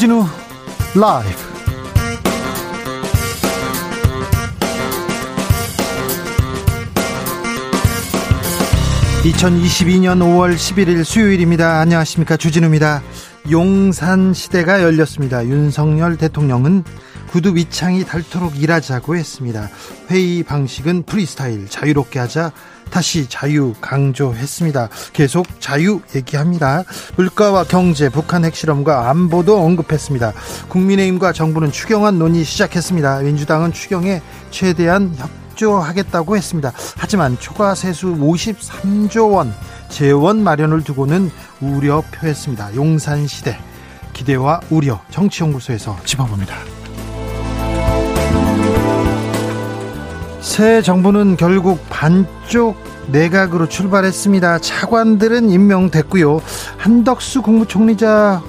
주진우 0.00 0.24
라이브. 0.94 1.28
(2022년 9.24 10.20
5월 10.20 10.54
11일) 10.54 11.04
수요일입니다. 11.04 11.80
안녕하십니까. 11.80 12.38
주진우입니다. 12.38 13.02
용산 13.50 14.32
시대가 14.32 14.82
열렸습니다. 14.82 15.44
윤석열 15.44 16.16
대통령은 16.16 16.82
구두 17.30 17.52
밑창이 17.52 18.06
닳도록 18.06 18.58
일하자고 18.58 19.16
했습니다. 19.16 19.68
회의 20.10 20.42
방식은 20.42 21.02
프리스타일 21.02 21.68
자유롭게 21.68 22.18
하자 22.18 22.52
다시 22.90 23.28
자유 23.28 23.74
강조했습니다. 23.80 24.88
계속 25.12 25.46
자유 25.60 26.00
얘기합니다. 26.14 26.84
물가와 27.16 27.64
경제, 27.64 28.08
북한 28.08 28.44
핵실험과 28.44 29.08
안보도 29.10 29.58
언급했습니다. 29.60 30.32
국민의힘과 30.68 31.32
정부는 31.32 31.72
추경안 31.72 32.18
논의 32.18 32.44
시작했습니다. 32.44 33.20
민주당은 33.20 33.72
추경에 33.72 34.20
최대한 34.50 35.14
협조하겠다고 35.16 36.36
했습니다. 36.36 36.72
하지만 36.96 37.38
초과 37.38 37.74
세수 37.74 38.08
53조 38.08 39.32
원 39.32 39.54
재원 39.88 40.42
마련을 40.42 40.82
두고는 40.84 41.30
우려 41.60 42.02
표했습니다. 42.12 42.74
용산 42.74 43.26
시대 43.26 43.58
기대와 44.12 44.60
우려 44.70 45.00
정치연구소에서 45.10 45.98
짚어봅니다. 46.04 46.79
새 50.40 50.80
정부는 50.80 51.36
결국 51.36 51.78
반쪽 51.90 52.76
내각으로 53.08 53.68
출발했습니다. 53.68 54.58
차관들은 54.58 55.50
임명됐고요. 55.50 56.40
한덕수 56.78 57.42
국무총리자 57.42 58.42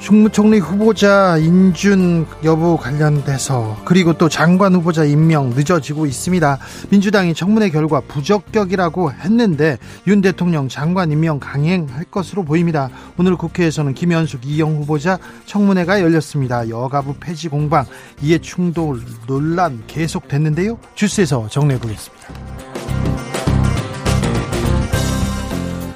국무총리 0.00 0.58
후보자 0.58 1.36
인준 1.38 2.26
여부 2.42 2.76
관련돼서 2.76 3.80
그리고 3.84 4.12
또 4.12 4.28
장관 4.28 4.74
후보자 4.74 5.04
임명 5.04 5.50
늦어지고 5.50 6.04
있습니다. 6.06 6.58
민주당이 6.90 7.32
청문회 7.32 7.70
결과 7.70 8.00
부적격이라고 8.00 9.12
했는데 9.12 9.78
윤 10.08 10.20
대통령 10.20 10.68
장관 10.68 11.12
임명 11.12 11.38
강행할 11.38 12.04
것으로 12.10 12.42
보입니다. 12.44 12.90
오늘 13.18 13.36
국회에서는 13.36 13.94
김현숙 13.94 14.44
이영 14.44 14.78
후보자 14.78 15.16
청문회가 15.46 16.00
열렸습니다. 16.00 16.68
여가부 16.68 17.14
폐지 17.20 17.48
공방 17.48 17.84
이해 18.20 18.38
충돌 18.38 19.00
논란 19.28 19.84
계속됐는데요. 19.86 20.76
주스에서 20.96 21.46
정리해 21.48 21.78
보겠습니다. 21.78 22.26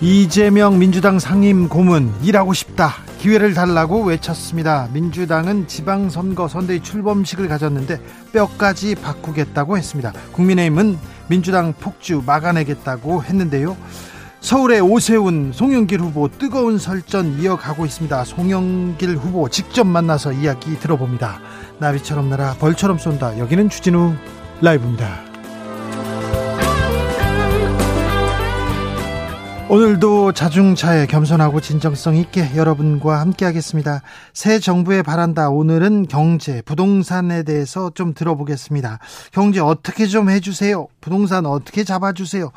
이재명 0.00 0.78
민주당 0.78 1.18
상임 1.18 1.68
고문 1.68 2.12
일하고 2.22 2.55
싶다. 2.55 2.94
기회를 3.25 3.55
달라고 3.55 4.03
외쳤습니다. 4.03 4.86
민주당은 4.92 5.67
지방선거 5.67 6.47
선대위 6.47 6.80
출범식을 6.80 7.48
가졌는데 7.48 7.98
뼈까지 8.34 8.97
바꾸겠다고 8.97 9.78
했습니다. 9.78 10.12
국민의힘은 10.33 10.98
민주당 11.28 11.72
폭주 11.72 12.22
막아내겠다고 12.27 13.25
했는데요. 13.25 13.78
서울의 14.41 14.83
오세훈, 14.83 15.52
송영길 15.55 16.00
후보 16.00 16.28
뜨거운 16.28 16.77
설전 16.77 17.41
이어가고 17.41 17.86
있습니다. 17.86 18.25
송영길 18.25 19.17
후보 19.17 19.48
직접 19.48 19.86
만나서 19.86 20.33
이야기 20.33 20.78
들어봅니다. 20.78 21.41
나비처럼 21.78 22.28
날아 22.28 22.56
벌처럼 22.58 22.98
쏜다. 22.98 23.39
여기는 23.39 23.70
주진우 23.70 24.12
라이브입니다. 24.61 25.23
오늘도 29.70 30.32
자중차에 30.32 31.06
겸손하고 31.06 31.60
진정성 31.60 32.16
있게 32.16 32.54
여러분과 32.54 33.18
함께 33.20 33.44
하겠습니다. 33.46 34.02
새 34.34 34.58
정부에 34.61 35.02
바란다. 35.02 35.48
오늘은 35.48 36.06
경제, 36.06 36.62
부동산에 36.62 37.42
대해서 37.44 37.90
좀 37.94 38.12
들어보겠습니다. 38.14 38.98
경제 39.33 39.61
어떻게 39.61 40.06
좀 40.06 40.28
해주세요. 40.30 40.86
부동산 41.00 41.46
어떻게 41.46 41.83
잡아주세요. 41.83 42.52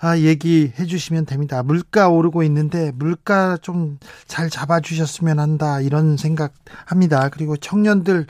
아, 0.00 0.18
얘기해 0.18 0.84
주시면 0.84 1.26
됩니다. 1.26 1.62
물가 1.62 2.08
오르고 2.08 2.42
있는데 2.44 2.92
물가 2.94 3.56
좀 3.60 3.98
잘 4.26 4.50
잡아주셨으면 4.50 5.38
한다. 5.38 5.80
이런 5.80 6.16
생각 6.16 6.52
합니다. 6.86 7.28
그리고 7.30 7.56
청년들 7.56 8.26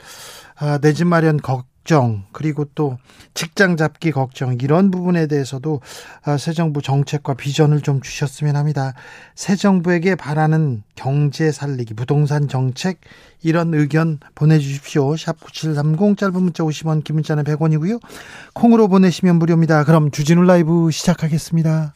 아, 0.59 0.77
내 0.79 0.93
집 0.93 1.07
마련 1.07 1.37
걱 1.37 1.65
걱정 1.83 2.23
그리고 2.31 2.65
또 2.75 2.97
직장 3.33 3.77
잡기 3.77 4.11
걱정 4.11 4.57
이런 4.59 4.89
부분에 4.89 5.27
대해서도 5.27 5.81
아, 6.23 6.37
새 6.37 6.53
정부 6.53 6.81
정책과 6.81 7.35
비전을 7.35 7.81
좀 7.81 8.01
주셨으면 8.01 8.55
합니다. 8.55 8.93
새 9.35 9.55
정부에게 9.55 10.15
바라는 10.15 10.83
경제 10.95 11.51
살리기 11.51 11.93
부동산 11.93 12.47
정책 12.47 12.99
이런 13.41 13.73
의견 13.73 14.19
보내주십시오. 14.35 15.15
샵 15.17 15.39
9730 15.41 16.17
짧은 16.17 16.41
문자 16.41 16.63
50원 16.63 17.03
긴 17.03 17.15
문자는 17.15 17.43
100원이고요. 17.43 17.99
콩으로 18.53 18.87
보내시면 18.87 19.37
무료입니다. 19.37 19.83
그럼 19.83 20.09
주진우 20.11 20.43
라이브 20.43 20.89
시작하겠습니다. 20.91 21.93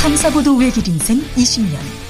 탐사보도 0.00 0.56
외길 0.56 0.88
인생 0.88 1.18
20년 1.36 2.09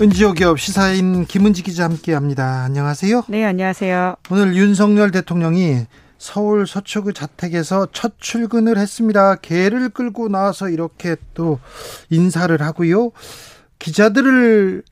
은지오 0.00 0.32
기업 0.34 0.60
시사인 0.60 1.24
김은지 1.24 1.62
기자 1.64 1.84
함께합니다. 1.84 2.62
안녕하세요. 2.62 3.24
네, 3.28 3.44
안녕하세요. 3.44 4.16
오늘 4.30 4.54
윤석열 4.54 5.10
대통령이 5.10 5.86
서울 6.18 6.68
서초구 6.68 7.12
자택에서 7.12 7.88
첫 7.92 8.14
출근을 8.18 8.78
했습니다. 8.78 9.34
개를 9.36 9.88
끌고 9.88 10.28
나와서 10.28 10.68
이렇게 10.68 11.16
또 11.34 11.58
인사를 12.10 12.60
하고요. 12.60 13.10
기자들을 13.80 14.84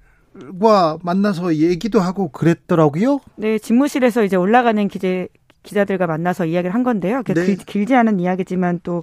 과 0.60 0.98
만나서 1.02 1.54
얘기도 1.56 2.00
하고 2.00 2.28
그랬더라고요. 2.30 3.20
네, 3.36 3.58
집무실에서 3.58 4.24
이제 4.24 4.36
올라가는 4.36 4.88
기자 4.88 5.26
기자들과 5.62 6.06
만나서 6.06 6.46
이야기를 6.46 6.74
한 6.74 6.82
건데요. 6.84 7.22
네. 7.24 7.56
길 7.56 7.86
지 7.86 7.94
않은 7.94 8.20
이야기지만 8.20 8.80
또 8.82 9.02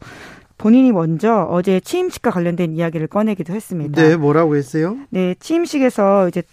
본인이 0.58 0.92
먼저 0.92 1.48
어제 1.50 1.80
취임식과 1.80 2.32
관련된 2.32 2.74
이야기를 2.74 3.08
꺼내기도 3.08 3.54
했습니다. 3.54 4.02
네, 4.02 4.16
뭐라고 4.16 4.56
했어요? 4.56 4.98
네, 5.10 5.36
취임식에서 5.40 6.28
이제 6.30 6.44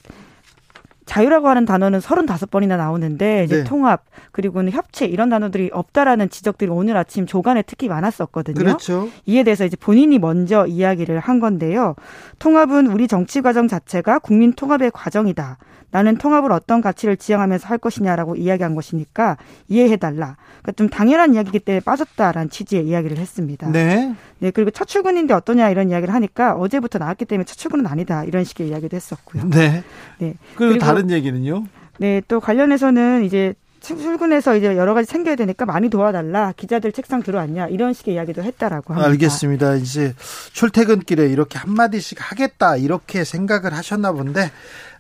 자유라고 1.11 1.49
하는 1.49 1.65
단어는 1.65 1.99
35번이나 1.99 2.77
나오는데 2.77 3.43
이제 3.43 3.57
네. 3.57 3.65
통합 3.65 4.05
그리고는 4.31 4.71
협치 4.71 5.07
이런 5.07 5.29
단어들이 5.29 5.71
없다라는 5.73 6.31
지적들이 6.31 6.71
오늘 6.71 6.97
아침 6.97 7.27
조간에 7.27 7.63
특히 7.63 7.89
많았었거든요. 7.89 8.55
그렇죠. 8.55 9.09
이에 9.27 9.43
대해서 9.43 9.65
이제 9.65 9.77
본인이 9.77 10.21
먼저 10.21 10.67
이야기를 10.67 11.19
한 11.19 11.41
건데요. 11.41 11.97
통합은 12.39 12.87
우리 12.87 13.09
정치 13.09 13.41
과정 13.41 13.67
자체가 13.67 14.21
국민 14.21 14.53
통합의 14.53 14.93
과정이다. 14.93 15.59
나는 15.93 16.17
통합을 16.17 16.53
어떤 16.53 16.81
가치를 16.81 17.17
지향하면서 17.17 17.67
할 17.67 17.79
것이냐라고 17.79 18.37
이야기한 18.37 18.75
것이니까 18.75 19.37
이해해달라. 19.69 20.37
그러니까 20.63 20.73
좀 20.77 20.89
당연한 20.89 21.35
이야기이기 21.35 21.61
때문에 21.61 21.81
빠졌다라는 21.81 22.51
취지의 22.51 22.87
이야기를 22.87 23.19
했습니다. 23.19 23.69
네. 23.71 24.15
네, 24.39 24.51
그리고 24.51 24.71
첫 24.71 24.87
출근인데 24.87 25.35
어떠냐 25.35 25.69
이런 25.71 25.91
이야기를 25.91 26.15
하니까 26.15 26.55
어제부터 26.55 26.99
나왔기 26.99 27.25
때문에 27.25 27.45
첫 27.45 27.57
출근은 27.57 27.87
아니다. 27.87 28.25
이런 28.25 28.45
식의 28.45 28.69
이야기도 28.69 28.97
했었고요. 28.97 29.51
네. 29.51 29.83
네. 30.19 30.35
그리고, 30.55 30.73
그리고 30.73 30.79
다른 30.79 31.00
얘기는요? 31.09 31.65
네, 31.99 32.21
또 32.29 32.41
관련해서는 32.41 33.25
이제 33.25 33.55
출근해서 33.81 34.57
이제 34.57 34.77
여러 34.77 34.93
가지 34.95 35.09
챙겨야 35.09 35.37
되니까 35.37 35.65
많이 35.65 35.89
도와달라. 35.89 36.53
기자들 36.57 36.93
책상 36.93 37.23
들어왔냐. 37.23 37.69
이런 37.69 37.95
식의 37.95 38.15
이야기도 38.15 38.43
했다라고 38.43 38.93
합니다. 38.93 39.09
알겠습니다. 39.09 39.77
이제 39.77 40.15
출퇴근길에 40.53 41.27
이렇게 41.29 41.59
한마디씩 41.59 42.19
하겠다. 42.21 42.77
이렇게 42.77 43.25
생각을 43.25 43.73
하셨나 43.73 44.13
본데, 44.13 44.51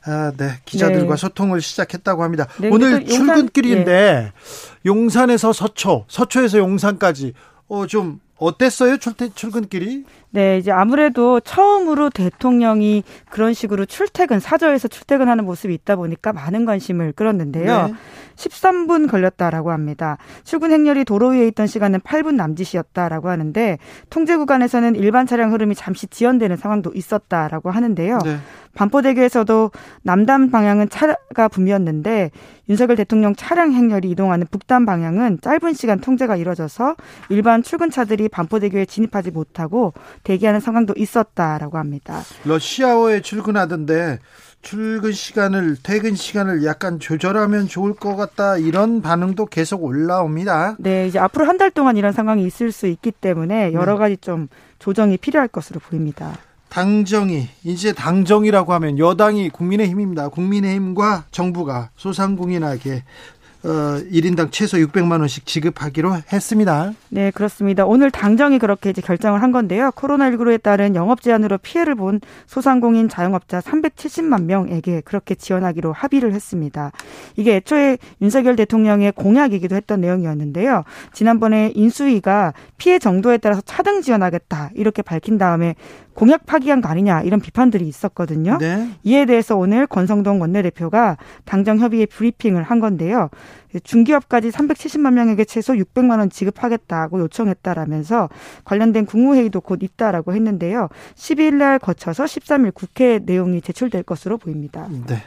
아, 0.07 0.33
네. 0.37 0.53
기자들과 0.65 1.17
네. 1.17 1.21
소통을 1.21 1.61
시작했다고 1.61 2.23
합니다. 2.23 2.47
네, 2.59 2.71
오늘 2.73 3.05
출근길인데, 3.05 3.85
네. 3.85 4.33
용산에서 4.87 5.53
서초, 5.53 6.07
서초에서 6.09 6.59
용산까지, 6.59 7.35
어, 7.69 7.87
좀 7.87 8.21
어땠어요? 8.41 8.97
출퇴, 8.97 9.29
출근길이? 9.35 10.05
네, 10.31 10.59
이제 10.59 10.71
아무래도 10.73 11.41
처음으로 11.41 12.09
대통령이 12.11 13.05
그런 13.29 13.53
식으로 13.53 13.85
출퇴근, 13.85 14.41
사저에서 14.41 14.89
출퇴근하는 14.89 15.45
모습이 15.45 15.75
있다 15.75 15.97
보니까 15.97 16.33
많은 16.33 16.65
관심을 16.65 17.13
끌었는데요. 17.13 17.87
네. 17.89 17.95
13분 18.41 19.11
걸렸다라고 19.11 19.71
합니다. 19.71 20.17
출근 20.45 20.73
행렬이 20.73 21.05
도로 21.05 21.29
위에 21.29 21.47
있던 21.49 21.67
시간은 21.67 22.01
8분 22.01 22.35
남짓이었다라고 22.35 23.29
하는데 23.29 23.79
통제 24.09 24.37
구간에서는 24.37 24.97
일반 24.97 25.27
차량 25.27 25.53
흐름이 25.53 25.75
잠시 25.75 26.07
지연되는 26.07 26.57
상황도 26.57 26.93
있었다라고 26.95 27.71
하는데요. 27.71 28.19
네. 28.25 28.39
반포대교에서도 28.75 29.73
남단 30.03 30.51
방향은 30.51 30.89
차가 30.91 31.49
붐이었는데 31.49 32.31
윤석열 32.69 32.97
대통령 32.97 33.35
차량 33.35 33.73
행렬이 33.73 34.09
이동하는 34.11 34.47
북단 34.49 34.87
방향은 34.87 35.41
짧은 35.43 35.75
시간 35.75 36.01
통제가 36.01 36.37
이뤄져서 36.37 36.95
일반 37.31 37.65
출근차들이 37.65 38.29
반포대교에 38.29 38.87
진입하지 38.87 39.33
못하고 39.33 39.93
대기하는 40.23 40.61
상황도 40.61 40.95
있었다라고 40.97 41.79
합니다. 41.79 42.21
러시아어에 42.45 43.23
출근하던데 43.23 44.21
출근 44.63 45.13
시간을 45.13 45.79
퇴근 45.83 46.15
시간을 46.15 46.65
약간 46.65 47.01
조절하면 47.01 47.67
좋을 47.67 47.95
것 47.95 48.15
같다 48.17 48.59
이런 48.59 49.01
반응도 49.01 49.47
계속 49.47 49.83
올라옵니다. 49.85 50.77
네, 50.79 51.07
이제 51.07 51.19
앞으로 51.19 51.47
한 51.47 51.57
달 51.61 51.71
동안 51.71 51.97
이런 51.99 52.13
상황이 52.13 52.45
있을 52.47 52.73
수 52.73 52.87
있기 52.87 53.11
때문에 53.11 53.73
여러 53.75 53.93
네. 53.95 53.99
가지 53.99 54.17
좀 54.19 54.49
조정이 54.79 55.17
필요할 55.19 55.49
것으로 55.49 55.79
보입니다. 55.81 56.39
당정이 56.71 57.49
이제 57.65 57.93
당정이라고 57.93 58.73
하면 58.75 58.99
여당이 58.99 59.51
국민의힘입니다. 59.51 60.29
국민의힘과 60.29 61.25
정부가 61.31 61.91
소상공인에게 61.97 63.03
어, 63.63 64.01
1인당 64.11 64.51
최소 64.51 64.79
600만 64.79 65.21
원씩 65.21 65.45
지급하기로 65.45 66.15
했습니다. 66.33 66.93
네, 67.11 67.31
그렇습니다. 67.31 67.85
오늘 67.85 68.11
당정이 68.11 68.59
그렇게 68.59 68.91
이제 68.91 69.03
결정을 69.03 69.43
한 69.43 69.53
건데요. 69.53 69.91
코로나19에 69.91 70.63
따른 70.63 70.95
영업 70.95 71.21
제한으로 71.21 71.59
피해를 71.59 71.95
본 71.95 72.21
소상공인 72.47 73.09
자영업자 73.09 73.61
370만 73.61 74.45
명에게 74.45 75.03
그렇게 75.05 75.35
지원하기로 75.35 75.93
합의를 75.93 76.33
했습니다. 76.33 76.93
이게 77.37 77.57
애초에 77.57 77.99
윤석열 78.23 78.57
대통령의 78.57 79.13
공약이기도 79.13 79.77
했던 79.77 80.01
내용이었는데요. 80.01 80.85
지난번에 81.13 81.73
인수위가 81.75 82.55
피해 82.79 82.99
정도에 82.99 83.37
따라서 83.37 83.61
차등 83.61 84.01
지원하겠다 84.01 84.71
이렇게 84.75 85.03
밝힌 85.03 85.37
다음에 85.37 85.75
공약 86.15 86.45
파기한 86.45 86.81
거 86.81 86.89
아니냐 86.89 87.23
이런 87.23 87.41
비판들이 87.41 87.87
있었거든요. 87.87 88.59
네. 88.59 88.89
이에 89.05 89.25
대해서 89.25 89.57
오늘 89.57 89.87
권성동 89.87 90.41
원내대표가 90.41 91.17
당정 91.45 91.79
협의회 91.79 92.05
브리핑을 92.05 92.63
한 92.63 92.81
건데요. 92.81 93.31
중기업까지 93.83 94.51
370만 94.51 95.13
명에게 95.15 95.45
최소 95.45 95.75
600만 95.75 96.19
원 96.19 96.31
지급하겠다고 96.31 97.21
요청했다라면서 97.21 98.29
관련된 98.65 99.07
국무회의도 99.07 99.61
곧 99.61 99.83
있다라고 99.83 100.35
했는데요. 100.35 100.89
12일 101.15 101.55
날 101.55 101.79
거쳐서 101.79 102.25
13일 102.25 102.75
국회 102.75 103.21
내용이 103.23 103.61
제출될 103.61 104.03
것으로 104.03 104.39
보입니다. 104.39 104.89
네. 105.07 105.23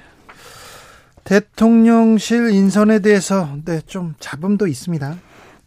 대통령실 1.23 2.49
인선에 2.49 2.99
대해서 2.99 3.47
네, 3.63 3.79
좀 3.81 4.15
잡음도 4.19 4.67
있습니다. 4.67 5.15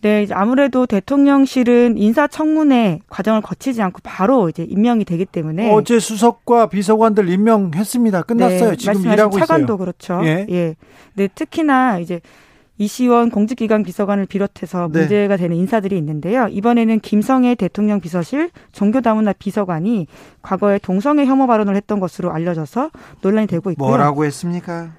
네, 0.02 0.22
이제 0.22 0.34
아무래도 0.34 0.86
대통령실은 0.86 1.96
인사청문회 1.96 3.00
과정을 3.08 3.40
거치지 3.40 3.80
않고 3.82 4.00
바로 4.02 4.48
이제 4.48 4.62
임명이 4.62 5.04
되기 5.04 5.24
때문에 5.24 5.72
어제 5.72 5.98
수석과 5.98 6.68
비서관들 6.68 7.28
임명했습니다. 7.28 8.22
끝났어요. 8.22 8.70
네, 8.70 8.76
지금 8.76 9.10
일하고 9.10 9.38
차관도 9.38 9.64
있어요. 9.64 9.78
그렇죠. 9.78 10.20
예. 10.24 10.46
예. 10.50 10.76
네, 11.14 11.28
특히나 11.34 11.98
이제 11.98 12.20
이시원 12.78 13.30
공직기관 13.30 13.82
비서관을 13.82 14.26
비롯해서 14.26 14.88
네. 14.92 15.00
문제가 15.00 15.36
네. 15.36 15.44
되는 15.44 15.56
인사들이 15.56 15.96
있는데요. 15.98 16.48
이번에는 16.48 17.00
김성애 17.00 17.54
대통령 17.54 18.00
비서실 18.00 18.50
종교다문화 18.72 19.32
비서관이 19.32 20.06
과거에 20.42 20.78
동성애 20.78 21.24
혐오 21.24 21.46
발언을 21.46 21.76
했던 21.76 22.00
것으로 22.00 22.32
알려져서 22.32 22.90
논란이 23.22 23.46
되고 23.46 23.70
있고요. 23.70 23.88
뭐라고 23.88 24.24
했습니까? 24.24 24.90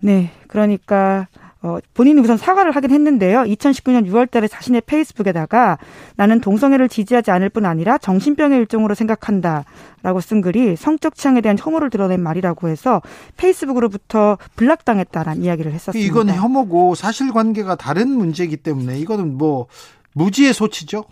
네, 0.00 0.30
그러니까 0.48 1.28
어, 1.62 1.78
본인이 1.94 2.20
우선 2.20 2.36
사과를 2.36 2.72
하긴 2.72 2.90
했는데요. 2.90 3.42
2019년 3.42 4.06
6월 4.08 4.30
달에 4.30 4.48
자신의 4.48 4.82
페이스북에다가 4.84 5.78
나는 6.16 6.40
동성애를 6.40 6.88
지지하지 6.88 7.30
않을 7.30 7.50
뿐 7.50 7.64
아니라 7.66 7.98
정신병의 7.98 8.58
일종으로 8.58 8.94
생각한다. 8.94 9.64
라고 10.02 10.20
쓴 10.20 10.40
글이 10.40 10.74
성적 10.74 11.14
취향에 11.14 11.40
대한 11.40 11.56
혐오를 11.58 11.88
드러낸 11.88 12.20
말이라고 12.20 12.68
해서 12.68 13.00
페이스북으로부터 13.36 14.36
블락당했다라는 14.56 15.44
이야기를 15.44 15.72
했었습니다. 15.72 16.04
이건 16.04 16.28
혐오고 16.28 16.96
사실관계가 16.96 17.76
다른 17.76 18.08
문제이기 18.08 18.56
때문에 18.56 18.98
이거는 18.98 19.38
뭐 19.38 19.68
무지의 20.14 20.52
소치죠. 20.52 21.04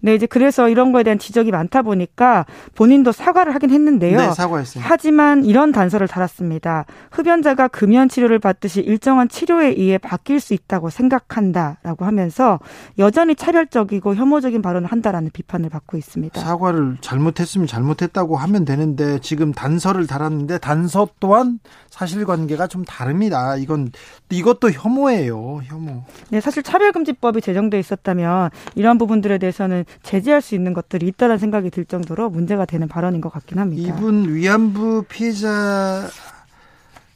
네, 0.00 0.14
이제 0.14 0.26
그래서 0.26 0.68
이런 0.68 0.92
거에 0.92 1.02
대한 1.02 1.18
지적이 1.18 1.50
많다 1.50 1.82
보니까 1.82 2.46
본인도 2.76 3.10
사과를 3.12 3.54
하긴 3.54 3.70
했는데요. 3.70 4.18
네, 4.18 4.32
사과했어요. 4.32 4.84
하지만 4.86 5.44
이런 5.44 5.72
단서를 5.72 6.06
달았습니다. 6.06 6.84
흡연자가 7.10 7.68
금연 7.68 8.08
치료를 8.08 8.38
받듯이 8.38 8.80
일정한 8.80 9.28
치료에 9.28 9.68
의해 9.70 9.98
바뀔 9.98 10.38
수 10.38 10.54
있다고 10.54 10.90
생각한다라고 10.90 12.04
하면서 12.04 12.60
여전히 12.98 13.34
차별적이고 13.34 14.14
혐오적인 14.14 14.62
발언을 14.62 14.88
한다라는 14.90 15.30
비판을 15.32 15.68
받고 15.68 15.96
있습니다. 15.96 16.40
사과를 16.40 16.98
잘못했으면 17.00 17.66
잘못했다고 17.66 18.36
하면 18.36 18.64
되는데 18.64 19.18
지금 19.20 19.52
단서를 19.52 20.06
달았는데 20.06 20.58
단서 20.58 21.08
또한 21.18 21.58
사실관계가 21.90 22.68
좀 22.68 22.84
다릅니다. 22.84 23.56
이건 23.56 23.90
이것도 24.30 24.70
혐오예요. 24.70 25.60
혐오. 25.64 26.04
네, 26.30 26.40
사실 26.40 26.62
차별금지법이 26.62 27.40
제정돼 27.40 27.78
있었다면 27.80 28.47
이러한 28.74 28.98
부분들에 28.98 29.38
대해서는 29.38 29.84
제재할 30.02 30.42
수 30.42 30.54
있는 30.54 30.72
것들이 30.74 31.06
있다는 31.08 31.38
생각이 31.38 31.70
들 31.70 31.84
정도로 31.84 32.30
문제가 32.30 32.64
되는 32.64 32.88
발언인 32.88 33.20
것 33.20 33.32
같긴 33.32 33.58
합니다. 33.58 33.94
이분 33.94 34.34
위안부 34.34 35.04
피해자 35.08 36.06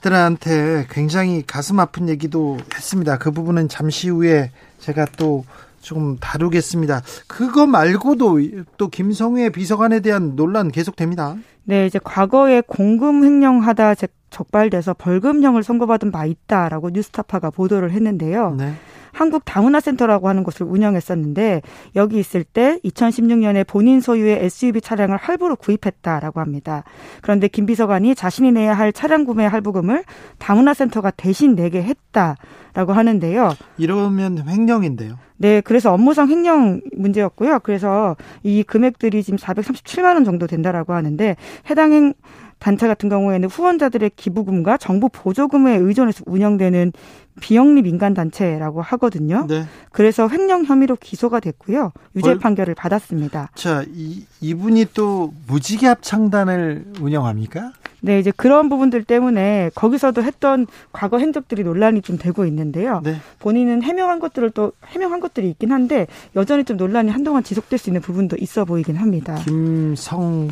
들한테 0.01 0.87
굉장히 0.91 1.45
가슴 1.47 1.79
아픈 1.81 2.09
얘기도 2.09 2.59
했습니다. 2.75 3.19
그 3.19 3.31
부분은 3.31 3.69
잠시 3.69 4.09
후에 4.09 4.51
제가 4.79 5.07
또 5.17 5.45
조금 5.81 6.17
다루겠습니다. 6.19 7.03
그거 7.27 7.67
말고도 7.67 8.41
또 8.77 8.89
김성회 8.89 9.51
비서관에 9.51 10.01
대한 10.01 10.37
논란 10.37 10.71
계속됩니다. 10.71 11.37
네, 11.65 11.87
이제 11.87 12.01
과거에 12.03 12.63
공금 12.67 13.25
횡령하다 13.25 13.95
적발돼서 14.31 14.95
벌금형을 14.95 15.63
선고받은 15.63 16.11
바 16.11 16.25
있다라고 16.25 16.91
뉴스타파가 16.91 17.51
보도를 17.51 17.93
했는데요. 17.93 18.55
네. 18.57 18.75
한국 19.13 19.45
다문화 19.45 19.81
센터라고 19.81 20.29
하는 20.29 20.43
곳을 20.43 20.67
운영했었는데 20.67 21.63
여기 21.97 22.19
있을 22.19 22.45
때 22.45 22.79
2016년에 22.85 23.67
본인 23.67 24.01
소유의 24.01 24.45
SUV 24.45 24.81
차량을 24.81 25.17
할부로 25.17 25.57
구입했다라고 25.57 26.41
합니다. 26.41 26.85
그런데 27.21 27.49
김 27.49 27.67
비서관이 27.67 28.15
자신이 28.15 28.53
내야 28.53 28.75
할 28.75 28.93
차량 28.93 29.25
구매 29.25 29.45
할부금을 29.45 30.05
다문화 30.39 30.75
센터가 30.75 31.11
대신 31.13 31.55
내게 31.55 31.83
했다라고 31.83 32.93
하는데요. 32.93 33.55
이러면 33.79 34.49
횡령인데요. 34.49 35.19
네, 35.37 35.61
그래서 35.61 35.93
업무상 35.93 36.31
횡령 36.31 36.81
문제였고요. 36.97 37.61
그래서 37.65 38.17
이 38.45 38.63
금액들이 38.63 39.25
지금 39.25 39.39
437만 39.39 40.15
원 40.15 40.25
정도 40.25 40.47
된다라고 40.47 40.93
하는데 40.93 41.37
해당 41.69 41.93
행 41.93 42.15
단체 42.63 42.87
같은 42.87 43.09
경우에는 43.09 43.49
후원자들의 43.49 44.13
기부금과 44.15 44.77
정부 44.77 45.09
보조금에 45.09 45.79
의존해서 45.79 46.23
운영되는 46.27 46.93
비영리 47.41 47.83
민간 47.83 48.15
단체라고 48.15 48.83
하거든요. 48.83 49.47
네. 49.49 49.65
그래서 49.91 50.29
횡령 50.29 50.67
혐의로 50.67 50.95
기소가 50.95 51.41
됐고요. 51.41 51.91
유죄 52.15 52.29
벌... 52.29 52.39
판결을 52.39 52.77
받았습니다. 52.77 53.51
자, 53.57 53.85
이, 53.93 54.25
이분이 54.41 54.87
또 54.95 55.35
무지개 55.49 55.89
합 55.89 56.03
창단을 56.03 56.85
운영합니까? 57.01 57.73
네, 58.01 58.21
이제 58.21 58.31
그런 58.37 58.69
부분들 58.69 59.03
때문에 59.03 59.73
거기서도 59.75 60.23
했던 60.23 60.69
과거 60.93 61.19
행적들이 61.19 61.65
논란이 61.65 62.03
좀 62.03 62.17
되고 62.17 62.45
있는데요. 62.45 63.01
네. 63.03 63.17
본인은 63.41 63.83
해명한 63.83 64.21
것들을 64.21 64.51
또 64.51 64.71
해명한 64.87 65.19
것들이 65.19 65.51
있긴 65.51 65.73
한데 65.73 66.07
여전히 66.37 66.63
좀 66.63 66.77
논란이 66.77 67.11
한동안 67.11 67.43
지속될 67.43 67.81
수 67.81 67.91
있는 67.91 68.03
부분도 68.03 68.37
있어 68.39 68.65
보이긴 68.65 68.97
합니다. 68.97 69.35
김성 69.45 70.49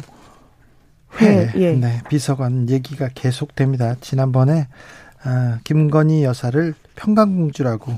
회 1.18 1.52
예. 1.56 1.72
네, 1.72 2.00
비서관 2.08 2.68
얘기가 2.68 3.08
계속됩니다. 3.14 3.96
지난번에 4.00 4.68
아, 5.22 5.58
김건희 5.64 6.24
여사를 6.24 6.74
평강공주라고 6.96 7.94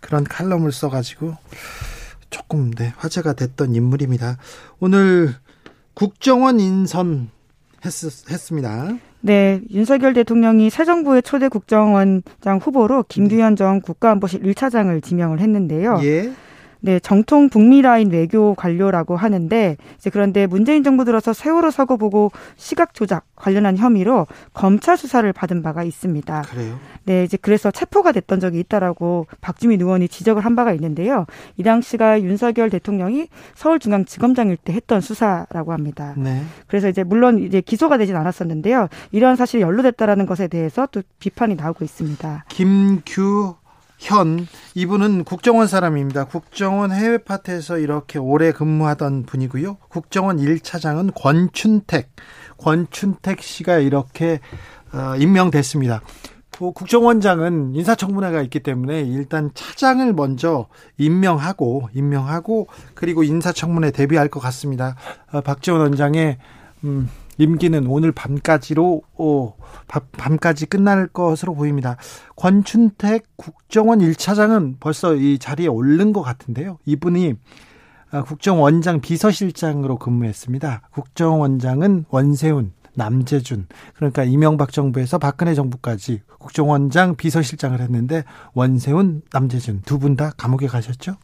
그런 0.00 0.24
칼럼을 0.24 0.72
써가지고 0.72 1.36
조금 2.30 2.70
네, 2.70 2.92
화제가 2.96 3.34
됐던 3.34 3.74
인물입니다. 3.74 4.38
오늘 4.80 5.34
국정원 5.94 6.60
인선 6.60 7.30
했, 7.84 7.92
했습니다. 8.30 8.96
네, 9.20 9.60
윤석열 9.70 10.14
대통령이 10.14 10.70
새 10.70 10.84
정부의 10.84 11.22
초대 11.22 11.48
국정원장 11.48 12.58
후보로 12.60 13.04
김규현 13.08 13.56
전 13.56 13.80
국가안보실 13.80 14.42
1차장을 14.42 15.02
지명을 15.02 15.40
했는데요. 15.40 16.00
예. 16.02 16.32
네, 16.84 16.98
정통 16.98 17.48
북미 17.48 17.80
라인 17.80 18.10
외교 18.10 18.54
관료라고 18.54 19.16
하는데 19.16 19.76
이제 19.96 20.10
그런데 20.10 20.48
문재인 20.48 20.82
정부 20.82 21.04
들어서 21.04 21.32
세월호 21.32 21.70
사고 21.70 21.96
보고 21.96 22.32
시각 22.56 22.92
조작 22.92 23.24
관련한 23.36 23.76
혐의로 23.76 24.26
검찰 24.52 24.96
수사를 24.96 25.32
받은 25.32 25.62
바가 25.62 25.84
있습니다. 25.84 26.42
그래요? 26.42 26.78
네, 27.04 27.22
이제 27.22 27.38
그래서 27.40 27.70
체포가 27.70 28.10
됐던 28.10 28.40
적이 28.40 28.58
있다라고 28.60 29.28
박주민 29.40 29.80
의원이 29.80 30.08
지적을 30.08 30.44
한 30.44 30.56
바가 30.56 30.72
있는데요. 30.72 31.26
이 31.56 31.62
당시가 31.62 32.20
윤석열 32.22 32.68
대통령이 32.68 33.28
서울중앙지검장일 33.54 34.56
때 34.56 34.72
했던 34.72 35.00
수사라고 35.00 35.72
합니다. 35.72 36.14
네. 36.16 36.42
그래서 36.66 36.88
이제 36.88 37.04
물론 37.04 37.38
이제 37.38 37.60
기소가 37.60 37.96
되진 37.96 38.16
않았었는데요. 38.16 38.88
이러한 39.12 39.36
사실이 39.36 39.62
연루됐다라는 39.62 40.26
것에 40.26 40.48
대해서 40.48 40.88
또 40.90 41.02
비판이 41.20 41.54
나오고 41.54 41.84
있습니다. 41.84 42.44
김규 42.48 43.54
현 44.02 44.48
이분은 44.74 45.22
국정원 45.22 45.68
사람입니다. 45.68 46.24
국정원 46.24 46.90
해외 46.90 47.18
파트에서 47.18 47.78
이렇게 47.78 48.18
오래 48.18 48.50
근무하던 48.50 49.24
분이고요. 49.24 49.76
국정원 49.88 50.38
1차장은 50.38 51.12
권춘택 51.14 52.10
권춘택 52.58 53.42
씨가 53.42 53.78
이렇게 53.78 54.40
어, 54.92 55.14
임명됐습니다. 55.16 56.02
뭐 56.58 56.72
국정원장은 56.72 57.74
인사청문회가 57.74 58.42
있기 58.42 58.60
때문에 58.60 59.02
일단 59.02 59.50
차장을 59.54 60.12
먼저 60.12 60.66
임명하고 60.98 61.88
임명하고 61.94 62.68
그리고 62.94 63.22
인사청문회 63.22 63.92
대비할 63.92 64.28
것 64.28 64.40
같습니다. 64.40 64.96
어, 65.32 65.40
박지원 65.40 65.80
원장의 65.80 66.38
음, 66.84 67.08
임기는 67.38 67.86
오늘 67.86 68.12
밤까지로 68.12 69.02
어, 69.14 69.54
밤까지 70.12 70.66
끝날 70.66 71.06
것으로 71.08 71.54
보입니다. 71.54 71.96
권춘택 72.36 73.24
국정원 73.36 74.00
1차장은 74.00 74.76
벌써 74.80 75.14
이 75.14 75.38
자리에 75.38 75.66
오른 75.66 76.12
것 76.12 76.22
같은데요. 76.22 76.78
이분이 76.84 77.34
아, 78.10 78.22
국정원장 78.22 79.00
비서실장으로 79.00 79.98
근무했습니다. 79.98 80.82
국정원장은 80.92 82.04
원세훈, 82.10 82.72
남재준 82.94 83.68
그러니까 83.94 84.22
이명박 84.24 84.70
정부에서 84.70 85.16
박근혜 85.18 85.54
정부까지 85.54 86.20
국정원장 86.38 87.16
비서실장을 87.16 87.80
했는데 87.80 88.24
원세훈, 88.52 89.22
남재준 89.32 89.80
두 89.86 89.98
분 89.98 90.16
다 90.16 90.32
감옥에 90.36 90.66
가셨죠? 90.66 91.16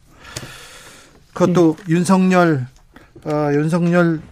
그것도 1.35 1.77
네. 1.77 1.85
윤석열 1.93 2.67
어, 3.27 3.53
윤석열 3.53 4.23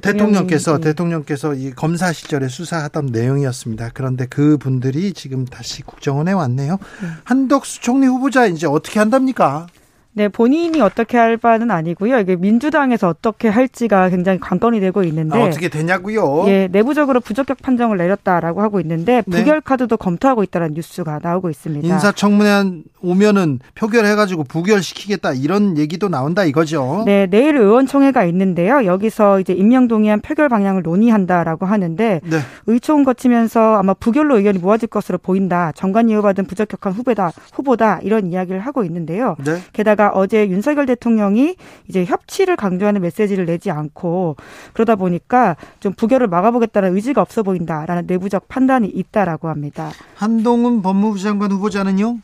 대통령께서 0.00 0.78
대통령께서 0.78 1.54
이 1.54 1.70
검사 1.72 2.12
시절에 2.12 2.48
수사하던 2.48 3.06
내용이었습니다. 3.06 3.90
그런데 3.94 4.26
그 4.26 4.56
분들이 4.56 5.12
지금 5.12 5.44
다시 5.44 5.82
국정원에 5.82 6.32
왔네요. 6.32 6.78
네. 7.02 7.08
한덕수 7.24 7.80
총리 7.80 8.06
후보자 8.06 8.46
이제 8.46 8.66
어떻게 8.66 8.98
한답니까? 8.98 9.66
네, 10.14 10.28
본인이 10.28 10.80
어떻게 10.82 11.16
할 11.16 11.38
바는 11.38 11.70
아니고요. 11.70 12.18
이게 12.18 12.36
민주당에서 12.36 13.08
어떻게 13.08 13.48
할지가 13.48 14.10
굉장히 14.10 14.38
관건이 14.38 14.78
되고 14.80 15.02
있는데 15.04 15.40
아, 15.40 15.46
어떻게 15.46 15.68
되냐고요? 15.70 16.44
예, 16.48 16.68
내부적으로 16.70 17.20
부적격 17.20 17.62
판정을 17.62 17.96
내렸다라고 17.96 18.60
하고 18.60 18.78
있는데 18.80 19.22
네. 19.26 19.38
부결 19.38 19.62
카드도 19.62 19.96
검토하고 19.96 20.42
있다는 20.42 20.74
뉴스가 20.74 21.20
나오고 21.22 21.48
있습니다. 21.48 21.88
인사청문회 21.88 22.82
오면은 23.00 23.60
표결해가지고 23.74 24.44
부결시키겠다 24.44 25.32
이런 25.32 25.78
얘기도 25.78 26.08
나온다 26.08 26.44
이거죠. 26.44 27.04
네, 27.06 27.26
내일 27.26 27.56
의원총회가 27.56 28.24
있는데요. 28.24 28.84
여기서 28.84 29.40
이제 29.40 29.54
임명 29.54 29.88
동의안 29.88 30.20
표결 30.20 30.50
방향을 30.50 30.82
논의한다라고 30.82 31.64
하는데 31.64 32.20
네. 32.22 32.38
의총 32.66 33.04
거치면서 33.04 33.76
아마 33.76 33.94
부결로 33.94 34.36
의견이 34.36 34.58
모아질 34.58 34.88
것으로 34.88 35.16
보인다. 35.16 35.72
정관 35.74 36.10
이후받은 36.10 36.44
부적격한 36.44 36.92
후보다 36.92 37.32
후보다 37.52 37.98
이런 38.02 38.30
이야기를 38.30 38.60
하고 38.60 38.84
있는데요. 38.84 39.36
네. 39.42 39.58
게다가 39.72 40.01
게다가 40.02 40.10
어제 40.14 40.48
윤석열 40.48 40.86
대통령이 40.86 41.54
이제 41.88 42.04
협치를 42.04 42.56
강조하는 42.56 43.00
메시지를 43.00 43.46
내지 43.46 43.70
않고 43.70 44.36
그러다 44.72 44.96
보니까 44.96 45.56
좀 45.78 45.92
부결을 45.92 46.26
막아보겠다는 46.26 46.96
의지가 46.96 47.20
없어 47.20 47.44
보인다라는 47.44 48.06
내부적 48.08 48.48
판단이 48.48 48.88
있다라고 48.88 49.48
합니다. 49.48 49.92
한동훈 50.16 50.82
법무부 50.82 51.20
장관 51.20 51.52
후보자는요? 51.52 52.18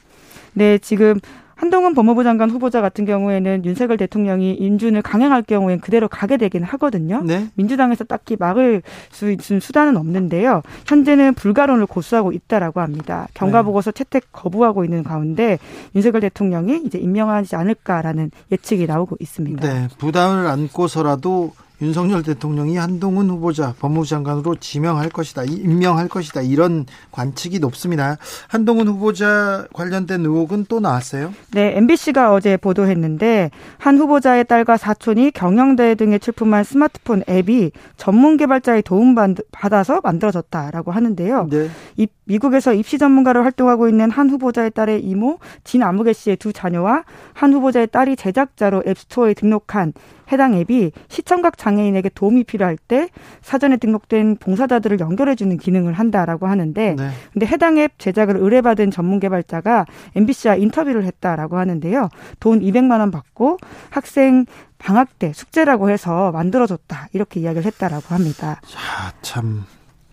네, 0.55 0.79
지금 0.79 1.21
한동훈 1.59 1.93
법무부 1.93 2.23
장관 2.23 2.51
후보자 2.51 2.81
같은 2.81 3.05
경우에는 3.05 3.65
윤석열 3.65 3.97
대통령이 3.97 4.55
인준을 4.55 5.03
강행할 5.03 5.43
경우엔 5.43 5.81
그대로 5.81 6.07
가게 6.09 6.37
되긴 6.37 6.63
하거든요. 6.63 7.21
네. 7.25 7.49
민주당에서 7.55 8.05
딱히 8.05 8.37
막을 8.39 8.83
수 9.11 9.31
있는 9.31 9.59
수단은 9.61 9.97
없는데요. 9.97 10.63
현재는 10.87 11.35
불가론을 11.35 11.87
고수하고 11.87 12.31
있다라고 12.31 12.81
합니다. 12.81 13.27
경과 13.35 13.65
보고서 13.65 13.91
채택 13.91 14.31
거부하고 14.31 14.85
있는 14.85 15.03
가운데 15.03 15.59
윤석열 15.97 16.21
대통령이 16.21 16.83
이제 16.87 16.97
임명하지 16.99 17.57
않을까라는 17.57 18.31
예측이 18.53 18.87
나오고 18.87 19.17
있습니다. 19.19 19.69
네, 19.69 19.89
부담을 19.99 20.47
안고서라도 20.47 21.53
윤석열 21.81 22.23
대통령이 22.23 22.77
한동훈 22.77 23.31
후보자 23.31 23.75
법무부 23.79 24.07
장관으로 24.07 24.57
지명할 24.57 25.11
것이다, 25.11 25.45
임명할 25.45 26.09
것이다 26.09 26.43
이런 26.43 26.87
관측이 27.13 27.61
높습니다. 27.61 28.17
한동훈 28.49 28.89
후보자 28.89 29.67
관련된 29.73 30.23
의혹은 30.23 30.67
또 30.69 30.81
나왔어요? 30.81 31.33
네, 31.53 31.77
MBC가 31.77 32.33
어제 32.33 32.57
보도했는데 32.57 33.51
한 33.79 33.99
후보자의 33.99 34.45
딸과 34.47 34.77
사촌이 34.77 35.31
경영대 35.31 35.95
등에 35.95 36.19
출품한 36.19 36.65
스마트폰 36.65 37.23
앱이 37.29 37.71
전문 37.97 38.37
개발자의 38.37 38.83
도움 38.83 39.15
받아서 39.53 40.01
만들어졌다라고 40.03 40.93
하는데요. 40.93 41.49
네. 41.51 41.71
이 41.97 42.07
미국에서 42.25 42.75
입시 42.75 42.99
전문가로 42.99 43.43
활동하고 43.43 43.89
있는 43.89 44.11
한 44.11 44.29
후보자의 44.31 44.71
딸의 44.73 45.03
이모 45.03 45.39
진 45.65 45.83
아무개 45.83 46.13
씨의 46.13 46.37
두 46.37 46.53
자녀와 46.53 47.05
한 47.33 47.53
후보자의 47.53 47.87
딸이 47.89 48.17
제작자로 48.17 48.83
앱스토어에 48.87 49.35
등록한 49.35 49.93
해당 50.31 50.55
앱이 50.55 50.93
시청각 51.09 51.59
장애인에게 51.59 52.11
도움이 52.15 52.45
필요할 52.45 52.77
때 52.77 53.09
사전에 53.43 53.77
등록된 53.77 54.37
봉사자들을 54.37 55.01
연결해주는 55.01 55.57
기능을 55.59 55.93
한다라고 55.95 56.47
하는데, 56.47 56.95
네. 56.97 57.11
근데 57.33 57.47
해당 57.47 57.79
앱 57.79 57.99
제작을 57.99 58.37
의뢰받은 58.37 58.91
전문 58.91 59.21
개발자가 59.21 59.87
MBC와 60.15 60.57
인터뷰를 60.57 61.05
했다라고 61.05 61.59
하는데요. 61.59 62.09
돈 62.41 62.61
200만 62.61 63.01
원 63.01 63.11
받고 63.11 63.59
학생 63.91 64.47
방학 64.79 65.19
때 65.19 65.33
숙제라고 65.33 65.91
해서 65.91 66.31
만들어줬다 66.33 67.09
이렇게 67.13 67.41
이야기를 67.41 67.65
했다라고 67.67 68.15
합니다. 68.15 68.61
자, 68.67 69.13
참 69.23 69.65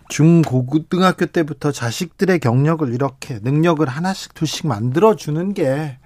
중고등학교 0.08 1.26
때부터 1.26 1.72
자식들의 1.72 2.38
경력을 2.40 2.92
이렇게 2.92 3.38
능력을 3.42 3.86
하나씩 3.86 4.34
두씩 4.34 4.66
만들어 4.66 5.16
주는 5.16 5.54
게 5.54 5.98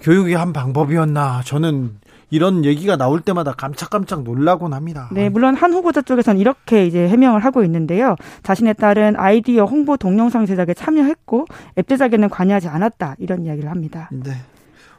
교육의 0.00 0.34
한 0.34 0.52
방법이었나 0.52 1.42
저는 1.44 1.98
이런 2.32 2.64
얘기가 2.64 2.96
나올 2.96 3.20
때마다 3.20 3.52
깜짝깜짝 3.52 4.22
놀라곤 4.22 4.72
합니다. 4.72 5.10
네, 5.12 5.28
물론 5.28 5.54
한 5.54 5.74
후보자 5.74 6.00
쪽에서는 6.00 6.40
이렇게 6.40 6.86
이제 6.86 7.06
해명을 7.06 7.44
하고 7.44 7.62
있는데요. 7.62 8.16
자신의 8.42 8.74
딸은 8.76 9.16
아이디어 9.18 9.66
홍보 9.66 9.98
동영상 9.98 10.46
제작에 10.46 10.72
참여했고 10.72 11.44
앱 11.78 11.86
제작에는 11.86 12.30
관여하지 12.30 12.68
않았다 12.68 13.16
이런 13.18 13.44
이야기를 13.44 13.70
합니다. 13.70 14.08
네. 14.10 14.32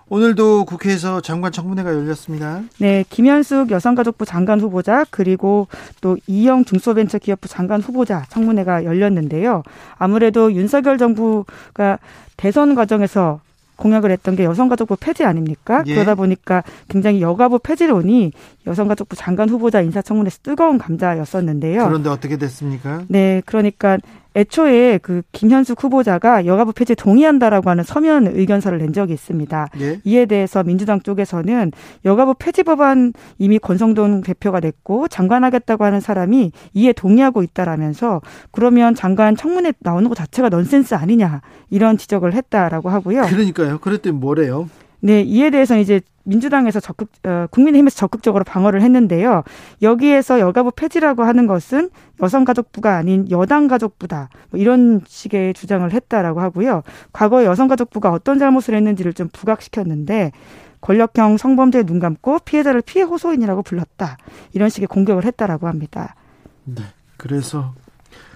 오늘도 0.10 0.66
국회에서 0.66 1.22
장관 1.22 1.52
청문회가 1.52 1.92
열렸습니다. 1.92 2.62
네, 2.78 3.04
김현숙 3.10 3.72
여성가족부 3.72 4.28
장관 4.28 4.60
후보자 4.60 5.04
그리고 5.10 5.68
또 6.02 6.18
이영 6.28 6.66
중소벤처기업부 6.66 7.48
장관 7.48 7.82
후보자 7.82 8.26
청문회가 8.30 8.84
열렸는데요. 8.84 9.64
아무래도 9.98 10.54
윤석열 10.54 11.00
정부가 11.00 11.98
대선 12.38 12.76
과정에서 12.76 13.40
공약을 13.76 14.12
했던 14.12 14.36
게 14.36 14.44
여성가족부 14.44 14.98
폐지 15.00 15.24
아닙니까? 15.24 15.84
예. 15.88 15.94
그러다 15.94 16.16
보니까 16.16 16.64
굉장히 16.90 17.22
여가부 17.22 17.60
폐지론이 17.60 18.32
여성가족부 18.68 19.16
장관 19.16 19.50
후보자 19.50 19.82
인사청문회에서 19.82 20.40
뜨거운 20.44 20.78
감자였었는데요. 20.78 21.86
그런데 21.88 22.10
어떻게 22.10 22.38
됐습니까? 22.38 23.04
네, 23.08 23.42
그러니까 23.46 23.98
애초에 24.36 25.00
그 25.02 25.22
김현숙 25.32 25.84
후보자가 25.84 26.46
여가부 26.46 26.74
폐지 26.74 26.96
동의한다라고 26.96 27.70
하는 27.70 27.84
서면 27.84 28.28
의견서를 28.28 28.80
낸 28.80 28.94
적이 28.94 29.14
있습니다. 29.14 29.68
예? 29.82 30.00
이에 30.04 30.26
대해서 30.26 30.64
민주당 30.64 31.02
쪽에서는 31.02 31.72
여가부 32.06 32.36
폐지 32.40 32.64
법안 32.64 33.14
이미 33.38 33.60
권성동 33.60 34.22
대표가 34.22 34.60
냈고 34.60 35.08
장관하겠다고 35.08 35.84
하는 35.86 36.00
사람이 36.00 36.52
이에 36.74 36.94
동의하고 36.94 37.44
있다라면서 37.44 38.22
그러면 38.52 38.96
장관 38.96 39.36
청문회 39.36 39.74
나오는 39.80 40.10
것 40.10 40.16
자체가 40.16 40.50
넌센스 40.50 40.96
아니냐 40.96 41.42
이런 41.70 41.98
지적을 41.98 42.34
했다라고 42.34 42.90
하고요. 42.90 43.24
그러니까요. 43.24 43.80
그랬더니 43.80 44.16
뭐래요? 44.16 44.70
네, 45.04 45.22
이에 45.22 45.50
대해서 45.50 45.78
이제 45.78 46.00
민주당에서 46.24 46.80
적극 46.80 47.10
어, 47.26 47.46
국민의힘에서 47.52 47.98
적극적으로 47.98 48.46
방어를 48.46 48.82
했는데요. 48.82 49.44
여기에서 49.82 50.40
여가부 50.40 50.72
폐지라고 50.72 51.24
하는 51.24 51.46
것은 51.46 51.90
여성가족부가 52.22 52.96
아닌 52.96 53.30
여당가족부다. 53.30 54.30
뭐 54.50 54.60
이런 54.62 55.02
식의 55.06 55.56
주장을 55.56 55.92
했다라고 55.92 56.40
하고요. 56.40 56.84
과거 57.12 57.44
여성가족부가 57.44 58.14
어떤 58.14 58.40
잘못을 58.40 58.76
했는지를 58.76 59.12
좀 59.12 59.28
부각시켰는데 59.34 60.32
권력형 60.80 61.36
성범죄에 61.36 61.84
눈 61.84 62.00
감고 62.00 62.40
피해자를 62.40 62.82
피해 62.82 63.04
호소인이라고 63.04 63.62
불렀다. 63.64 64.16
이런 64.54 64.70
식의 64.70 64.88
공격을 64.88 65.26
했다라고 65.26 65.68
합니다. 65.68 66.16
네. 66.64 66.82
그래서 67.18 67.74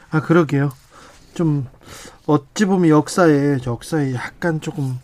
아 0.09 0.19
그러게요. 0.19 0.71
좀 1.33 1.67
어찌 2.25 2.65
보면 2.65 2.89
역사에 2.89 3.59
역사에 3.65 4.13
약간 4.13 4.59
조금 4.59 4.99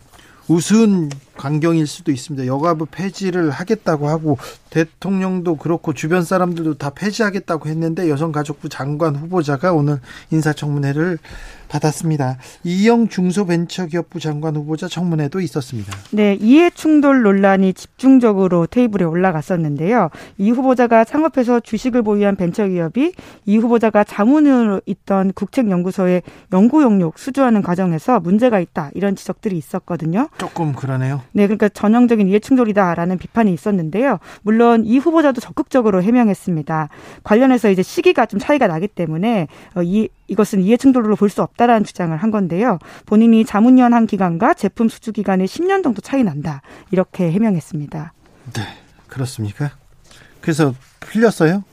우스운 0.48 1.10
광경일 1.36 1.86
수도 1.86 2.12
있습니다. 2.12 2.46
여가부 2.46 2.86
폐지를 2.86 3.50
하겠다고 3.50 4.08
하고 4.08 4.38
대통령도 4.70 5.56
그렇고 5.56 5.94
주변 5.94 6.22
사람들도 6.22 6.74
다 6.74 6.90
폐지하겠다고 6.90 7.68
했는데 7.68 8.10
여성가족부 8.10 8.68
장관 8.68 9.16
후보자가 9.16 9.72
오늘 9.72 10.00
인사청문회를 10.30 11.18
받았습니다. 11.74 12.38
이영 12.62 13.08
중소벤처기업부 13.08 14.20
장관 14.20 14.54
후보자 14.56 14.86
청문회도 14.86 15.40
있었습니다. 15.40 15.92
네, 16.12 16.36
이해 16.40 16.70
충돌 16.70 17.22
논란이 17.22 17.74
집중적으로 17.74 18.66
테이블에 18.66 19.04
올라갔었는데요. 19.04 20.10
이 20.38 20.50
후보자가 20.50 21.04
창업해서 21.04 21.60
주식을 21.60 22.02
보유한 22.02 22.36
벤처기업이 22.36 23.12
이 23.46 23.56
후보자가 23.58 24.04
자문으로 24.04 24.80
있던 24.86 25.32
국책연구소에 25.32 26.22
연구 26.52 26.82
용역 26.82 27.18
수주하는 27.18 27.62
과정에서 27.62 28.20
문제가 28.20 28.60
있다 28.60 28.90
이런 28.94 29.16
지적들이 29.16 29.56
있었거든요. 29.56 30.28
조금 30.38 30.72
그러네요. 30.72 31.22
네, 31.32 31.46
그러니까 31.46 31.68
전형적인 31.68 32.28
이해 32.28 32.38
충돌이다라는 32.38 33.18
비판이 33.18 33.52
있었는데요. 33.52 34.18
물론 34.42 34.84
이 34.84 34.98
후보자도 34.98 35.40
적극적으로 35.40 36.02
해명했습니다. 36.02 36.88
관련해서 37.24 37.70
이제 37.70 37.82
시기가 37.82 38.26
좀 38.26 38.38
차이가 38.38 38.66
나기 38.68 38.86
때문에 38.86 39.48
어, 39.74 39.82
이 39.82 40.08
이것은 40.28 40.60
이해 40.62 40.76
충돌로 40.76 41.16
볼 41.16 41.28
수 41.28 41.42
없다라는 41.42 41.84
주장을 41.84 42.16
한 42.16 42.30
건데요. 42.30 42.78
본인이 43.06 43.44
자문위원 43.44 44.06
기간과 44.06 44.54
제품 44.54 44.88
수주 44.88 45.12
기간이 45.12 45.44
10년 45.46 45.82
정도 45.82 46.00
차이 46.00 46.22
난다. 46.22 46.62
이렇게 46.90 47.30
해명했습니다. 47.32 48.12
네. 48.54 48.62
그렇습니까? 49.08 49.72
그래서 50.40 50.74
풀렸어요? 51.00 51.64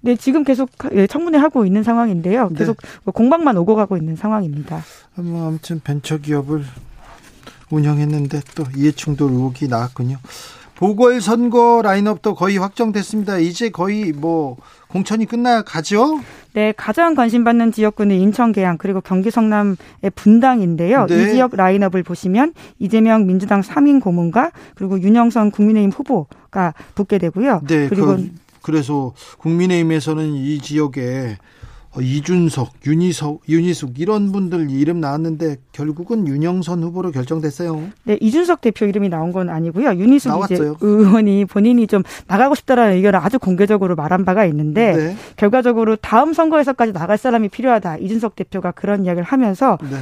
네, 0.00 0.16
지금 0.16 0.44
계속 0.44 0.70
예, 0.92 1.06
청문회 1.06 1.38
하고 1.38 1.64
있는 1.64 1.82
상황인데요. 1.82 2.48
네. 2.50 2.58
계속 2.58 2.76
네. 2.76 3.12
공방만 3.12 3.56
오고 3.56 3.74
가고 3.74 3.96
있는 3.96 4.16
상황입니다. 4.16 4.82
뭐 5.14 5.48
아무튼 5.48 5.80
벤처기업을 5.82 6.64
운영했는데 7.70 8.40
또 8.54 8.64
이해충돌 8.76 9.30
의혹이 9.32 9.68
나왔군요. 9.68 10.18
보궐선거 10.84 11.80
라인업도 11.82 12.34
거의 12.34 12.58
확정됐습니다. 12.58 13.38
이제 13.38 13.70
거의 13.70 14.12
뭐 14.12 14.58
공천이 14.88 15.24
끝나가죠? 15.24 16.20
네, 16.52 16.74
가장 16.76 17.14
관심받는 17.14 17.72
지역구는 17.72 18.16
인천 18.16 18.52
계양 18.52 18.76
그리고 18.76 19.00
경기 19.00 19.30
성남의 19.30 19.76
분당인데요. 20.14 21.06
네. 21.06 21.14
이 21.14 21.32
지역 21.32 21.56
라인업을 21.56 22.02
보시면 22.02 22.52
이재명 22.78 23.26
민주당 23.26 23.62
3인 23.62 24.02
고문과 24.02 24.50
그리고 24.74 25.00
윤영선 25.00 25.52
국민의힘 25.52 25.90
후보가 25.90 26.74
붙게 26.94 27.16
되고요. 27.16 27.62
네, 27.66 27.88
그리고 27.88 28.16
그, 28.16 28.30
그래서 28.60 29.14
국민의힘에서는 29.38 30.34
이 30.34 30.58
지역에 30.58 31.38
어, 31.38 31.63
이준석, 32.00 32.72
윤희석, 32.86 33.42
윤희숙 33.48 33.98
이런 33.98 34.32
분들 34.32 34.70
이름 34.70 35.00
나왔는데 35.00 35.56
결국은 35.72 36.26
윤영선 36.26 36.82
후보로 36.82 37.10
결정됐어요. 37.12 37.88
네, 38.04 38.18
이준석 38.20 38.60
대표 38.60 38.86
이름이 38.86 39.08
나온 39.08 39.32
건 39.32 39.48
아니고요. 39.48 39.94
윤희숙 39.94 40.32
의원이 40.80 41.44
본인이 41.46 41.86
좀 41.86 42.02
나가고 42.26 42.54
싶다라는 42.54 42.96
의견을 42.96 43.18
아주 43.18 43.38
공개적으로 43.38 43.94
말한 43.96 44.24
바가 44.24 44.44
있는데 44.46 44.92
네. 44.96 45.16
결과적으로 45.36 45.96
다음 45.96 46.32
선거에서까지 46.32 46.92
나갈 46.92 47.18
사람이 47.18 47.48
필요하다. 47.48 47.98
이준석 47.98 48.36
대표가 48.36 48.72
그런 48.72 49.04
이야기를 49.04 49.24
하면서 49.24 49.78
네. 49.82 49.96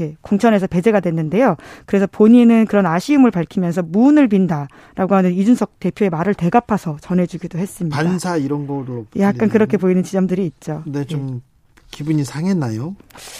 예, 0.00 0.16
공천에서 0.20 0.66
배제가 0.66 1.00
됐는데요. 1.00 1.56
그래서 1.86 2.06
본인은 2.06 2.66
그런 2.66 2.86
아쉬움을 2.86 3.30
밝히면서 3.30 3.82
무운을 3.82 4.28
빈다라고 4.28 5.14
하는 5.14 5.32
이준석 5.32 5.80
대표의 5.80 6.10
말을 6.10 6.34
대갚아서 6.34 6.98
전해주기도 7.00 7.58
했습니다. 7.58 7.96
반사 7.96 8.36
이런 8.36 8.66
거로 8.66 9.06
약간 9.18 9.48
그렇게 9.48 9.76
보이는 9.76 10.02
지점들이 10.02 10.44
있죠. 10.46 10.82
네, 10.86 11.04
좀 11.04 11.36
예. 11.36 11.54
기분이 11.90 12.24
상했나요? 12.24 12.96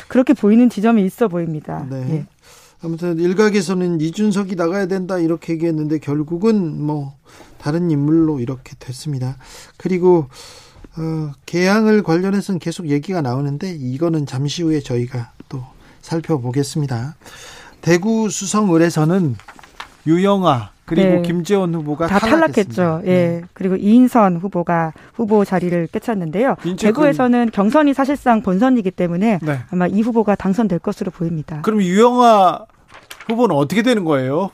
그렇게 0.08 0.32
보이는 0.32 0.70
지점이 0.70 1.04
있어 1.04 1.28
보입니다. 1.28 1.86
네. 1.90 1.96
예. 2.10 2.26
아무튼 2.82 3.18
일각에서는 3.18 4.00
이준석이 4.00 4.56
나가야 4.56 4.86
된다 4.86 5.18
이렇게 5.18 5.54
얘기했는데 5.54 5.98
결국은 5.98 6.80
뭐 6.82 7.14
다른 7.58 7.90
인물로 7.90 8.40
이렇게 8.40 8.74
됐습니다. 8.78 9.38
그리고 9.78 10.28
어, 10.96 11.32
개항을 11.46 12.02
관련해서는 12.02 12.58
계속 12.58 12.88
얘기가 12.88 13.22
나오는데 13.22 13.72
이거는 13.72 14.26
잠시 14.26 14.62
후에 14.62 14.80
저희가 14.80 15.32
또 15.33 15.33
살펴보겠습니다. 16.04 17.16
대구 17.80 18.28
수성을에서는 18.30 19.36
유영아 20.06 20.70
그리고 20.84 21.08
네. 21.08 21.22
김재원 21.22 21.74
후보가 21.74 22.06
다 22.08 22.18
탈락했죠. 22.18 23.02
예. 23.06 23.08
네. 23.08 23.42
그리고 23.54 23.76
이인선 23.76 24.36
후보가 24.36 24.92
후보 25.14 25.44
자리를 25.44 25.86
꿰찼는데요. 25.86 26.56
대구에서는 26.78 27.50
경선이 27.52 27.94
사실상 27.94 28.42
본선이기 28.42 28.90
때문에 28.90 29.38
네. 29.42 29.60
아마 29.70 29.86
이 29.86 30.02
후보가 30.02 30.34
당선될 30.34 30.80
것으로 30.80 31.10
보입니다. 31.10 31.62
그럼 31.62 31.80
유영아 31.80 32.66
후보는 33.28 33.56
어떻게 33.56 33.82
되는 33.82 34.04
거예요? 34.04 34.50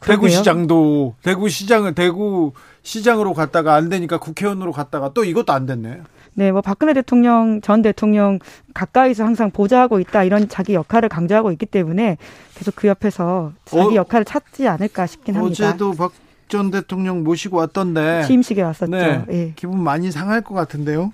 대구시장도 0.00 1.16
대구시장을 1.22 1.94
대구 1.94 2.52
시장으로 2.82 3.32
갔다가 3.32 3.74
안 3.74 3.88
되니까 3.88 4.18
국회의원으로 4.18 4.72
갔다가 4.72 5.12
또 5.14 5.24
이것도 5.24 5.52
안 5.52 5.64
됐네. 5.66 6.02
네, 6.38 6.52
뭐 6.52 6.60
박근혜 6.60 6.94
대통령 6.94 7.60
전 7.60 7.82
대통령 7.82 8.38
가까이서 8.72 9.24
항상 9.24 9.50
보좌하고 9.50 9.98
있다 9.98 10.22
이런 10.22 10.48
자기 10.48 10.74
역할을 10.74 11.08
강조하고 11.08 11.50
있기 11.52 11.66
때문에 11.66 12.16
계속 12.54 12.76
그 12.76 12.86
옆에서 12.86 13.52
자기 13.64 13.94
어, 13.98 14.00
역할을 14.02 14.24
찾지 14.24 14.68
않을까 14.68 15.06
싶긴 15.06 15.36
합니다. 15.36 15.68
어제도 15.68 15.92
박 15.92 16.12
전 16.48 16.70
대통령 16.70 17.22
모시고 17.24 17.58
왔던데 17.58 18.24
취임식에 18.26 18.62
왔었죠. 18.62 18.90
네, 18.90 19.24
예. 19.30 19.52
기분 19.54 19.82
많이 19.82 20.10
상할 20.10 20.40
것 20.40 20.54
같은데요. 20.54 21.12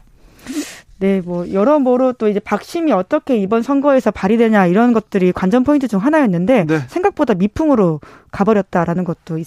네, 1.00 1.20
뭐 1.20 1.52
여러모로 1.52 2.14
또 2.14 2.28
이제 2.28 2.38
박심이 2.38 2.92
어떻게 2.92 3.37
이번 3.37 3.62
선거에서 3.62 4.12
발휘되냐 4.12 4.66
이런 4.66 4.92
것들이 4.92 5.32
관전 5.32 5.64
포인트 5.64 5.88
중 5.88 5.98
하나였는데 5.98 6.64
네. 6.66 6.78
생각보다 6.88 7.34
미풍으로 7.34 8.00
가버렸다라는 8.30 9.04
것도 9.04 9.38
있, 9.38 9.46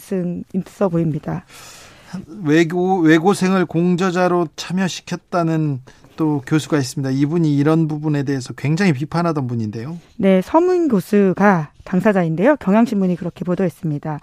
있어 0.53 0.89
보입니다. 0.89 1.45
외고 2.43 2.99
외고생을 2.99 3.65
공저자로 3.65 4.47
참여시켰다는 4.55 5.81
또 6.15 6.41
교수가 6.45 6.77
있습니다. 6.77 7.11
이분이 7.11 7.55
이런 7.55 7.87
부분에 7.87 8.23
대해서 8.23 8.53
굉장히 8.53 8.91
비판하던 8.91 9.47
분인데요. 9.47 9.97
네, 10.17 10.41
서문 10.41 10.87
교수가 10.87 11.71
당사자인데요. 11.83 12.57
경향신문이 12.57 13.15
그렇게 13.15 13.45
보도했습니다. 13.45 14.19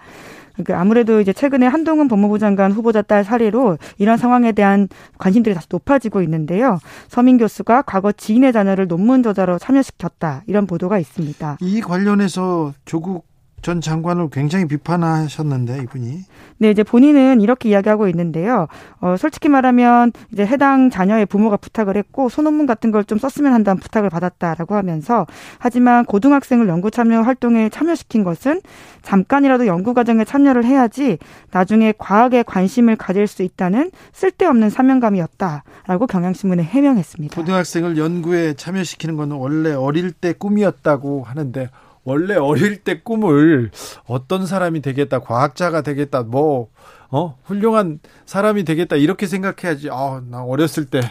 그러니까 0.53 0.79
아무래도 0.79 1.19
이제 1.19 1.33
최근에 1.33 1.65
한동훈 1.65 2.07
법무부 2.07 2.39
장관 2.39 2.71
후보자 2.71 3.01
딸 3.01 3.23
사례로 3.23 3.77
이런 3.97 4.17
상황에 4.17 4.51
대한 4.51 4.87
관심들이 5.17 5.53
다시 5.53 5.67
높아지고 5.69 6.21
있는데요. 6.21 6.79
서민 7.09 7.37
교수가 7.37 7.83
과거 7.83 8.11
지인의 8.11 8.53
자녀를 8.53 8.87
논문 8.87 9.23
저자로 9.23 9.57
참여시켰다 9.57 10.43
이런 10.47 10.65
보도가 10.65 10.99
있습니다. 10.99 11.57
이 11.61 11.81
관련해서 11.81 12.73
조국 12.85 13.25
전 13.65 13.81
장관을 13.81 14.29
굉장히 14.29 14.67
비판하셨는데 14.67 15.79
이분이. 15.81 16.19
네, 16.59 16.69
이제 16.69 16.83
본인은 16.83 17.41
이렇게 17.41 17.69
이야기하고 17.69 18.07
있는데요. 18.09 18.67
어, 19.01 19.15
솔직히 19.17 19.49
말하면 19.49 20.11
이제 20.31 20.45
해당 20.45 20.91
자녀의 20.91 21.25
부모가 21.25 21.57
부탁을 21.57 21.97
했고 21.97 22.29
소논문 22.29 22.67
같은 22.67 22.91
걸 22.91 23.05
좀 23.05 23.17
썼으면 23.17 23.53
한다는 23.53 23.79
부탁을 23.79 24.09
받았다라고 24.09 24.75
하면서 24.75 25.25
하지만 25.59 26.05
고등학생을 26.05 26.67
연구 26.67 26.91
참여 26.91 27.21
활동에 27.21 27.69
참여시킨 27.69 28.23
것은 28.23 28.61
잠깐이라도 29.03 29.67
연구 29.67 29.93
과정에 29.93 30.25
참여를 30.25 30.65
해야지 30.65 31.17
나중에 31.51 31.93
과학에 31.97 32.43
관심을 32.43 32.95
가질 32.95 33.27
수 33.27 33.43
있다는 33.43 33.91
쓸데없는 34.13 34.69
사명감이었다라고 34.69 36.07
경향신문에 36.07 36.63
해명했습니다. 36.63 37.35
고등학생을 37.35 37.97
연구에 37.97 38.53
참여시키는 38.53 39.15
것은 39.15 39.31
원래 39.33 39.73
어릴 39.73 40.11
때 40.11 40.33
꿈이었다고 40.33 41.23
하는데 41.23 41.69
원래 42.05 42.35
어릴 42.35 42.77
때 42.77 43.01
꿈을 43.01 43.71
어떤 44.05 44.45
사람이 44.45 44.81
되겠다, 44.81 45.19
과학자가 45.19 45.81
되겠다, 45.81 46.21
뭐, 46.23 46.69
어, 47.09 47.37
훌륭한 47.43 47.99
사람이 48.25 48.63
되겠다, 48.63 48.95
이렇게 48.95 49.27
생각해야지. 49.27 49.89
아, 49.91 50.21
나 50.29 50.43
어렸을 50.43 50.85
때 50.85 51.01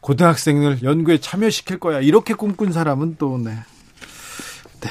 고등학생을 0.00 0.82
연구에 0.82 1.18
참여시킬 1.18 1.78
거야. 1.78 2.00
이렇게 2.00 2.34
꿈꾼 2.34 2.72
사람은 2.72 3.16
또, 3.18 3.38
네. 3.38 3.50
네. 4.80 4.90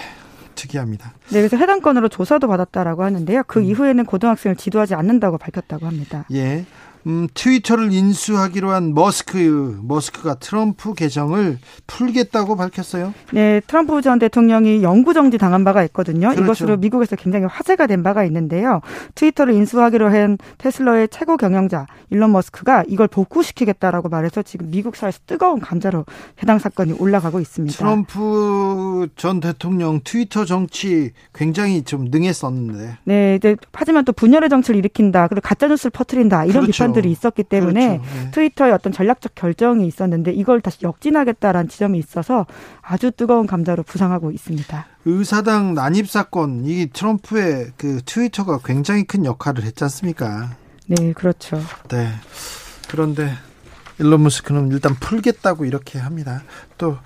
특이합니다. 0.55 1.13
네, 1.29 1.39
그래서 1.39 1.57
해당 1.57 1.81
건으로 1.81 2.07
조사도 2.09 2.47
받았다라고 2.47 3.03
하는데요. 3.03 3.43
그 3.47 3.59
음. 3.59 3.65
이후에는 3.65 4.05
고등학생을 4.05 4.55
지도하지 4.55 4.95
않는다고 4.95 5.37
밝혔다고 5.37 5.85
합니다. 5.85 6.25
예. 6.31 6.65
음, 7.05 7.27
트위터를 7.33 7.91
인수하기로 7.91 8.71
한 8.71 8.93
머스크, 8.93 9.79
머스크가 9.83 10.35
트럼프 10.35 10.93
계정을 10.93 11.57
풀겠다고 11.87 12.55
밝혔어요. 12.55 13.13
네, 13.31 13.61
트럼프 13.67 14.01
전 14.01 14.19
대통령이 14.19 14.83
영구 14.83 15.13
정지 15.13 15.37
당한 15.37 15.63
바가 15.63 15.83
있거든요. 15.85 16.29
그렇죠. 16.29 16.43
이것으로 16.43 16.77
미국에서 16.77 17.15
굉장히 17.15 17.45
화제가 17.45 17.87
된 17.87 18.03
바가 18.03 18.23
있는데요. 18.25 18.81
트위터를 19.15 19.53
인수하기로 19.53 20.09
한 20.09 20.37
테슬라의 20.57 21.09
최고 21.09 21.37
경영자 21.37 21.87
일론 22.09 22.31
머스크가 22.31 22.83
이걸 22.87 23.07
복구시키겠다라고 23.07 24.09
말해서 24.09 24.41
지금 24.41 24.69
미국 24.69 24.95
사회에서 24.95 25.19
뜨거운 25.25 25.59
감자로 25.59 26.05
해당 26.41 26.59
사건이 26.59 26.93
올라가고 26.93 27.39
있습니다. 27.39 27.77
트럼프 27.77 29.07
전 29.15 29.39
대통령 29.39 29.99
트위터 30.03 30.45
정치 30.45 31.11
굉장히 31.33 31.83
좀 31.83 32.05
능했었는데. 32.05 32.97
네, 33.03 33.35
이제 33.35 33.55
하지만 33.73 34.05
또 34.05 34.13
분열의 34.13 34.49
정치를 34.49 34.77
일으킨다. 34.77 35.27
그리고 35.27 35.41
가짜 35.41 35.67
뉴스를 35.67 35.91
퍼뜨린다. 35.91 36.45
이런 36.45 36.63
그렇죠. 36.63 36.71
부분들이 36.93 37.11
있었기 37.11 37.43
때문에 37.43 37.97
그렇죠. 37.99 38.15
네. 38.23 38.31
트위터의 38.31 38.73
어떤 38.73 38.93
전략적 38.93 39.35
결정이 39.35 39.85
있었는데 39.87 40.31
이걸 40.31 40.61
다시 40.61 40.79
역진하겠다라는 40.83 41.69
지점이 41.69 41.97
있어서 41.99 42.45
아주 42.81 43.11
뜨거운 43.11 43.47
감자로 43.47 43.83
부상하고 43.83 44.31
있습니다. 44.31 44.85
의사당 45.05 45.73
난입 45.73 46.09
사건 46.09 46.65
이 46.65 46.87
트럼프의 46.87 47.71
그 47.77 48.01
트위터가 48.05 48.59
굉장히 48.63 49.03
큰 49.03 49.25
역할을 49.25 49.63
했지 49.63 49.83
않습니까? 49.83 50.51
네, 50.87 51.13
그렇죠. 51.13 51.59
네. 51.89 52.09
그런데 52.89 53.31
일론 53.99 54.23
머스크는 54.23 54.71
일단 54.71 54.95
풀겠다고 54.95 55.65
이렇게 55.65 55.99
합니다. 55.99 56.43
또 56.77 56.97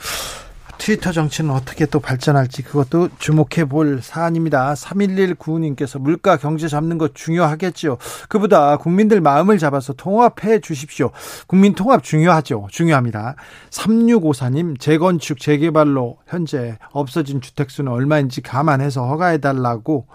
트위터 0.77 1.11
정치는 1.11 1.51
어떻게 1.51 1.85
또 1.85 1.99
발전할지 1.99 2.63
그것도 2.63 3.09
주목해 3.19 3.65
볼 3.67 4.01
사안입니다. 4.01 4.75
311 4.75 5.35
구우님께서 5.35 5.99
물가 5.99 6.37
경제 6.37 6.67
잡는 6.67 6.97
것 6.97 7.15
중요하겠죠. 7.15 7.97
그보다 8.29 8.77
국민들 8.77 9.21
마음을 9.21 9.57
잡아서 9.57 9.93
통합해 9.93 10.59
주십시오. 10.59 11.11
국민 11.47 11.73
통합 11.75 12.03
중요하죠. 12.03 12.67
중요합니다. 12.71 13.35
3654님 13.71 14.79
재건축 14.79 15.39
재개발로 15.39 16.17
현재 16.27 16.77
없어진 16.91 17.41
주택수는 17.41 17.91
얼마인지 17.91 18.41
감안해서 18.41 19.05
허가해 19.07 19.39
달라고 19.39 20.07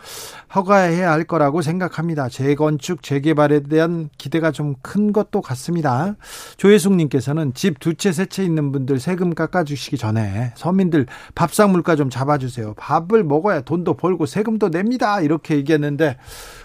허가해야 0.54 1.10
할 1.10 1.24
거라고 1.24 1.62
생각합니다. 1.62 2.28
재건축 2.28 3.02
재개발에 3.02 3.60
대한 3.64 4.08
기대가 4.18 4.50
좀 4.50 4.72
큰 4.82 5.12
것도 5.12 5.42
같습니다. 5.42 6.16
조혜숙 6.56 6.94
님께서는 6.94 7.52
집 7.54 7.78
두 7.78 7.94
채 7.94 8.10
세 8.10 8.26
채 8.26 8.42
있는 8.44 8.72
분들 8.72 9.00
세금 9.00 9.34
깎아 9.34 9.64
주시기 9.64 9.98
전에 9.98 10.51
서민들 10.54 11.06
밥상 11.34 11.72
물가 11.72 11.96
좀 11.96 12.10
잡아주세요. 12.10 12.74
밥을 12.74 13.24
먹어야 13.24 13.62
돈도 13.62 13.94
벌고 13.94 14.26
세금도 14.26 14.68
냅니다. 14.68 15.20
이렇게 15.20 15.56
얘기했는데 15.56 16.16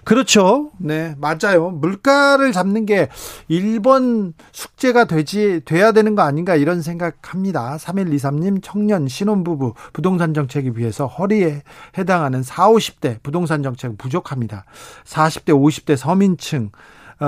그렇죠. 0.03 0.71
네, 0.77 1.15
맞아요. 1.17 1.69
물가를 1.69 2.51
잡는 2.51 2.85
게 2.85 3.09
1번 3.49 4.33
숙제가 4.51 5.05
되지 5.05 5.61
돼야 5.65 5.91
되는 5.91 6.15
거 6.15 6.21
아닌가 6.21 6.55
이런 6.55 6.81
생각합니다. 6.81 7.77
3123님 7.77 8.59
청년 8.61 9.07
신혼부부 9.07 9.73
부동산 9.93 10.33
정책에 10.33 10.71
비해서 10.71 11.07
허리에 11.07 11.63
해당하는 11.97 12.43
4, 12.43 12.69
50대 12.69 13.21
부동산 13.23 13.63
정책 13.63 13.97
부족합니다. 13.97 14.65
40대, 15.05 15.49
50대 15.49 15.95
서민층 15.95 16.67
어, 16.67 16.69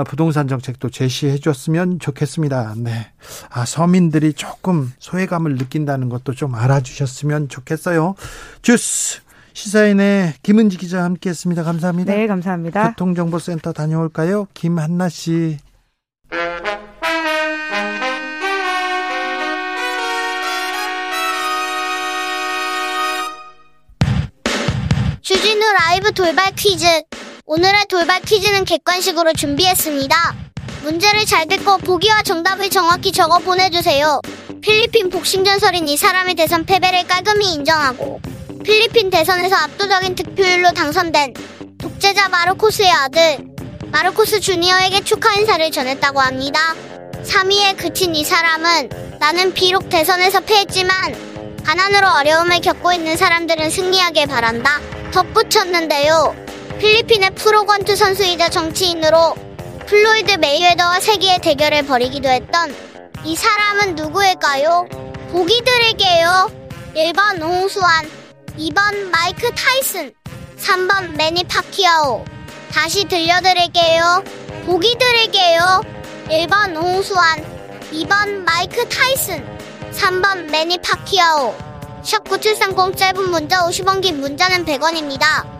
부동산 0.06 0.48
정책도 0.48 0.90
제시해 0.90 1.38
줬으면 1.38 1.98
좋겠습니다. 1.98 2.74
네. 2.78 3.10
아, 3.50 3.64
서민들이 3.64 4.32
조금 4.32 4.92
소외감을 4.98 5.56
느낀다는 5.56 6.08
것도 6.08 6.34
좀 6.34 6.54
알아주셨으면 6.54 7.48
좋겠어요. 7.48 8.14
주스 8.62 9.20
시사인의 9.52 10.34
김은지 10.42 10.78
기자 10.78 11.02
함께 11.02 11.30
했습니다. 11.30 11.62
감사합니다. 11.62 12.14
네, 12.14 12.26
감사합니다. 12.26 12.90
교통정보센터 12.90 13.72
다녀올까요? 13.72 14.46
김한나 14.54 15.08
씨. 15.08 15.58
주진우 25.20 25.60
라이브 25.78 26.12
돌발 26.12 26.52
퀴즈. 26.56 26.86
오늘의 27.52 27.86
돌발 27.88 28.20
퀴즈는 28.20 28.64
객관식으로 28.64 29.32
준비했습니다. 29.32 30.36
문제를 30.84 31.26
잘 31.26 31.48
듣고 31.48 31.78
보기와 31.78 32.22
정답을 32.22 32.70
정확히 32.70 33.10
적어 33.10 33.40
보내주세요. 33.40 34.20
필리핀 34.60 35.10
복싱 35.10 35.42
전설인 35.42 35.88
이 35.88 35.96
사람의 35.96 36.36
대선 36.36 36.64
패배를 36.64 37.08
깔끔히 37.08 37.52
인정하고 37.54 38.20
필리핀 38.62 39.10
대선에서 39.10 39.56
압도적인 39.56 40.14
득표율로 40.14 40.70
당선된 40.74 41.34
독재자 41.76 42.28
마르코스의 42.28 42.88
아들 42.88 43.38
마르코스 43.90 44.38
주니어에게 44.38 45.02
축하 45.02 45.34
인사를 45.34 45.72
전했다고 45.72 46.20
합니다. 46.20 46.76
3위에 47.24 47.76
그친 47.76 48.14
이 48.14 48.22
사람은 48.22 49.18
나는 49.18 49.52
비록 49.54 49.90
대선에서 49.90 50.38
패했지만 50.42 51.64
가난으로 51.64 52.10
어려움을 52.10 52.60
겪고 52.60 52.92
있는 52.92 53.16
사람들은 53.16 53.70
승리하길 53.70 54.28
바란다. 54.28 54.78
덧붙였는데요. 55.10 56.49
필리핀의 56.80 57.34
프로권투 57.34 57.94
선수이자 57.94 58.48
정치인으로 58.48 59.34
플로이드 59.84 60.38
메이웨더와 60.38 61.00
세기의 61.00 61.40
대결을 61.40 61.82
벌이기도 61.82 62.30
했던 62.30 62.74
이 63.22 63.36
사람은 63.36 63.96
누구일까요? 63.96 64.88
보기 65.30 65.62
드릴게요. 65.62 66.50
1번 66.96 67.42
홍수환, 67.42 68.08
2번 68.58 69.10
마이크 69.10 69.50
타이슨, 69.54 70.14
3번 70.56 71.16
매니 71.16 71.44
파키아오. 71.44 72.24
다시 72.72 73.04
들려드릴게요. 73.04 74.24
보기 74.64 74.96
드릴게요. 74.98 75.82
1번 76.30 76.76
홍수환, 76.76 77.44
2번 77.92 78.42
마이크 78.44 78.88
타이슨, 78.88 79.46
3번 79.92 80.50
매니 80.50 80.78
파키아오. 80.78 81.54
샵 82.02 82.24
9730 82.24 82.96
짧은 82.96 83.30
문자 83.30 83.66
50원 83.66 84.00
긴 84.00 84.20
문자는 84.20 84.64
100원입니다. 84.64 85.59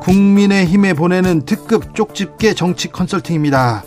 국민의힘에 0.00 0.94
보내는 0.94 1.42
특급 1.44 1.94
쪽집게 1.94 2.54
정치 2.54 2.88
컨설팅입니다. 2.88 3.82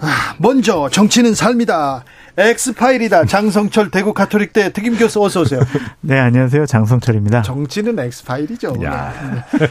아, 0.00 0.34
먼저 0.38 0.88
정치는 0.90 1.34
삶이다. 1.34 2.04
엑스파일이다. 2.38 3.24
장성철 3.24 3.90
대구 3.90 4.12
가톨릭대 4.12 4.72
특임 4.72 4.96
교수 4.98 5.22
어서 5.24 5.40
오세요. 5.40 5.60
네, 6.02 6.18
안녕하세요. 6.18 6.66
장성철입니다. 6.66 7.42
정치는 7.42 7.98
엑스파일이죠. 7.98 8.76
네. 8.78 8.88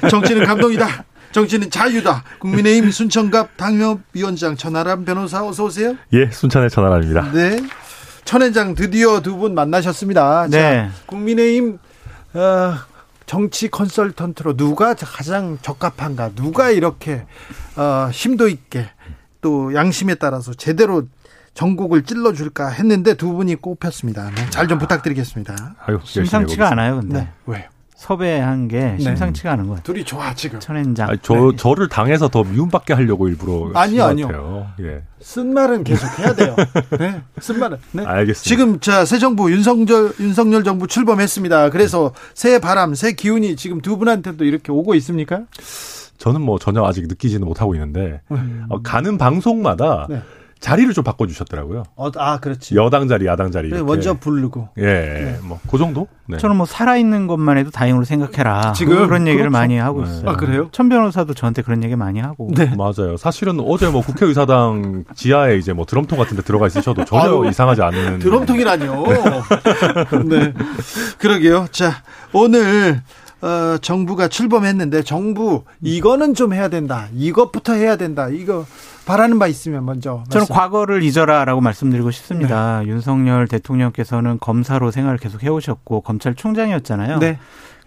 정치는 0.10 0.46
감동이다. 0.46 0.88
정치는 1.32 1.70
자유다. 1.70 2.24
국민의힘 2.40 2.90
순천갑 2.90 3.58
당협위원장 3.58 4.56
천하람 4.56 5.06
변호사 5.06 5.46
어서 5.46 5.66
오세요. 5.66 5.96
예, 6.14 6.30
순천의 6.32 6.70
천하람입니다. 6.72 7.32
네. 7.34 7.58
천회장 8.24 8.74
드디어 8.74 9.22
두 9.22 9.38
분 9.38 9.54
만나셨습니다. 9.54 10.48
네. 10.50 10.58
자, 10.60 10.90
국민의힘 11.06 11.78
어, 12.34 12.74
정치 13.26 13.70
컨설턴트로 13.70 14.56
누가 14.56 14.94
가장 14.94 15.58
적합한가? 15.62 16.32
누가 16.36 16.70
이렇게 16.70 17.26
어, 17.76 18.10
심도 18.12 18.48
있게 18.48 18.90
또 19.42 19.74
양심에 19.74 20.16
따라서 20.16 20.54
제대로 20.54 21.04
전국을 21.54 22.04
찔러줄까 22.04 22.70
했는데 22.70 23.16
두 23.16 23.34
분이 23.34 23.56
꼽혔습니다. 23.56 24.30
네, 24.36 24.50
잘좀 24.50 24.78
부탁드리겠습니다. 24.78 25.76
아유, 25.86 26.00
심상치가 26.04 26.70
않아요, 26.72 27.00
근데. 27.00 27.20
네. 27.20 27.30
왜요? 27.46 27.64
섭외한 27.96 28.68
게 28.68 28.98
심상치가 29.00 29.54
않은 29.54 29.68
것 29.68 29.76
같아요. 29.76 29.84
둘이 29.84 30.04
좋아 30.04 30.34
지금. 30.34 30.60
천엔장. 30.60 31.10
아니, 31.10 31.18
저 31.22 31.34
네. 31.34 31.56
저를 31.56 31.88
당해서 31.88 32.28
더 32.28 32.44
미움받게 32.44 32.94
하려고 32.94 33.28
일부러 33.30 33.72
아니요, 33.74 34.04
아니요. 34.04 34.68
예, 34.82 35.02
쓴 35.22 35.54
말은 35.54 35.84
계속 35.86 36.08
해야 36.20 36.34
돼요. 36.36 36.56
네. 37.00 37.22
쓴 37.40 37.58
말은. 37.60 37.78
네. 37.94 38.04
알겠습니다. 38.06 38.44
지금 38.44 38.80
자 38.82 39.06
새 39.06 39.18
정부 39.18 39.50
윤석열 39.52 40.12
윤석열 40.20 40.64
정부 40.64 40.88
출범했습니다. 40.88 41.70
그래서 41.70 42.12
새 42.34 42.60
바람, 42.60 42.94
새 42.96 43.14
기운이 43.14 43.56
지금 43.56 43.80
두 43.82 43.98
분한테도 43.98 44.44
이렇게 44.44 44.72
오고 44.72 44.96
있습니까? 44.96 45.44
저는 46.18 46.42
뭐 46.42 46.60
전혀 46.60 46.84
아직 46.84 47.08
느끼지는 47.08 47.46
못하고 47.48 47.76
있는데 47.76 48.22
어, 48.70 48.82
가는 48.82 49.18
방송마다 49.18 50.08
네. 50.10 50.22
자리를 50.60 50.94
좀 50.94 51.04
바꿔주셨더라고요. 51.04 51.84
어, 51.96 52.10
아 52.18 52.40
그렇지. 52.40 52.76
여당 52.76 53.08
자리, 53.08 53.26
야당 53.28 53.52
자리 53.52 53.70
그래. 53.70 53.84
먼저 53.84 54.14
부르고. 54.16 54.70
예, 54.80 55.38
뭐그 55.44 55.78
정도. 55.78 56.08
네. 56.28 56.38
저는 56.38 56.56
뭐 56.56 56.66
살아있는 56.66 57.28
것만 57.28 57.58
해도 57.58 57.70
다행으로 57.70 58.04
생각해라. 58.06 58.74
지금? 58.74 59.06
그런 59.06 59.28
얘기를 59.28 59.50
그렇죠. 59.50 59.52
많이 59.52 59.78
하고 59.78 60.04
네. 60.04 60.10
있어요. 60.10 60.30
아, 60.30 60.36
그래요? 60.36 60.70
천 60.72 60.90
변호사도 60.90 61.34
저한테 61.34 61.62
그런 61.62 61.84
얘기 61.84 61.96
많이 61.96 62.20
하고. 62.20 62.50
네. 62.56 62.74
맞아요. 62.76 63.18
사실은 63.18 63.60
어제 63.60 63.90
뭐 63.90 64.02
국회의사당 64.02 65.04
지하에 65.14 65.58
이제 65.58 65.74
뭐 65.74 65.86
드럼통 65.86 66.18
같은 66.18 66.36
데 66.36 66.42
들어가 66.42 66.68
있으셔도 66.68 67.06
전혀 67.06 67.24
아유, 67.26 67.50
이상하지 67.50 67.82
않은. 67.84 68.20
드럼통이라뇨. 68.20 69.06
네. 70.26 70.54
그러게요. 71.20 71.68
자, 71.72 72.02
오늘 72.34 73.02
어, 73.46 73.78
정부가 73.78 74.28
출범했는데 74.28 75.04
정부 75.04 75.64
이거는 75.82 76.34
좀 76.34 76.54
해야 76.54 76.68
된다. 76.68 77.08
이것부터 77.14 77.74
해야 77.74 77.96
된다. 77.96 78.28
이거 78.30 78.66
바라는 79.06 79.38
바 79.38 79.46
있으면 79.48 79.86
먼저. 79.86 80.24
저는 80.30 80.48
말씀- 80.48 80.56
과거를 80.56 81.04
잊어라라고 81.04 81.62
말씀드리고 81.62 82.10
싶습니다. 82.10 82.82
윤석열 82.86 83.48
대통령께서는 83.48 84.40
검사로 84.40 84.90
생활을 84.90 85.20
계속 85.20 85.44
해오셨고 85.44 86.02
검찰총장이었잖아요. 86.02 87.20
네. 87.20 87.38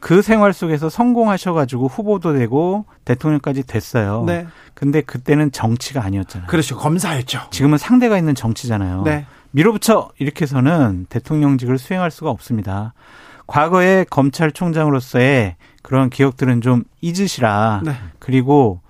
그 0.01 0.23
생활 0.23 0.53
속에서 0.53 0.89
성공하셔가지고 0.89 1.89
후보도 1.89 2.35
되고 2.35 2.85
대통령까지 3.05 3.65
됐어요. 3.67 4.23
네. 4.29 4.47
근데 4.75 5.01
그때는 5.01 5.51
정치가 5.51 6.05
아니었잖아요. 6.05 6.47
그렇죠. 6.49 6.77
검사였죠. 6.77 7.49
지금은 7.51 7.79
상대가 7.79 8.17
있는 8.17 8.37
정치잖아요. 8.37 9.03
네. 9.03 9.27
밀어붙여 9.51 10.11
이렇게 10.19 10.43
해서는 10.43 11.07
대통령직을 11.09 11.79
수행할 11.79 12.13
수가 12.13 12.31
없습니다. 12.31 12.93
과거의 13.49 14.05
검찰총장으로서의 14.11 15.57
그런 15.83 16.11
기억들은 16.11 16.61
좀 16.61 16.85
잊으시라. 17.01 17.81
네. 17.85 17.97
그리고 18.21 18.81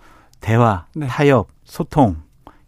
대화, 0.41 0.85
네. 0.95 1.07
타협, 1.07 1.49
소통 1.65 2.17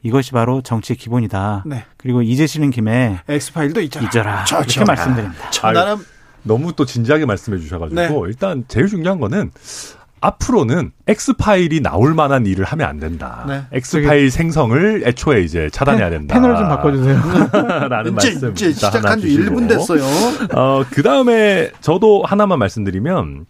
이것이 0.03 0.33
바로 0.33 0.63
정치의 0.63 0.97
기본이다. 0.97 1.65
네. 1.67 1.85
그리고 1.99 2.23
잊으시는 2.23 2.71
김에 2.71 3.19
엑스파일도 3.29 3.83
있잖아. 3.83 4.07
잊어라. 4.07 4.45
저, 4.45 4.59
이렇게 4.59 4.73
저. 4.73 4.85
말씀드립니다. 4.85 5.51
저 5.51 5.73
나는 5.73 5.97
너무 6.43 6.73
또 6.75 6.87
진지하게 6.87 7.27
말씀해 7.27 7.59
주셔가지고 7.59 8.01
네. 8.01 8.21
일단 8.29 8.65
제일 8.69 8.87
중요한 8.87 9.21
거는 9.21 9.51
앞으로는 10.21 10.93
X 11.07 11.35
파일이 11.35 11.81
나올 11.81 12.15
만한 12.15 12.47
일을 12.47 12.65
하면 12.65 12.89
안 12.89 12.99
된다. 12.99 13.45
네. 13.49 13.63
X 13.73 14.03
파일 14.03 14.31
생성을 14.31 15.03
애초에 15.07 15.43
이제 15.43 15.71
차단해야 15.71 16.11
된다. 16.11 16.35
패널 16.35 16.57
좀 16.57 16.69
바꿔주세요. 16.69 17.21
라는 17.89 18.17
이제, 18.17 18.31
말씀 18.31 18.53
이제 18.53 18.73
시작한 18.73 19.21
지 19.21 19.29
주시고. 19.29 19.57
1분 19.57 19.69
됐어요. 19.69 20.03
어, 20.55 20.85
그 20.91 21.03
다음에 21.03 21.71
저도 21.81 22.23
하나만 22.25 22.59
말씀드리면, 22.59 23.47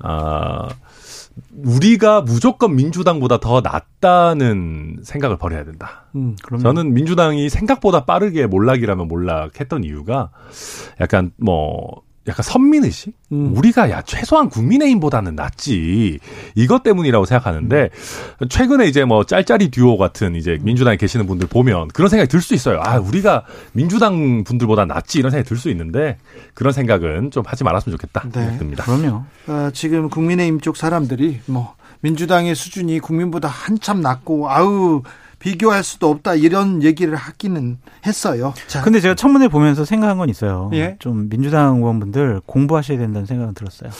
아, 0.00 0.68
우리가 1.64 2.20
무조건 2.20 2.76
민주당보다 2.76 3.38
더 3.40 3.60
낫다는 3.60 4.98
생각을 5.02 5.36
버려야 5.36 5.64
된다. 5.64 6.06
음. 6.14 6.36
저는 6.60 6.94
민주당이 6.94 7.48
생각보다 7.48 8.04
빠르게 8.04 8.46
몰락이라면 8.46 9.08
몰락했던 9.08 9.84
이유가 9.84 10.30
약간 11.00 11.32
뭐 11.36 12.02
약간 12.26 12.42
선민의식? 12.42 13.12
음. 13.32 13.52
우리가 13.56 13.90
야 13.90 14.00
최소한 14.02 14.48
국민의힘보다는 14.48 15.34
낫지 15.34 16.18
이것 16.54 16.82
때문이라고 16.82 17.26
생각하는데 17.26 17.90
최근에 18.48 18.86
이제 18.86 19.04
뭐 19.04 19.24
짤짤이 19.24 19.70
듀오 19.70 19.98
같은 19.98 20.34
이제 20.34 20.58
민주당에 20.62 20.96
계시는 20.96 21.26
분들 21.26 21.48
보면 21.48 21.88
그런 21.88 22.08
생각이 22.08 22.28
들 22.28 22.40
수 22.40 22.54
있어요. 22.54 22.80
아 22.82 22.98
우리가 22.98 23.44
민주당 23.72 24.44
분들보다 24.44 24.84
낫지 24.86 25.18
이런 25.18 25.30
생각이 25.30 25.48
들 25.48 25.58
수 25.58 25.68
있는데 25.70 26.18
그런 26.54 26.72
생각은 26.72 27.30
좀 27.30 27.42
하지 27.46 27.62
말았으면 27.64 27.96
좋겠다 27.98 28.22
네. 28.32 28.40
생각됩니다. 28.40 28.84
그럼요. 28.84 29.24
어, 29.46 29.70
지금 29.72 30.08
국민의힘 30.10 30.60
쪽 30.60 30.76
사람들이 30.76 31.40
뭐 31.46 31.74
민주당의 32.00 32.54
수준이 32.54 33.00
국민보다 33.00 33.48
한참 33.48 34.00
낮고 34.02 34.50
아우 34.50 35.02
비교할 35.44 35.84
수도 35.84 36.08
없다 36.08 36.36
이런 36.36 36.82
얘기를 36.82 37.14
하기는 37.14 37.76
했어요. 38.06 38.54
자, 38.66 38.80
근데 38.80 38.98
제가 38.98 39.14
청문회 39.14 39.48
보면서 39.48 39.84
생각한 39.84 40.16
건 40.16 40.30
있어요. 40.30 40.70
예. 40.72 40.96
좀 41.00 41.28
민주당 41.28 41.76
의원분들 41.76 42.40
공부하셔야 42.46 42.96
된다는 42.96 43.26
생각은 43.26 43.52
들었어요. 43.52 43.90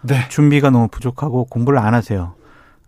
네. 0.00 0.26
준비가 0.30 0.70
너무 0.70 0.88
부족하고 0.88 1.44
공부를 1.44 1.78
안 1.78 1.92
하세요. 1.92 2.32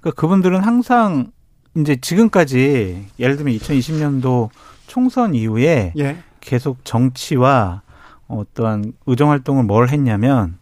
그러니까 0.00 0.18
그분들은 0.18 0.60
항상 0.60 1.32
이제 1.76 1.96
지금까지 1.96 3.08
예를 3.18 3.36
들면 3.36 3.54
2020년도 3.58 4.48
총선 4.86 5.34
이후에 5.34 5.92
예. 5.98 6.16
계속 6.40 6.82
정치와 6.86 7.82
어떠한 8.26 8.94
의정 9.04 9.28
활동을 9.28 9.64
뭘 9.64 9.90
했냐면 9.90 10.56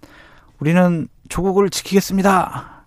우리는 0.59 1.07
조국을 1.29 1.71
지키겠습니다. 1.71 2.87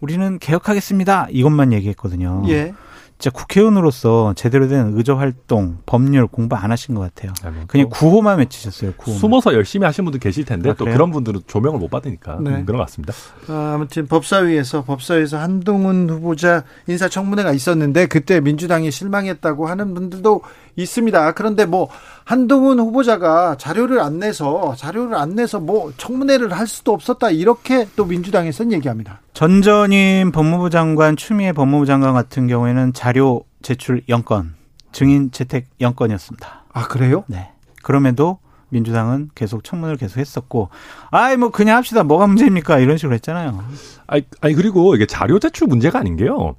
우리는 0.00 0.40
개혁하겠습니다. 0.40 1.28
이것만 1.30 1.72
얘기했거든요. 1.74 2.42
예. 2.48 2.74
진짜 3.20 3.30
국회의원으로서 3.38 4.32
제대로 4.34 4.66
된 4.66 4.92
의정 4.96 5.20
활동, 5.20 5.76
법률 5.84 6.26
공부 6.26 6.56
안 6.56 6.72
하신 6.72 6.94
것 6.94 7.02
같아요. 7.02 7.34
아, 7.44 7.50
뭐 7.50 7.64
그냥 7.66 7.90
또 7.90 7.90
구호만 7.90 8.38
외치셨어요. 8.38 8.94
구호만. 8.96 9.20
숨어서 9.20 9.52
열심히 9.52 9.84
하신 9.84 10.06
분들 10.06 10.18
계실 10.18 10.46
텐데 10.46 10.70
아, 10.70 10.72
또 10.72 10.84
그래요? 10.84 10.94
그런 10.94 11.10
분들은 11.10 11.42
조명을 11.46 11.78
못 11.78 11.90
받으니까 11.90 12.38
네. 12.40 12.50
음, 12.50 12.64
그런 12.64 12.78
것 12.78 12.84
같습니다. 12.84 13.12
어, 13.48 13.74
아무튼 13.74 14.06
법사위에서 14.06 14.84
법사위에서 14.84 15.38
한동훈 15.38 16.08
후보자 16.08 16.64
인사청문회가 16.86 17.52
있었는데 17.52 18.06
그때 18.06 18.40
민주당이 18.40 18.90
실망했다고 18.90 19.68
하는 19.68 19.92
분들도 19.92 20.40
있습니다. 20.76 21.32
그런데 21.32 21.64
뭐 21.64 21.88
한동훈 22.24 22.78
후보자가 22.78 23.56
자료를 23.56 24.00
안 24.00 24.18
내서 24.18 24.74
자료를 24.76 25.16
안 25.16 25.34
내서 25.34 25.60
뭐 25.60 25.92
청문회를 25.96 26.52
할 26.52 26.66
수도 26.66 26.92
없었다 26.92 27.30
이렇게 27.30 27.88
또 27.96 28.04
민주당에서는 28.04 28.72
얘기합니다. 28.72 29.20
전전임 29.34 30.32
법무부 30.32 30.70
장관, 30.70 31.16
추미애 31.16 31.52
법무부 31.52 31.86
장관 31.86 32.14
같은 32.14 32.46
경우에는 32.46 32.92
자료 32.92 33.44
제출 33.62 34.02
0건, 34.08 34.50
증인 34.92 35.30
채택 35.30 35.66
0건이었습니다. 35.80 36.46
아 36.72 36.88
그래요? 36.88 37.24
네. 37.26 37.50
그럼에도 37.82 38.38
민주당은 38.70 39.30
계속 39.34 39.64
청문을 39.64 39.96
계속 39.96 40.18
했었고, 40.18 40.70
아이, 41.10 41.36
뭐, 41.36 41.50
그냥 41.50 41.76
합시다. 41.76 42.02
뭐가 42.04 42.26
문제입니까? 42.26 42.78
이런 42.78 42.96
식으로 42.96 43.14
했잖아요. 43.14 43.62
아니, 44.06 44.24
아니 44.40 44.54
그리고 44.54 44.94
이게 44.94 45.06
자료 45.06 45.38
제출 45.38 45.66
문제가 45.66 45.98
아닌 45.98 46.16
게요. 46.16 46.54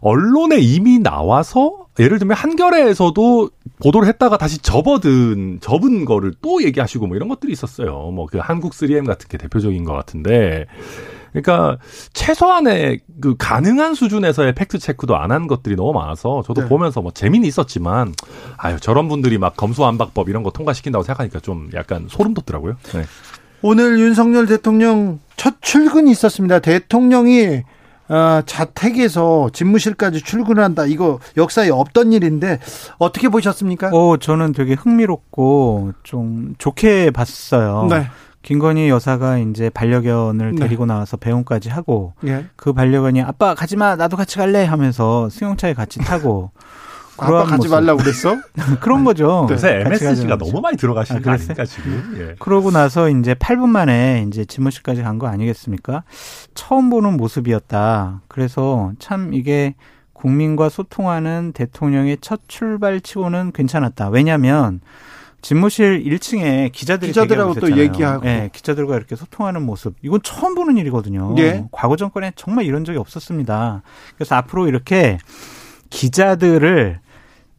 언론에 0.00 0.58
이미 0.58 0.98
나와서 0.98 1.87
예를 1.98 2.18
들면 2.18 2.36
한겨레에서도 2.36 3.50
보도를 3.82 4.08
했다가 4.08 4.38
다시 4.38 4.58
접어든 4.58 5.58
접은 5.60 6.04
거를 6.04 6.32
또 6.42 6.62
얘기하시고 6.62 7.06
뭐 7.06 7.16
이런 7.16 7.28
것들이 7.28 7.52
있었어요. 7.52 8.10
뭐 8.12 8.26
그 8.26 8.38
한국 8.38 8.72
3M 8.72 9.06
같은 9.06 9.28
게 9.28 9.38
대표적인 9.38 9.84
것 9.84 9.94
같은데. 9.94 10.66
그러니까 11.32 11.78
최소한의 12.14 13.00
그 13.20 13.36
가능한 13.36 13.94
수준에서의 13.94 14.54
팩트 14.54 14.78
체크도 14.78 15.16
안 15.16 15.30
한 15.30 15.46
것들이 15.46 15.76
너무 15.76 15.92
많아서 15.92 16.42
저도 16.46 16.62
네. 16.62 16.68
보면서 16.68 17.02
뭐 17.02 17.12
재미는 17.12 17.46
있었지만 17.46 18.14
아유 18.56 18.80
저런 18.80 19.08
분들이 19.08 19.36
막 19.38 19.56
검수완박법 19.56 20.28
이런 20.30 20.42
거 20.42 20.50
통과시킨다고 20.50 21.02
생각하니까 21.04 21.40
좀 21.40 21.68
약간 21.74 22.06
소름 22.08 22.32
돋더라고요. 22.34 22.76
네. 22.94 23.04
오늘 23.60 23.98
윤석열 23.98 24.46
대통령 24.46 25.20
첫 25.36 25.56
출근이 25.60 26.10
있었습니다. 26.12 26.60
대통령이 26.60 27.62
어, 28.08 28.42
자택에서 28.46 29.50
집무실까지 29.52 30.22
출근한다. 30.22 30.86
이거 30.86 31.18
역사에 31.36 31.70
없던 31.70 32.12
일인데 32.12 32.58
어떻게 32.98 33.28
보셨습니까? 33.28 33.90
어, 33.92 34.16
저는 34.16 34.52
되게 34.52 34.74
흥미롭고 34.74 35.92
좀 36.02 36.54
좋게 36.58 37.10
봤어요. 37.10 37.86
네. 37.90 38.06
김건희 38.42 38.88
여사가 38.88 39.38
이제 39.38 39.68
반려견을 39.68 40.54
네. 40.54 40.60
데리고 40.62 40.86
나와서 40.86 41.16
배웅까지 41.16 41.68
하고 41.68 42.14
예. 42.24 42.46
그 42.56 42.72
반려견이 42.72 43.20
아빠 43.20 43.54
가지 43.54 43.76
마 43.76 43.96
나도 43.96 44.16
같이 44.16 44.38
갈래 44.38 44.64
하면서 44.64 45.28
승용차에 45.28 45.74
같이 45.74 45.98
타고 45.98 46.50
아빠 47.18 47.44
가지 47.44 47.56
모습. 47.56 47.70
말라고 47.70 47.98
그랬어? 47.98 48.36
그런 48.80 49.04
거죠. 49.04 49.46
요새 49.50 49.82
같이 49.84 50.04
MSG가 50.06 50.36
너무 50.38 50.60
많이 50.60 50.76
들어가시는 50.76 51.20
아, 51.20 51.22
거 51.22 51.30
그랬어요? 51.30 51.54
아닙니까 51.56 51.64
지금? 51.64 52.16
예. 52.20 52.34
그러고 52.38 52.70
나서 52.70 53.08
이제 53.10 53.34
8분 53.34 53.68
만에 53.68 54.24
이제 54.28 54.44
집무실까지 54.44 55.02
간 55.02 55.18
거 55.18 55.26
아니겠습니까? 55.26 56.04
처음 56.54 56.90
보는 56.90 57.16
모습이었다. 57.16 58.20
그래서 58.28 58.92
참 58.98 59.34
이게 59.34 59.74
국민과 60.12 60.68
소통하는 60.68 61.52
대통령의 61.52 62.18
첫 62.20 62.40
출발치고는 62.48 63.52
괜찮았다. 63.52 64.08
왜냐하면 64.10 64.80
집무실 65.42 66.02
1층에 66.04 66.72
기자들이 66.72 67.10
기자들하고 67.12 67.54
또. 67.54 67.76
얘기하고. 67.76 68.24
네, 68.24 68.50
기자들과 68.52 68.96
이렇게 68.96 69.14
소통하는 69.14 69.62
모습. 69.62 69.94
이건 70.02 70.20
처음 70.24 70.56
보는 70.56 70.76
일이거든요. 70.76 71.36
예. 71.38 71.64
과거 71.70 71.94
정권에 71.94 72.32
정말 72.34 72.64
이런 72.64 72.84
적이 72.84 72.98
없었습니다. 72.98 73.82
그래서 74.16 74.34
앞으로 74.34 74.66
이렇게 74.66 75.18
기자들을 75.90 77.00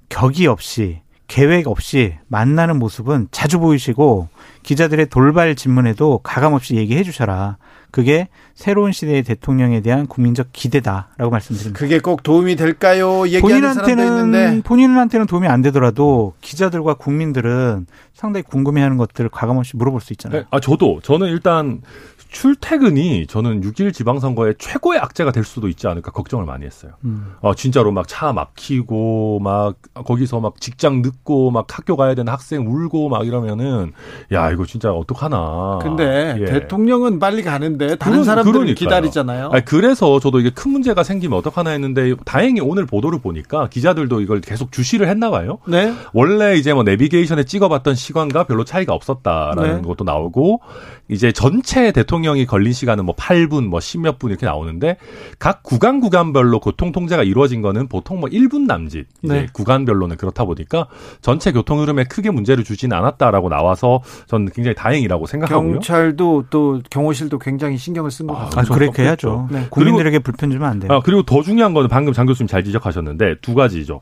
격이 0.09 0.47
없이 0.47 1.01
계획 1.27 1.67
없이 1.67 2.15
만나는 2.27 2.79
모습은 2.79 3.27
자주 3.31 3.59
보이시고 3.59 4.29
기자들의 4.63 5.07
돌발 5.07 5.55
질문에도 5.55 6.19
가감 6.23 6.53
없이 6.53 6.75
얘기해 6.75 7.03
주셔라. 7.03 7.57
그게 7.91 8.27
새로운 8.53 8.91
시대의 8.91 9.23
대통령에 9.23 9.81
대한 9.81 10.05
국민적 10.05 10.49
기대다라고 10.53 11.31
말씀드립니다. 11.31 11.79
그게 11.79 11.99
꼭 11.99 12.21
도움이 12.23 12.55
될까요? 12.55 13.23
본인한테는 13.41 14.05
있는데 14.05 14.61
본인한테는 14.63 15.25
도움이 15.25 15.47
안 15.47 15.61
되더라도 15.61 16.33
기자들과 16.41 16.95
국민들은 16.95 17.87
상당히 18.13 18.43
궁금해하는 18.43 18.97
것들을 18.97 19.29
가감 19.29 19.57
없이 19.57 19.77
물어볼 19.77 20.01
수 20.01 20.13
있잖아요. 20.13 20.41
네, 20.41 20.47
아 20.51 20.59
저도 20.59 20.99
저는 21.01 21.27
일단 21.27 21.81
출퇴근이 22.29 23.27
저는 23.27 23.61
6.1 23.61 23.93
지방선거의 23.93 24.55
최고의 24.59 24.99
악재가 24.99 25.31
될 25.31 25.43
수도 25.43 25.67
있지 25.67 25.87
않을까 25.87 26.11
걱정을 26.11 26.45
많이 26.45 26.65
했어요. 26.65 26.91
음. 27.05 27.33
어, 27.41 27.53
진짜로 27.55 27.91
막 27.91 28.05
차 28.09 28.33
막히고, 28.33 29.39
막, 29.39 29.75
거기서 29.93 30.39
막 30.39 30.59
직장 30.59 31.01
늦고, 31.03 31.51
막 31.51 31.67
학교 31.69 31.95
가야 31.95 32.15
되는 32.15 32.31
학생 32.31 32.65
울고, 32.67 33.09
막 33.09 33.25
이러면은, 33.27 33.93
야, 34.31 34.49
이거 34.51 34.65
진짜 34.65 34.91
어떡하나. 34.91 35.79
근데 35.81 36.35
예. 36.39 36.45
대통령은 36.45 37.19
빨리 37.19 37.43
가는데 37.43 37.95
다른 37.97 38.23
사람들은 38.23 38.53
그러니까요. 38.53 38.75
기다리잖아요. 38.75 39.49
아니, 39.51 39.63
그래서 39.63 40.19
저도 40.19 40.39
이게 40.39 40.49
큰 40.49 40.71
문제가 40.71 41.03
생기면 41.03 41.37
어떡하나 41.37 41.69
했는데, 41.69 42.15
다행히 42.25 42.61
오늘 42.61 42.85
보도를 42.85 43.19
보니까 43.19 43.67
기자들도 43.69 44.21
이걸 44.21 44.41
계속 44.41 44.71
주시를 44.71 45.07
했나 45.07 45.29
봐요. 45.29 45.59
네. 45.67 45.93
원래 46.13 46.55
이제 46.57 46.73
뭐 46.73 46.81
내비게이션에 46.83 47.43
찍어봤던 47.43 47.93
시간과 47.95 48.45
별로 48.45 48.63
차이가 48.63 48.93
없었다라는 48.93 49.81
네. 49.81 49.87
것도 49.87 50.03
나오고 50.03 50.61
이제 51.09 51.31
전체 51.31 51.91
대통령 51.91 52.18
이 52.23 52.45
걸린 52.45 52.73
시간은 52.73 53.05
뭐 53.05 53.15
8분 53.15 53.65
뭐 53.65 53.79
10몇 53.79 54.19
분 54.19 54.29
이렇게 54.31 54.45
나오는데 54.45 54.97
각 55.39 55.63
구간 55.63 55.99
구간별로 55.99 56.59
교통 56.59 56.91
통제가 56.91 57.23
이루어진 57.23 57.61
거는 57.61 57.87
보통 57.87 58.19
뭐 58.19 58.29
1분 58.29 58.65
남짓 58.67 59.07
네. 59.23 59.47
구간별로는 59.53 60.17
그렇다 60.17 60.45
보니까 60.45 60.87
전체 61.21 61.51
교통 61.51 61.79
흐름에 61.79 62.03
크게 62.05 62.31
문제를 62.31 62.63
주지는 62.63 62.95
않았다라고 62.97 63.49
나와서 63.49 64.01
저는 64.27 64.49
굉장히 64.53 64.75
다행이라고 64.75 65.25
생각하고요. 65.25 65.73
경찰도 65.73 66.45
또 66.49 66.81
경호실도 66.89 67.39
굉장히 67.39 67.77
신경을 67.77 68.11
쓴것 68.11 68.35
아, 68.35 68.39
같아요. 68.45 68.61
아, 68.61 68.73
그렇게 68.73 69.03
그렇죠. 69.03 69.29
해야죠. 69.29 69.47
네. 69.51 69.67
국민들에게 69.69 70.19
불편 70.19 70.51
주면 70.51 70.69
안 70.69 70.79
돼요. 70.79 70.91
아, 70.91 71.01
그리고 71.03 71.23
더 71.23 71.41
중요한 71.41 71.73
거는 71.73 71.89
방금 71.89 72.13
장 72.13 72.25
교수님 72.25 72.47
잘 72.47 72.63
지적하셨는데 72.63 73.35
두 73.41 73.55
가지죠. 73.55 74.01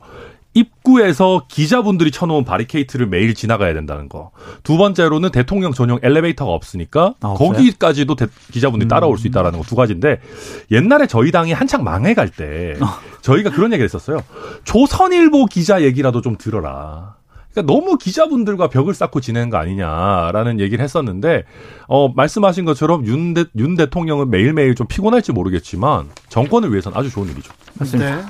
입구에서 0.58 1.44
기자분들이 1.48 2.10
쳐놓은 2.10 2.44
바리케이트를 2.44 3.06
매일 3.06 3.34
지나가야 3.34 3.74
된다는 3.74 4.08
거. 4.08 4.30
두 4.62 4.76
번째로는 4.76 5.30
대통령 5.30 5.72
전용 5.72 5.98
엘리베이터가 6.02 6.52
없으니까 6.52 7.14
아? 7.20 7.34
거기까지도 7.34 8.14
대- 8.16 8.26
기자분들이 8.52 8.86
음. 8.86 8.88
따라올 8.88 9.18
수 9.18 9.26
있다라는 9.28 9.58
거 9.60 9.64
두 9.68 9.74
가지인데 9.76 10.20
옛날에 10.70 11.06
저희 11.06 11.30
당이 11.30 11.52
한창 11.52 11.84
망해갈 11.84 12.28
때 12.30 12.74
어. 12.80 12.86
저희가 13.22 13.50
그런 13.50 13.72
얘기를 13.72 13.84
했었어요. 13.84 14.20
조선일보 14.64 15.46
기자 15.46 15.82
얘기라도 15.82 16.20
좀 16.22 16.36
들어라. 16.38 17.16
그러니까 17.52 17.72
너무 17.72 17.96
기자분들과 17.98 18.68
벽을 18.68 18.94
쌓고 18.94 19.20
지내는 19.20 19.50
거 19.50 19.56
아니냐라는 19.56 20.60
얘기를 20.60 20.82
했었는데 20.84 21.44
어 21.88 22.08
말씀하신 22.14 22.64
것처럼 22.64 23.06
윤, 23.06 23.34
대, 23.34 23.44
윤 23.56 23.74
대통령은 23.74 24.30
매일매일 24.30 24.74
좀 24.74 24.86
피곤할지 24.86 25.32
모르겠지만 25.32 26.08
정권을 26.28 26.70
위해서는 26.70 26.96
아주 26.96 27.10
좋은 27.10 27.28
일이죠. 27.28 27.52
맞습니다. 27.78 28.16
네. 28.16 28.22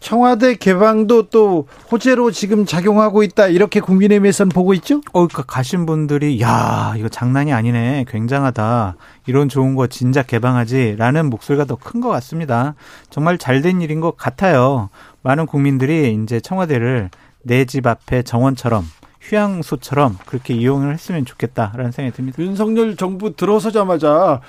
청와대 0.00 0.54
개방도 0.54 1.24
또 1.28 1.68
호재로 1.92 2.30
지금 2.30 2.64
작용하고 2.64 3.22
있다 3.22 3.48
이렇게 3.48 3.80
국민의힘에서는 3.80 4.48
보고 4.50 4.72
있죠? 4.74 4.96
어, 5.12 5.26
그러니까 5.26 5.42
가신 5.42 5.86
분들이 5.86 6.40
야 6.40 6.94
이거 6.96 7.08
장난이 7.08 7.52
아니네, 7.52 8.06
굉장하다. 8.08 8.96
이런 9.26 9.48
좋은 9.48 9.74
거 9.74 9.86
진작 9.86 10.26
개방하지라는 10.26 11.28
목소리가 11.30 11.66
더 11.66 11.76
큰 11.76 12.00
것 12.00 12.08
같습니다. 12.08 12.74
정말 13.10 13.36
잘된 13.38 13.82
일인 13.82 14.00
것 14.00 14.16
같아요. 14.16 14.88
많은 15.22 15.46
국민들이 15.46 16.18
이제 16.22 16.40
청와대를 16.40 17.10
내 17.42 17.64
집 17.66 17.86
앞에 17.86 18.22
정원처럼 18.22 18.84
휴양소처럼 19.20 20.16
그렇게 20.26 20.54
이용을 20.54 20.94
했으면 20.94 21.24
좋겠다라는 21.26 21.92
생각이 21.92 22.16
듭니다. 22.16 22.42
윤석열 22.42 22.96
정부 22.96 23.36
들어서자마자 23.36 24.40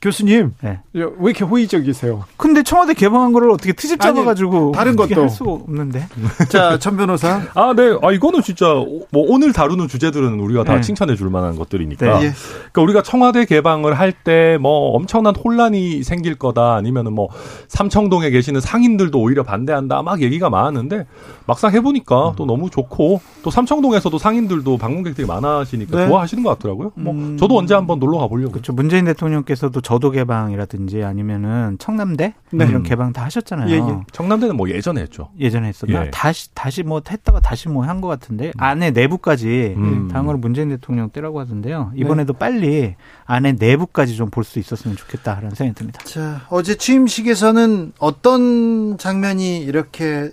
교수님 0.00 0.52
네. 0.60 0.78
왜 0.92 1.02
이렇게 1.24 1.44
호의적이세요? 1.44 2.24
근데 2.36 2.62
청와대 2.62 2.92
개방한 2.94 3.32
거를 3.32 3.50
어떻게 3.50 3.72
트집 3.72 4.02
아니, 4.04 4.14
잡아가지고 4.14 4.72
다른 4.72 4.92
어떻게 4.92 5.14
것도. 5.14 5.22
할 5.22 5.30
수가 5.30 5.50
없는데. 5.52 6.06
자, 6.50 6.78
천 6.78 6.96
변호사. 6.96 7.40
아, 7.54 7.72
네. 7.74 7.96
아, 8.02 8.12
이거는 8.12 8.42
진짜 8.42 8.66
뭐 8.74 9.06
오늘 9.28 9.52
다루는 9.52 9.88
주제들은 9.88 10.38
우리가 10.38 10.64
다 10.64 10.74
네. 10.76 10.80
칭찬해 10.82 11.16
줄 11.16 11.30
만한 11.30 11.56
것들이니까. 11.56 12.18
네. 12.20 12.26
예. 12.26 12.32
그러니까 12.72 12.82
우리가 12.82 13.02
청와대 13.02 13.44
개방을 13.46 13.94
할 13.98 14.12
때 14.24 14.56
뭐 14.60 14.90
엄청난 14.96 15.34
혼란이 15.36 16.02
생길 16.02 16.34
거다 16.36 16.74
아니면은 16.74 17.12
뭐 17.12 17.28
삼청동에 17.68 18.30
계시는 18.30 18.60
상인들도 18.60 19.18
오히려 19.20 19.42
반대한다 19.42 20.02
막 20.02 20.20
얘기가 20.22 20.48
많았는데 20.50 21.06
막상 21.46 21.72
해보니까 21.72 22.34
또 22.36 22.44
너무 22.46 22.70
좋고 22.70 23.20
또 23.42 23.50
삼청동에서도 23.50 24.18
상인들도 24.18 24.76
방문객들이 24.78 25.26
많아지니까 25.26 25.96
네. 25.98 26.08
좋아하시는 26.08 26.42
것 26.42 26.50
같더라고요. 26.50 26.92
뭐 26.96 27.12
음. 27.14 27.36
저도 27.36 27.56
언제 27.56 27.74
한번 27.74 27.98
놀러 27.98 28.18
가보려고. 28.18 28.52
그렇죠. 28.52 28.72
문재인 28.72 29.04
대통령께서도 29.06 29.80
저도 29.80 30.10
개방이라든지 30.10 31.02
아니면은 31.04 31.76
청남대 31.78 32.34
네. 32.50 32.64
이런 32.66 32.82
개방 32.82 33.12
다 33.12 33.24
하셨잖아요. 33.24 33.70
예, 33.70 33.76
예. 33.78 34.00
청남대는 34.12 34.56
뭐 34.56 34.68
예전에 34.68 35.00
했죠. 35.02 35.28
예전에 35.38 35.68
했었나? 35.68 36.06
예. 36.06 36.10
다시 36.10 36.52
다시 36.54 36.82
뭐 36.82 37.00
했다가 37.08 37.40
다시 37.40 37.68
뭐 37.68 37.84
한 37.86 38.00
것 38.00 38.08
같은데 38.08 38.52
안에 38.58 38.90
내부까지 38.90 39.74
음. 39.76 40.08
거는 40.12 40.40
문재인 40.40 40.68
대통령 40.70 41.08
때라고 41.10 41.40
하던데요. 41.40 41.92
이번에도 41.94 42.32
빨리 42.32 42.94
안에 43.24 43.52
내부까지 43.52 44.16
좀 44.16 44.26
볼 44.30 44.42
수 44.44 44.58
있었으면 44.58 44.96
좋겠다라는 44.96 45.50
생각이 45.54 45.78
듭니다. 45.78 46.00
자, 46.04 46.42
어제 46.50 46.74
취임식에서는 46.74 47.92
어떤 47.98 48.98
장면이 48.98 49.58
이렇게 49.60 50.30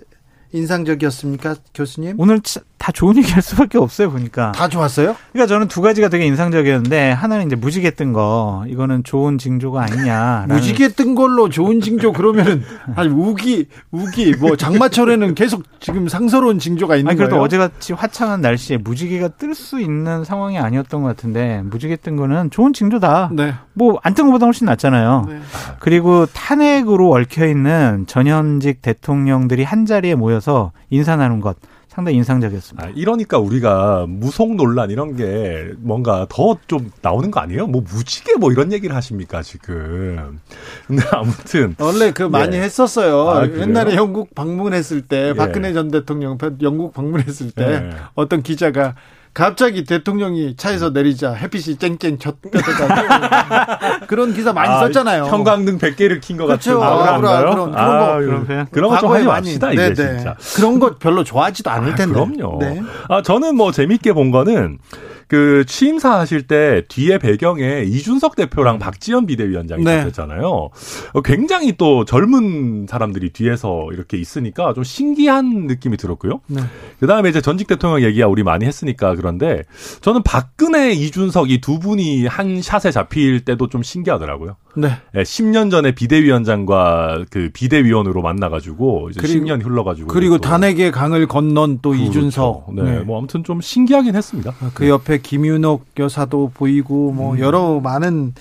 인상적이었습니까, 0.54 1.56
교수님? 1.74 2.18
오늘 2.18 2.40
차- 2.40 2.60
다 2.84 2.92
좋은 2.92 3.16
얘기 3.16 3.32
할 3.32 3.40
수밖에 3.40 3.78
없어요 3.78 4.10
보니까. 4.10 4.52
다 4.52 4.68
좋았어요? 4.68 5.16
그러니까 5.32 5.46
저는 5.46 5.68
두 5.68 5.80
가지가 5.80 6.10
되게 6.10 6.26
인상적이었는데 6.26 7.12
하나는 7.12 7.46
이제 7.46 7.56
무지개 7.56 7.92
뜬 7.92 8.12
거 8.12 8.62
이거는 8.68 9.02
좋은 9.04 9.38
징조가 9.38 9.80
아니냐. 9.84 10.44
무지개 10.50 10.88
뜬 10.88 11.14
걸로 11.14 11.48
좋은 11.48 11.80
징조 11.80 12.12
그러면은 12.12 12.62
아니 12.94 13.08
우기 13.08 13.68
우기 13.90 14.34
뭐 14.36 14.56
장마철에는 14.56 15.34
계속 15.34 15.62
지금 15.80 16.08
상서로운 16.08 16.58
징조가 16.58 16.96
있는 16.96 17.08
아니 17.08 17.16
그래도 17.16 17.36
거예요. 17.36 17.44
어제같이 17.44 17.94
화창한 17.94 18.42
날씨에 18.42 18.76
무지개가 18.76 19.28
뜰 19.28 19.54
수 19.54 19.80
있는 19.80 20.24
상황이 20.24 20.58
아니었던 20.58 21.00
것 21.00 21.08
같은데 21.08 21.62
무지개 21.64 21.96
뜬 21.96 22.16
거는 22.16 22.50
좋은 22.50 22.74
징조다. 22.74 23.30
네. 23.32 23.54
뭐안 23.72 24.12
뜬 24.12 24.26
것보다 24.26 24.44
훨씬 24.44 24.66
낫잖아요. 24.66 25.24
네. 25.26 25.38
그리고 25.78 26.26
탄핵으로 26.26 27.12
얽혀 27.12 27.46
있는 27.46 28.04
전현직 28.06 28.82
대통령들이 28.82 29.62
한 29.64 29.86
자리에 29.86 30.16
모여서 30.16 30.72
인사 30.90 31.16
나눈 31.16 31.40
것 31.40 31.56
상당히 31.94 32.16
인상적이었습니다. 32.18 32.88
아, 32.88 32.90
이러니까 32.94 33.38
우리가 33.38 34.06
무속 34.08 34.56
논란 34.56 34.90
이런 34.90 35.14
게 35.16 35.70
뭔가 35.78 36.26
더 36.28 36.58
좀 36.66 36.90
나오는 37.02 37.30
거 37.30 37.40
아니에요? 37.40 37.66
뭐 37.66 37.82
무지개 37.82 38.34
뭐 38.36 38.50
이런 38.50 38.72
얘기를 38.72 38.96
하십니까 38.96 39.42
지금? 39.42 40.40
근데 40.86 41.02
아무튼 41.12 41.74
원래 41.78 42.10
그 42.12 42.22
많이 42.22 42.56
예. 42.56 42.62
했었어요. 42.62 43.28
아? 43.28 43.46
옛날에 43.46 43.94
영국 43.96 44.34
방문했을 44.34 45.02
때 45.02 45.28
예. 45.28 45.34
박근혜 45.34 45.72
전 45.72 45.90
대통령 45.90 46.38
영국 46.62 46.94
방문했을 46.94 47.50
때 47.50 47.64
예. 47.64 47.90
어떤 48.14 48.42
기자가 48.42 48.94
갑자기 49.34 49.82
대통령이 49.84 50.54
차에서 50.56 50.90
내리자 50.90 51.32
햇빛이 51.32 51.76
쨍쨍 51.76 52.20
젖가지고 52.20 54.06
그런 54.06 54.32
기사 54.32 54.52
많이 54.52 54.72
아, 54.72 54.78
썼잖아요. 54.78 55.24
형광등 55.24 55.78
100개를 55.78 56.20
킨것 56.20 56.46
그렇죠. 56.46 56.78
같은 56.78 56.82
아, 56.82 57.10
아우라인가요? 57.14 57.50
그럼, 57.50 57.70
그런 57.72 57.72
거. 57.72 58.04
아, 58.04 58.18
그런 58.20 58.46
표현? 58.46 58.66
그런 58.70 58.90
거좀 58.90 59.08
과거에 59.10 59.26
하지 59.26 59.26
맙시다 59.26 59.72
이제 59.72 59.82
네, 59.82 59.94
네. 59.94 60.16
진짜. 60.16 60.36
그런 60.54 60.78
거 60.78 60.94
별로 60.98 61.24
좋아하지도 61.24 61.68
않을 61.68 61.92
아, 61.92 61.94
텐데. 61.96 62.14
그럼요. 62.14 62.58
네. 62.60 62.80
아, 63.08 63.22
저는 63.22 63.56
뭐 63.56 63.72
재밌게 63.72 64.12
본 64.12 64.30
거는 64.30 64.78
그 65.28 65.64
취임사 65.66 66.18
하실 66.18 66.46
때 66.46 66.82
뒤에 66.88 67.18
배경에 67.18 67.82
이준석 67.82 68.36
대표랑 68.36 68.78
박지원 68.78 69.26
비대위원장이 69.26 69.82
네. 69.84 70.00
있었잖아요. 70.00 70.70
어, 71.12 71.22
굉장히 71.24 71.72
또 71.76 72.04
젊은 72.04 72.86
사람들이 72.88 73.30
뒤에서 73.30 73.88
이렇게 73.92 74.16
있으니까 74.16 74.74
좀 74.74 74.84
신기한 74.84 75.66
느낌이 75.66 75.96
들었고요. 75.96 76.40
네. 76.46 76.60
그 77.00 77.06
다음에 77.06 77.30
이제 77.30 77.40
전직 77.40 77.66
대통령 77.66 78.06
얘기야 78.06 78.26
우리 78.26 78.42
많이 78.42 78.64
했으니까 78.64 79.14
그런데 79.16 79.62
저는 80.02 80.22
박근혜, 80.22 80.92
이준석 80.92 81.50
이 81.50 81.64
두 81.64 81.78
분이 81.78 82.26
한 82.26 82.60
샷에 82.60 82.90
잡힐 82.90 83.40
때도 83.44 83.68
좀 83.68 83.82
신기하더라고요. 83.82 84.56
네. 84.76 84.88
예, 85.14 85.22
10년 85.22 85.70
전에 85.70 85.92
비대위원장과 85.92 87.24
그 87.30 87.50
비대위원으로 87.52 88.22
만나가지고 88.22 89.10
이제 89.10 89.20
그리고- 89.20 89.46
10년이 89.46 89.64
흘러가지고 89.64 90.08
그리고 90.08 90.38
또 90.38 90.48
탄핵의 90.48 90.90
강을 90.92 91.26
건넌 91.26 91.78
또 91.82 91.90
그렇죠. 91.90 92.04
이준석. 92.10 92.74
네, 92.74 92.82
네. 92.82 92.98
뭐 93.00 93.18
아무튼 93.18 93.44
좀 93.44 93.60
신기하긴 93.60 94.14
했습니다. 94.16 94.52
그 94.74 94.88
옆에 94.88 95.18
김윤옥 95.18 95.86
여사도 95.98 96.50
보이고 96.54 97.10
음. 97.10 97.16
뭐 97.16 97.38
여러 97.38 97.80
많은 97.80 98.34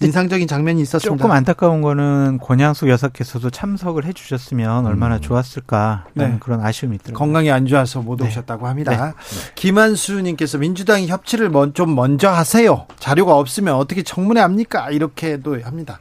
인상적인 0.00 0.46
장면이 0.48 0.80
있었습니다. 0.82 1.16
조금 1.22 1.30
안타까운 1.34 1.80
거는 1.82 2.38
권양숙 2.42 2.88
여사께서도 2.88 3.50
참석을 3.50 4.04
해주셨으면 4.04 4.86
얼마나 4.86 5.16
음. 5.16 5.20
좋았을까 5.20 6.06
네. 6.14 6.36
그런 6.40 6.60
아쉬움이 6.60 6.96
있더라고요. 6.96 7.18
건강이 7.18 7.50
안 7.50 7.66
좋아서 7.66 8.00
못 8.02 8.18
네. 8.20 8.26
오셨다고 8.28 8.66
합니다. 8.66 9.14
김한수님께서 9.54 10.58
민주당이 10.58 11.06
협치를 11.08 11.48
먼- 11.50 11.72
좀 11.74 11.94
먼저 11.94 12.28
하세요. 12.28 12.86
자료가 12.98 13.36
없으면 13.36 13.74
어떻게 13.74 14.02
청문회 14.02 14.40
합니까? 14.40 14.90
이렇게도 14.90 15.60
합니다. 15.70 15.98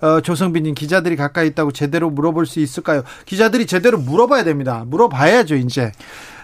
어, 0.00 0.20
조성빈님 0.20 0.74
기자들이 0.74 1.16
가까이 1.16 1.48
있다고 1.48 1.72
제대로 1.72 2.10
물어볼 2.10 2.46
수 2.46 2.60
있을까요? 2.60 3.02
기자들이 3.26 3.66
제대로 3.66 3.98
물어봐야 3.98 4.44
됩니다. 4.44 4.84
물어봐야죠 4.86 5.54
이제. 5.56 5.92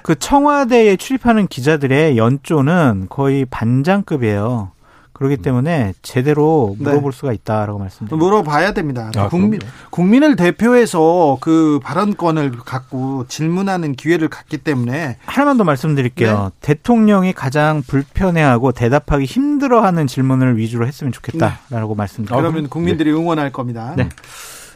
그 0.03 0.18
청와대에 0.18 0.96
출입하는 0.96 1.46
기자들의 1.46 2.16
연조는 2.16 3.07
거의 3.11 3.44
반장급이에요. 3.44 4.73
그렇기 5.20 5.37
때문에 5.37 5.92
제대로 6.00 6.74
네. 6.78 6.85
물어볼 6.85 7.12
수가 7.12 7.35
있다라고 7.35 7.78
말씀드립니다. 7.78 8.16
물어봐야 8.16 8.72
됩니다. 8.72 9.11
아, 9.16 9.28
국민, 9.28 9.59
그럼요. 9.59 9.72
국민을 9.90 10.35
대표해서 10.35 11.37
그 11.42 11.78
발언권을 11.83 12.52
갖고 12.52 13.26
질문하는 13.28 13.96
기회를 13.96 14.28
갖기 14.28 14.56
때문에 14.56 15.18
하나만 15.26 15.59
더 15.59 15.64
말씀드릴게요. 15.64 16.52
대통령이 16.62 17.35
가장 17.35 17.83
불편해하고 17.87 18.72
대답하기 18.72 19.26
힘들어하는 19.26 20.06
질문을 20.06 20.56
위주로 20.56 20.87
했으면 20.87 21.12
좋겠다라고 21.12 21.94
말씀드립니다. 21.94 22.37
그러면 22.37 22.70
국민들이 22.70 23.12
응원할 23.12 23.52
겁니다. 23.52 23.92
네. 23.98 24.09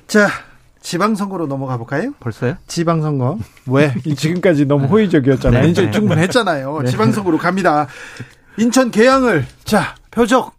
자, 0.06 0.28
지방선거로 0.82 1.46
넘어가 1.46 1.78
볼까요? 1.78 2.12
벌써요? 2.20 2.56
지방선거. 2.66 3.38
왜? 3.68 3.94
지금까지 4.14 4.66
너무 4.66 4.88
호의적이었잖아요. 4.88 5.62
네. 5.62 5.68
이제 5.70 5.86
네. 5.86 5.90
충분했잖아요. 5.90 6.82
네. 6.82 6.90
지방선거로 6.90 7.38
갑니다. 7.38 7.86
인천 8.58 8.90
계양을 8.90 9.46
자 9.64 9.94
표적 10.10 10.54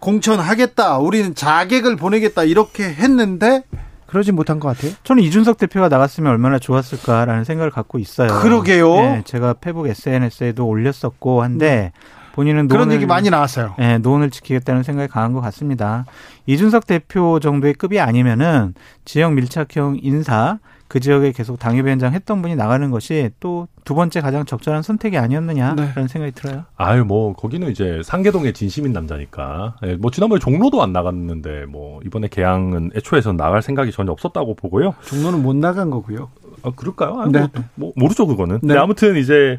공천하겠다. 0.00 0.98
우리는 0.98 1.34
자객을 1.34 1.96
보내겠다. 1.96 2.44
이렇게 2.44 2.84
했는데 2.84 3.62
그러지 4.06 4.32
못한 4.32 4.60
것 4.60 4.68
같아요. 4.68 4.92
저는 5.04 5.22
이준석 5.22 5.58
대표가 5.58 5.88
나갔으면 5.88 6.30
얼마나 6.30 6.58
좋았을까라는 6.58 7.44
생각을 7.44 7.70
갖고 7.70 7.98
있어요. 7.98 8.28
그러게요. 8.40 8.94
네, 8.94 9.22
제가 9.24 9.54
페북 9.54 9.88
SNS에도 9.88 10.66
올렸었고 10.66 11.42
한데 11.42 11.92
본인은 12.34 12.68
그런 12.68 12.88
노원을- 12.88 12.92
얘기 12.92 13.06
많이 13.06 13.30
나왔어요. 13.30 13.74
네, 13.78 13.98
노원을 13.98 14.30
지키겠다는 14.30 14.82
생각이 14.82 15.10
강한 15.10 15.32
것 15.32 15.40
같습니다. 15.40 16.04
이준석 16.46 16.86
대표 16.86 17.40
정도의 17.40 17.74
급이 17.74 17.98
아니면은 17.98 18.74
지역 19.04 19.32
밀착형 19.32 20.00
인사 20.02 20.58
그 20.88 21.00
지역에 21.00 21.32
계속 21.32 21.58
당협위원장 21.58 22.12
했던 22.14 22.42
분이 22.42 22.56
나가는 22.56 22.90
것이 22.90 23.30
또 23.40 23.68
두 23.86 23.94
번째 23.94 24.20
가장 24.20 24.44
적절한 24.44 24.82
선택이 24.82 25.16
아니었느냐라는 25.16 25.94
네. 25.94 26.08
생각이 26.08 26.32
들어요. 26.32 26.64
아유 26.76 27.04
뭐 27.04 27.34
거기는 27.34 27.70
이제 27.70 28.00
상계동의 28.04 28.52
진심인 28.52 28.92
남자니까. 28.92 29.76
예, 29.84 29.94
뭐 29.94 30.10
지난번에 30.10 30.40
종로도 30.40 30.82
안 30.82 30.92
나갔는데 30.92 31.66
뭐 31.66 32.00
이번에 32.04 32.26
개항은 32.26 32.90
애초에선 32.96 33.36
나갈 33.36 33.62
생각이 33.62 33.92
전혀 33.92 34.10
없었다고 34.10 34.56
보고요. 34.56 34.96
종로는 35.04 35.40
못 35.40 35.54
나간 35.54 35.90
거고요. 35.90 36.30
아, 36.64 36.72
그럴까요? 36.74 37.20
아, 37.20 37.28
네. 37.30 37.38
뭐, 37.38 37.48
뭐, 37.76 37.92
모르죠, 37.94 38.26
그거는. 38.26 38.58
네. 38.62 38.74
네. 38.74 38.80
아무튼 38.80 39.16
이제, 39.16 39.58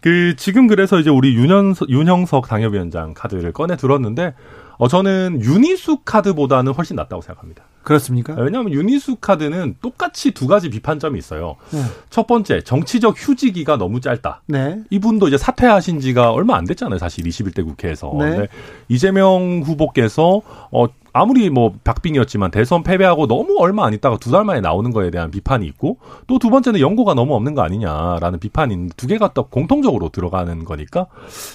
그, 0.00 0.36
지금 0.36 0.68
그래서 0.68 0.98
이제 0.98 1.10
우리 1.10 1.34
윤현석, 1.34 1.90
윤형석 1.90 2.48
당협위원장 2.48 3.12
카드를 3.12 3.52
꺼내 3.52 3.76
들었는데, 3.76 4.32
어, 4.78 4.88
저는 4.88 5.40
유니수 5.42 5.98
카드보다는 6.04 6.72
훨씬 6.72 6.96
낫다고 6.96 7.20
생각합니다. 7.20 7.64
그렇습니까? 7.86 8.34
왜냐하면 8.34 8.72
유니수 8.72 9.16
카드는 9.20 9.76
똑같이 9.80 10.32
두 10.32 10.48
가지 10.48 10.68
비판점이 10.70 11.16
있어요. 11.20 11.54
네. 11.70 11.78
첫 12.10 12.26
번째, 12.26 12.60
정치적 12.62 13.14
휴지기가 13.16 13.76
너무 13.76 14.00
짧다. 14.00 14.42
네. 14.46 14.80
이분도 14.90 15.28
이제 15.28 15.38
사퇴하신 15.38 16.00
지가 16.00 16.32
얼마 16.32 16.56
안 16.56 16.64
됐잖아요, 16.64 16.98
사실 16.98 17.22
21대 17.24 17.64
국회에서. 17.64 18.12
네. 18.18 18.48
이재명 18.88 19.62
후보께서 19.64 20.42
어 20.72 20.86
아무리 21.12 21.48
뭐 21.48 21.74
박빙이었지만 21.84 22.50
대선 22.50 22.82
패배하고 22.82 23.28
너무 23.28 23.56
얼마 23.60 23.86
안 23.86 23.94
있다가 23.94 24.18
두 24.18 24.32
달 24.32 24.44
만에 24.44 24.60
나오는 24.60 24.90
거에 24.90 25.10
대한 25.12 25.30
비판이 25.30 25.64
있고 25.68 25.98
또 26.26 26.38
두 26.40 26.50
번째는 26.50 26.80
연고가 26.80 27.14
너무 27.14 27.34
없는 27.36 27.54
거 27.54 27.62
아니냐라는 27.62 28.40
비판인 28.40 28.90
두 28.96 29.06
개가 29.06 29.30
또 29.32 29.44
공통적으로 29.46 30.08
들어가는 30.10 30.64
거니까 30.64 31.06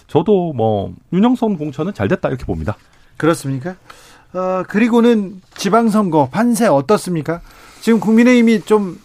저도 0.08 0.54
뭐 0.54 0.94
윤영선 1.12 1.58
공천은 1.58 1.94
잘 1.94 2.08
됐다 2.08 2.30
이렇게 2.30 2.46
봅니다. 2.46 2.78
그렇습니까? 3.18 3.76
어, 4.34 4.64
그리고는 4.68 5.42
지방선거 5.56 6.30
판세 6.32 6.68
어떻습니까? 6.68 7.42
지금 7.82 8.00
국민의힘이 8.00 8.62
좀 8.62 9.00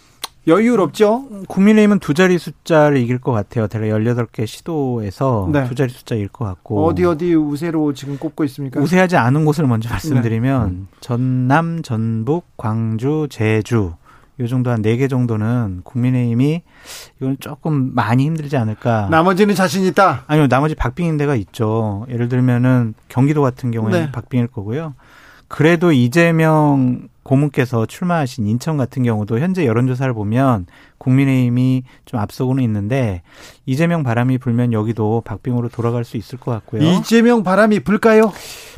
여유롭죠? 0.45 1.27
국민의힘은 1.49 1.99
두 1.99 2.13
자리 2.13 2.37
숫자를 2.37 2.97
이길 2.97 3.17
것 3.19 3.33
같아요. 3.33 3.67
대략 3.67 3.97
18개 3.99 4.47
시도에서 4.47 5.49
네. 5.51 5.65
두 5.67 5.75
자리 5.75 5.89
숫자 5.89 6.15
이길 6.15 6.29
것 6.29 6.45
같고. 6.45 6.85
어디 6.85 7.03
어디 7.03 7.33
우세로 7.35 7.93
지금 7.93 8.17
꼽고 8.17 8.45
있습니까? 8.45 8.79
우세하지 8.79 9.17
않은 9.17 9.43
곳을 9.43 9.67
먼저 9.67 9.89
말씀드리면 9.89 10.69
네. 10.69 10.97
전남, 11.01 11.81
전북, 11.81 12.45
광주, 12.55 13.27
제주 13.29 13.93
요 14.39 14.47
정도 14.47 14.69
한 14.69 14.81
네 14.83 14.95
개 14.97 15.07
정도는 15.07 15.81
국민의힘이 15.83 16.61
이건 17.19 17.37
조금 17.39 17.91
많이 17.95 18.23
힘들지 18.23 18.55
않을까. 18.55 19.07
나머지는 19.09 19.55
자신 19.55 19.83
있다. 19.83 20.23
아니요, 20.27 20.47
나머지 20.47 20.75
박빙인 20.75 21.17
데가 21.17 21.35
있죠. 21.35 22.05
예를 22.09 22.29
들면은 22.29 22.93
경기도 23.09 23.41
같은 23.41 23.71
경우에는 23.71 23.99
네. 24.05 24.11
박빙일 24.11 24.47
거고요. 24.47 24.93
그래도 25.47 25.91
이재명 25.91 27.07
고문께서 27.23 27.85
출마하신 27.85 28.47
인천 28.47 28.77
같은 28.77 29.03
경우도 29.03 29.39
현재 29.39 29.65
여론조사를 29.65 30.13
보면 30.13 30.65
국민의힘이 30.97 31.83
좀 32.05 32.19
앞서고는 32.19 32.63
있는데 32.63 33.21
이재명 33.65 34.03
바람이 34.03 34.37
불면 34.37 34.71
여기도 34.71 35.21
박빙으로 35.25 35.69
돌아갈 35.69 36.05
수 36.05 36.15
있을 36.17 36.39
것 36.39 36.51
같고요. 36.51 36.81
이재명 36.81 37.43
바람이 37.43 37.81
불까요? 37.81 38.31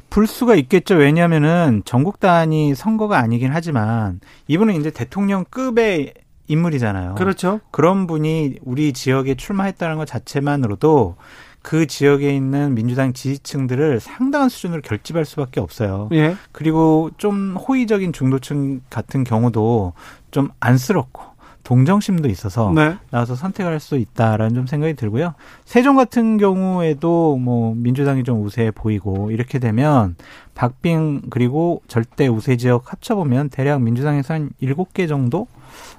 불 0.09 0.25
수가 0.25 0.55
있겠죠. 0.55 0.95
왜냐하면은 0.95 1.83
전국 1.85 2.19
단위 2.19 2.73
선거가 2.73 3.19
아니긴 3.19 3.51
하지만 3.53 4.19
이분은 4.47 4.75
이제 4.79 4.89
대통령급의 4.89 6.13
인물이잖아요. 6.47 7.13
그렇죠. 7.15 7.59
그런 7.69 8.07
분이 8.07 8.55
우리 8.63 8.91
지역에 8.91 9.35
출마했다는 9.35 9.97
것 9.97 10.05
자체만으로도 10.05 11.15
그 11.61 11.87
지역에 11.87 12.35
있는 12.35 12.73
민주당 12.75 13.13
지지층들을 13.13 13.99
상당한 13.99 14.49
수준으로 14.49 14.81
결집할 14.81 15.25
수밖에 15.25 15.59
없어요. 15.59 16.09
예. 16.13 16.35
그리고 16.51 17.11
좀 17.17 17.55
호의적인 17.55 18.13
중도층 18.13 18.81
같은 18.89 19.23
경우도 19.23 19.93
좀 20.31 20.49
안쓰럽고 20.59 21.29
동정심도 21.63 22.29
있어서 22.29 22.71
네. 22.73 22.97
나와서 23.11 23.35
선택할 23.35 23.79
수 23.79 23.97
있다라는 23.97 24.55
좀 24.55 24.65
생각이 24.65 24.95
들고요. 24.95 25.35
세종 25.65 25.97
같은 25.97 26.37
경우에도 26.37 27.37
뭐 27.37 27.75
민주당이 27.75 28.23
좀 28.23 28.43
우세해 28.43 28.71
보이고 28.71 29.29
이렇게 29.29 29.59
되면 29.59 30.15
박빙 30.55 31.23
그리고 31.29 31.83
절대 31.87 32.27
우세 32.27 32.57
지역 32.57 32.91
합쳐보면 32.91 33.49
대략 33.49 33.81
민주당에서 33.81 34.33
한 34.33 34.49
일곱 34.59 34.93
개 34.93 35.05
정도 35.05 35.47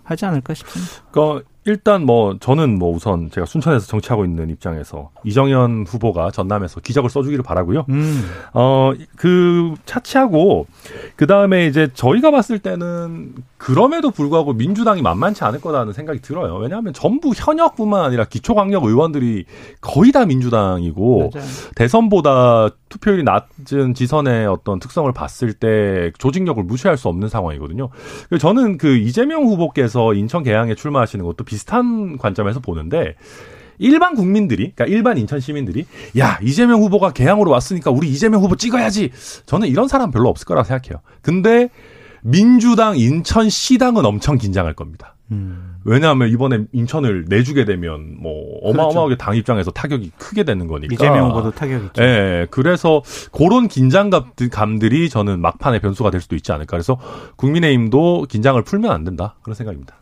하지 0.02 0.24
않을까 0.24 0.54
싶습니다. 0.54 0.92
그러니까 1.12 1.48
일단 1.66 2.06
뭐 2.06 2.36
저는 2.40 2.78
뭐 2.78 2.94
우선 2.94 3.30
제가 3.30 3.44
순천에서 3.44 3.86
정치하고 3.86 4.24
있는 4.24 4.48
입장에서 4.48 5.11
이정현 5.24 5.84
후보가 5.86 6.30
전남에서 6.30 6.80
기적을 6.80 7.11
써주기를 7.11 7.44
바라고요. 7.44 7.84
음. 7.90 8.24
어, 8.54 8.92
그, 9.16 9.74
차치하고, 9.84 10.66
그 11.16 11.26
다음에 11.26 11.66
이제 11.66 11.88
저희가 11.92 12.30
봤을 12.30 12.58
때는 12.58 13.34
그럼에도 13.58 14.11
불구하고 14.11 14.54
민주당이 14.54 15.02
만만치 15.02 15.44
않을 15.44 15.61
거라는 15.61 15.92
생각이 15.92 16.20
들어요. 16.20 16.56
왜냐하면 16.56 16.94
전부 16.94 17.32
현역뿐만 17.36 18.02
아니라 18.02 18.24
기초광역 18.24 18.84
의원들이 18.84 19.44
거의 19.82 20.12
다 20.12 20.24
민주당이고, 20.24 21.30
맞아요. 21.34 21.46
대선보다 21.74 22.70
투표율이 22.88 23.22
낮은 23.22 23.94
지선의 23.94 24.46
어떤 24.46 24.80
특성을 24.80 25.11
봤을 25.12 25.52
때 25.52 26.11
조직력을 26.18 26.62
무시할 26.64 26.96
수 26.96 27.08
없는 27.08 27.28
상황이거든요. 27.28 27.90
저는 28.40 28.78
그 28.78 28.96
이재명 28.96 29.44
후보께서 29.44 30.14
인천 30.14 30.42
계양에 30.42 30.74
출마하시는 30.74 31.24
것도 31.24 31.44
비슷한 31.51 32.16
관점에서 32.16 32.61
보는데, 32.61 33.16
일반 33.78 34.14
국민들이, 34.14 34.72
그러니까 34.72 34.84
일반 34.86 35.18
인천 35.18 35.40
시민들이, 35.40 35.84
야, 36.16 36.38
이재명 36.42 36.80
후보가 36.82 37.12
개항으로 37.12 37.51
왔으니까 37.51 37.90
우리 37.90 38.09
이재명 38.09 38.40
후보 38.40 38.55
찍어야지. 38.55 39.11
저는 39.46 39.66
이런 39.66 39.88
사람 39.88 40.12
별로 40.12 40.28
없을 40.28 40.46
거라고 40.46 40.68
생각해요. 40.68 41.01
근데 41.22 41.70
민주당 42.22 42.96
인천 42.96 43.48
시당은 43.48 44.05
엄청 44.05 44.38
긴장할 44.38 44.74
겁니다. 44.74 45.16
음. 45.32 45.76
왜냐하면 45.84 46.28
이번에 46.28 46.66
인천을 46.72 47.24
내주게 47.28 47.64
되면 47.64 48.16
뭐 48.20 48.59
어마어마하게 48.62 49.16
당 49.16 49.34
입장에서 49.34 49.70
타격이 49.70 50.12
크게 50.18 50.44
되는 50.44 50.66
거니까. 50.66 50.92
이재명 50.92 51.30
후보도 51.30 51.53
타격 51.53 51.82
있죠. 51.84 52.03
예, 52.03 52.46
그래서 52.51 53.03
그런 53.32 53.66
긴장감들이 53.66 55.09
저는 55.09 55.40
막판의 55.40 55.80
변수가 55.80 56.11
될 56.11 56.20
수도 56.20 56.36
있지 56.36 56.53
않을까. 56.53 56.72
그래서 56.72 56.98
국민의힘도 57.36 58.26
긴장을 58.28 58.62
풀면 58.62 58.90
안 58.90 59.05
된다. 59.05 59.36
그런 59.40 59.55
생각입니다. 59.55 59.94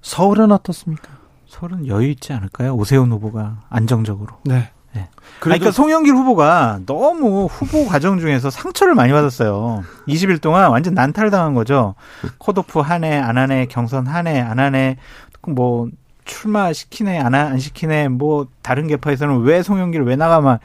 서울은 0.00 0.52
어떻습니까? 0.52 1.08
서울은 1.46 1.86
여유 1.86 2.08
있지 2.10 2.32
않을까요? 2.32 2.74
오세훈 2.74 3.10
후보가 3.12 3.62
안정적으로. 3.68 4.36
네. 4.44 4.70
네. 4.94 5.08
그러니까 5.40 5.70
송영길 5.70 6.14
후보가 6.14 6.80
너무 6.86 7.46
후보 7.46 7.86
과정 7.86 8.18
중에서 8.18 8.50
상처를 8.50 8.94
많이 8.94 9.12
받았어요. 9.12 9.82
20일 10.08 10.40
동안 10.40 10.70
완전 10.70 10.94
난탈당한 10.94 11.54
거죠. 11.54 11.94
컷오프 12.38 12.80
하네, 12.80 13.18
안 13.18 13.36
하네, 13.38 13.66
경선 13.66 14.06
하네, 14.06 14.40
안 14.40 14.58
하네, 14.58 14.96
뭐 15.46 15.88
출마 16.24 16.72
시키네, 16.72 17.18
안, 17.20 17.34
하- 17.34 17.46
안 17.48 17.58
시키네, 17.58 18.08
뭐 18.08 18.46
다른 18.62 18.86
개파에서는 18.86 19.40
왜 19.42 19.62
송영길 19.62 20.02
왜 20.02 20.16
나가만 20.16 20.58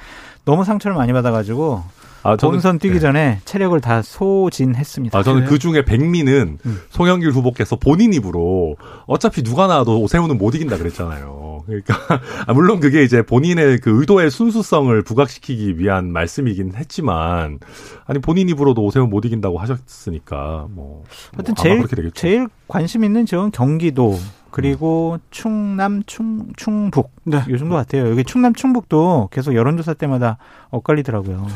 너무 0.45 0.63
상처를 0.65 0.95
많이 0.97 1.13
받아가지고 1.13 1.83
아, 2.23 2.35
본선 2.37 2.79
뛰기 2.79 2.95
네. 2.95 2.99
전에 2.99 3.39
체력을 3.45 3.79
다 3.81 4.01
소진했습니다. 4.01 5.17
아, 5.17 5.23
저는 5.23 5.41
그래요? 5.41 5.49
그 5.49 5.59
중에 5.59 5.83
백미는 5.83 6.57
음. 6.65 6.81
송영길 6.89 7.31
후보께서 7.31 7.75
본인 7.75 8.13
입으로 8.13 8.77
어차피 9.05 9.43
누가 9.43 9.67
나와도 9.67 10.01
오세훈은 10.01 10.37
못 10.37 10.55
이긴다 10.55 10.77
그랬잖아요. 10.77 11.63
그러니까, 11.65 11.95
아, 12.47 12.53
물론 12.53 12.79
그게 12.79 13.03
이제 13.03 13.21
본인의 13.21 13.79
그 13.79 13.99
의도의 13.99 14.31
순수성을 14.31 15.01
부각시키기 15.03 15.77
위한 15.77 16.11
말씀이긴 16.11 16.75
했지만, 16.75 17.59
아니, 18.05 18.19
본인 18.19 18.49
입으로도 18.49 18.83
오세훈 18.83 19.09
못 19.09 19.25
이긴다고 19.25 19.59
하셨으니까, 19.59 20.67
뭐. 20.71 21.03
하여튼 21.33 21.53
뭐 21.55 21.63
제일 21.63 21.77
그렇게 21.77 21.95
되겠죠. 21.95 22.13
제일 22.15 22.47
관심 22.67 23.03
있는 23.03 23.25
지역은 23.25 23.51
경기도 23.51 24.17
그리고 24.53 25.17
충남 25.31 26.03
충 26.05 26.45
충북 26.55 27.11
네. 27.23 27.43
요 27.49 27.57
정도 27.57 27.73
같아요. 27.73 28.07
여기 28.09 28.23
충남 28.23 28.53
충북도 28.53 29.29
계속 29.31 29.55
여론조사 29.55 29.95
때마다 29.95 30.37
엇갈리더라고요. 30.69 31.47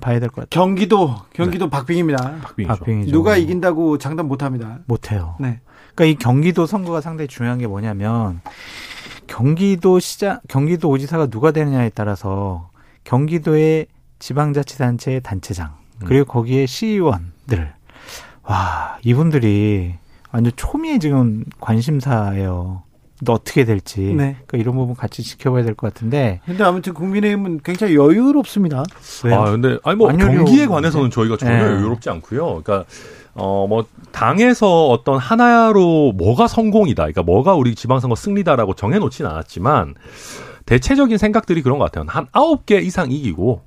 봐야 0.00 0.20
될 0.20 0.28
것 0.30 0.48
같아요. 0.48 0.48
경기도 0.64 1.14
경기도 1.32 1.68
박빙입니다. 1.68 2.40
박빙이죠. 2.42 2.68
박빙이죠. 2.68 3.10
누가 3.12 3.36
이긴다고 3.36 3.98
장담 3.98 4.28
못 4.28 4.42
합니다. 4.42 4.78
못해요. 4.86 5.36
네. 5.40 5.60
그러니까 5.94 6.04
이 6.04 6.14
경기도 6.14 6.66
선거가 6.66 7.00
상당히 7.00 7.28
중요한 7.28 7.58
게 7.58 7.66
뭐냐면 7.66 8.40
경기도 9.26 9.98
시장 9.98 10.40
경기도 10.48 10.88
오지사가 10.88 11.26
누가 11.26 11.50
되느냐에 11.50 11.90
따라서 11.94 12.70
경기도의 13.04 13.86
지방자치단체의 14.18 15.20
단체장 15.22 15.74
그리고 16.04 16.24
거기에 16.26 16.66
시의원들 16.66 17.72
와 18.44 18.98
이분들이 19.02 19.94
완전 20.32 20.52
초미의 20.56 20.98
지금 21.00 21.44
관심사예요. 21.60 22.82
또 23.24 23.32
어떻게 23.34 23.64
될지 23.64 24.00
네. 24.00 24.36
그러니까 24.46 24.58
이런 24.58 24.74
부분 24.76 24.94
같이 24.96 25.22
지켜봐야 25.22 25.62
될 25.64 25.74
것 25.74 25.92
같은데 25.92 26.40
근데 26.46 26.64
아무튼 26.64 26.94
국민의힘은 26.94 27.60
굉장히 27.62 27.94
여유롭습니다. 27.94 28.84
왜요? 29.24 29.34
아, 29.40 29.50
근데, 29.50 29.78
아니, 29.84 29.96
뭐, 29.96 30.08
안 30.10 30.16
경기에. 30.16 30.66
관해서는 30.66 31.10
저희가 31.10 31.36
전혀 31.36 31.52
네. 31.56 31.62
여유롭지 31.74 32.08
않고요. 32.10 32.62
그러니까, 32.62 32.84
어, 33.34 33.66
뭐, 33.68 33.84
당에서 34.10 34.88
어떤 34.88 35.18
하나로 35.18 36.12
뭐가 36.12 36.46
성공이다. 36.48 37.02
그러니까 37.04 37.22
뭐가 37.22 37.54
우리 37.54 37.74
지방선거 37.74 38.16
승리다라고 38.16 38.74
정해놓지는 38.74 39.30
않았지만, 39.30 39.94
대체적인 40.66 41.18
생각들이 41.18 41.62
그런 41.62 41.78
것 41.78 41.84
같아요. 41.86 42.04
한 42.08 42.26
아홉 42.32 42.64
개 42.66 42.78
이상 42.80 43.10
이기고, 43.10 43.62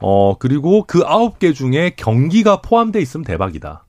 어, 0.00 0.36
그리고 0.38 0.84
그 0.86 1.02
아홉 1.06 1.38
개 1.38 1.52
중에 1.52 1.92
경기가 1.96 2.60
포함돼 2.60 3.00
있으면 3.00 3.24
대박이다. 3.24 3.84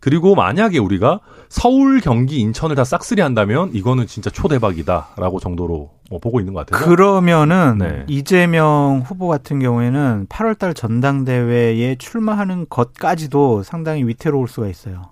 그리고 0.00 0.34
만약에 0.34 0.78
우리가 0.78 1.20
서울, 1.48 2.00
경기, 2.00 2.38
인천을 2.40 2.76
다 2.76 2.84
싹쓸이 2.84 3.20
한다면 3.20 3.70
이거는 3.72 4.06
진짜 4.06 4.30
초대박이다라고 4.30 5.40
정도로 5.40 5.90
뭐 6.10 6.18
보고 6.20 6.40
있는 6.40 6.54
것 6.54 6.66
같아요. 6.66 6.84
그러면은 6.84 7.78
네. 7.78 8.04
이재명 8.08 9.02
후보 9.04 9.28
같은 9.28 9.58
경우에는 9.58 10.26
8월달 10.28 10.74
전당대회에 10.74 11.96
출마하는 11.96 12.66
것까지도 12.68 13.62
상당히 13.62 14.04
위태로울 14.04 14.48
수가 14.48 14.68
있어요. 14.68 15.10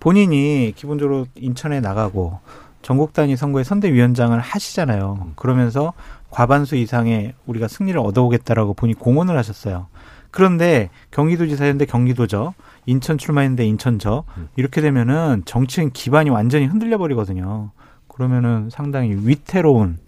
본인이 0.00 0.72
기본적으로 0.76 1.26
인천에 1.34 1.80
나가고 1.80 2.40
전국 2.82 3.14
단위 3.14 3.36
선거의 3.36 3.64
선대위원장을 3.64 4.38
하시잖아요. 4.38 5.32
그러면서 5.36 5.94
과반수 6.30 6.76
이상의 6.76 7.32
우리가 7.46 7.68
승리를 7.68 7.98
얻어오겠다라고 7.98 8.74
본인이 8.74 8.98
공언을 8.98 9.38
하셨어요. 9.38 9.86
그런데 10.30 10.90
경기도지사였는데 11.12 11.86
경기도죠. 11.86 12.54
인천 12.86 13.18
출마했는데 13.18 13.64
인천 13.66 13.98
저. 13.98 14.24
이렇게 14.56 14.80
되면은 14.80 15.42
정치인 15.44 15.90
기반이 15.92 16.30
완전히 16.30 16.66
흔들려 16.66 16.98
버리거든요. 16.98 17.70
그러면은 18.08 18.68
상당히 18.70 19.14
위태로운 19.14 19.98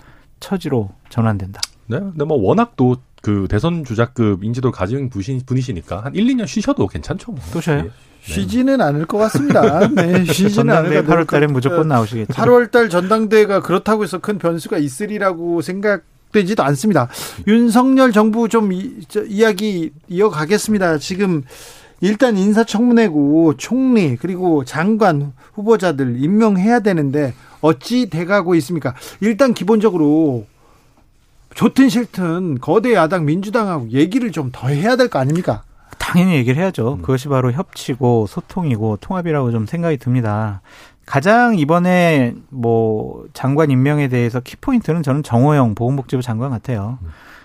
처지로 0.41 0.91
전환된다. 1.09 1.61
네. 1.89 1.99
근데 2.01 2.24
뭐 2.24 2.37
워낙 2.39 2.77
또 2.77 2.97
그 3.22 3.49
대선 3.51 3.83
주자급 3.85 4.45
인지도를 4.45 4.70
가진 4.70 5.11
분이- 5.11 5.45
분이시니까 5.45 6.05
한 6.05 6.14
1, 6.14 6.27
2년 6.29 6.47
쉬셔도 6.47 6.87
괜찮죠. 6.87 7.33
뭐. 7.33 7.41
또 7.53 7.61
쉬어요? 7.61 7.87
예. 7.87 7.91
쉬지는 8.22 8.81
않을 8.81 9.05
것 9.07 9.18
같습니다. 9.18 9.81
네, 9.91 10.24
쉬지는 10.27 10.72
않을 10.72 10.91
전당대 10.93 11.03
것 11.03 11.12
8월 11.12 11.27
달에 11.29 11.47
무조건 11.49 11.89
나오시겠죠. 11.89 12.33
8월 12.35 12.70
달 12.70 12.89
전당대회가 12.89 13.62
그렇다고 13.62 14.05
해서 14.05 14.18
큰 14.20 14.39
변수가 14.39 14.79
있으리라고 14.79 15.61
생각 15.61 16.03
되지도 16.31 16.62
않습니다. 16.62 17.09
윤석열 17.49 18.12
정부 18.12 18.49
좀 18.49 18.72
이, 18.72 19.01
저, 19.09 19.24
이야기 19.24 19.91
이어가겠습니다. 20.07 20.99
지금 20.99 21.43
일단 22.01 22.36
인사청문회고 22.36 23.57
총리 23.57 24.16
그리고 24.16 24.64
장관 24.64 25.32
후보자들 25.55 26.22
임명해야 26.22 26.80
되는데 26.80 27.34
어찌 27.61 28.11
돼가고 28.11 28.55
있습니까? 28.57 28.94
일단 29.20 29.55
기본적으로 29.55 30.47
좋든 31.55 31.88
싫든 31.88 32.59
거대 32.61 32.92
야당 32.94 33.24
민주당하고 33.24 33.88
얘기를 33.90 34.30
좀 34.30 34.51
더 34.53 34.68
해야 34.68 34.97
될 34.97 35.09
거 35.09 35.18
아닙니까? 35.18 35.62
당연히 35.99 36.34
얘기를 36.34 36.61
해야죠. 36.62 36.94
음. 36.94 37.01
그것이 37.03 37.28
바로 37.28 37.51
협치고 37.51 38.26
소통이고 38.28 38.99
통합이라고 39.01 39.51
좀 39.51 39.66
생각이 39.66 39.97
듭니다. 39.97 40.61
가장 41.07 41.59
이번에 41.59 42.34
뭐 42.51 43.24
장관 43.32 43.70
임명에 43.70 44.09
대해서 44.09 44.40
키포인트는 44.40 45.03
저는 45.03 45.22
정호영 45.22 45.74
보건복지부 45.74 46.22
장관 46.22 46.51
같아요. 46.51 46.99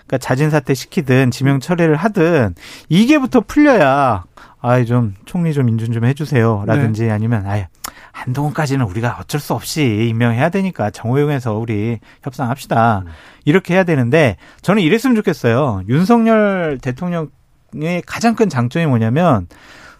그러니까 0.06 0.18
자진 0.18 0.50
사퇴 0.50 0.74
시키든 0.74 1.30
지명 1.30 1.60
처리를 1.60 1.96
하든 1.96 2.54
이게부터 2.88 3.40
풀려야 3.40 4.24
아이 4.62 4.86
좀 4.86 5.14
총리 5.24 5.52
좀 5.52 5.68
인준 5.68 5.92
좀 5.92 6.04
해주세요 6.04 6.64
라든지 6.66 7.10
아니면 7.10 7.44
아예 7.46 7.68
한동훈까지는 8.12 8.84
우리가 8.86 9.18
어쩔 9.20 9.40
수 9.40 9.54
없이 9.54 10.06
임명해야 10.08 10.50
되니까 10.50 10.90
정호영에서 10.90 11.54
우리 11.54 11.98
협상합시다 12.22 13.04
이렇게 13.44 13.74
해야 13.74 13.84
되는데 13.84 14.36
저는 14.60 14.82
이랬으면 14.82 15.16
좋겠어요. 15.16 15.82
윤석열 15.88 16.78
대통령의 16.80 18.02
가장 18.06 18.36
큰 18.36 18.48
장점이 18.48 18.86
뭐냐면 18.86 19.48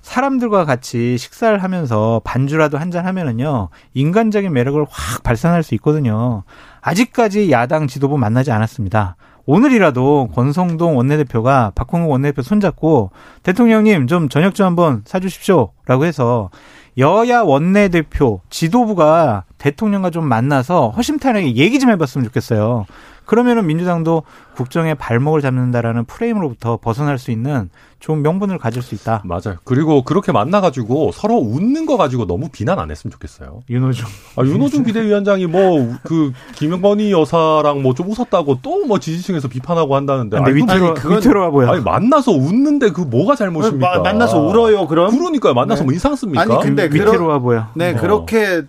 사람들과 0.02 0.64
같이 0.64 1.16
식사를 1.18 1.62
하면서 1.62 2.20
반주라도 2.24 2.78
한잔 2.78 3.06
하면은요 3.06 3.68
인간적인 3.94 4.52
매력을 4.52 4.84
확 4.88 5.22
발산할 5.22 5.62
수 5.62 5.74
있거든요. 5.76 6.44
아직까지 6.80 7.50
야당 7.50 7.88
지도부 7.88 8.18
만나지 8.18 8.52
않았습니다. 8.52 9.16
오늘이라도 9.46 10.30
권성동 10.34 10.96
원내대표가 10.96 11.72
박홍근 11.74 12.08
원내대표 12.08 12.42
손잡고 12.42 13.10
대통령님 13.42 14.06
좀 14.06 14.28
저녁 14.28 14.54
좀 14.54 14.66
한번 14.66 15.02
사주십시오라고 15.04 16.04
해서 16.04 16.50
여야 16.98 17.40
원내대표 17.40 18.40
지도부가 18.50 19.44
대통령과 19.58 20.10
좀 20.10 20.26
만나서 20.26 20.90
허심탄회하게 20.90 21.56
얘기 21.56 21.78
좀 21.78 21.90
해봤으면 21.90 22.24
좋겠어요. 22.26 22.86
그러면은 23.32 23.66
민주당도 23.66 24.24
국정에 24.56 24.92
발목을 24.92 25.40
잡는다라는 25.40 26.04
프레임으로부터 26.04 26.76
벗어날 26.76 27.18
수 27.18 27.30
있는 27.30 27.70
좋은 27.98 28.20
명분을 28.20 28.58
가질 28.58 28.82
수 28.82 28.94
있다. 28.94 29.22
맞아요. 29.24 29.56
그리고 29.64 30.02
그렇게 30.04 30.32
만나가지고 30.32 31.12
서로 31.14 31.36
웃는 31.38 31.86
거 31.86 31.96
가지고 31.96 32.26
너무 32.26 32.50
비난 32.52 32.78
안 32.78 32.90
했으면 32.90 33.10
좋겠어요. 33.12 33.62
윤호중. 33.70 34.04
아, 34.36 34.42
윤호중 34.44 34.84
비대위원장이 34.84 35.46
뭐 35.46 35.62
그 36.02 36.32
김영건희 36.52 37.10
여사랑 37.12 37.80
뭐 37.80 37.94
좀 37.94 38.10
웃었다고 38.10 38.58
또 38.60 38.82
뭐 38.86 38.98
지지층에서 38.98 39.48
비판하고 39.48 39.96
한다는데. 39.96 40.36
근데 40.36 40.50
아니, 40.50 40.60
그- 40.60 40.64
위태로, 40.66 40.86
아니, 40.88 40.94
그건- 40.94 41.16
위태로워 41.18 41.50
보여. 41.52 41.70
아니 41.70 41.82
만나서 41.82 42.32
웃는데 42.32 42.90
그 42.90 43.00
뭐가 43.00 43.34
잘못입니까? 43.36 43.96
마- 43.96 44.02
만나서 44.02 44.40
울어요, 44.40 44.86
그럼? 44.88 45.16
그러니까요. 45.16 45.54
만나서 45.54 45.82
네. 45.82 45.84
뭐 45.86 45.94
이상 45.94 46.14
씁니까? 46.16 46.42
아니, 46.42 46.54
근데 46.60 46.90
그- 46.90 46.96
위태로워 46.96 47.38
보여. 47.38 47.68
네, 47.74 47.94
어. 47.94 47.96
그렇게 47.96 48.62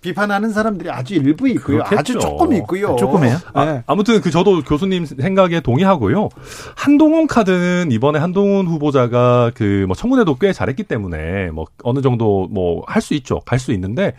비판하는 0.00 0.52
사람들이 0.52 0.90
아주 0.90 1.14
일부 1.14 1.48
있고요. 1.48 1.78
그렇겠죠. 1.78 1.98
아주 1.98 2.18
조금 2.18 2.52
있고요. 2.54 2.96
조금이에요? 2.96 3.36
네. 3.56 3.82
아, 3.86 3.94
무튼 3.94 4.20
그 4.20 4.30
저도 4.30 4.62
교수님 4.62 5.04
생각에 5.06 5.60
동의하고요. 5.60 6.28
한동훈 6.76 7.26
카드는 7.26 7.88
이번에 7.90 8.18
한동훈 8.18 8.66
후보자가 8.66 9.52
그 9.54 9.84
뭐 9.88 9.94
청문회도 9.96 10.34
꽤 10.36 10.52
잘했기 10.52 10.82
때문에 10.84 11.50
뭐 11.50 11.66
어느 11.82 12.00
정도 12.02 12.46
뭐 12.50 12.82
할 12.86 13.00
수 13.02 13.14
있죠. 13.14 13.40
갈 13.46 13.58
수 13.58 13.72
있는데 13.72 14.14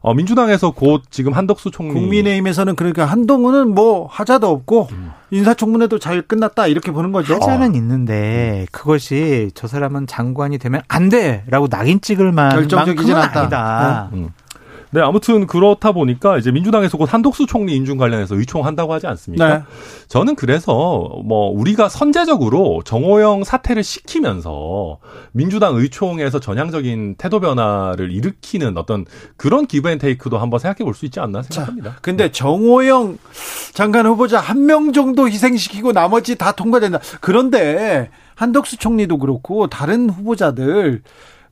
어 0.00 0.14
민주당에서 0.14 0.70
곧 0.70 1.02
지금 1.10 1.32
한덕수 1.32 1.70
총리 1.72 1.92
국민의힘에서는 1.94 2.76
그러니까 2.76 3.04
한동훈은 3.06 3.74
뭐 3.74 4.06
하자도 4.06 4.48
없고 4.48 4.88
인사청문회도 5.30 5.98
잘 5.98 6.22
끝났다 6.22 6.66
이렇게 6.68 6.92
보는 6.92 7.10
거죠. 7.12 7.34
하자는 7.34 7.74
있는데 7.74 8.66
그것이 8.70 9.50
저 9.54 9.66
사람은 9.66 10.06
장관이 10.06 10.58
되면 10.58 10.82
안 10.88 11.08
돼라고 11.08 11.68
낙인 11.68 12.00
찍을 12.00 12.32
결정적이진 12.32 13.14
만큼은 13.14 13.22
않다. 13.22 13.40
아니다. 13.40 14.10
음. 14.12 14.28
네, 14.90 15.00
아무튼 15.00 15.46
그렇다 15.46 15.92
보니까 15.92 16.38
이제 16.38 16.50
민주당에서 16.50 16.96
곧 16.96 17.12
한독수 17.12 17.46
총리 17.46 17.74
인준 17.76 17.98
관련해서 17.98 18.36
의총한다고 18.36 18.92
하지 18.92 19.06
않습니까? 19.06 19.58
네. 19.58 19.62
저는 20.08 20.34
그래서 20.34 21.10
뭐 21.24 21.50
우리가 21.50 21.88
선제적으로 21.88 22.82
정호영 22.84 23.44
사퇴를 23.44 23.82
시키면서 23.82 24.98
민주당 25.32 25.76
의총에서 25.76 26.40
전향적인 26.40 27.16
태도 27.16 27.40
변화를 27.40 28.12
일으키는 28.12 28.76
어떤 28.78 29.04
그런 29.36 29.66
기브앤테이크도 29.66 30.38
한번 30.38 30.58
생각해 30.60 30.84
볼 30.84 30.94
수 30.94 31.04
있지 31.04 31.20
않나 31.20 31.42
생각합니다. 31.42 31.96
근데 32.02 32.30
정호영 32.32 33.18
장관 33.74 34.06
후보자 34.06 34.40
한 34.40 34.58
명 34.68 34.92
정도 34.92 35.26
희생시키고 35.28 35.92
나머지 35.92 36.36
다 36.36 36.52
통과된다. 36.52 36.98
그런데 37.20 38.10
한덕수 38.34 38.76
총리도 38.76 39.18
그렇고 39.18 39.66
다른 39.68 40.10
후보자들 40.10 41.02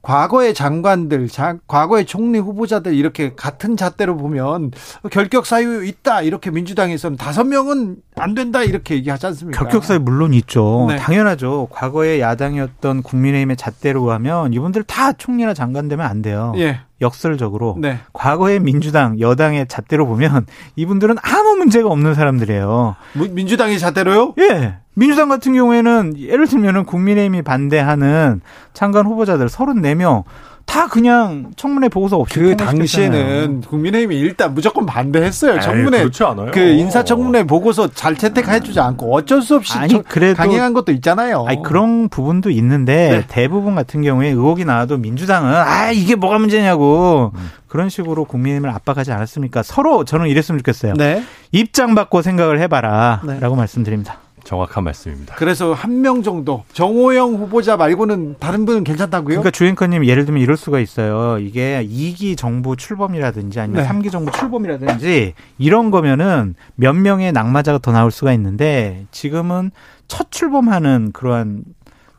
과거의 0.07 0.55
장관들, 0.55 1.29
자, 1.29 1.59
과거의 1.67 2.07
총리 2.07 2.39
후보자들 2.39 2.95
이렇게 2.95 3.35
같은 3.35 3.77
잣대로 3.77 4.17
보면 4.17 4.71
결격 5.11 5.47
사유 5.47 5.85
있다 5.85 6.23
이렇게 6.23 6.53
민주당에서는 6.53 7.17
다섯 7.17 7.43
명은 7.43 7.97
안 8.19 8.35
된다 8.35 8.63
이렇게 8.63 8.95
얘기하지 8.97 9.27
않습니까? 9.27 9.59
결격사유 9.63 10.01
물론 10.01 10.33
있죠. 10.35 10.87
네. 10.89 10.97
당연하죠. 10.97 11.69
과거에 11.71 12.19
야당이었던 12.21 13.03
국민의힘의 13.03 13.57
잣대로 13.57 14.11
하면 14.13 14.53
이분들 14.55 14.85
다 14.85 15.13
총리나 15.13 15.53
장관 15.53 15.87
되면 15.89 16.07
안 16.07 16.23
돼요. 16.23 16.55
예, 16.57 16.81
역설적으로 17.03 17.77
네. 17.79 17.99
과거의 18.15 18.61
민주당 18.61 19.21
여당의 19.21 19.67
잣대로 19.69 20.07
보면 20.07 20.47
이분들은 20.77 21.17
아무 21.23 21.57
문제가 21.57 21.89
없는 21.91 22.15
사람들이에요. 22.15 22.97
무- 23.15 23.29
민주당의 23.29 23.79
잣대로요? 23.79 24.35
예. 24.39 24.77
민주당 24.95 25.29
같은 25.29 25.53
경우에는 25.53 26.15
예를 26.19 26.47
들면은 26.47 26.85
국민의힘이 26.85 27.43
반대하는 27.43 28.41
장관 28.73 29.05
후보자들 29.05 29.47
34명 29.47 30.25
다 30.67 30.89
그냥 30.89 31.53
청문회 31.57 31.89
보고서 31.89 32.19
없이 32.19 32.39
그. 32.39 32.57
당시에는 32.57 33.63
국민의힘이 33.63 34.17
일단 34.19 34.53
무조건 34.53 34.85
반대했어요. 34.85 35.55
에이, 35.55 35.61
청문회 35.63 35.99
그렇지 36.01 36.25
않아요. 36.25 36.51
그 36.53 36.61
인사청문회 36.61 37.45
보고서 37.45 37.89
잘 37.89 38.17
채택해주지 38.17 38.79
않고 38.81 39.15
어쩔 39.15 39.41
수 39.41 39.55
없이 39.57 39.79
아니, 39.79 39.89
저- 39.89 40.03
그래도- 40.03 40.37
강행한 40.37 40.75
것도 40.75 40.93
있잖아요. 40.93 41.45
아니 41.47 41.63
그런 41.63 42.09
부분도 42.09 42.51
있는데 42.51 43.09
네. 43.11 43.25
대부분 43.29 43.75
같은 43.77 44.03
경우에 44.03 44.29
의혹이 44.29 44.65
나와도 44.65 44.99
민주당은 44.99 45.55
아 45.55 45.93
이게 45.93 46.15
뭐가 46.17 46.39
문제냐고 46.39 47.33
음. 47.35 47.51
그런 47.69 47.89
식으로 47.89 48.25
국민의힘을 48.25 48.69
압박하지 48.71 49.13
않았습니까? 49.13 49.63
서로 49.63 50.05
저는 50.05 50.27
이랬으면 50.27 50.59
좋겠어요. 50.59 50.95
네. 50.95 51.23
입장 51.53 51.95
바꿔 51.95 52.23
생각을 52.23 52.61
해봐라라고 52.61 53.27
네. 53.27 53.57
말씀드립니다. 53.57 54.19
정확한 54.47 54.85
말씀입니다. 54.85 55.35
그래서 55.35 55.75
한 55.75 55.97
명 56.01 56.23
정도 56.23 56.63
정호영 56.73 57.35
후보자 57.35 57.77
말고는 57.77 58.37
다른 58.39 58.65
분은 58.65 58.85
괜찮다고요? 58.85 59.27
그러니까 59.29 59.51
주행커님 59.51 60.05
예를 60.07 60.25
들면 60.25 60.41
이럴 60.43 60.57
수가 60.57 60.79
있어요. 60.79 61.39
이게 61.39 61.85
2기 61.91 62.37
정부 62.37 62.77
출범이라든지 62.77 63.59
아니면 63.59 63.83
네. 63.83 63.89
3기 63.89 64.13
정부 64.13 64.31
출범이라든지 64.31 65.35
이런 65.59 65.91
거면은 65.91 66.55
몇 66.77 66.93
명의 66.95 67.33
낙마자가 67.33 67.79
더 67.79 67.93
나올 67.93 68.11
수가 68.11 68.33
있는데 68.35 69.07
지금은 69.11 69.71
첫 70.07 70.31
출범하는 70.31 71.11
그러한 71.13 71.65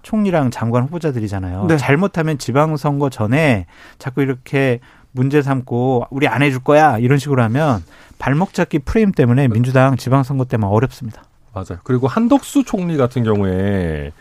총리랑 0.01 0.51
장관 0.51 0.83
후보자들이잖아요. 0.83 1.65
네. 1.67 1.77
잘못하면 1.77 2.37
지방선거 2.37 3.09
전에 3.09 3.67
자꾸 3.99 4.21
이렇게 4.21 4.79
문제 5.11 5.41
삼고 5.41 6.07
우리 6.09 6.27
안 6.27 6.41
해줄 6.41 6.59
거야 6.59 6.97
이런 6.97 7.17
식으로 7.19 7.41
하면 7.43 7.83
발목 8.19 8.53
잡기 8.53 8.79
프레임 8.79 9.11
때문에 9.11 9.47
민주당 9.47 9.95
지방선거 9.97 10.45
때만 10.45 10.69
어렵습니다. 10.69 11.23
맞아요. 11.57 11.79
그리고 11.83 12.07
한덕수 12.07 12.63
총리 12.63 12.97
같은 12.97 13.23
경우에 13.23 14.11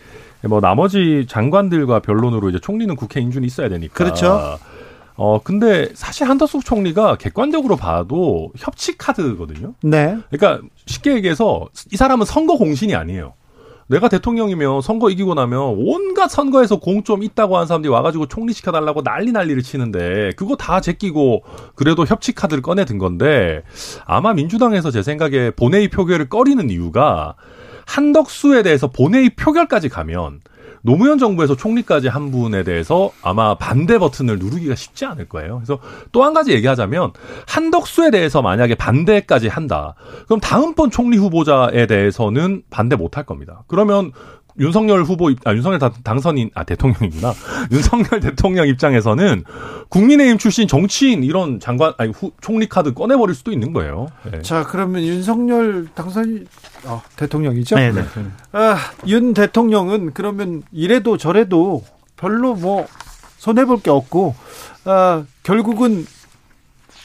뭐 0.43 0.61
나머지 0.61 1.27
장관들과 1.29 2.01
변론으로 2.01 2.51
이제 2.51 2.59
총리는 2.61 2.95
국회 2.97 3.21
인준이 3.21 3.47
있어야 3.47 3.69
되니까. 3.69 3.95
그렇죠. 3.95 4.59
어 5.17 5.41
근데 5.43 5.89
사실 5.95 6.29
한덕수 6.29 6.61
총리가 6.61 7.17
객관적으로 7.17 7.77
봐도 7.77 8.53
협치 8.57 8.99
카드거든요. 8.99 9.75
네. 9.83 10.17
그러니까 10.31 10.67
쉽게 10.85 11.15
얘기해서 11.15 11.69
이 11.91 11.97
사람은 11.97 12.27
선거 12.27 12.57
공신이 12.57 12.95
아니에요. 12.95 13.33
내가 13.89 14.09
대통령이면 14.09 14.81
선거 14.83 15.11
이기고 15.11 15.35
나면 15.35 15.61
온갖 15.79 16.29
선거에서 16.29 16.81
공 16.81 17.05
좀 17.05 17.23
있다고 17.23 17.55
하는 17.57 17.69
사람들이 17.69 17.93
와가지고 17.93 18.27
총리시켜달라고 18.27 19.03
난리 19.05 19.31
난리를 19.31 19.63
치는데 19.63 20.33
그거 20.37 20.57
다 20.57 20.81
제끼고 20.81 21.45
그래도 21.77 22.05
협치 22.05 22.33
카드를 22.33 22.63
꺼내 22.63 22.85
든 22.85 22.99
건데 22.99 23.63
아마 24.07 24.35
민주당에서 24.35 24.91
제 24.91 25.03
생각에 25.05 25.51
본회의 25.51 25.89
표결을 25.89 26.29
꺼리는 26.29 26.69
이유가 26.69 27.37
한덕수에 27.87 28.65
대해서 28.65 28.89
본회의 28.89 29.31
표결까지 29.37 29.89
가면 29.89 30.41
노무현 30.87 31.19
정부에서 31.19 31.57
총리까지 31.57 32.07
한 32.09 32.31
분에 32.31 32.63
대해서 32.63 33.11
아마 33.21 33.57
반대 33.57 33.99
버튼을 33.99 34.39
누르기가 34.39 34.77
쉽지 34.77 35.05
않을 35.05 35.29
거예요. 35.29 35.57
그래서 35.57 35.81
또 36.13 36.23
한 36.25 36.33
가지 36.33 36.53
얘기하자면 36.53 37.13
한덕수에 37.47 38.11
대해서 38.11 38.41
만약에 38.41 38.77
반대까지 38.77 39.49
한다. 39.49 39.95
그럼 40.27 40.41
다음번 40.41 40.91
총리 40.91 41.17
후보자에 41.19 41.87
대해서는 41.87 42.63
반대 42.71 42.95
못 42.97 43.17
할 43.17 43.25
겁니다. 43.25 43.65
그러면 43.67 44.13
윤석열 44.59 45.03
후보 45.03 45.31
아 45.45 45.53
윤석열 45.53 45.79
당선인 46.03 46.51
아 46.55 46.65
대통령이구나 46.65 47.33
윤석열 47.71 48.21
대통령 48.21 48.67
입장에서는 48.69 49.45
국민의힘 49.89 50.39
출신 50.39 50.67
정치인 50.67 51.23
이런 51.23 51.61
장관 51.61 51.93
아니 51.99 52.11
후, 52.13 52.33
총리 52.41 52.69
카드 52.69 52.95
꺼내버릴 52.95 53.35
수도 53.35 53.53
있는 53.53 53.73
거예요. 53.73 54.09
네. 54.31 54.43
자 54.43 54.65
그러면 54.65 55.03
윤석열 55.03 55.89
당선인 55.95 56.47
어, 56.85 57.03
대통령이죠. 57.17 57.77
네, 57.77 57.93
네. 57.93 58.03
아, 58.53 58.77
윤 59.07 59.35
대통령은 59.35 60.13
그러면 60.15 60.63
이래도 60.73 61.17
저래도 61.17 61.85
별로 62.17 62.55
뭐 62.55 62.87
손해 63.39 63.65
볼 63.65 63.79
게 63.83 63.91
없고 63.91 64.35
아, 64.85 65.25
결국은 65.43 66.07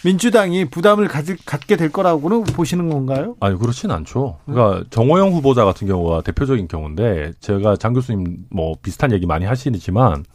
민주당이 0.03 0.65
부담을 0.65 1.07
가질, 1.07 1.37
갖게 1.45 1.75
될 1.75 1.91
거라고는 1.91 2.43
보시는 2.43 2.89
건가요? 2.89 3.35
아니 3.39 3.57
그렇진 3.57 3.91
않죠. 3.91 4.39
그러니까 4.45 4.83
정호영 4.89 5.31
후보자 5.33 5.63
같은 5.65 5.87
경우가 5.87 6.21
대표적인 6.21 6.67
경우인데 6.67 7.33
제가 7.39 7.75
장 7.75 7.93
교수님 7.93 8.45
뭐 8.49 8.75
비슷한 8.81 9.11
얘기 9.11 9.25
많이 9.25 9.45
하시지만 9.45 10.25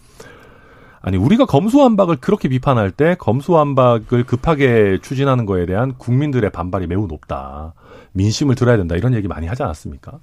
아니 1.07 1.19
우리가 1.19 1.47
검수완박을 1.47 2.17
그렇게 2.17 2.49
비판할 2.49 2.91
때 2.91 3.15
검수완박을 3.21 4.25
급하게 4.25 4.99
추진하는 5.01 5.47
거에 5.47 5.65
대한 5.65 5.95
국민들의 5.97 6.51
반발이 6.51 6.89
매우 6.89 7.07
높다. 7.07 7.75
민심을 8.11 8.57
들어야 8.57 8.77
된다 8.77 8.97
이런 8.97 9.15
얘기 9.15 9.29
많이 9.29 9.47
하지 9.47 9.63
않았습니까? 9.63 10.19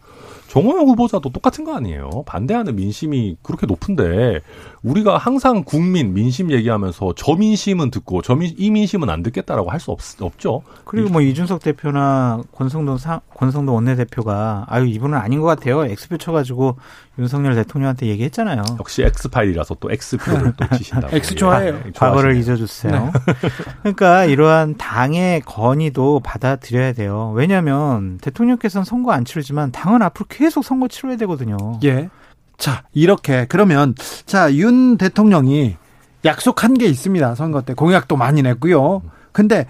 정호영 0.50 0.86
후보자도 0.88 1.30
똑같은 1.30 1.64
거 1.64 1.76
아니에요. 1.76 2.24
반대하는 2.26 2.76
민심이 2.76 3.38
그렇게 3.42 3.66
높은데 3.66 4.42
우리가 4.84 5.18
항상 5.18 5.64
국민 5.64 6.14
민심 6.14 6.52
얘기하면서 6.52 7.14
저 7.16 7.36
민심은 7.36 7.90
듣고 7.90 8.22
저민 8.22 8.54
이 8.58 8.70
민심은 8.70 9.10
안 9.10 9.24
듣겠다라고 9.24 9.72
할 9.72 9.80
수 9.80 9.96
없죠. 10.22 10.64
그리고 10.86 11.10
뭐 11.10 11.22
이준석 11.22 11.62
대표나 11.62 12.42
권성동 12.52 12.98
사, 12.98 13.22
권성동 13.36 13.76
원내대표가 13.76 14.66
아유 14.68 14.86
이분은 14.88 15.18
아닌 15.18 15.40
것 15.40 15.46
같아요. 15.46 15.86
엑스표 15.86 16.18
쳐가지고 16.18 16.76
윤석열 17.20 17.54
대통령한테 17.56 18.08
얘기했잖아요. 18.08 18.64
역시 18.80 19.04
엑스파일이라서 19.04 19.78
또 19.80 19.92
엑스표를 19.92 20.54
또 20.58 20.78
치신다고. 20.78 21.14
엑스 21.16 21.36
좋아해요. 21.36 21.80
네, 21.84 21.92
과거를 21.96 22.38
잊어주세요. 22.38 22.92
네. 22.92 23.12
그러니까 23.82 24.26
이러한 24.26 24.78
당의 24.78 25.42
건의도 25.42 26.22
받아들여야 26.22 26.94
돼요. 26.94 27.32
왜냐하면 27.36 28.18
대통령께서는 28.18 28.84
선거 28.84 29.12
안 29.12 29.26
치르지만 29.26 29.72
당은 29.72 30.02
앞으로 30.02 30.26
계속 30.28 30.64
선거 30.64 30.88
치러야 30.88 31.16
되거든요. 31.18 31.58
예. 31.84 32.10
자, 32.58 32.84
이렇게 32.94 33.46
그러면 33.48 33.94
자, 34.26 34.52
윤 34.56 34.98
대통령이 34.98 35.78
약속한 36.26 36.74
게 36.74 36.86
있습니다. 36.86 37.36
선거 37.36 37.62
때 37.62 37.74
공약도 37.76 38.16
많이 38.16 38.42
냈고요. 38.42 39.04
근데 39.32 39.68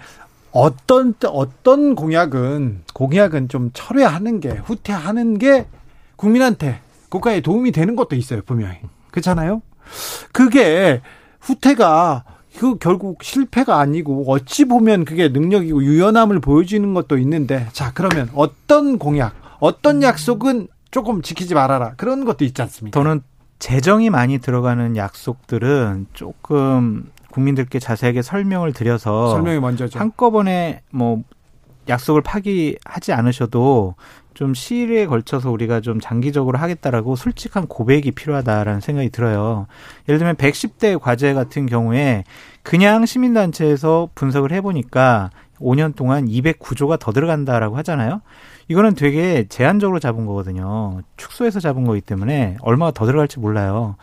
어떤 0.50 1.14
어떤 1.26 1.94
공약은 1.94 2.84
공약은 2.94 3.48
좀 3.48 3.70
철회하는 3.74 4.40
게 4.40 4.50
후퇴하는 4.50 5.38
게 5.38 5.66
국민한테 6.16 6.80
국가에 7.14 7.40
도움이 7.40 7.70
되는 7.70 7.94
것도 7.94 8.16
있어요, 8.16 8.42
분명히. 8.44 8.78
그렇잖아요? 9.12 9.62
그게 10.32 11.00
후퇴가 11.38 12.24
그 12.58 12.76
결국 12.78 13.22
실패가 13.22 13.78
아니고 13.78 14.24
어찌 14.26 14.64
보면 14.64 15.04
그게 15.04 15.28
능력이고 15.28 15.84
유연함을 15.84 16.40
보여주는 16.40 16.92
것도 16.92 17.18
있는데 17.18 17.68
자, 17.72 17.92
그러면 17.94 18.30
어떤 18.34 18.98
공약, 18.98 19.32
어떤 19.60 20.02
약속은 20.02 20.66
조금 20.90 21.22
지키지 21.22 21.54
말아라. 21.54 21.92
그런 21.96 22.24
것도 22.24 22.44
있지 22.44 22.60
않습니까? 22.62 22.98
저는 22.98 23.22
재정이 23.60 24.10
많이 24.10 24.38
들어가는 24.38 24.96
약속들은 24.96 26.08
조금 26.14 27.12
국민들께 27.30 27.78
자세하게 27.78 28.22
설명을 28.22 28.72
드려서 28.72 29.30
설명이 29.30 29.60
먼저죠. 29.60 30.00
한꺼번에 30.00 30.82
뭐 30.90 31.22
약속을 31.88 32.22
파기하지 32.22 33.12
않으셔도 33.12 33.94
좀 34.34 34.52
시일에 34.52 35.06
걸쳐서 35.06 35.50
우리가 35.50 35.80
좀 35.80 36.00
장기적으로 36.00 36.58
하겠다라고 36.58 37.16
솔직한 37.16 37.66
고백이 37.66 38.12
필요하다라는 38.12 38.80
생각이 38.80 39.10
들어요. 39.10 39.66
예를 40.08 40.18
들면 40.18 40.36
110대 40.36 41.00
과제 41.00 41.32
같은 41.34 41.66
경우에 41.66 42.24
그냥 42.62 43.06
시민단체에서 43.06 44.10
분석을 44.14 44.52
해보니까 44.52 45.30
5년 45.60 45.94
동안 45.94 46.26
209조가 46.26 46.98
더 46.98 47.12
들어간다라고 47.12 47.76
하잖아요. 47.78 48.20
이거는 48.68 48.94
되게 48.94 49.46
제한적으로 49.48 49.98
잡은 50.00 50.26
거거든요. 50.26 51.02
축소해서 51.16 51.60
잡은 51.60 51.84
거기 51.84 52.00
때문에 52.00 52.56
얼마가 52.60 52.90
더 52.92 53.06
들어갈지 53.06 53.38
몰라요. 53.38 53.96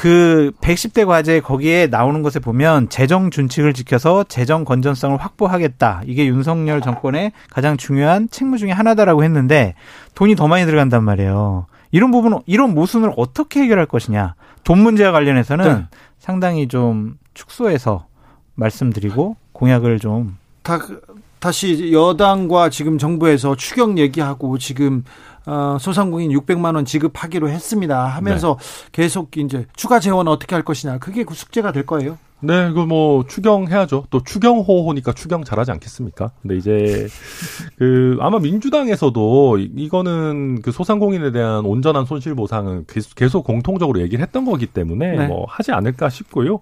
그 0.00 0.50
110대 0.62 1.06
과제 1.06 1.40
거기에 1.40 1.86
나오는 1.86 2.22
것에 2.22 2.38
보면 2.38 2.88
재정 2.88 3.30
준칙을 3.30 3.74
지켜서 3.74 4.24
재정 4.24 4.64
건전성을 4.64 5.18
확보하겠다. 5.18 6.04
이게 6.06 6.24
윤석열 6.26 6.80
정권의 6.80 7.32
가장 7.50 7.76
중요한 7.76 8.26
책무 8.30 8.56
중의 8.56 8.72
하나다라고 8.72 9.24
했는데 9.24 9.74
돈이 10.14 10.36
더 10.36 10.48
많이 10.48 10.64
들어간단 10.64 11.04
말이에요. 11.04 11.66
이런 11.90 12.12
부분 12.12 12.40
이런 12.46 12.72
모순을 12.72 13.12
어떻게 13.18 13.60
해결할 13.60 13.84
것이냐. 13.84 14.36
돈 14.64 14.78
문제와 14.78 15.12
관련해서는 15.12 15.64
네. 15.66 15.86
상당히 16.18 16.66
좀 16.66 17.18
축소해서 17.34 18.06
말씀드리고 18.54 19.36
공약을 19.52 19.98
좀 19.98 20.38
다, 20.62 20.78
다시 21.40 21.92
여당과 21.92 22.70
지금 22.70 22.96
정부에서 22.96 23.54
추경 23.54 23.98
얘기하고 23.98 24.56
지금 24.56 25.04
어, 25.46 25.76
소상공인 25.80 26.30
600만 26.30 26.74
원 26.74 26.84
지급하기로 26.84 27.48
했습니다. 27.48 28.06
하면서 28.06 28.56
네. 28.58 28.90
계속 28.92 29.36
이제 29.36 29.66
추가 29.74 30.00
재원 30.00 30.28
어떻게 30.28 30.54
할 30.54 30.64
것이냐 30.64 30.98
그게 30.98 31.24
그 31.24 31.34
숙제가 31.34 31.72
될 31.72 31.86
거예요. 31.86 32.18
네, 32.42 32.72
그 32.72 32.90
뭐 32.90 33.24
추경해야죠. 33.28 34.06
또 34.10 34.20
추경호호니까 34.24 35.12
추경 35.12 35.44
잘하지 35.44 35.70
않겠습니까? 35.70 36.32
근데 36.42 36.56
이제 36.56 37.06
그 37.76 38.16
아마 38.20 38.40
민주당에서도 38.40 39.58
이거는 39.58 40.60
그 40.62 40.72
소상공인에 40.72 41.30
대한 41.30 41.64
온전한 41.64 42.04
손실 42.04 42.34
보상은 42.34 42.84
계속 43.14 43.44
공통적으로 43.44 44.00
얘기를 44.00 44.20
했던 44.22 44.44
거기 44.44 44.66
때문에 44.66 45.16
네. 45.16 45.26
뭐 45.28 45.46
하지 45.48 45.70
않을까 45.70 46.08
싶고요. 46.08 46.60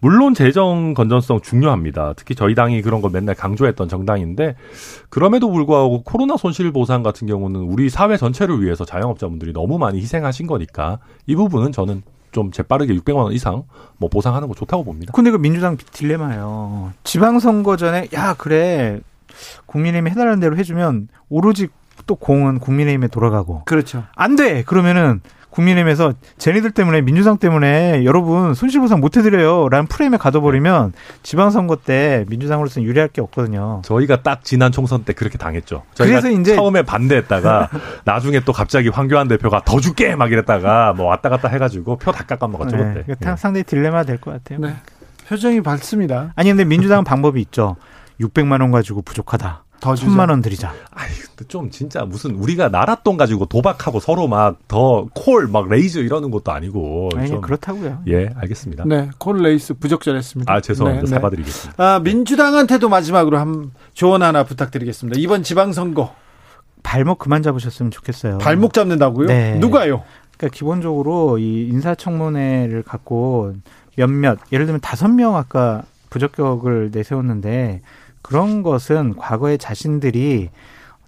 물론 0.00 0.32
재정 0.32 0.94
건전성 0.94 1.42
중요합니다. 1.42 2.14
특히 2.16 2.34
저희 2.34 2.54
당이 2.54 2.80
그런 2.80 3.02
걸 3.02 3.10
맨날 3.10 3.34
강조했던 3.34 3.88
정당인데 3.90 4.56
그럼에도 5.10 5.50
불구하고 5.50 6.02
코로나 6.04 6.38
손실 6.38 6.72
보상 6.72 7.02
같은 7.02 7.26
경우는 7.26 7.60
우리 7.60 7.90
사회 7.90 8.16
전체를 8.16 8.62
위해서 8.62 8.86
자영업자분들이 8.86 9.52
너무 9.52 9.76
많이 9.76 9.98
희생하신 10.00 10.46
거니까 10.46 11.00
이 11.26 11.34
부분은 11.34 11.72
저는 11.72 12.02
좀 12.32 12.50
재빠르게 12.50 12.94
600만 12.94 13.16
원 13.16 13.32
이상 13.32 13.64
뭐 13.98 14.08
보상하는 14.08 14.48
거 14.48 14.54
좋다고 14.54 14.84
봅니다. 14.84 15.12
근데 15.14 15.30
그 15.30 15.38
민주당 15.38 15.76
딜레마예요. 15.76 16.92
지방선거 17.04 17.76
전에 17.76 18.08
야 18.14 18.34
그래 18.34 19.00
국민의힘이 19.66 20.10
해달라는 20.10 20.40
대로 20.40 20.56
해주면 20.56 21.08
오로지 21.28 21.68
또 22.06 22.14
공은 22.14 22.58
국민의힘에 22.58 23.08
돌아가고. 23.08 23.62
그렇죠. 23.64 24.04
안 24.14 24.36
돼. 24.36 24.62
그러면은 24.62 25.20
국민의힘에서 25.56 26.12
쟤네들 26.38 26.70
때문에 26.72 27.00
민주당 27.00 27.38
때문에 27.38 28.04
여러분 28.04 28.52
손실보상 28.54 29.00
못 29.00 29.16
해드려요 29.16 29.68
라는 29.70 29.86
프레임에 29.86 30.18
가둬버리면 30.18 30.92
지방선거 31.22 31.76
때 31.76 32.24
민주당으로서는 32.28 32.86
유리할 32.86 33.08
게 33.08 33.22
없거든요. 33.22 33.80
저희가 33.84 34.22
딱 34.22 34.44
지난 34.44 34.70
총선 34.70 35.04
때 35.04 35.12
그렇게 35.14 35.38
당했죠. 35.38 35.82
그래서 35.96 36.30
이제 36.30 36.54
처음에 36.54 36.82
반대했다가 36.82 37.70
나중에 38.04 38.40
또 38.40 38.52
갑자기 38.52 38.88
황교안 38.90 39.28
대표가 39.28 39.62
더 39.64 39.80
줄게 39.80 40.14
막 40.14 40.30
이랬다가 40.30 40.92
뭐 40.94 41.06
왔다 41.06 41.28
갔다 41.30 41.48
해가지고 41.48 41.96
표 41.98 42.12
다 42.12 42.24
깎아먹었죠 42.24 42.76
네, 42.76 43.02
그때. 43.06 43.30
네. 43.30 43.36
상당히 43.36 43.64
딜레마 43.64 44.04
될 44.04 44.18
것 44.18 44.32
같아요. 44.32 44.58
네. 44.60 44.74
표정이 45.28 45.60
밝습니다. 45.62 46.32
아니 46.36 46.48
근데 46.50 46.64
민주당은 46.64 47.04
방법이 47.04 47.40
있죠. 47.42 47.76
600만 48.20 48.60
원 48.62 48.70
가지고 48.70 49.02
부족하다. 49.02 49.64
더 49.86 49.94
천만 49.94 50.28
원 50.30 50.42
드리자. 50.42 50.72
아이, 50.90 51.08
좀 51.48 51.70
진짜 51.70 52.04
무슨 52.04 52.34
우리가 52.34 52.70
나랏돈 52.70 53.16
가지고 53.16 53.46
도박하고 53.46 54.00
서로 54.00 54.26
막 54.28 54.56
더 54.68 55.06
call 55.14 55.48
막 55.48 55.68
raise 55.68 55.98
이러는 55.98 56.30
것도 56.30 56.50
아니고. 56.52 57.10
아니, 57.16 57.28
좀. 57.28 57.40
그렇다고요. 57.40 58.02
예, 58.08 58.30
알겠습니다. 58.36 58.84
네, 58.86 59.10
call 59.18 59.38
raise 59.42 59.74
부적절했습니다. 59.74 60.52
아, 60.52 60.60
죄송합니다. 60.60 61.04
네, 61.04 61.10
네. 61.10 61.14
사과드리겠습니다. 61.14 61.82
아, 61.82 61.98
민주당한테도 62.00 62.88
마지막으로 62.88 63.38
한 63.38 63.70
조언 63.94 64.22
하나 64.22 64.44
부탁드리겠습니다. 64.44 65.18
이번 65.20 65.42
지방선거. 65.42 66.14
발목 66.82 67.18
그만 67.18 67.42
잡으셨으면 67.42 67.90
좋겠어요. 67.90 68.38
발목 68.38 68.72
잡는다고요? 68.72 69.26
네. 69.28 69.58
누가요? 69.58 70.02
그러니까 70.36 70.56
기본적으로 70.56 71.38
이 71.38 71.68
인사청문회를 71.68 72.82
갖고 72.82 73.54
몇몇 73.96 74.38
예를 74.52 74.66
들면 74.66 74.80
다섯 74.80 75.08
명 75.08 75.36
아까 75.36 75.82
부적격을 76.10 76.90
내세웠는데 76.92 77.82
그런 78.26 78.62
것은 78.64 79.14
과거에 79.16 79.56
자신들이 79.56 80.50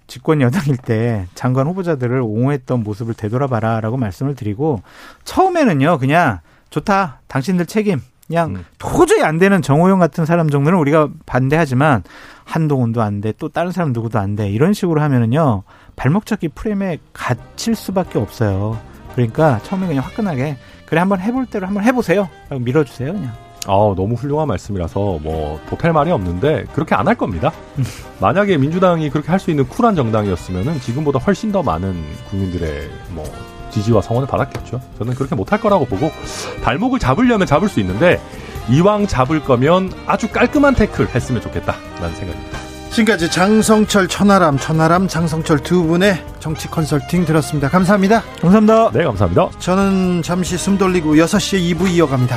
집권 0.07 0.41
여당일 0.41 0.77
때 0.77 1.27
장관 1.35 1.67
후보자들을 1.67 2.21
옹호했던 2.21 2.83
모습을 2.85 3.15
되돌아봐라라고 3.15 3.97
말씀을 3.97 4.35
드리고 4.37 4.83
처음에는요 5.25 5.99
그냥 5.99 6.39
좋다 6.71 7.21
당신들 7.27 7.67
책임 7.67 8.01
그냥 8.29 8.57
음. 8.57 8.65
도저히 8.79 9.23
안 9.23 9.39
되는 9.39 9.61
정호영 9.63 9.99
같은 9.99 10.27
사람 10.27 10.49
정도는 10.49 10.79
우리가 10.79 11.09
반대하지만 11.27 12.05
한동훈도 12.45 13.03
안 13.03 13.21
돼 13.21 13.33
또 13.39 13.49
다른 13.49 13.73
사람 13.73 13.93
누구도 13.93 14.19
안 14.19 14.37
돼 14.37 14.49
이런 14.51 14.73
식으로 14.73 15.01
하면은요 15.03 15.65
발목 15.97 16.25
잡기 16.25 16.49
프레임에 16.49 16.99
갇힐 17.13 17.75
수밖에 17.75 18.19
없어요. 18.19 18.79
그러니까 19.15 19.59
처음에 19.65 19.89
그냥 19.89 20.05
화끈하게 20.05 20.57
그래 20.87 21.01
한번 21.01 21.21
해볼 21.21 21.47
대로 21.47 21.67
한번 21.67 21.83
해보세요. 21.85 22.29
라고 22.49 22.63
밀어주세요 22.63 23.13
그냥. 23.13 23.48
아, 23.67 23.93
너무 23.97 24.15
훌륭한 24.15 24.49
말씀이라서 24.49 25.19
뭐 25.23 25.61
보탤 25.69 25.93
말이 25.93 26.11
없는데 26.11 26.65
그렇게 26.75 26.95
안 26.95 27.07
할 27.09 27.15
겁니다. 27.17 27.53
만약에 28.21 28.57
민주당이 28.57 29.11
그렇게 29.11 29.29
할 29.31 29.39
수 29.41 29.51
있는 29.51 29.67
쿨한 29.69 29.95
정당이었으면은 29.97 30.81
지금보다 30.81 31.19
훨씬 31.19 31.53
더 31.53 31.63
많은 31.63 31.95
국민들의 32.31 32.89
뭐 33.11 33.25
지지와 33.71 34.01
성원을 34.03 34.27
받았겠죠. 34.29 34.81
저는 34.99 35.15
그렇게 35.15 35.35
못할 35.35 35.61
거라고 35.61 35.85
보고 35.85 36.11
발목을 36.63 36.99
잡으려면 36.99 37.47
잡을 37.47 37.69
수 37.69 37.81
있는데 37.81 38.21
이왕 38.71 39.07
잡을 39.07 39.43
거면 39.45 39.93
아주 40.07 40.29
깔끔한 40.29 40.75
태클 40.75 41.09
했으면 41.15 41.41
좋겠다라는 41.43 42.15
생각입니다. 42.15 42.59
지금까지 42.91 43.31
장성철 43.31 44.09
천하람 44.09 44.59
천하람 44.59 45.09
장성철 45.09 45.59
두 45.63 45.85
분의 45.85 46.25
정치 46.41 46.69
컨설팅 46.69 47.25
들었습니다. 47.27 47.69
감사합니다. 47.69 48.23
감사합니다. 48.41 48.91
네, 48.93 49.05
감사합니다. 49.05 49.51
저는 49.59 50.23
잠시 50.23 50.57
숨 50.57 50.79
돌리고 50.79 51.15
6시에 51.17 51.77
2부 51.77 51.89
이어갑니다. 51.91 52.37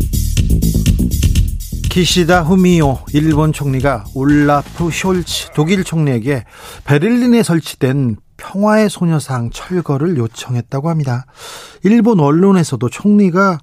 기시다 1.91 2.43
후미오 2.43 2.99
일본 3.11 3.51
총리가 3.51 4.05
올라프 4.15 4.87
숄츠 4.87 5.51
독일 5.53 5.83
총리에게 5.83 6.45
베를린에 6.85 7.43
설치된 7.43 8.15
평화의 8.37 8.89
소녀상 8.89 9.49
철거를 9.49 10.15
요청했다고 10.15 10.89
합니다. 10.89 11.25
일본 11.83 12.21
언론에서도 12.21 12.87
총리가 12.87 13.59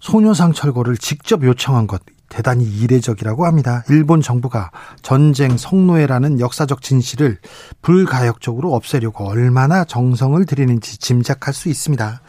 소녀상 0.00 0.54
철거를 0.54 0.96
직접 0.96 1.44
요청한 1.44 1.86
것 1.86 2.00
대단히 2.30 2.64
이례적이라고 2.64 3.44
합니다. 3.44 3.84
일본 3.90 4.22
정부가 4.22 4.70
전쟁 5.02 5.58
성노예라는 5.58 6.40
역사적 6.40 6.80
진실을 6.80 7.36
불가역적으로 7.82 8.74
없애려고 8.74 9.28
얼마나 9.28 9.84
정성을 9.84 10.42
들이는지 10.46 10.96
짐작할 10.96 11.52
수 11.52 11.68
있습니다. 11.68 12.22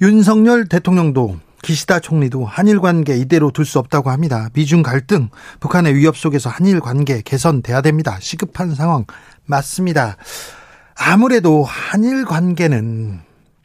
윤석열 0.00 0.66
대통령도 0.66 1.36
기시다 1.62 2.00
총리도 2.00 2.44
한일 2.44 2.80
관계 2.80 3.16
이대로 3.16 3.50
둘 3.50 3.64
수 3.64 3.78
없다고 3.78 4.10
합니다. 4.10 4.48
미중 4.52 4.82
갈등, 4.82 5.30
북한의 5.60 5.94
위협 5.94 6.16
속에서 6.16 6.50
한일 6.50 6.80
관계 6.80 7.22
개선돼야 7.22 7.80
됩니다. 7.80 8.18
시급한 8.20 8.74
상황 8.74 9.04
맞습니다. 9.46 10.16
아무래도 10.96 11.64
한일 11.64 12.24
관계는 12.24 13.20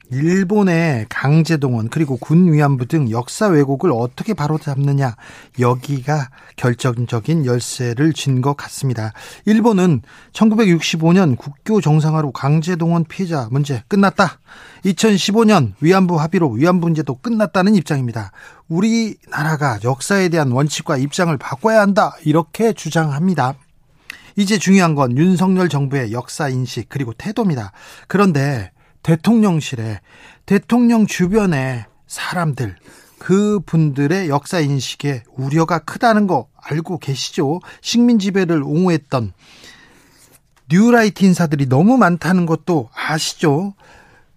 일본의 0.10 1.08
강제동원 1.10 1.90
그리고 1.90 2.16
군 2.18 2.52
위안부 2.52 2.86
등 2.86 3.12
역사 3.12 3.48
왜곡을 3.48 3.92
어떻게 3.92 4.34
바로잡느냐 4.34 5.16
여기가 5.60 6.30
결정적인 6.56 7.46
열쇠를 7.46 8.14
쥔 8.14 8.38
것 8.42 8.56
같습니다. 8.56 9.14
일본은 9.46 10.04
1965년 10.32 11.38
국교 11.38 11.82
정상화로 11.82 12.32
강제동원 12.32 13.06
피해자 13.06 13.48
문제 13.52 13.84
끝났다. 13.88 14.40
2015년 14.86 15.74
위안부 15.82 16.20
합의로 16.20 16.52
위안부 16.52 16.86
문제도 16.86 17.16
끝났다는 17.16 17.74
입장입니다. 17.76 18.32
우리나라가 18.68 19.80
역사에 19.84 20.30
대한 20.30 20.52
원칙과 20.52 20.98
입장을 20.98 21.36
바꿔야 21.38 21.82
한다 21.82 22.16
이렇게 22.24 22.74
주장합니다. 22.74 23.56
이제 24.36 24.60
중요한 24.60 24.94
건 24.94 25.18
윤석열 25.18 25.68
정부의 25.68 26.12
역사 26.12 26.48
인식 26.48 26.90
그리고 26.90 27.12
태도입니다. 27.14 27.72
그런데 28.08 28.72
대통령실에 29.08 30.02
대통령 30.46 31.08
주변의 31.08 31.86
사람들 32.08 32.76
그 33.18 33.62
분들의 33.66 34.28
역사 34.28 34.60
인식에 34.60 35.24
우려가 35.34 35.80
크다는 35.80 36.28
거 36.28 36.50
알고 36.62 37.00
계시죠? 37.00 37.62
식민 37.80 38.20
지배를 38.20 38.62
옹호했던 38.64 39.32
뉴라이트 40.70 41.24
인사들이 41.24 41.68
너무 41.68 41.96
많다는 41.96 42.46
것도 42.46 42.90
아시죠? 42.94 43.74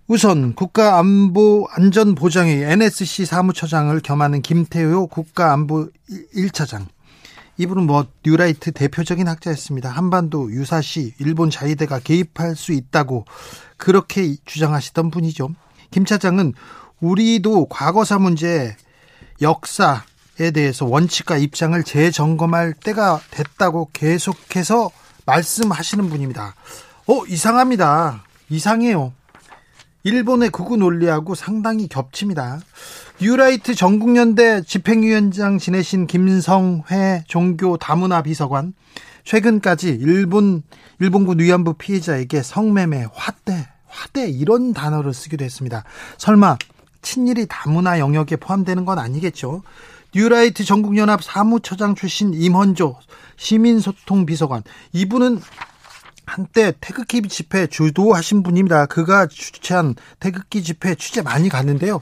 우선 0.07 0.55
국가안보 0.55 1.67
안전보장회 1.73 2.71
NSC 2.71 3.27
사무처장을 3.27 3.99
겸하는 3.99 4.41
김태효 4.41 5.09
국가안보 5.09 5.89
1차장 6.37 6.87
이분은 7.61 7.87
뭐 7.87 8.07
뉴라이트 8.25 8.73
대표적인 8.73 9.29
학자였습니다. 9.29 9.91
한반도 9.91 10.51
유사시 10.51 11.13
일본 11.19 11.51
자위대가 11.51 11.99
개입할 11.99 12.57
수 12.57 12.73
있다고 12.73 13.27
그렇게 13.77 14.35
주장하시던 14.47 15.11
분이죠. 15.11 15.51
김 15.91 16.07
차장은 16.07 16.55
우리도 17.01 17.67
과거사 17.67 18.19
문제 18.19 18.75
역사에 19.43 20.51
대해서 20.55 20.87
원칙과 20.87 21.37
입장을 21.37 21.83
재점검할 21.85 22.73
때가 22.73 23.21
됐다고 23.31 23.91
계속해서 23.93 24.91
말씀하시는 25.27 26.09
분입니다. 26.09 26.55
어, 27.09 27.27
이상합니다. 27.27 28.25
이상해요. 28.49 29.13
일본의 30.05 30.49
극우 30.49 30.79
논리하고 30.79 31.35
상당히 31.35 31.89
겹칩니다. 31.89 32.61
뉴라이트 33.23 33.75
전국연대 33.75 34.63
집행위원장 34.63 35.59
지내신 35.59 36.07
김성회 36.07 37.25
종교 37.29 37.77
다문화 37.77 38.23
비서관 38.23 38.73
최근까지 39.25 39.91
일본 40.01 40.63
일본군 41.01 41.39
위안부 41.39 41.75
피해자에게 41.75 42.43
성매매, 42.43 43.09
화대, 43.13 43.69
화대 43.87 44.27
이런 44.27 44.73
단어를 44.73 45.13
쓰기도 45.13 45.45
했습니다. 45.45 45.85
설마 46.17 46.57
친일이 47.03 47.45
다문화 47.47 47.99
영역에 47.99 48.37
포함되는 48.37 48.87
건 48.87 48.99
아니겠죠? 48.99 49.65
뉴라이트 50.15 50.65
전국연합 50.65 51.23
사무처장 51.23 51.97
출신 51.97 52.33
임헌조 52.33 52.97
시민소통 53.37 54.25
비서관 54.25 54.63
이분은 54.93 55.43
한때 56.25 56.73
태극기 56.81 57.21
집회 57.29 57.67
주도하신 57.67 58.43
분입니다. 58.43 58.87
그가 58.87 59.27
주최한 59.27 59.95
태극기 60.21 60.63
집회 60.63 60.95
취재 60.95 61.21
많이 61.21 61.51
갔는데요. 61.51 62.01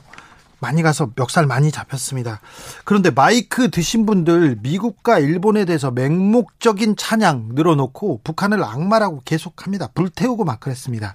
많이 0.60 0.82
가서 0.82 1.10
멱살 1.14 1.46
많이 1.46 1.70
잡혔습니다. 1.70 2.40
그런데 2.84 3.10
마이크 3.10 3.70
드신 3.70 4.06
분들 4.06 4.58
미국과 4.60 5.18
일본에 5.18 5.64
대해서 5.64 5.90
맹목적인 5.90 6.96
찬양 6.96 7.50
늘어놓고 7.52 8.22
북한을 8.24 8.62
악마라고 8.62 9.22
계속합니다. 9.24 9.88
불태우고 9.94 10.44
막 10.44 10.60
그랬습니다. 10.60 11.14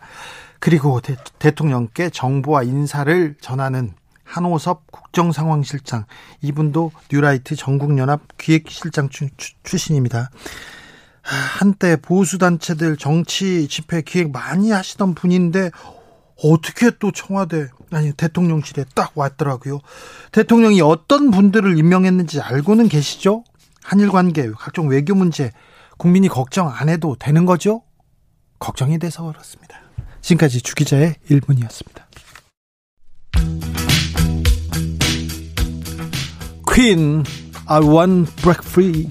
그리고 0.59 1.01
대, 1.01 1.17
대통령께 1.39 2.09
정보와 2.09 2.63
인사를 2.63 3.35
전하는 3.41 3.93
한호섭 4.23 4.89
국정상황실장 4.91 6.05
이분도 6.41 6.91
뉴라이트 7.11 7.55
전국연합 7.55 8.21
기획실장 8.37 9.09
출, 9.09 9.29
출신입니다. 9.63 10.31
한때 11.21 11.95
보수단체들 11.97 12.97
정치 12.97 13.67
집회 13.67 14.01
기획 14.01 14.31
많이 14.31 14.71
하시던 14.71 15.15
분인데 15.15 15.71
어떻게 16.43 16.91
또 16.99 17.11
청와대 17.11 17.69
아니 17.95 18.11
대통령실에 18.13 18.85
딱 18.95 19.11
왔더라고요. 19.15 19.79
대통령이 20.31 20.81
어떤 20.81 21.31
분들을 21.31 21.77
임명했는지 21.77 22.41
알고는 22.41 22.89
계시죠? 22.89 23.43
한일 23.83 24.09
관계, 24.09 24.49
각종 24.51 24.87
외교 24.87 25.13
문제 25.15 25.51
국민이 25.97 26.27
걱정 26.27 26.69
안 26.69 26.89
해도 26.89 27.15
되는 27.19 27.45
거죠? 27.45 27.81
걱정이 28.59 28.97
돼서 28.99 29.23
그렇습니다. 29.23 29.77
지금까지 30.21 30.61
주기자의 30.61 31.15
1분이었습니다. 31.29 32.03
퀸, 36.73 37.23
I 37.67 37.81
want 37.81 38.35
break 38.37 38.61
free. 38.65 39.09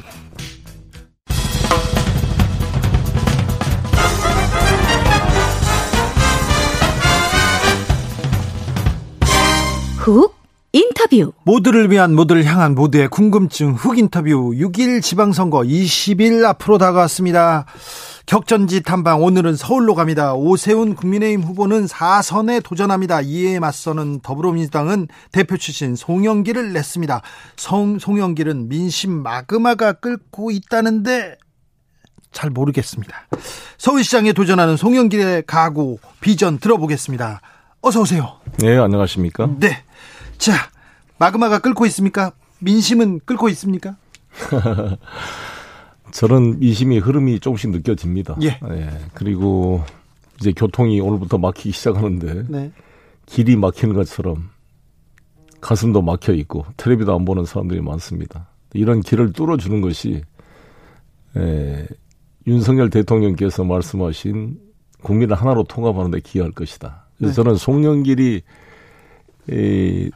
훅 10.03 10.35
인터뷰. 10.73 11.33
모두를 11.45 11.89
위한 11.93 12.13
모두를 12.13 12.45
향한 12.45 12.75
모두의 12.75 13.07
궁금증 13.07 13.75
흑 13.75 13.99
인터뷰 13.99 14.51
6일 14.51 15.01
지방선거 15.01 15.61
20일 15.61 16.45
앞으로 16.45 16.77
다가왔습니다. 16.79 17.67
격전지 18.27 18.83
탐방 18.83 19.23
오늘은 19.23 19.55
서울로 19.55 19.95
갑니다. 19.95 20.35
오세훈 20.35 20.97
국민의힘 20.97 21.43
후보는 21.43 21.87
4선에 21.87 22.65
도전합니다. 22.65 23.21
이에 23.21 23.61
맞서는 23.61 24.21
더불어민주당은 24.23 25.07
대표 25.31 25.57
출신 25.57 25.95
송영기를 25.95 26.73
냈습니다. 26.73 27.23
송, 27.55 28.01
송영기는 28.01 28.69
민심 28.69 29.13
마그마가 29.13 29.93
끓고 29.93 30.51
있다는데 30.51 31.37
잘 32.33 32.51
모르겠습니다. 32.51 33.29
서울시장에 33.79 34.33
도전하는 34.33 34.77
송영길의 34.77 35.45
각오, 35.47 36.01
비전 36.21 36.59
들어보겠습니다. 36.59 37.41
어서 37.83 38.01
오세요. 38.01 38.39
네, 38.59 38.79
안녕하십니까? 38.79 39.49
네. 39.59 39.85
자, 40.43 40.55
마그마가 41.19 41.61
끓고 41.61 41.87
있습니까? 41.87 42.33
민심은 42.59 43.21
끓고 43.25 43.49
있습니까? 43.51 43.95
저는 46.11 46.59
민심의 46.59 46.99
흐름이 46.99 47.39
조금씩 47.39 47.71
느껴집니다. 47.71 48.37
예. 48.43 48.59
그리고 49.15 49.85
이제 50.41 50.51
교통이 50.51 51.01
오늘부터 51.01 51.39
막히기 51.39 51.71
시작하는데 51.71 52.47
네. 52.49 52.73
길이 53.25 53.55
막히는 53.55 53.95
것처럼 53.95 54.51
가슴도 55.61 56.03
막혀 56.03 56.33
있고 56.33 56.67
텔레비도 56.77 57.15
안 57.15 57.25
보는 57.25 57.45
사람들이 57.45 57.81
많습니다. 57.81 58.49
이런 58.73 59.01
길을 59.01 59.33
뚫어주는 59.35 59.81
것이 59.81 60.23
에, 61.37 61.87
윤석열 62.49 62.91
대통령께서 62.91 63.63
말씀하신 63.63 64.59
국민을 65.05 65.37
하나로 65.37 65.63
통합하는 65.63 66.11
데 66.11 66.19
기여할 66.19 66.51
것이다. 66.51 67.07
그래서 67.17 67.31
네. 67.31 67.37
저는 67.37 67.55
송영길이 67.55 68.43
이 69.49 70.11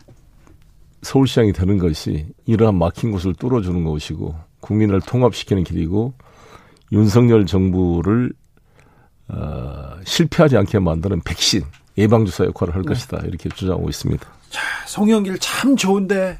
서울시장이 1.06 1.52
되는 1.52 1.78
것이 1.78 2.26
이러한 2.46 2.74
막힌 2.76 3.12
곳을 3.12 3.32
뚫어주는 3.34 3.84
것이고 3.84 4.34
국민을 4.60 5.00
통합시키는 5.00 5.62
길이고 5.64 6.14
윤석열 6.92 7.46
정부를 7.46 8.32
어, 9.28 9.96
실패하지 10.04 10.56
않게 10.56 10.78
만드는 10.80 11.20
백신 11.22 11.62
예방주사 11.96 12.44
역할을 12.46 12.74
할 12.74 12.82
것이다 12.82 13.18
이렇게 13.24 13.48
주장하고 13.48 13.88
있습니다. 13.88 14.26
송영길 14.86 15.38
참 15.38 15.76
좋은데 15.76 16.38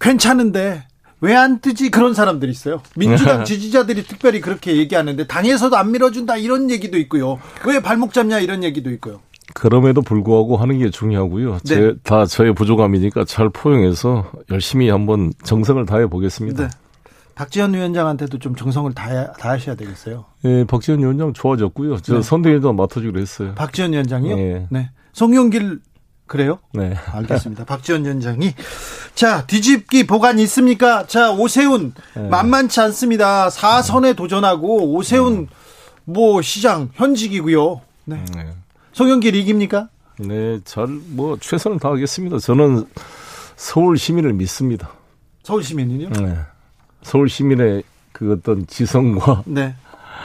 괜찮은데 0.00 0.86
왜 1.20 1.34
안 1.34 1.60
뜨지 1.60 1.88
그런 1.90 2.12
사람들이 2.12 2.50
있어요. 2.52 2.82
민주당 2.96 3.44
지지자들이 3.44 4.04
특별히 4.04 4.40
그렇게 4.42 4.76
얘기하는데 4.76 5.26
당에서도 5.26 5.74
안 5.74 5.90
밀어준다 5.92 6.36
이런 6.36 6.70
얘기도 6.70 6.98
있고요. 6.98 7.40
왜 7.66 7.80
발목 7.80 8.12
잡냐 8.12 8.40
이런 8.40 8.62
얘기도 8.62 8.90
있고요. 8.90 9.20
그럼에도 9.54 10.02
불구하고 10.02 10.56
하는 10.56 10.78
게 10.78 10.90
중요하고요. 10.90 11.60
제, 11.64 11.80
네. 11.80 11.92
다 12.02 12.26
저의 12.26 12.54
부족함이니까 12.54 13.24
잘 13.24 13.48
포용해서 13.48 14.30
열심히 14.50 14.90
한번 14.90 15.32
정성을 15.44 15.84
다해 15.86 16.08
보겠습니다. 16.08 16.64
네. 16.64 16.70
박지원 17.36 17.72
위원장한테도 17.72 18.38
좀 18.38 18.54
정성을 18.54 18.92
다해, 18.94 19.28
다하셔야 19.38 19.74
되겠어요. 19.76 20.24
예, 20.44 20.64
박지원 20.64 21.00
위원장 21.00 21.32
좋아졌고요. 21.32 21.98
저 22.00 22.16
네. 22.16 22.22
선대위원장 22.22 22.76
맡아주기로 22.76 23.20
했어요. 23.20 23.54
박지원 23.54 23.92
위원장이요? 23.92 24.36
네. 24.36 24.66
네. 24.70 24.90
송영길 25.12 25.80
그래요? 26.26 26.58
네. 26.72 26.94
알겠습니다. 27.12 27.64
박지원 27.64 28.04
위원장이 28.04 28.54
자 29.14 29.46
뒤집기 29.46 30.06
보관 30.06 30.38
있습니까? 30.40 31.06
자 31.06 31.32
오세훈 31.32 31.92
네. 32.16 32.28
만만치 32.28 32.80
않습니다. 32.80 33.48
4선에 33.48 34.16
도전하고 34.16 34.94
오세훈 34.94 35.48
뭐 36.04 36.40
시장 36.42 36.90
현직이고요. 36.94 37.80
네. 38.06 38.24
네. 38.94 38.98
송영길 38.98 39.34
이깁니까? 39.34 39.88
네, 40.20 40.60
잘, 40.64 40.86
뭐, 40.86 41.36
최선을 41.40 41.80
다하겠습니다. 41.80 42.38
저는 42.38 42.84
서울 43.56 43.98
시민을 43.98 44.32
믿습니다. 44.34 44.90
서울 45.42 45.64
시민은요? 45.64 46.10
네. 46.10 46.38
서울 47.02 47.28
시민의 47.28 47.82
그 48.12 48.32
어떤 48.32 48.66
지성과 48.66 49.42
네. 49.46 49.74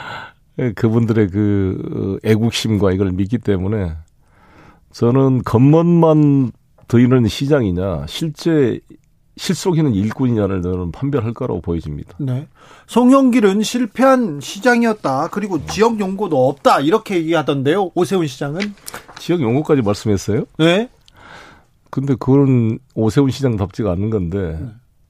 그분들의 0.76 1.28
그 1.30 2.18
어, 2.22 2.28
애국심과 2.28 2.92
이걸 2.92 3.10
믿기 3.10 3.38
때문에 3.38 3.92
저는 4.92 5.42
겉멋만 5.42 6.52
더이는 6.86 7.26
시장이냐, 7.26 8.06
실제 8.08 8.80
실속이는 9.40 9.94
일꾼이냐를 9.94 10.60
판별할 10.92 11.32
거라고 11.32 11.62
보여집니다. 11.62 12.14
네. 12.18 12.46
송영길은 12.88 13.62
실패한 13.62 14.40
시장이었다. 14.40 15.28
그리고 15.28 15.64
지역 15.64 15.98
연고도 15.98 16.46
없다. 16.46 16.80
이렇게 16.80 17.16
얘기하던데요. 17.16 17.92
오세훈 17.94 18.26
시장은? 18.26 18.60
지역 19.18 19.40
용어까지 19.40 19.80
말씀했어요? 19.80 20.44
네. 20.58 20.90
근데 21.88 22.14
그건 22.18 22.80
오세훈 22.94 23.30
시장답지가 23.30 23.90
않는 23.92 24.10
건데 24.10 24.60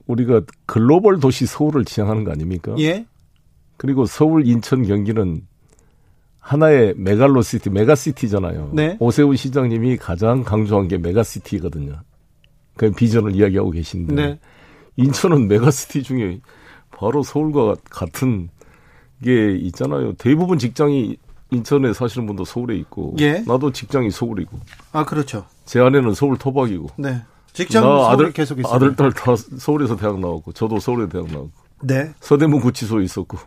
우리가 0.07 0.43
글로벌 0.65 1.19
도시 1.19 1.45
서울을 1.45 1.85
지향하는 1.85 2.23
거 2.23 2.31
아닙니까? 2.31 2.73
예. 2.79 3.07
그리고 3.79 4.07
서울, 4.07 4.47
인천, 4.47 4.87
경기는 4.87 5.43
하나의 6.39 6.95
megalocity, 6.97 7.71
메가시티잖아요. 7.71 8.71
네. 8.75 8.97
오세훈 9.01 9.35
시장님이 9.35 9.97
가장 9.97 10.45
강조한 10.45 10.87
게 10.87 10.99
메가시티거든요. 10.99 11.97
그 12.77 12.91
비전을 12.91 13.35
이야기하고 13.37 13.71
계신데 13.71 14.15
네. 14.15 14.39
인천은 14.97 15.49
메가시티 15.49 16.03
중에 16.03 16.41
바로 16.91 17.23
서울과 17.23 17.77
같은 17.91 18.49
게 19.23 19.57
있잖아요. 19.57 20.15
대부분 20.15 20.59
직장이 20.59 21.17
인천에 21.51 21.93
사시는 21.93 22.27
분도 22.27 22.45
서울에 22.45 22.77
있고 22.77 23.17
예. 23.21 23.43
나도 23.47 23.73
직장이 23.73 24.11
서울이고 24.11 24.59
아, 24.93 25.05
그렇죠. 25.05 25.45
제 25.65 25.81
아내는 25.81 26.15
서울 26.15 26.37
토박이고 26.39 26.89
네. 26.97 27.23
직장 27.53 27.83
나 27.83 27.89
서울에 27.89 28.13
아들 28.13 28.33
계속 28.33 28.59
있어요. 28.61 28.73
아들 28.73 28.95
딸 28.95 29.11
다 29.13 29.35
서울에서 29.37 29.97
대학 29.97 30.21
나왔고 30.21 30.53
저도 30.53 30.79
서울에 30.79 31.09
대학 31.09 31.27
나왔고 31.27 31.51
네. 31.83 32.13
서대문 32.21 32.61
구치소에 32.61 33.03
있었고 33.05 33.39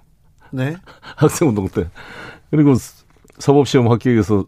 네. 0.51 0.75
학생운동 1.15 1.69
때 1.69 1.89
그리고 2.51 2.75
사법시험 3.39 3.89
합격해서 3.89 4.45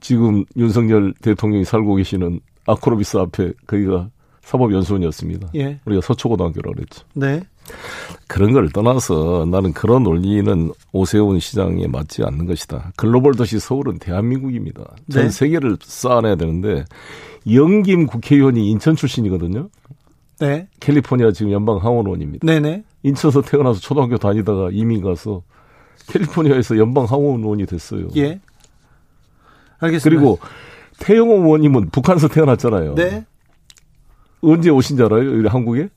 지금 0.00 0.44
윤석열 0.56 1.12
대통령이 1.22 1.64
살고 1.64 1.96
계시는 1.96 2.40
아크로비스 2.66 3.16
앞에 3.16 3.52
거기가 3.66 4.10
사법연수원이었습니다. 4.42 5.50
예. 5.54 5.80
우리가 5.84 6.00
서초고등학교라고 6.02 6.74
그랬죠. 6.74 7.04
네. 7.14 7.42
그런 8.26 8.52
걸 8.52 8.68
떠나서 8.70 9.46
나는 9.50 9.72
그런 9.72 10.02
논리는 10.02 10.72
오세훈 10.92 11.38
시장에 11.38 11.86
맞지 11.86 12.22
않는 12.24 12.46
것이다. 12.46 12.92
글로벌 12.96 13.34
도시 13.34 13.60
서울은 13.60 13.98
대한민국입니다. 13.98 14.84
전 15.10 15.24
네. 15.24 15.30
세계를 15.30 15.78
쌓아내야 15.80 16.34
되는데 16.34 16.84
영김 17.50 18.06
국회의원이 18.06 18.68
인천 18.68 18.96
출신이거든요. 18.96 19.68
네. 20.40 20.66
캘리포니아 20.80 21.30
지금 21.30 21.52
연방 21.52 21.76
하원의원입니다. 21.76 22.44
네네. 22.44 22.82
인천에서 23.04 23.42
태어나서 23.42 23.78
초등학교 23.78 24.18
다니다가 24.18 24.70
이민 24.72 25.02
가서 25.02 25.42
캘리포니아에서 26.08 26.78
연방 26.78 27.04
하원의원이 27.04 27.66
됐어요. 27.66 28.08
예. 28.16 28.40
알겠습니다. 29.78 30.02
그리고 30.02 30.38
태영호 31.02 31.44
의원님은 31.44 31.90
북한에서 31.90 32.28
태어났잖아요. 32.28 32.94
네. 32.94 33.26
언제 34.40 34.70
오신 34.70 34.96
줄 34.96 35.06
알아요? 35.06 35.48
한국에? 35.48 35.88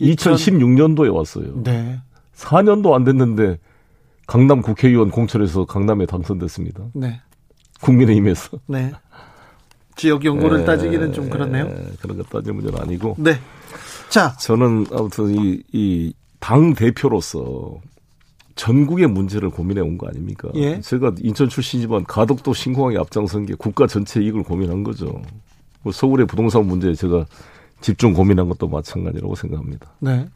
2016년도에 0.00 1.12
왔어요. 1.14 1.62
네. 1.62 2.00
4년도 2.36 2.92
안 2.92 3.04
됐는데 3.04 3.58
강남 4.26 4.60
국회의원 4.60 5.10
공천에서 5.10 5.64
강남에 5.64 6.04
당선됐습니다. 6.04 6.84
네. 6.92 7.20
국민의힘에서. 7.80 8.58
네. 8.66 8.92
지역 9.96 10.24
연고를 10.24 10.60
에, 10.60 10.64
따지기는 10.64 11.12
좀 11.12 11.30
그렇네요. 11.30 11.66
에, 11.66 11.92
그런 12.00 12.18
거 12.18 12.22
따질 12.24 12.52
문제는 12.52 12.78
아니고. 12.78 13.16
네. 13.18 13.38
자, 14.10 14.36
저는 14.36 14.86
아무튼 14.92 15.30
이, 15.30 15.62
이, 15.72 16.12
당 16.40 16.74
대표로서 16.74 17.80
전국의 18.54 19.06
문제를 19.08 19.50
고민해 19.50 19.80
온 19.80 19.98
거 19.98 20.06
아닙니까? 20.08 20.48
예. 20.54 20.80
제가 20.80 21.12
인천 21.22 21.48
출신이지만 21.48 22.04
가덕도 22.04 22.54
신공항에 22.54 22.96
앞장선 22.98 23.46
게 23.46 23.54
국가 23.54 23.86
전체 23.86 24.20
이익을 24.22 24.42
고민한 24.42 24.82
거죠. 24.82 25.22
뭐 25.82 25.92
서울의 25.92 26.26
부동산 26.26 26.66
문제에 26.66 26.94
제가 26.94 27.26
집중 27.80 28.12
고민한 28.12 28.48
것도 28.48 28.68
마찬가지라고 28.68 29.34
생각합니다. 29.34 29.86
네. 30.00 30.26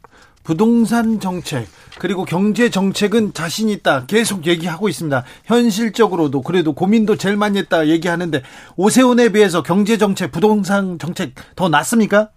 부동산 0.43 1.19
정책 1.19 1.67
그리고 1.99 2.23
경제 2.23 2.69
정책은 2.69 3.33
자신 3.33 3.67
있다 3.67 4.05
계속 4.05 4.47
얘기하고 4.47 4.87
있습니다. 4.87 5.23
현실적으로도 5.43 6.41
그래도 6.41 6.71
고민도 6.73 7.17
제일 7.17 7.35
많이 7.35 7.57
했다 7.57 7.87
얘기하는데 7.89 8.41
오세훈에 8.77 9.29
비해서 9.33 9.61
경제 9.61 9.97
정책, 9.97 10.31
부동산 10.31 10.99
정책 10.99 11.33
더 11.57 11.67
낫습니까? 11.67 12.29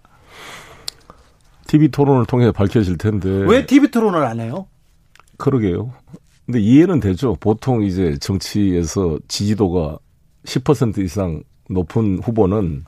TV 1.68 1.88
토론을 1.90 2.26
통해 2.26 2.50
밝혀질 2.50 2.98
텐데. 2.98 3.28
왜 3.28 3.64
TV 3.64 3.90
토론을 3.92 4.24
안 4.24 4.40
해요? 4.40 4.66
그러게요. 5.40 5.92
근데 6.46 6.60
이해는 6.60 7.00
되죠. 7.00 7.36
보통 7.40 7.82
이제 7.82 8.16
정치에서 8.20 9.18
지지도가 9.28 9.98
10% 10.44 10.98
이상 11.04 11.42
높은 11.68 12.18
후보는 12.22 12.84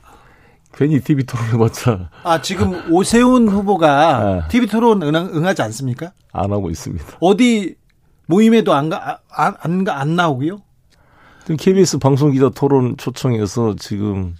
괜히 0.74 1.00
TV 1.00 1.24
토론 1.24 1.46
해봤자 1.52 2.10
아 2.24 2.40
지금 2.40 2.90
오세훈 2.90 3.46
후보가 3.48 4.24
네. 4.42 4.48
TV 4.48 4.66
토론 4.66 5.02
응, 5.02 5.14
응하지 5.14 5.62
않습니까? 5.62 6.12
안 6.32 6.50
하고 6.50 6.70
있습니다. 6.70 7.04
어디 7.20 7.74
모임에도 8.26 8.72
안 8.72 8.88
가, 8.88 9.20
안, 9.30 9.54
안, 9.60 9.84
가- 9.84 10.00
안 10.00 10.16
나오고요? 10.16 10.58
지금 11.42 11.56
KBS 11.56 11.98
방송기자 11.98 12.50
토론 12.54 12.96
초청해서 12.96 13.74
지금 13.78 14.34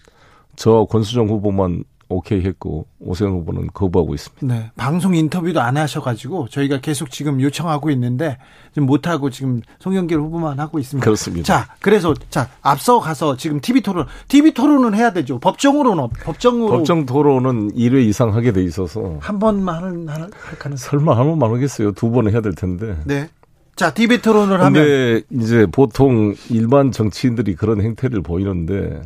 저와 0.57 0.87
권수정 0.87 1.29
후보만 1.29 1.85
오케이 2.13 2.43
했고 2.45 2.87
오세훈 3.01 3.33
후보는 3.33 3.69
거부하고 3.75 4.15
있습니다. 4.15 4.47
네. 4.47 4.71
방송 4.77 5.15
인터뷰도 5.15 5.61
안 5.61 5.77
하셔가지고 5.77 6.49
저희가 6.49 6.81
계속 6.81 7.11
지금 7.11 7.41
요청하고 7.41 7.91
있는데 7.91 8.39
지금 8.75 8.87
못하고 8.87 9.31
지금 9.31 9.61
송영길 9.81 10.19
후보만 10.19 10.59
하고 10.61 10.79
있습니다. 10.79 11.05
그렇습니다. 11.05 11.45
자, 11.47 11.75
그래서 11.81 12.15
자 12.31 12.49
앞서 12.63 13.01
가서 13.01 13.37
지금 13.37 13.61
TV 13.61 13.81
토론, 13.83 14.07
TV 14.29 14.53
토론은 14.53 14.95
해야 14.95 15.13
되죠. 15.13 15.39
법정으로는 15.39 16.03
없- 16.05 16.13
법정으로 16.25 16.71
법정 16.71 17.07
토론은 17.07 17.73
1회 17.75 18.05
이상 18.07 18.35
하게 18.35 18.53
돼 18.53 18.63
있어서 18.63 19.17
한 19.21 19.39
번만 19.39 20.09
할 20.09 20.29
가능성. 20.59 20.91
설마 20.99 21.17
한 21.17 21.27
번만 21.27 21.51
하겠어요. 21.53 21.93
두 21.93 22.11
번은 22.11 22.33
해야 22.33 22.41
될 22.41 22.55
텐데. 22.55 22.97
네. 23.05 23.29
자, 23.75 23.95
TV 23.95 24.21
토론을 24.21 24.61
하면 24.61 24.73
근데 24.73 25.23
이제 25.31 25.67
보통 25.73 26.35
일반 26.51 26.93
정치인들이 26.93 27.55
그런 27.55 27.81
행태를 27.81 28.21
보이는데 28.23 28.75
에, 28.97 29.01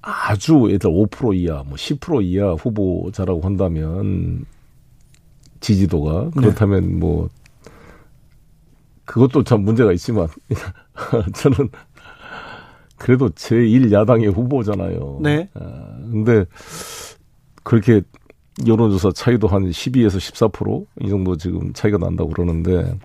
아주 0.00 0.66
예를 0.68 0.78
5% 0.78 1.34
이하, 1.36 1.62
뭐 1.64 1.74
10% 1.74 2.24
이하 2.24 2.52
후보자라고 2.52 3.40
한다면 3.42 4.44
지지도가 5.60 6.30
네. 6.36 6.40
그렇다면 6.40 6.98
뭐 6.98 7.28
그것도 9.04 9.44
참 9.44 9.62
문제가 9.62 9.92
있지만 9.92 10.28
저는 11.34 11.68
그래도 12.96 13.28
제1 13.30 13.92
야당의 13.92 14.28
후보잖아요. 14.28 15.20
네. 15.22 15.48
아, 15.54 15.96
근데 16.10 16.44
그렇게 17.62 18.02
여론조사 18.66 19.12
차이도 19.14 19.46
한 19.46 19.64
12에서 19.70 20.18
14%이 20.50 21.08
정도 21.08 21.36
지금 21.36 21.72
차이가 21.72 21.96
난다고 21.98 22.30
그러는데 22.30 22.98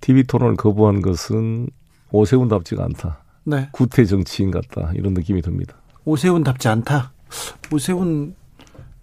TV 0.00 0.24
토론을 0.24 0.56
거부한 0.56 1.00
것은 1.00 1.68
오세훈답지가 2.12 2.84
않다. 2.84 3.22
네. 3.44 3.68
구태 3.72 4.04
정치인 4.04 4.50
같다. 4.50 4.92
이런 4.94 5.14
느낌이 5.14 5.42
듭니다. 5.42 5.74
오세훈답지 6.04 6.68
않다. 6.68 7.12
오세훈 7.72 8.34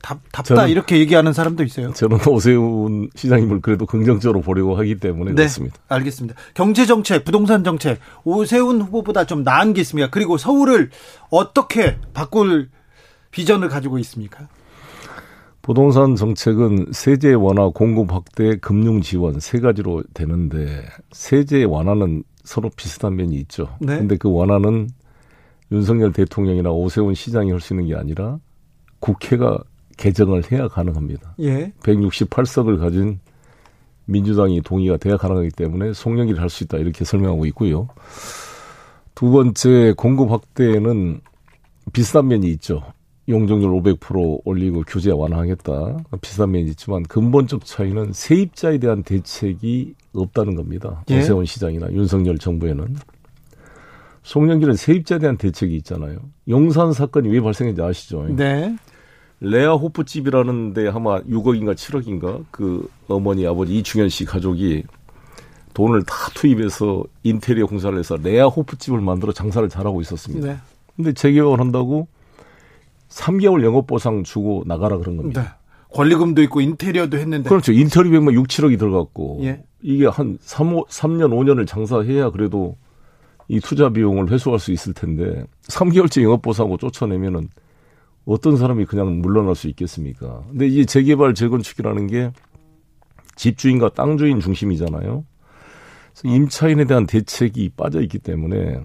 답, 0.01 0.19
답다 0.31 0.55
저는- 0.55 0.69
이렇게 0.69 0.99
얘기하는 0.99 1.33
사람도 1.33 1.63
있어요. 1.63 1.91
저는 1.93 2.19
오세훈 2.27 3.09
시장님을 3.15 3.61
그래도 3.61 3.85
긍정적으로 3.85 4.41
보려고 4.41 4.77
하기 4.77 4.95
때문에 4.99 5.33
그렇습니다. 5.33 5.77
알겠습니다. 5.89 6.35
경제 6.53 6.85
정책, 6.85 7.25
부동산 7.25 7.63
정책, 7.63 7.99
오세훈 8.23 8.81
후보보다 8.81 9.25
좀 9.25 9.43
나은 9.43 9.73
게 9.73 9.81
있습니까? 9.81 10.09
그리고 10.09 10.37
서울을 10.37 10.91
어떻게 11.29 11.97
바꿀 12.13 12.69
비전을 13.31 13.69
가지고 13.69 13.99
있습니까? 13.99 14.47
부동산 15.61 16.15
정책은 16.15 16.87
세제 16.93 17.33
완화, 17.33 17.67
공급 17.69 18.13
확대, 18.13 18.55
금융 18.57 19.01
지원 19.01 19.39
세 19.41 19.59
가지로 19.59 20.01
되는데 20.13 20.85
세제 21.11 21.63
완화는 21.65 22.23
서로 22.47 22.69
비슷한 22.75 23.17
면이 23.17 23.35
있죠. 23.41 23.75
네. 23.79 23.97
근데 23.97 24.15
그 24.15 24.31
완화는 24.31 24.89
윤석열 25.69 26.13
대통령이나 26.13 26.71
오세훈 26.71 27.13
시장이 27.13 27.51
할 27.51 27.59
수 27.59 27.73
있는 27.73 27.87
게 27.87 27.95
아니라 27.95 28.39
국회가 28.99 29.59
개정을 29.97 30.49
해야 30.51 30.69
가능합니다. 30.69 31.35
예. 31.41 31.73
168석을 31.83 32.79
가진 32.79 33.19
민주당이 34.05 34.61
동의가 34.61 34.95
돼야 34.95 35.17
가능하기 35.17 35.49
때문에 35.49 35.91
송영기를 35.91 36.41
할 36.41 36.49
수 36.49 36.63
있다 36.63 36.77
이렇게 36.77 37.03
설명하고 37.03 37.45
있고요. 37.47 37.89
두 39.13 39.29
번째 39.31 39.93
공급 39.97 40.31
확대는 40.31 41.19
비슷한 41.91 42.29
면이 42.29 42.47
있죠. 42.51 42.81
용적률 43.29 43.69
500% 43.71 44.41
올리고 44.45 44.83
규제 44.87 45.11
완화하겠다. 45.11 45.97
비슷한 46.21 46.51
면이 46.51 46.69
있지만 46.71 47.03
근본적 47.03 47.65
차이는 47.65 48.13
세입자에 48.13 48.77
대한 48.77 49.03
대책이 49.03 49.95
없다는 50.13 50.55
겁니다. 50.55 51.03
예. 51.09 51.19
오세훈 51.19 51.45
시장이나 51.45 51.91
윤석열 51.91 52.37
정부에는. 52.37 52.95
송영길은 54.23 54.75
세입자에 54.75 55.19
대한 55.19 55.37
대책이 55.37 55.75
있잖아요. 55.77 56.19
용산 56.49 56.93
사건이 56.93 57.29
왜 57.29 57.41
발생했는지 57.41 57.81
아시죠? 57.81 58.27
네. 58.35 58.75
레아 59.39 59.73
호프집이라는 59.73 60.73
데 60.73 60.89
아마 60.89 61.21
6억인가 61.21 61.75
7억인가 61.75 62.43
그 62.49 62.89
어머니 63.07 63.45
아버지 63.45 63.77
이충현 63.77 64.09
씨 64.09 64.25
가족이 64.25 64.83
돈을 65.73 66.03
다 66.03 66.13
투입해서 66.33 67.03
인테리어 67.23 67.67
공사를 67.67 67.97
해서 67.97 68.17
레아 68.17 68.47
호프집을 68.47 68.99
만들어 68.99 69.31
장사를 69.31 69.67
잘하고 69.69 70.01
있었습니다. 70.01 70.47
네. 70.47 70.57
근데 70.95 71.13
재개발 71.13 71.59
한다고 71.59 72.07
3개월 73.09 73.63
영업 73.63 73.87
보상 73.87 74.23
주고 74.23 74.63
나가라 74.65 74.97
그런 74.97 75.17
겁니다. 75.17 75.41
네. 75.41 75.49
권리금도 75.93 76.43
있고 76.43 76.61
인테리어도 76.61 77.17
했는데. 77.17 77.49
그렇죠. 77.49 77.71
인테리어비만 77.71 78.33
6, 78.33 78.47
7억이 78.47 78.77
들어갔고 78.77 79.39
예. 79.43 79.63
이게 79.81 80.05
한 80.05 80.37
3, 80.41 80.75
3년 80.83 81.31
5년을 81.31 81.65
장사해야 81.65 82.31
그래도 82.31 82.75
이 83.47 83.59
투자 83.59 83.89
비용을 83.89 84.29
회수할 84.29 84.59
수 84.59 84.71
있을 84.71 84.93
텐데 84.93 85.45
3개월째 85.63 86.21
영업 86.23 86.41
보상하고 86.41 86.77
쫓아내면은 86.77 87.49
어떤 88.25 88.57
사람이 88.57 88.85
그냥 88.85 89.21
물러날 89.21 89.55
수 89.55 89.69
있겠습니까? 89.69 90.43
근데 90.49 90.67
이 90.67 90.85
재개발 90.85 91.33
재건축이라는 91.33 92.07
게 92.07 92.31
집주인과 93.37 93.89
땅 93.93 94.17
주인 94.17 94.41
중심이잖아요. 94.41 95.23
그래서 96.13 96.35
임차인에 96.35 96.85
대한 96.85 97.07
대책이 97.07 97.69
빠져 97.77 98.01
있기 98.01 98.19
때문에 98.19 98.81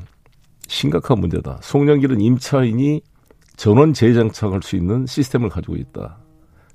심각한 0.69 1.19
문제다. 1.19 1.59
송영길은 1.63 2.21
임차인이 2.21 3.01
전원 3.63 3.93
재장착할 3.93 4.61
수 4.65 4.75
있는 4.75 5.07
시스템을 5.07 5.49
가지고 5.49 5.77
있다. 5.77 6.17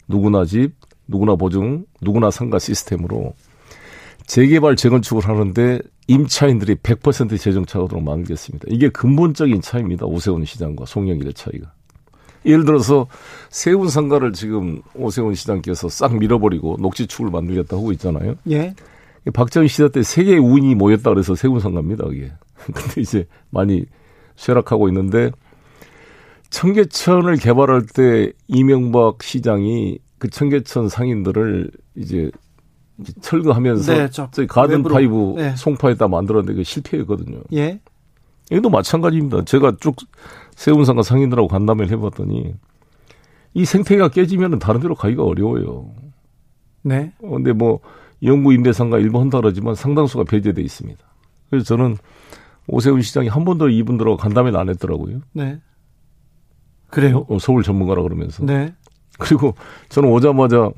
누구나 0.08 0.46
집, 0.46 0.72
누구나 1.06 1.36
보증, 1.36 1.86
누구나 2.00 2.32
상가 2.32 2.60
시스템으로 2.60 3.34
재개발 4.26 4.78
재건축을 4.78 5.28
하는데 5.28 5.82
임차인들이 6.08 6.76
100% 6.76 7.38
재정착하도록 7.38 8.02
만들겠습니다. 8.02 8.68
이게 8.70 8.88
근본적인 8.88 9.60
차이입니다. 9.60 10.06
오세훈 10.06 10.46
시장과 10.46 10.86
송영길의 10.86 11.34
차이가. 11.34 11.74
예를 12.46 12.64
들어서 12.64 13.08
세운 13.50 13.90
상가를 13.90 14.32
지금 14.32 14.82
오세훈 14.96 15.36
시장께서 15.36 15.90
싹 15.90 16.16
밀어버리고 16.16 16.78
녹지축을 16.80 17.30
만들겠다 17.30 17.76
하고 17.76 17.92
있잖아요. 17.92 18.36
예. 18.50 18.74
박정희 19.34 19.68
시대 19.68 19.90
때 19.90 20.04
세계 20.04 20.38
우인이 20.38 20.74
모였다 20.76 21.10
그래서 21.10 21.36
세운 21.36 21.60
상가입니다. 21.60 22.06
그게. 22.06 22.32
근데 22.74 23.02
이제 23.02 23.28
많이 23.50 23.84
쇠락하고 24.38 24.88
있는데 24.88 25.32
청계천을 26.50 27.38
개발할 27.38 27.86
때 27.88 28.32
이명박 28.48 29.22
시장이 29.24 30.00
그 30.18 30.30
청계천 30.30 30.90
상인들을 30.90 31.72
이제 31.96 32.32
철거하면서 33.22 33.94
네, 33.94 34.46
가든 34.48 34.78
외부로. 34.78 34.96
파이브 34.96 35.34
네. 35.38 35.56
송파에다 35.56 36.08
만들었는데 36.08 36.56
그 36.56 36.64
실패했거든요. 36.64 37.42
예. 37.54 37.80
이것도 38.50 38.70
마찬가지입니다. 38.70 39.44
제가 39.46 39.76
쭉 39.80 39.96
세운상가 40.56 41.04
상인들하고 41.04 41.48
간담회를 41.48 41.92
해봤더니 41.92 42.56
이 43.54 43.66
생태계가 43.66 44.10
깨지면 44.10 44.60
다른 44.60 44.80
데로 44.80 44.96
가기가 44.96 45.24
어려워요. 45.24 45.92
네. 46.82 47.14
어, 47.22 47.32
근데 47.32 47.54
뭐 47.54 47.80
영구 48.24 48.54
임대상가 48.54 48.98
일부 48.98 49.28
그러지만 49.30 49.76
상당수가 49.76 50.24
배제돼 50.24 50.62
있습니다. 50.62 51.04
그래서 51.50 51.66
저는 51.66 51.98
오세훈 52.68 53.02
시장이 53.02 53.28
한 53.28 53.46
번도 53.46 53.70
이분들하고 53.70 54.18
간담회를 54.18 54.58
안 54.58 54.70
했더라고요. 54.70 55.22
네. 55.34 55.60
그래요? 56.90 57.26
어, 57.30 57.38
서울 57.40 57.64
전문가라 57.64 58.02
그러면서. 58.04 58.46
네. 58.46 58.74
그리고 59.20 59.56
저는 59.90 60.10
오자마자 60.10 60.70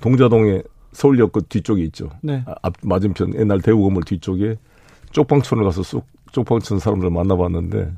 동자동에 0.00 0.62
서울역 0.92 1.32
그 1.32 1.42
뒤쪽에 1.46 1.82
있죠. 1.84 2.10
네. 2.22 2.42
아, 2.46 2.54
앞 2.62 2.74
맞은편 2.82 3.34
옛날 3.34 3.60
대우 3.60 3.82
건물 3.82 4.04
뒤쪽에 4.04 4.56
쪽방촌을 5.12 5.64
가서 5.64 5.82
쑥 5.82 6.06
쪽방촌 6.32 6.78
사람들 6.78 7.10
만나봤는데 7.10 7.92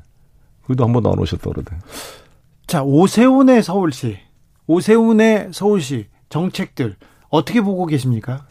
거기도 0.63 0.85
한 0.85 0.93
번도 0.93 1.11
안 1.11 1.19
오셨다 1.19 1.49
그러대. 1.49 1.75
자, 2.67 2.83
오세훈의 2.83 3.63
서울시, 3.63 4.17
오세훈의 4.67 5.49
서울시 5.51 6.07
정책들 6.29 6.95
어떻게 7.29 7.61
보고 7.61 7.85
계십니까? 7.85 8.45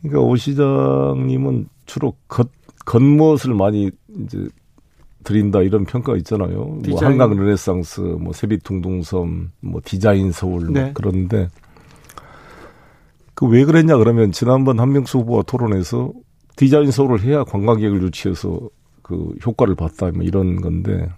그러니까 0.00 0.20
오 0.20 0.34
시장님은 0.36 1.68
주로 1.86 2.14
겉 2.26 2.50
겉멋을 2.84 3.54
많이 3.56 3.90
이제 4.24 4.48
드린다 5.24 5.60
이런 5.62 5.84
평가 5.84 6.16
있잖아요. 6.16 6.64
뭐 6.64 6.80
디자인. 6.82 7.12
한강 7.20 7.36
르네상스, 7.36 8.00
뭐 8.00 8.32
세빛둥둥섬, 8.32 9.50
뭐 9.60 9.80
디자인 9.84 10.32
서울 10.32 10.66
뭐 10.66 10.72
네. 10.72 10.90
그러는데 10.94 11.48
그 13.34 13.46
왜 13.46 13.64
그랬냐 13.64 13.96
그러면 13.96 14.30
지난번 14.32 14.78
한명숙 14.78 15.18
후보와 15.18 15.42
토론에서 15.42 16.12
디자인 16.56 16.90
서울을 16.90 17.22
해야 17.22 17.44
관광객을 17.44 18.02
유치해서 18.02 18.60
그 19.02 19.34
효과를 19.44 19.74
봤다 19.74 20.10
뭐 20.12 20.22
이런 20.22 20.60
건데 20.60 21.08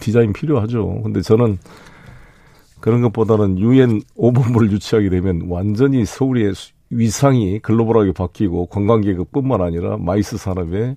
디자인 0.00 0.32
필요하죠. 0.32 1.02
근데 1.02 1.20
저는 1.20 1.58
그런 2.80 3.00
것보다는 3.02 3.58
유엔 3.58 4.00
5본부를 4.16 4.70
유치하게 4.70 5.08
되면 5.10 5.42
완전히 5.48 6.04
서울의 6.04 6.54
수- 6.54 6.72
위상이 6.90 7.58
글로벌하게 7.60 8.12
바뀌고 8.12 8.66
관광객뿐만 8.66 9.60
아니라 9.60 9.96
MICE 9.98 10.36
산업의 10.36 10.96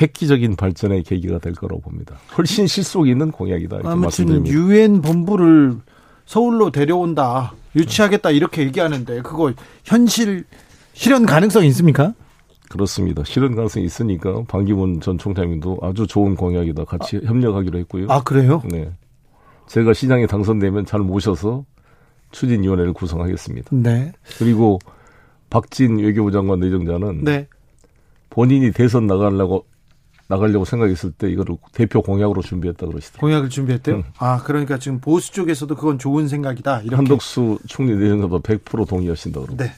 획기적인 0.00 0.56
발전의 0.56 1.02
계기가 1.04 1.38
될 1.38 1.52
거라고 1.54 1.80
봅니다. 1.80 2.16
훨씬 2.36 2.66
실속 2.66 3.08
있는 3.08 3.30
공약이다 3.30 3.76
이렇게 3.76 3.88
아무튼 3.88 4.00
말씀드립니다. 4.02 4.56
유엔 4.56 5.02
본부를 5.02 5.76
서울로 6.26 6.70
데려온다, 6.70 7.52
유치하겠다 7.76 8.30
이렇게 8.30 8.62
얘기하는데 8.62 9.22
그거 9.22 9.52
현실 9.84 10.44
실현 10.94 11.26
가능성 11.26 11.64
있습니까? 11.66 12.14
그렇습니다. 12.68 13.22
실현 13.24 13.54
가능성이 13.54 13.84
있으니까 13.86 14.42
반기문 14.48 15.00
전 15.00 15.18
총장님도 15.18 15.78
아주 15.82 16.06
좋은 16.06 16.34
공약이다. 16.34 16.84
같이 16.84 17.20
협력하기로 17.22 17.78
했고요. 17.80 18.06
아, 18.08 18.22
그래요? 18.22 18.62
네. 18.68 18.90
제가 19.68 19.92
시장에 19.92 20.26
당선되면 20.26 20.86
잘 20.86 21.00
모셔서 21.00 21.64
추진위원회를 22.32 22.92
구성하겠습니다. 22.92 23.70
네. 23.72 24.12
그리고 24.38 24.78
박진 25.50 25.98
외교부 25.98 26.32
장관 26.32 26.60
내정자는 26.60 27.24
네. 27.24 27.46
본인이 28.30 28.72
대선 28.72 29.06
나가려고 29.06 29.66
나가려고 30.28 30.64
생각했을 30.64 31.12
때 31.12 31.30
이거를 31.30 31.56
대표 31.72 32.02
공약으로 32.02 32.42
준비했다 32.42 32.86
그러시더라고요. 32.86 33.20
공약을 33.20 33.50
준비했대요? 33.50 33.96
응. 33.96 34.04
아, 34.18 34.42
그러니까 34.42 34.78
지금 34.78 35.00
보수 35.00 35.32
쪽에서도 35.32 35.74
그건 35.74 35.98
좋은 35.98 36.28
생각이다. 36.28 36.80
이렇게. 36.80 36.96
한덕수 36.96 37.58
총리 37.68 37.94
내정자도 37.96 38.40
100% 38.40 38.88
동의하신다 38.88 39.40
그러고. 39.40 39.56
네. 39.56 39.72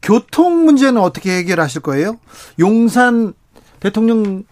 교통 0.00 0.64
문제는 0.64 1.00
어떻게 1.00 1.38
해결하실 1.38 1.82
거예요? 1.82 2.18
용산 2.58 3.34
대통령 3.80 4.44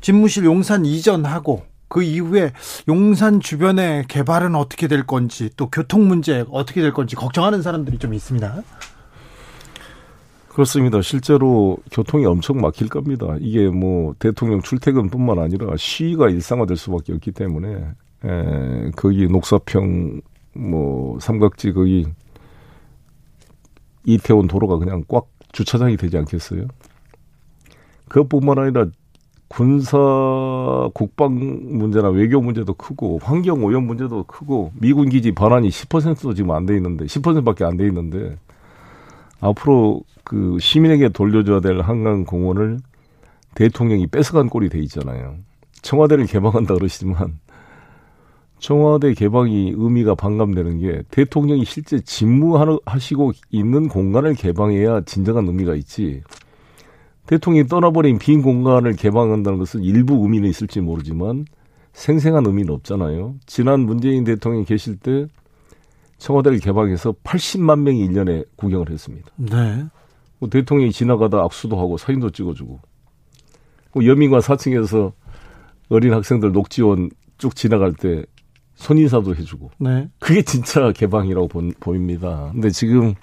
집무실 0.00 0.44
용산 0.44 0.84
이전하고 0.84 1.64
그 1.88 2.02
이후에 2.02 2.52
용산 2.88 3.38
주변의 3.38 4.06
개발은 4.08 4.54
어떻게 4.54 4.88
될 4.88 5.06
건지 5.06 5.50
또 5.56 5.70
교통 5.70 6.08
문제 6.08 6.44
어떻게 6.50 6.80
될 6.80 6.92
건지 6.92 7.14
걱정하는 7.14 7.62
사람들이 7.62 7.98
좀 7.98 8.14
있습니다. 8.14 8.62
그렇습니다. 10.52 11.00
실제로 11.00 11.78
교통이 11.90 12.26
엄청 12.26 12.58
막힐 12.60 12.88
겁니다. 12.88 13.36
이게 13.40 13.68
뭐 13.68 14.14
대통령 14.18 14.60
출퇴근뿐만 14.60 15.38
아니라 15.38 15.74
시위가 15.76 16.28
일상화될 16.28 16.76
수밖에 16.76 17.14
없기 17.14 17.32
때문에 17.32 17.86
에, 18.24 18.90
거기 18.94 19.26
녹사평 19.28 20.20
뭐 20.54 21.18
삼각지 21.20 21.72
거기 21.72 22.06
이태원 24.04 24.46
도로가 24.46 24.76
그냥 24.76 25.04
꽉 25.08 25.26
주차장이 25.52 25.96
되지 25.96 26.18
않겠어요? 26.18 26.66
그것뿐만 28.08 28.58
아니라 28.58 28.86
군사 29.48 29.98
국방 30.94 31.34
문제나 31.34 32.08
외교 32.10 32.40
문제도 32.42 32.72
크고 32.74 33.20
환경 33.22 33.64
오염 33.64 33.86
문제도 33.86 34.22
크고 34.24 34.72
미군 34.78 35.08
기지 35.08 35.32
반환이 35.32 35.68
10%도 35.68 36.34
지금 36.34 36.50
안 36.50 36.66
돼 36.66 36.76
있는데 36.76 37.06
10%밖에 37.06 37.64
안 37.64 37.76
돼 37.78 37.86
있는데 37.86 38.36
앞으로 39.42 40.02
그 40.24 40.56
시민에게 40.60 41.10
돌려줘야 41.10 41.60
될 41.60 41.80
한강 41.80 42.24
공원을 42.24 42.78
대통령이 43.54 44.06
뺏어간 44.06 44.48
꼴이 44.48 44.70
돼 44.70 44.78
있잖아요. 44.80 45.36
청와대를 45.82 46.26
개방한다 46.26 46.74
그러시지만 46.74 47.38
청와대 48.60 49.12
개방이 49.12 49.74
의미가 49.76 50.14
반감되는 50.14 50.78
게 50.78 51.02
대통령이 51.10 51.64
실제 51.64 51.98
집무하시고 51.98 53.32
있는 53.50 53.88
공간을 53.88 54.34
개방해야 54.34 55.02
진정한 55.02 55.48
의미가 55.48 55.74
있지. 55.74 56.22
대통령이 57.26 57.66
떠나버린 57.66 58.18
빈 58.18 58.42
공간을 58.42 58.94
개방한다는 58.94 59.58
것은 59.58 59.82
일부 59.82 60.14
의미는 60.22 60.48
있을지 60.48 60.80
모르지만 60.80 61.46
생생한 61.92 62.46
의미는 62.46 62.72
없잖아요. 62.74 63.34
지난 63.46 63.80
문재인 63.80 64.22
대통령이 64.22 64.64
계실 64.64 64.96
때 64.96 65.26
청와대를 66.22 66.60
개방해서 66.60 67.12
80만 67.24 67.80
명이 67.80 68.08
1년에 68.08 68.46
구경을 68.56 68.90
했습니다. 68.90 69.28
네. 69.36 69.84
뭐 70.38 70.48
대통령이 70.48 70.92
지나가다 70.92 71.42
악수도 71.42 71.76
하고 71.76 71.98
사진도 71.98 72.30
찍어주고 72.30 72.80
뭐 73.92 74.06
여민관 74.06 74.40
4층에서 74.40 75.12
어린 75.88 76.12
학생들 76.12 76.52
녹지원 76.52 77.10
쭉 77.38 77.56
지나갈 77.56 77.92
때 77.92 78.24
손인사도 78.76 79.34
해주고 79.34 79.72
네. 79.78 80.08
그게 80.20 80.42
진짜 80.42 80.92
개방이라고 80.92 81.48
본, 81.48 81.72
보입니다. 81.80 82.50
근데 82.52 82.70
지금 82.70 83.14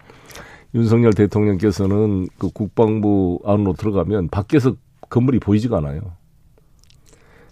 윤석열 0.76 1.14
대통령께서는 1.14 2.28
그 2.38 2.50
국방부 2.50 3.40
안으로 3.46 3.74
들어가면 3.74 4.28
밖에서 4.28 4.76
건물이 5.10 5.40
보이지가 5.40 5.78
않아요. 5.78 6.02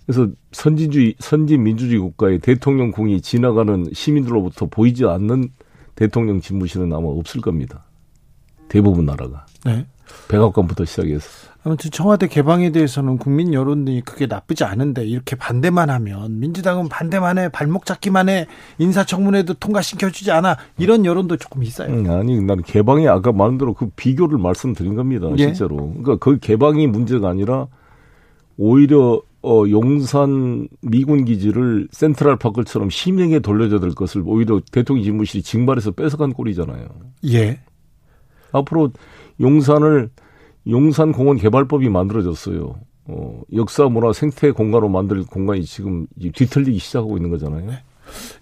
그래서 0.07 0.29
선진주의, 0.53 1.15
선진 1.19 1.63
민주주의 1.63 1.99
국가의 1.99 2.39
대통령 2.39 2.91
궁이 2.91 3.19
지나가는 3.19 3.85
시민들로부터 3.93 4.65
보이지 4.65 5.05
않는 5.05 5.49
대통령 5.95 6.39
집무실은 6.39 6.93
아마 6.93 7.07
없을 7.07 7.41
겁니다. 7.41 7.83
대부분 8.69 9.05
나라가. 9.05 9.45
네. 9.65 9.85
백악관부터 10.29 10.85
시작해서. 10.85 11.27
아무튼 11.65 11.91
청와대 11.91 12.27
개방에 12.27 12.71
대해서는 12.71 13.17
국민 13.17 13.53
여론이 13.53 14.03
그게 14.05 14.25
나쁘지 14.25 14.63
않은데 14.63 15.05
이렇게 15.05 15.35
반대만 15.35 15.89
하면 15.89 16.39
민주당은 16.39 16.87
반대만 16.87 17.37
해 17.37 17.49
발목 17.49 17.85
잡기만 17.85 18.29
해 18.29 18.47
인사청문회도 18.77 19.55
통과시켜주지 19.55 20.31
않아 20.31 20.55
이런 20.77 21.03
여론도 21.03 21.35
조금 21.35 21.63
있어요. 21.63 21.91
음, 21.91 22.09
아니 22.09 22.39
나는 22.39 22.63
개방이 22.63 23.09
아까 23.09 23.33
말한 23.33 23.57
대로 23.57 23.73
그 23.73 23.89
비교를 23.97 24.37
말씀드린 24.37 24.95
겁니다. 24.95 25.27
예. 25.33 25.47
실제로. 25.47 25.75
그러니까 25.75 26.15
그 26.15 26.39
개방이 26.39 26.87
문제가 26.87 27.27
아니라 27.27 27.67
오히려 28.55 29.21
어, 29.47 29.69
용산 29.69 30.67
미군 30.81 31.23
기지를 31.23 31.87
센트럴 31.91 32.35
파크처럼 32.35 32.89
시민에게 32.89 33.39
돌려줘야 33.39 33.79
될 33.79 33.91
것을 33.91 34.21
오히려 34.25 34.59
대통령 34.73 35.05
집무실이 35.05 35.41
징발해서 35.41 35.91
뺏어간 35.91 36.33
꼴이잖아요. 36.33 36.85
예. 37.31 37.61
앞으로 38.51 38.91
용산을 39.39 40.09
용산 40.67 41.13
공원 41.13 41.37
개발법이 41.37 41.87
만들어졌어요. 41.87 42.75
어, 43.05 43.41
역사 43.53 43.85
문화 43.85 44.11
생태 44.11 44.51
공간으로 44.51 44.89
만들 44.89 45.23
공간이 45.23 45.63
지금 45.63 46.07
뒤틀리기 46.19 46.77
시작하고 46.79 47.15
있는 47.15 47.29
거잖아요. 47.29 47.71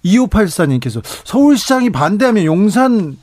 2584님께서 0.03 1.03
서울시장이 1.23 1.91
반대하면 1.91 2.45
용산 2.45 3.15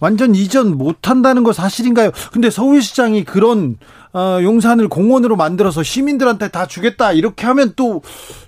완전 0.00 0.34
이전 0.34 0.76
못한다는 0.76 1.42
거 1.42 1.52
사실인가요? 1.52 2.10
근데 2.32 2.50
서울시장이 2.50 3.24
그런 3.24 3.76
어, 4.12 4.38
용산을 4.42 4.88
공원으로 4.88 5.36
만들어서 5.36 5.82
시민들한테 5.82 6.48
다 6.48 6.66
주겠다 6.66 7.12
이렇게 7.12 7.46
하면 7.46 7.72
또 7.76 8.02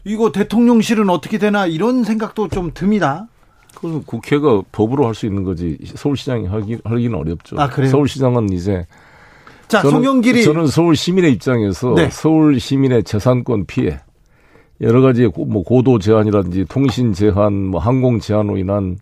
이거 0.05 0.33
대통령실은 0.33 1.11
어떻게 1.11 1.39
되나 1.39 1.67
이런 1.67 2.05
생각도 2.05 2.49
좀 2.49 2.71
듭니다. 2.75 3.27
그건 3.75 4.03
국회가 4.05 4.63
법으로 4.73 5.07
할 5.07 5.15
수 5.15 5.27
있는 5.27 5.45
거지 5.45 5.79
서울시장이 5.95 6.47
하기, 6.47 6.79
하기는 6.85 7.17
어렵죠. 7.19 7.61
아, 7.61 7.69
그래요? 7.69 7.91
서울시장은 7.91 8.53
이제 8.53 8.87
자, 9.69 9.83
저는, 9.83 9.97
송영길이 10.03 10.43
저는 10.45 10.67
서울 10.67 10.97
시민의 10.97 11.33
입장에서 11.35 11.95
네. 11.95 12.09
서울 12.11 12.59
시민의 12.59 13.05
재산권 13.05 13.67
피해 13.67 14.01
여러 14.81 15.01
가지 15.03 15.27
고- 15.27 15.45
뭐 15.45 15.63
고도 15.63 15.99
제한이라든지 15.99 16.65
통신 16.69 17.13
제한, 17.13 17.53
뭐 17.67 17.81
항공 17.81 18.21
제한으로 18.21 18.57
인한 18.57 18.97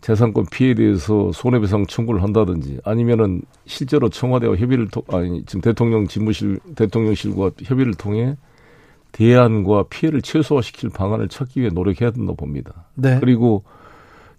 재산권 0.00 0.46
피해에 0.50 0.74
대해서 0.74 1.32
손해배상 1.32 1.86
청구를 1.86 2.22
한다든지 2.22 2.78
아니면은 2.84 3.42
실제로 3.66 4.08
청와대와 4.08 4.56
협의를 4.56 4.88
통 4.88 5.02
아니 5.08 5.44
지금 5.44 5.60
대통령 5.60 6.06
집무실 6.06 6.60
대통령실과 6.76 7.50
협의를 7.62 7.94
통해 7.94 8.36
대안과 9.12 9.84
피해를 9.90 10.22
최소화시킬 10.22 10.90
방안을 10.90 11.28
찾기 11.28 11.60
위해 11.60 11.70
노력해야 11.72 12.10
된다고 12.10 12.36
봅니다. 12.36 12.86
네. 12.94 13.18
그리고 13.20 13.64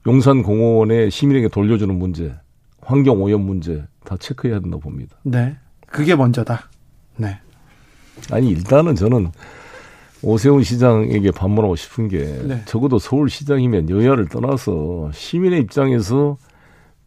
용산 0.07 0.43
공원에 0.43 1.09
시민에게 1.09 1.49
돌려주는 1.49 1.93
문제, 1.93 2.33
환경 2.81 3.21
오염 3.21 3.41
문제 3.41 3.83
다 4.05 4.15
체크해야 4.17 4.59
된다고 4.59 4.81
봅니다. 4.81 5.17
네. 5.23 5.57
그게 5.87 6.15
먼저다. 6.15 6.69
네. 7.17 7.37
아니 8.31 8.49
일단은 8.49 8.95
저는 8.95 9.31
오세훈 10.21 10.63
시장에게 10.63 11.31
반문하고 11.31 11.75
싶은 11.75 12.07
게 12.07 12.19
네. 12.45 12.61
적어도 12.65 12.99
서울시장이면 12.99 13.89
여야를 13.89 14.27
떠나서 14.27 15.11
시민의 15.13 15.61
입장에서 15.61 16.37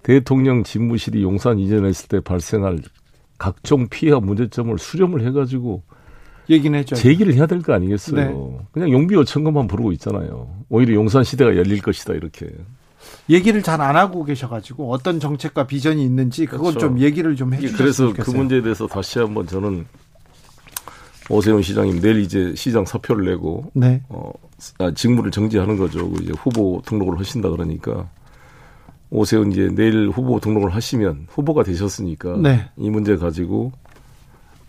대통령 0.02 0.64
집무실이 0.64 1.22
용산 1.22 1.58
이전했을 1.58 2.08
때 2.08 2.20
발생할 2.20 2.78
각종 3.38 3.88
피해와 3.88 4.20
문제점을 4.20 4.76
수렴을 4.78 5.24
해가지고 5.26 5.82
얘기는 6.50 6.76
해줘요. 6.78 6.98
제기를 6.98 7.34
해야 7.34 7.46
될 7.46 7.62
거 7.62 7.72
아니겠어요. 7.72 8.16
네. 8.16 8.66
그냥 8.72 8.90
용비 8.90 9.14
요청금만 9.14 9.68
부르고 9.68 9.92
있잖아요. 9.92 10.48
오히려 10.68 10.94
용산 10.94 11.22
시대가 11.22 11.54
열릴 11.56 11.80
것이다 11.82 12.14
이렇게. 12.14 12.48
얘기를 13.28 13.62
잘 13.62 13.80
안 13.80 13.96
하고 13.96 14.24
계셔가지고 14.24 14.90
어떤 14.92 15.20
정책과 15.20 15.66
비전이 15.66 16.02
있는지 16.04 16.46
그건 16.46 16.70
그렇죠. 16.70 16.78
좀 16.80 16.98
얘기를 17.00 17.34
좀 17.36 17.52
해주셨으면 17.52 17.78
그래서 17.78 18.06
좋겠어요. 18.08 18.24
그 18.32 18.38
문제에 18.38 18.62
대해서 18.62 18.86
다시 18.86 19.18
한번 19.18 19.46
저는 19.46 19.86
오세훈 21.30 21.62
시장님 21.62 22.00
내일 22.00 22.20
이제 22.20 22.52
시장 22.56 22.84
사표를 22.84 23.24
내고 23.26 23.70
네. 23.74 24.02
어, 24.08 24.30
아, 24.78 24.90
직무를 24.92 25.30
정지하는 25.30 25.76
거죠. 25.76 26.10
그 26.10 26.22
이제 26.22 26.32
후보 26.36 26.82
등록을 26.84 27.18
하신다 27.18 27.50
그러니까 27.50 28.08
오세훈 29.10 29.52
이제 29.52 29.70
내일 29.74 30.08
후보 30.08 30.40
등록을 30.40 30.74
하시면 30.74 31.26
후보가 31.28 31.62
되셨으니까 31.64 32.36
네. 32.38 32.68
이 32.76 32.90
문제 32.90 33.16
가지고 33.16 33.72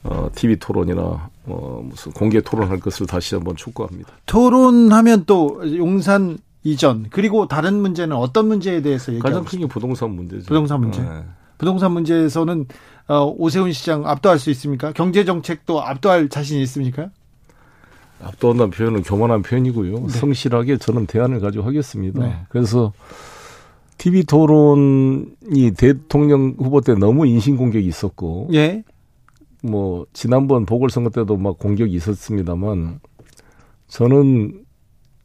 어, 0.04 0.30
TV 0.36 0.58
토론이나 0.58 1.30
어, 1.46 1.82
무슨 1.84 2.12
공개 2.12 2.42
토론할 2.42 2.80
것을 2.80 3.08
다시 3.08 3.36
한번 3.36 3.56
촉구합니다. 3.56 4.12
토론하면 4.26 5.24
또 5.26 5.62
용산 5.78 6.38
이전 6.64 7.08
그리고 7.10 7.48
다른 7.48 7.76
문제는 7.82 8.16
어떤 8.16 8.48
문제에 8.48 8.82
대해서 8.82 9.12
가장 9.14 9.16
얘기하고 9.16 9.46
큰게 9.46 9.68
부동산 9.68 10.12
문제죠. 10.12 10.46
부동산 10.46 10.82
문제. 10.82 11.02
네. 11.02 11.24
부동산 11.58 11.92
문제에서는 11.94 12.62
어, 12.62 12.66
오세훈 13.10 13.72
시장 13.72 14.08
압도할 14.08 14.40
수 14.40 14.50
있습니까? 14.52 14.92
경제 14.94 15.26
정책도 15.26 15.82
압도할 15.82 16.30
자신이 16.30 16.62
있습니까? 16.64 17.10
압도한다는 18.22 18.72
표현은 18.72 19.04
교만한 19.04 19.42
표현이고요. 19.42 20.08
성실하게 20.08 20.78
저는 20.78 21.06
대안을 21.08 21.40
가지고 21.40 21.66
하겠습니다. 21.66 22.26
네. 22.26 22.36
그래서 22.50 22.94
TV 23.98 24.24
토론이 24.24 25.72
대통령 25.78 26.56
후보 26.58 26.82
때 26.82 26.94
너무 26.94 27.28
인신공격이 27.28 27.86
있었고 27.86 28.50
예. 28.54 28.84
뭐 29.62 30.06
지난번 30.14 30.66
보궐선거 30.66 31.10
때도 31.10 31.38
막 31.38 31.58
공격이 31.58 31.94
있었습니다만 31.94 33.00
저는 33.88 34.64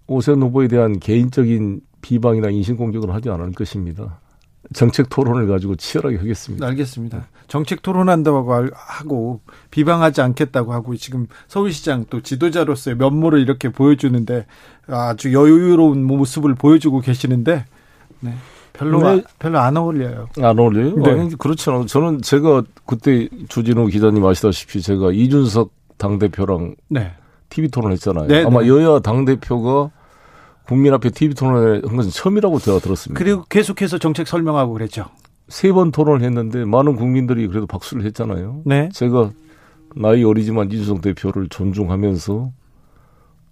오세훈 0.06 0.42
후보에 0.42 0.68
대한 0.68 0.98
개인적인 1.00 1.80
비방이나 2.02 2.50
인신공격을 2.50 3.12
하지 3.12 3.30
않을 3.30 3.52
것입니다. 3.52 4.20
정책 4.74 5.08
토론을 5.08 5.46
가지고 5.46 5.76
치열하게 5.76 6.16
하겠습니다. 6.18 6.66
알겠습니다. 6.66 7.26
정책 7.46 7.80
토론한다고 7.82 8.52
할- 8.52 8.70
하고 8.74 9.40
비방하지 9.70 10.20
않겠다고 10.20 10.72
하고 10.74 10.94
지금 10.96 11.26
서울시장 11.46 12.04
또 12.10 12.20
지도자로서의 12.20 12.96
면모를 12.96 13.40
이렇게 13.40 13.70
보여주는데 13.70 14.46
아주 14.86 15.32
여유로운 15.32 16.04
모습을 16.04 16.54
보여주고 16.54 17.00
계시는데 17.00 17.64
네. 18.20 18.34
별로 18.74 19.02
네. 19.02 19.22
별로 19.38 19.58
안 19.58 19.76
어울려요. 19.76 20.28
안 20.42 20.58
어울려요? 20.58 20.96
네. 20.96 21.10
아니, 21.10 21.34
않아요. 21.70 21.86
저는 21.86 22.20
제가 22.22 22.62
그때 22.86 23.28
주진우 23.48 23.86
기자님 23.86 24.24
아시다시피 24.24 24.82
제가 24.82 25.12
이준석 25.12 25.70
당 25.96 26.18
대표랑 26.18 26.76
네. 26.88 27.12
TV 27.48 27.70
토론 27.70 27.92
했잖아요. 27.92 28.26
네, 28.28 28.44
아마 28.44 28.60
네. 28.60 28.68
여야 28.68 28.98
당 29.00 29.24
대표가 29.24 29.90
국민 30.68 30.92
앞에 30.92 31.10
TV 31.10 31.34
토론을 31.34 31.82
한 31.86 31.96
것은 31.96 32.10
처음이라고 32.10 32.58
제가 32.58 32.78
들었습니다. 32.78 33.18
그리고 33.18 33.44
계속해서 33.48 33.98
정책 33.98 34.28
설명하고 34.28 34.74
그랬죠. 34.74 35.06
세 35.48 35.72
번 35.72 35.90
토론을 35.90 36.22
했는데 36.26 36.64
많은 36.66 36.94
국민들이 36.96 37.46
그래도 37.48 37.66
박수를 37.66 38.04
했잖아요. 38.04 38.62
네. 38.66 38.90
제가 38.92 39.30
나이 39.96 40.22
어리지만 40.22 40.70
이준석 40.70 41.00
대표를 41.00 41.48
존중하면서 41.48 42.52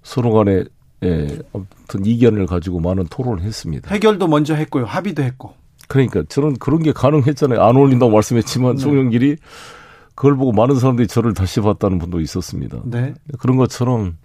서로 0.02 0.32
간에 0.32 0.64
예, 1.04 1.38
어떤 1.52 2.04
이견을 2.04 2.46
가지고 2.46 2.80
많은 2.80 3.06
토론을 3.08 3.42
했습니다. 3.42 3.90
해결도 3.90 4.28
먼저 4.28 4.54
했고요. 4.54 4.84
합의도 4.84 5.22
했고. 5.22 5.54
그러니까 5.88 6.22
저는 6.28 6.56
그런 6.58 6.82
게 6.82 6.92
가능했잖아요. 6.92 7.62
안 7.62 7.76
어울린다고 7.76 8.12
말씀했지만 8.12 8.76
네. 8.76 8.82
송영길이 8.82 9.36
그걸 10.14 10.36
보고 10.36 10.52
많은 10.52 10.76
사람들이 10.78 11.08
저를 11.08 11.32
다시 11.32 11.60
봤다는 11.60 11.98
분도 11.98 12.20
있었습니다. 12.20 12.82
네. 12.84 13.14
그런 13.38 13.56
것처럼 13.56 14.16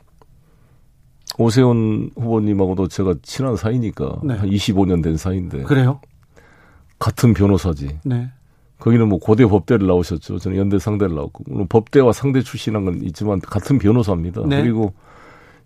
오세훈 1.37 2.11
후보님하고도 2.15 2.87
제가 2.87 3.15
친한 3.21 3.55
사이니까 3.55 4.19
네. 4.23 4.35
한 4.35 4.49
25년 4.49 5.03
된 5.03 5.17
사이인데 5.17 5.63
그래요? 5.63 6.01
같은 6.99 7.33
변호사지. 7.33 7.99
네. 8.03 8.29
거기는 8.79 9.07
뭐 9.07 9.19
고대 9.19 9.45
법대를 9.45 9.85
나오셨죠. 9.87 10.39
저는 10.39 10.57
연대 10.57 10.79
상대를 10.79 11.15
나왔고 11.15 11.43
물론 11.47 11.67
법대와 11.67 12.13
상대 12.13 12.41
출신한 12.41 12.85
건 12.85 13.01
있지만 13.03 13.39
같은 13.39 13.77
변호사입니다. 13.77 14.41
네. 14.47 14.61
그리고 14.61 14.93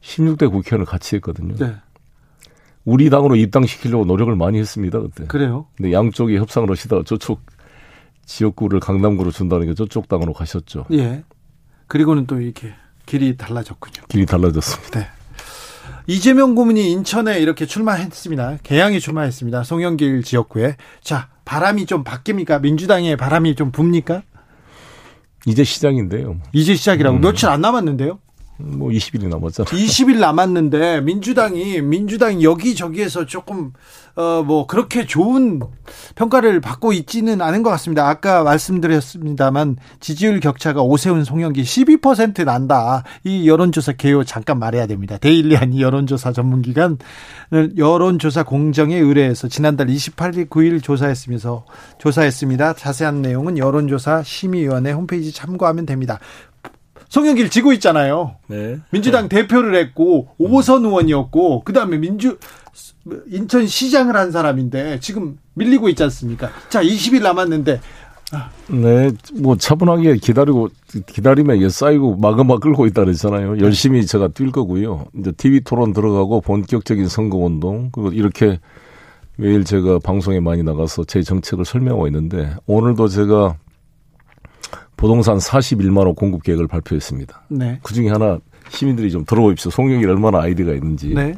16대 0.02 0.52
국회의원을 0.52 0.86
같이 0.86 1.16
했거든요. 1.16 1.56
네. 1.56 1.76
우리 2.84 3.10
당으로 3.10 3.36
입당시키려고 3.36 4.06
노력을 4.06 4.34
많이 4.36 4.60
했습니다 4.60 5.00
그때. 5.00 5.26
그래요. 5.26 5.66
근데 5.76 5.92
양쪽이 5.92 6.38
협상을 6.38 6.70
하시다가 6.70 7.04
저쪽 7.06 7.42
지역구를 8.26 8.80
강남구로 8.80 9.32
준다는 9.32 9.68
게 9.68 9.74
저쪽 9.74 10.08
당으로 10.08 10.34
가셨죠. 10.34 10.86
예. 10.92 11.24
그리고는 11.88 12.28
또 12.28 12.40
이렇게 12.40 12.74
길이 13.06 13.38
달라졌군요. 13.38 14.06
길이 14.08 14.26
달라졌습니다. 14.26 15.00
네. 15.00 15.08
이재명 16.07 16.56
고문이 16.56 16.91
인천에 16.91 17.40
이렇게 17.40 17.66
출마했습니다. 17.66 18.57
개항에 18.64 18.99
출마했습니다. 18.99 19.64
송영길 19.64 20.24
지역구에. 20.24 20.78
자, 21.02 21.30
바람이 21.45 21.86
좀 21.86 22.03
바뀝니까? 22.03 22.62
민주당의 22.62 23.18
바람이 23.18 23.56
좀 23.56 23.72
붑니까? 23.72 24.24
이제 25.45 25.64
시장인데요. 25.64 26.38
이제 26.53 26.76
시작이라고 26.76 27.20
며칠 27.20 27.49
안 27.49 27.62
남았는데요. 27.62 28.20
뭐 28.57 28.90
20일이 28.90 29.27
남았잖아요. 29.27 29.69
20일 29.69 30.19
남았는데 30.19 31.02
민주당이 31.02 31.82
민주당이 31.82 32.44
여기저기에서 32.44 33.26
조금 33.26 33.73
어 34.15 34.44
뭐 34.45 34.65
그렇게 34.68 35.06
좋은 35.06 35.60
평가를 36.15 36.61
받고 36.61 36.94
있지는 36.94 37.41
않은 37.41 37.64
것 37.64 37.69
같습니다. 37.72 38.07
아까 38.07 38.44
말씀드렸습니다만 38.44 39.77
지지율 39.99 40.40
격차가 40.40 40.82
오세훈 40.82 41.23
송영기 41.23 41.64
12% 41.64 42.45
난다. 42.45 43.03
이 43.23 43.49
여론조사 43.49 43.94
개요 43.94 44.23
잠깐 44.23 44.60
말해야 44.60 44.88
됩니다. 44.88 45.18
데일리한 45.18 45.73
이 45.73 45.82
여론조사 45.82 46.32
전문기관 46.32 46.98
여론조사 47.77 48.44
공정에 48.44 48.98
의뢰해서 48.98 49.48
지난달 49.48 49.88
28일 49.88 50.49
9일 50.49 50.82
조사했으면서 50.82 51.65
조사했습니다. 51.98 52.73
자세한 52.73 53.22
내용은 53.22 53.57
여론조사 53.57 54.23
심의위원회 54.23 54.91
홈페이지 54.91 55.32
참고하면 55.34 55.86
됩니다. 55.86 56.19
송영길 57.10 57.49
지고 57.49 57.73
있잖아요. 57.73 58.36
네. 58.48 58.80
민주당 58.91 59.30
대표를 59.30 59.76
했고 59.76 60.30
오선 60.38 60.86
의원이었고 60.86 61.64
그다음에 61.64 61.98
민주 61.98 62.38
인천 63.27 63.68
시장을 63.68 64.15
한 64.15 64.32
사람인데 64.32 64.99
지금 64.99 65.38
밀리고 65.53 65.90
있지 65.90 66.03
않습니까? 66.03 66.49
자, 66.69 66.82
20일 66.82 67.22
남았는데 67.22 67.80
네, 68.68 69.11
뭐 69.36 69.56
차분하게 69.56 70.18
기다리고 70.18 70.69
기다리면 71.06 71.57
이게 71.57 71.69
쌓이고 71.69 72.18
마그마 72.18 72.57
끌고 72.57 72.86
있다 72.88 73.03
그랬잖아요. 73.03 73.60
열심히 73.60 74.06
제가 74.06 74.30
뛸 74.30 74.52
거고요. 74.52 75.06
이제 75.19 75.32
TV 75.32 75.61
토론 75.61 75.94
들어가고 75.94 76.41
본격적인 76.41 77.07
선거 77.07 77.38
운동 77.38 77.90
그리고 77.91 78.11
이렇게 78.11 78.60
매일 79.38 79.64
제가 79.64 79.99
방송에 79.99 80.40
많이 80.40 80.64
나가서 80.64 81.03
제 81.06 81.22
정책을 81.22 81.65
설명하고 81.65 82.07
있는데 82.07 82.56
오늘도 82.65 83.07
제가 83.10 83.57
부동산 84.98 85.38
41만 85.38 86.06
원 86.06 86.16
공급 86.16 86.44
계획을 86.44 86.68
발표했습니다. 86.68 87.44
네. 87.50 87.80
그 87.84 87.94
중에 87.94 88.10
하나 88.10 88.40
시민들이 88.70 89.12
좀 89.12 89.26
들어보십시오. 89.26 89.72
송영이 89.72 90.06
얼마나 90.06 90.42
아이디가 90.42 90.74
있는지. 90.74 91.14
네. 91.14 91.36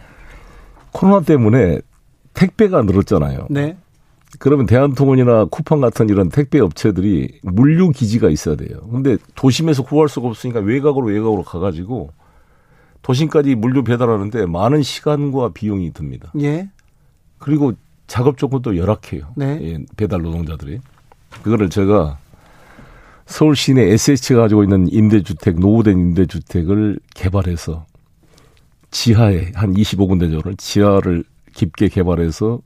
코로나 0.92 1.22
때문에 1.22 1.82
택배가 2.34 2.84
늘었잖아요. 2.84 3.48
네. 3.50 3.78
그러면 4.40 4.66
대한통운이나 4.66 5.46
쿠팡 5.46 5.82
같은 5.82 6.10
이런 6.10 6.30
택배 6.30 6.60
업체들이 6.60 7.40
물류 7.42 7.92
기지가 7.92 8.30
있어야 8.30 8.56
돼요. 8.56 8.80
근데 8.92 9.18
도심에서 9.36 9.84
구할 9.84 10.10
수가 10.10 10.28
없으니까 10.28 10.60
외곽으로 10.60 11.08
외곽으로 11.08 11.44
가가지고 11.44 12.12
도심까지 13.02 13.56
물류 13.56 13.84
배달하는데 13.84 14.46
많은 14.46 14.84
시간과 14.84 15.54
비용이 15.54 15.94
듭니다. 15.94 16.32
예. 16.42 16.70
그리고 17.38 17.74
작업 18.06 18.38
조건도 18.38 18.78
열악해요. 18.78 19.34
네. 19.36 19.60
예, 19.62 19.86
배달 19.96 20.22
노동자들이. 20.22 20.80
그거를 21.44 21.70
제가 21.70 22.18
서울 23.28 23.58
시내 23.58 23.84
SH가 23.84 24.42
가지고 24.42 24.64
있는 24.64 24.88
임대주택, 24.92 25.60
노후된 25.60 26.00
임대주택을 26.00 26.98
개발해서 27.14 27.86
지하에 28.90 29.52
한 29.54 29.74
25군데 29.74 30.32
정도를 30.32 30.56
지하를 30.56 31.26
깊게 31.54 31.90
개발해서 31.90 32.62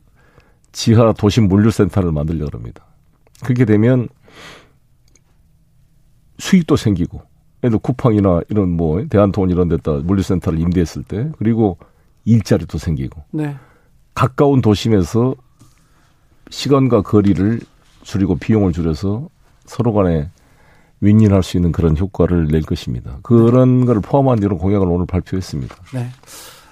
지하 0.71 1.11
도심 1.13 1.47
물류센터를 1.47 2.11
만들려고 2.11 2.57
합니다. 2.57 2.85
그렇게 3.43 3.65
되면 3.65 4.07
수익도 6.37 6.75
생기고, 6.75 7.23
들어 7.61 7.77
쿠팡이나 7.79 8.41
이런 8.49 8.69
뭐 8.69 9.03
대한통운 9.09 9.49
이런 9.49 9.67
데다 9.67 9.93
물류센터를 9.93 10.59
임대했을 10.59 11.03
때, 11.03 11.31
그리고 11.39 11.79
일자리도 12.25 12.77
생기고, 12.77 13.23
네. 13.31 13.57
가까운 14.13 14.61
도심에서 14.61 15.35
시간과 16.51 17.01
거리를 17.01 17.59
줄이고 18.03 18.35
비용을 18.35 18.73
줄여서 18.73 19.27
서로 19.65 19.93
간에 19.93 20.29
윈윈할 21.01 21.43
수 21.43 21.57
있는 21.57 21.71
그런 21.71 21.97
효과를 21.97 22.47
낼 22.47 22.61
것입니다. 22.61 23.17
그런 23.23 23.85
걸 23.85 23.99
포함한 24.01 24.37
이런 24.39 24.57
공약을 24.57 24.87
오늘 24.87 25.05
발표했습니다. 25.05 25.75
네. 25.93 26.07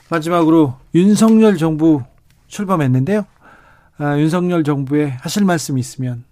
마지막으로 0.09 0.75
윤석열 0.95 1.57
정부 1.57 2.01
출범했는데요. 2.47 3.25
아, 3.97 4.17
윤석열 4.17 4.63
정부에 4.63 5.09
하실 5.09 5.45
말씀이 5.45 5.79
있으면 5.79 6.23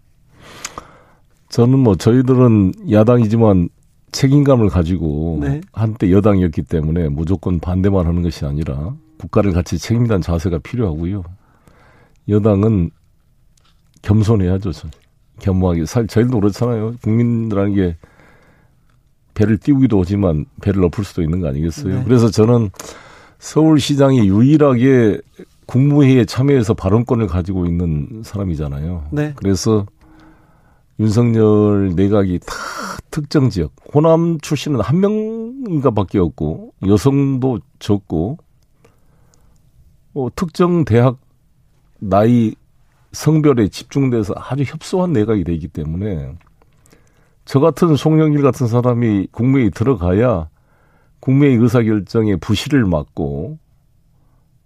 저는 1.49 1.79
뭐 1.79 1.95
저희들은 1.95 2.91
야당이지만 2.91 3.69
책임감을 4.11 4.69
가지고 4.69 5.39
네. 5.41 5.61
한때 5.73 6.11
여당이었기 6.11 6.63
때문에 6.63 7.09
무조건 7.09 7.59
반대만 7.59 8.05
하는 8.07 8.21
것이 8.21 8.45
아니라 8.45 8.95
국가를 9.17 9.51
같이 9.51 9.77
책임다는 9.77 10.21
자세가 10.21 10.59
필요하고요. 10.59 11.23
여당은 12.29 12.91
겸손해야죠. 14.01 14.71
저. 14.71 14.87
겸허하게. 15.39 15.85
사실 15.85 16.07
저희도 16.07 16.39
그렇잖아요. 16.39 16.95
국민이라는 17.01 17.73
게 17.73 17.97
배를 19.33 19.57
띄우기도 19.57 20.01
하지만 20.01 20.45
배를 20.61 20.83
엎을 20.85 21.03
수도 21.03 21.21
있는 21.21 21.41
거 21.41 21.47
아니겠어요? 21.47 21.99
네. 21.99 22.03
그래서 22.03 22.29
저는 22.29 22.71
서울시장이 23.39 24.27
유일하게 24.27 25.21
국무회의에 25.67 26.25
참여해서 26.25 26.73
발언권을 26.73 27.27
가지고 27.27 27.65
있는 27.65 28.23
사람이잖아요. 28.23 29.09
네. 29.11 29.33
그래서 29.35 29.85
윤석열 30.99 31.93
내각이 31.95 32.39
다 32.39 32.55
특정 33.11 33.49
지역, 33.49 33.73
호남 33.93 34.39
출신은 34.39 34.81
한 34.81 34.99
명인가 34.99 35.91
밖에 35.91 36.17
없고, 36.17 36.73
여성도 36.87 37.59
적고, 37.79 38.37
어, 40.13 40.27
특정 40.35 40.85
대학 40.85 41.17
나이 41.99 42.55
성별에 43.11 43.67
집중돼서 43.69 44.33
아주 44.35 44.63
협소한 44.63 45.13
내각이 45.13 45.43
되기 45.43 45.67
때문에 45.67 46.33
저 47.45 47.59
같은 47.59 47.95
송영길 47.95 48.41
같은 48.41 48.67
사람이 48.67 49.27
국무회의 49.31 49.71
들어가야 49.71 50.49
국무회의 51.19 51.57
의사결정의 51.57 52.37
부실을 52.37 52.85
막고 52.85 53.57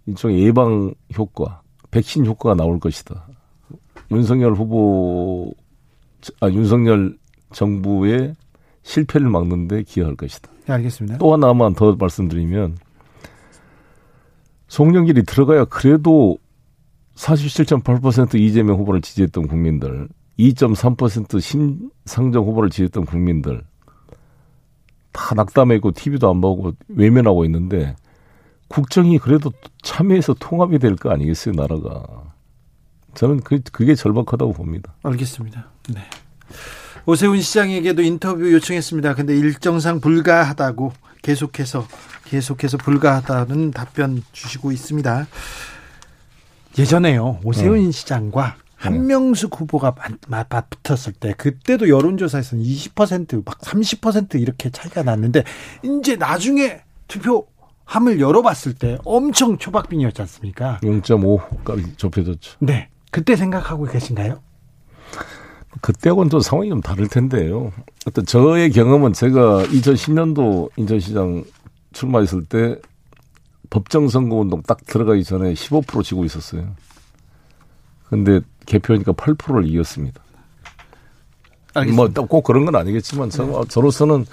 일종의 0.06 0.42
예방 0.42 0.92
효과, 1.16 1.62
백신 1.90 2.26
효과가 2.26 2.56
나올 2.56 2.80
것이다. 2.80 3.24
윤석열 4.10 4.54
후보, 4.54 5.54
아, 6.40 6.48
윤석열 6.48 7.16
정부의 7.52 8.34
실패를 8.82 9.28
막는데 9.28 9.84
기여할 9.84 10.16
것이다. 10.16 10.50
네, 10.66 10.72
알겠습니다. 10.74 11.18
또 11.18 11.32
하나만 11.32 11.74
더 11.74 11.94
말씀드리면 11.94 12.76
송영길이 14.68 15.24
들어가야 15.24 15.66
그래도 15.66 16.38
47.8% 17.16 18.34
이재명 18.38 18.78
후보를 18.78 19.00
지지했던 19.00 19.46
국민들, 19.46 20.08
2.3% 20.38 21.40
심상정 21.40 22.44
후보를 22.44 22.70
지지했던 22.70 23.04
국민들 23.04 23.62
다 25.12 25.34
낙담해 25.34 25.76
있고 25.76 25.92
TV도 25.92 26.30
안 26.30 26.40
보고 26.40 26.72
외면하고 26.88 27.44
있는데 27.44 27.94
국정이 28.68 29.18
그래도 29.18 29.52
참여해서 29.82 30.34
통합이 30.40 30.78
될 30.78 30.96
거 30.96 31.10
아니겠어요, 31.10 31.54
나라가. 31.54 32.02
저는 33.14 33.40
그, 33.40 33.60
그게 33.72 33.94
절박하다고 33.94 34.54
봅니다. 34.54 34.94
알겠습니다. 35.02 35.66
네. 35.90 36.00
오세훈 37.04 37.40
시장에게도 37.42 38.00
인터뷰 38.00 38.50
요청했습니다. 38.50 39.14
근데 39.14 39.36
일정상 39.36 40.00
불가하다고 40.00 40.92
계속해서 41.20 41.86
계속해서 42.24 42.78
불가하다는 42.78 43.72
답변 43.72 44.22
주시고 44.32 44.72
있습니다. 44.72 45.26
예전에요. 46.78 47.40
오세훈 47.44 47.92
시장과 47.92 48.56
한명숙 48.76 49.60
후보가 49.60 49.94
맞- 50.28 50.48
맞붙었을 50.48 51.12
때 51.12 51.34
그때도 51.36 51.88
여론조사에서는 51.88 52.64
20%막 52.64 53.60
30% 53.60 54.40
이렇게 54.40 54.70
차이가 54.70 55.02
났는데 55.02 55.44
이제 55.84 56.16
나중에 56.16 56.80
투표 57.06 57.46
함을 57.84 58.20
열어봤을 58.20 58.74
때 58.74 58.98
엄청 59.04 59.58
초박빙이었지 59.58 60.20
않습니까? 60.22 60.80
0.5까지 60.82 61.96
좁혀졌죠. 61.98 62.56
네. 62.60 62.88
그때 63.10 63.36
생각하고 63.36 63.84
계신가요? 63.84 64.40
그때하고는 65.80 66.28
또 66.28 66.40
상황이 66.40 66.68
좀 66.70 66.80
다를 66.80 67.08
텐데요. 67.08 67.72
어떤 68.06 68.24
저의 68.26 68.70
경험은 68.72 69.12
제가 69.12 69.64
2010년도 69.64 70.70
인천시장 70.76 71.44
출마했을 71.92 72.44
때 72.44 72.76
법정 73.72 74.06
선거 74.08 74.36
운동 74.36 74.60
딱 74.62 74.84
들어가기 74.84 75.24
전에 75.24 75.54
15% 75.54 76.04
지고 76.04 76.26
있었어요. 76.26 76.76
근데 78.10 78.40
개표하니까 78.66 79.12
8%를 79.12 79.66
이겼습니다. 79.66 80.20
뭐꼭 81.96 82.44
그런 82.44 82.66
건 82.66 82.76
아니겠지만 82.76 83.30
저, 83.30 83.64
저로서는 83.66 84.26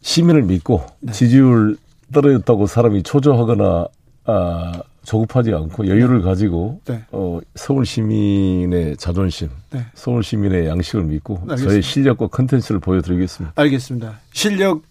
시민을 0.00 0.42
믿고 0.42 0.86
지지율 1.12 1.76
떨어졌다고 2.12 2.68
사람이 2.68 3.02
초조하거나 3.02 3.86
아, 4.26 4.72
조급하지 5.02 5.52
않고 5.52 5.88
여유를 5.88 6.22
가지고 6.22 6.80
네. 6.84 7.04
어, 7.10 7.40
서울 7.56 7.84
시민의 7.84 8.96
자존심, 8.96 9.50
네. 9.70 9.84
서울 9.94 10.22
시민의 10.22 10.68
양식을 10.68 11.02
믿고 11.02 11.38
알겠습니다. 11.42 11.68
저의 11.68 11.82
실력과 11.82 12.28
컨텐츠를 12.28 12.78
보여드리겠습니다. 12.78 13.60
알겠습니다. 13.60 14.20
실력 14.32 14.82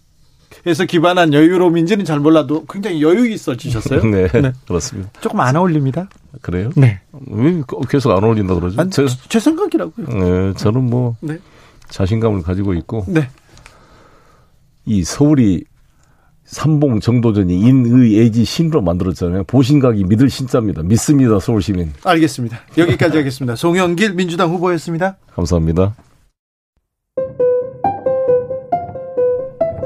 에서 0.67 0.85
기반한 0.85 1.33
여유로움인지는 1.33 2.05
잘 2.05 2.19
몰라도 2.19 2.65
굉장히 2.65 3.01
여유 3.03 3.29
있어지셨어요? 3.29 4.03
네, 4.09 4.27
네. 4.27 4.51
그렇습니다. 4.67 5.11
조금 5.21 5.39
안 5.39 5.55
어울립니다. 5.55 6.09
그래요? 6.41 6.71
네. 6.75 6.99
왜 7.27 7.61
계속 7.87 8.11
안 8.11 8.23
어울린다 8.23 8.55
그러죠? 8.55 8.81
아니, 8.81 8.89
저, 8.89 9.05
제 9.07 9.39
생각이라고요. 9.39 10.07
네, 10.07 10.53
저는 10.55 10.89
뭐 10.89 11.15
네. 11.21 11.37
자신감을 11.89 12.41
가지고 12.41 12.73
있고 12.73 13.05
네. 13.07 13.29
이 14.85 15.03
서울이 15.03 15.65
삼봉 16.45 16.99
정도전이 16.99 17.59
인의 17.59 18.19
애지 18.19 18.45
신으로 18.45 18.81
만들었잖아요. 18.81 19.43
보신각이 19.45 20.03
믿을 20.03 20.29
신자입니다. 20.29 20.83
믿습니다, 20.83 21.39
서울 21.39 21.61
시민. 21.61 21.91
알겠습니다. 22.03 22.59
여기까지 22.77 23.17
하겠습니다. 23.17 23.55
송영길 23.55 24.13
민주당 24.13 24.51
후보였습니다. 24.51 25.17
감사합니다. 25.35 25.95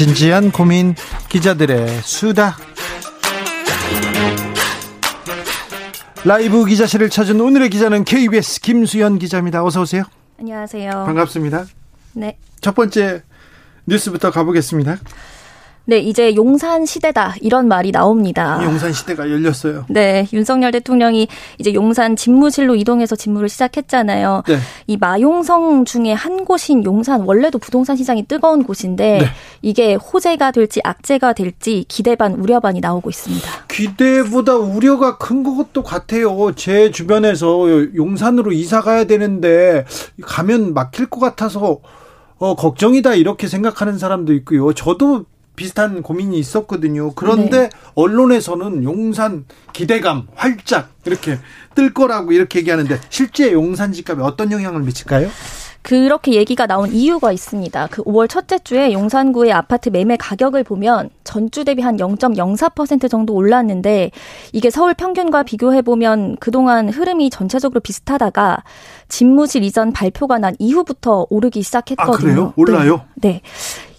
진지한 0.00 0.50
고민 0.50 0.94
기자들의 1.28 2.00
수다. 2.04 2.56
라이브 6.24 6.64
기자실을 6.64 7.10
찾은 7.10 7.38
오늘의 7.38 7.68
기자는 7.68 8.04
KBS 8.04 8.62
김수현 8.62 9.18
기자입니다. 9.18 9.62
어서 9.62 9.82
오세요. 9.82 10.04
안녕하세요. 10.38 10.90
반갑습니다. 10.90 11.66
네. 12.14 12.38
첫 12.62 12.74
번째 12.74 13.24
뉴스부터 13.84 14.30
가보겠습니다. 14.30 14.96
네, 15.86 15.98
이제 15.98 16.36
용산 16.36 16.86
시대다 16.86 17.34
이런 17.40 17.66
말이 17.66 17.90
나옵니다. 17.90 18.60
용산 18.62 18.92
시대가 18.92 19.28
열렸어요. 19.28 19.86
네, 19.88 20.28
윤석열 20.32 20.70
대통령이 20.72 21.26
이제 21.58 21.74
용산 21.74 22.16
집무실로 22.16 22.76
이동해서 22.76 23.16
집무를 23.16 23.48
시작했잖아요. 23.48 24.44
네. 24.46 24.58
이 24.86 24.96
마용성 24.96 25.84
중에 25.84 26.12
한 26.12 26.44
곳인 26.44 26.84
용산 26.84 27.22
원래도 27.22 27.58
부동산 27.58 27.96
시장이 27.96 28.26
뜨거운 28.26 28.62
곳인데 28.62 29.18
네. 29.18 29.26
이게 29.62 29.94
호재가 29.94 30.52
될지 30.52 30.80
악재가 30.84 31.32
될지 31.32 31.84
기대 31.88 32.14
반 32.14 32.34
우려 32.34 32.60
반이 32.60 32.80
나오고 32.80 33.10
있습니다. 33.10 33.48
기대보다 33.68 34.56
우려가 34.56 35.18
큰 35.18 35.42
것도 35.42 35.82
같아요. 35.82 36.52
제 36.54 36.90
주변에서 36.90 37.94
용산으로 37.94 38.52
이사 38.52 38.80
가야 38.80 39.04
되는데 39.04 39.84
가면 40.22 40.74
막힐 40.74 41.06
것 41.06 41.20
같아서 41.20 41.80
어, 42.38 42.54
걱정이다 42.54 43.14
이렇게 43.16 43.48
생각하는 43.48 43.98
사람도 43.98 44.32
있고요. 44.32 44.72
저도 44.72 45.26
비슷한 45.56 46.02
고민이 46.02 46.38
있었거든요. 46.38 47.12
그런데 47.14 47.68
언론에서는 47.94 48.82
용산 48.84 49.44
기대감 49.72 50.26
활짝 50.34 50.90
이렇게 51.04 51.38
뜰 51.74 51.92
거라고 51.92 52.32
이렇게 52.32 52.60
얘기하는데 52.60 52.98
실제 53.10 53.52
용산 53.52 53.92
집값에 53.92 54.22
어떤 54.22 54.52
영향을 54.52 54.80
미칠까요? 54.82 55.28
그렇게 55.82 56.34
얘기가 56.34 56.66
나온 56.66 56.92
이유가 56.92 57.32
있습니다. 57.32 57.88
그 57.90 58.02
5월 58.02 58.28
첫째 58.28 58.58
주에 58.58 58.92
용산구의 58.92 59.52
아파트 59.52 59.88
매매 59.88 60.16
가격을 60.16 60.62
보면 60.62 61.08
전주 61.24 61.64
대비 61.64 61.80
한 61.80 61.96
0.04% 61.96 63.08
정도 63.10 63.34
올랐는데 63.34 64.10
이게 64.52 64.68
서울 64.68 64.92
평균과 64.94 65.42
비교해 65.42 65.80
보면 65.80 66.36
그동안 66.38 66.90
흐름이 66.90 67.30
전체적으로 67.30 67.80
비슷하다가 67.80 68.62
집무실 69.08 69.64
이전 69.64 69.92
발표가 69.92 70.38
난 70.38 70.54
이후부터 70.58 71.26
오르기 71.30 71.62
시작했거든요. 71.62 72.14
아, 72.14 72.18
그래요? 72.18 72.52
올라요? 72.56 73.00
네. 73.14 73.30
네. 73.30 73.42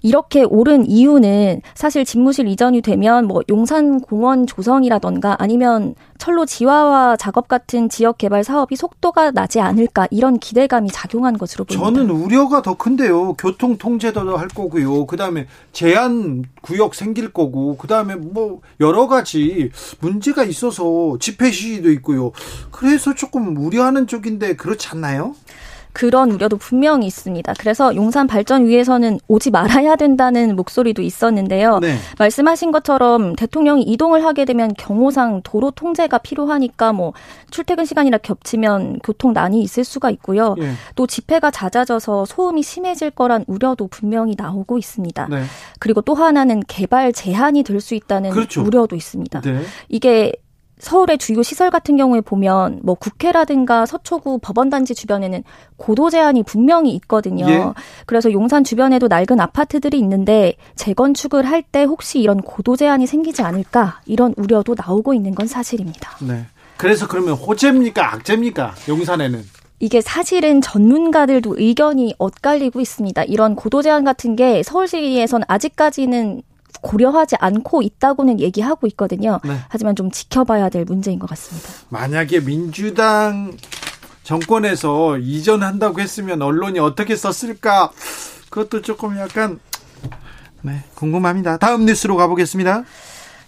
이렇게 0.02 0.44
오른 0.44 0.86
이유는 0.86 1.61
사실 1.76 2.06
집무실 2.06 2.48
이전이 2.48 2.82
되면 2.82 3.26
뭐 3.26 3.41
용산 3.49 3.99
공원 3.99 4.48
조성이라던가 4.48 5.38
아니면 5.40 5.95
철로 6.18 6.45
지하화 6.45 7.18
작업 7.18 7.48
같은 7.48 7.90
지역 7.90 8.18
개발 8.18 8.44
사업이 8.44 8.76
속도가 8.76 9.32
나지 9.32 9.60
않을까 9.60 10.07
이런 10.11 10.38
기대감이 10.38 10.90
작용한 10.91 11.38
것으로 11.38 11.65
보입니다. 11.65 11.84
저는 11.84 12.10
우려가 12.11 12.61
더 12.61 12.76
큰데요. 12.76 13.34
교통 13.34 13.78
통제도 13.78 14.38
할 14.38 14.48
거고요. 14.48 15.06
그다음에 15.07 15.48
제한 15.72 16.44
구역 16.61 16.94
생길 16.94 17.34
거고 17.34 17.78
그다음에 17.78 18.15
뭐 18.15 18.61
여러 18.80 19.07
가지 19.07 19.72
문제가 19.99 20.44
있어서 20.44 21.18
집회 21.19 21.52
시위도 21.52 21.91
있고요. 21.94 22.32
그래서 22.72 23.15
조금 23.15 23.57
우려하는 23.57 24.07
쪽인데 24.07 24.56
그렇지 24.56 24.90
않나요? 24.90 25.36
그런 25.93 26.31
우려도 26.31 26.57
분명히 26.57 27.07
있습니다. 27.07 27.53
그래서 27.59 27.93
용산 27.95 28.27
발전 28.27 28.65
위해서는 28.65 29.19
오지 29.27 29.51
말아야 29.51 29.97
된다는 29.97 30.55
목소리도 30.55 31.01
있었는데요. 31.01 31.80
네. 31.80 31.95
말씀하신 32.18 32.72
것처럼 32.72 33.35
대통령이 33.35 33.84
이동을 33.84 34.23
하게 34.23 34.45
되면 34.45 34.73
경호상 34.77 35.41
도로 35.43 35.72
통제가 35.72 36.19
필요하니까 36.19 36.93
뭐 36.93 37.11
출퇴근 37.49 37.84
시간이라 37.84 38.19
겹치면 38.19 38.99
교통난이 39.03 39.61
있을 39.61 39.84
수가 39.84 40.09
있고요. 40.11 40.55
예. 40.59 40.72
또 40.95 41.07
집회가 41.07 41.51
잦아져서 41.51 42.26
소음이 42.26 42.63
심해질 42.63 43.11
거란 43.11 43.43
우려도 43.47 43.88
분명히 43.88 44.35
나오고 44.38 44.77
있습니다. 44.77 45.27
네. 45.30 45.43
그리고 45.80 45.99
또 46.01 46.13
하나는 46.13 46.61
개발 46.68 47.11
제한이 47.11 47.63
될 47.63 47.81
수 47.81 47.95
있다는 47.95 48.30
그렇죠. 48.30 48.61
우려도 48.61 48.95
있습니다. 48.95 49.41
네. 49.41 49.61
이게 49.89 50.31
서울의 50.81 51.19
주요 51.19 51.43
시설 51.43 51.69
같은 51.69 51.95
경우에 51.95 52.21
보면 52.21 52.79
뭐 52.83 52.95
국회라든가 52.95 53.85
서초구 53.85 54.39
법원단지 54.41 54.95
주변에는 54.95 55.43
고도 55.77 56.09
제한이 56.09 56.43
분명히 56.43 56.91
있거든요. 56.95 57.49
예. 57.49 57.63
그래서 58.05 58.31
용산 58.31 58.63
주변에도 58.63 59.07
낡은 59.07 59.39
아파트들이 59.39 59.97
있는데 59.99 60.55
재건축을 60.75 61.45
할 61.45 61.61
때 61.71 61.83
혹시 61.83 62.19
이런 62.19 62.41
고도 62.41 62.75
제한이 62.75 63.05
생기지 63.05 63.43
않을까 63.43 64.01
이런 64.07 64.33
우려도 64.35 64.75
나오고 64.75 65.13
있는 65.13 65.35
건 65.35 65.45
사실입니다. 65.45 66.17
네. 66.21 66.45
그래서 66.75 67.07
그러면 67.07 67.35
호재입니까 67.35 68.13
악재입니까 68.15 68.73
용산에는? 68.89 69.43
이게 69.79 70.01
사실은 70.01 70.61
전문가들도 70.61 71.55
의견이 71.57 72.15
엇갈리고 72.17 72.81
있습니다. 72.81 73.23
이런 73.25 73.55
고도 73.55 73.81
제한 73.83 74.03
같은 74.03 74.35
게 74.35 74.63
서울시에서는 74.63 75.45
아직까지는 75.47 76.41
고려하지 76.81 77.35
않고 77.39 77.81
있다고는 77.81 78.39
얘기하고 78.39 78.87
있거든요. 78.87 79.39
네. 79.43 79.57
하지만 79.69 79.95
좀 79.95 80.11
지켜봐야 80.11 80.69
될 80.69 80.85
문제인 80.85 81.19
것 81.19 81.29
같습니다. 81.29 81.69
만약에 81.89 82.41
민주당 82.41 83.55
정권에서 84.23 85.17
이전한다고 85.17 85.99
했으면 85.99 86.41
언론이 86.41 86.79
어떻게 86.79 87.15
썼을까? 87.15 87.91
그것도 88.49 88.81
조금 88.81 89.17
약간 89.17 89.59
네, 90.61 90.83
궁금합니다. 90.95 91.57
다음 91.57 91.85
뉴스로 91.85 92.15
가보겠습니다. 92.17 92.83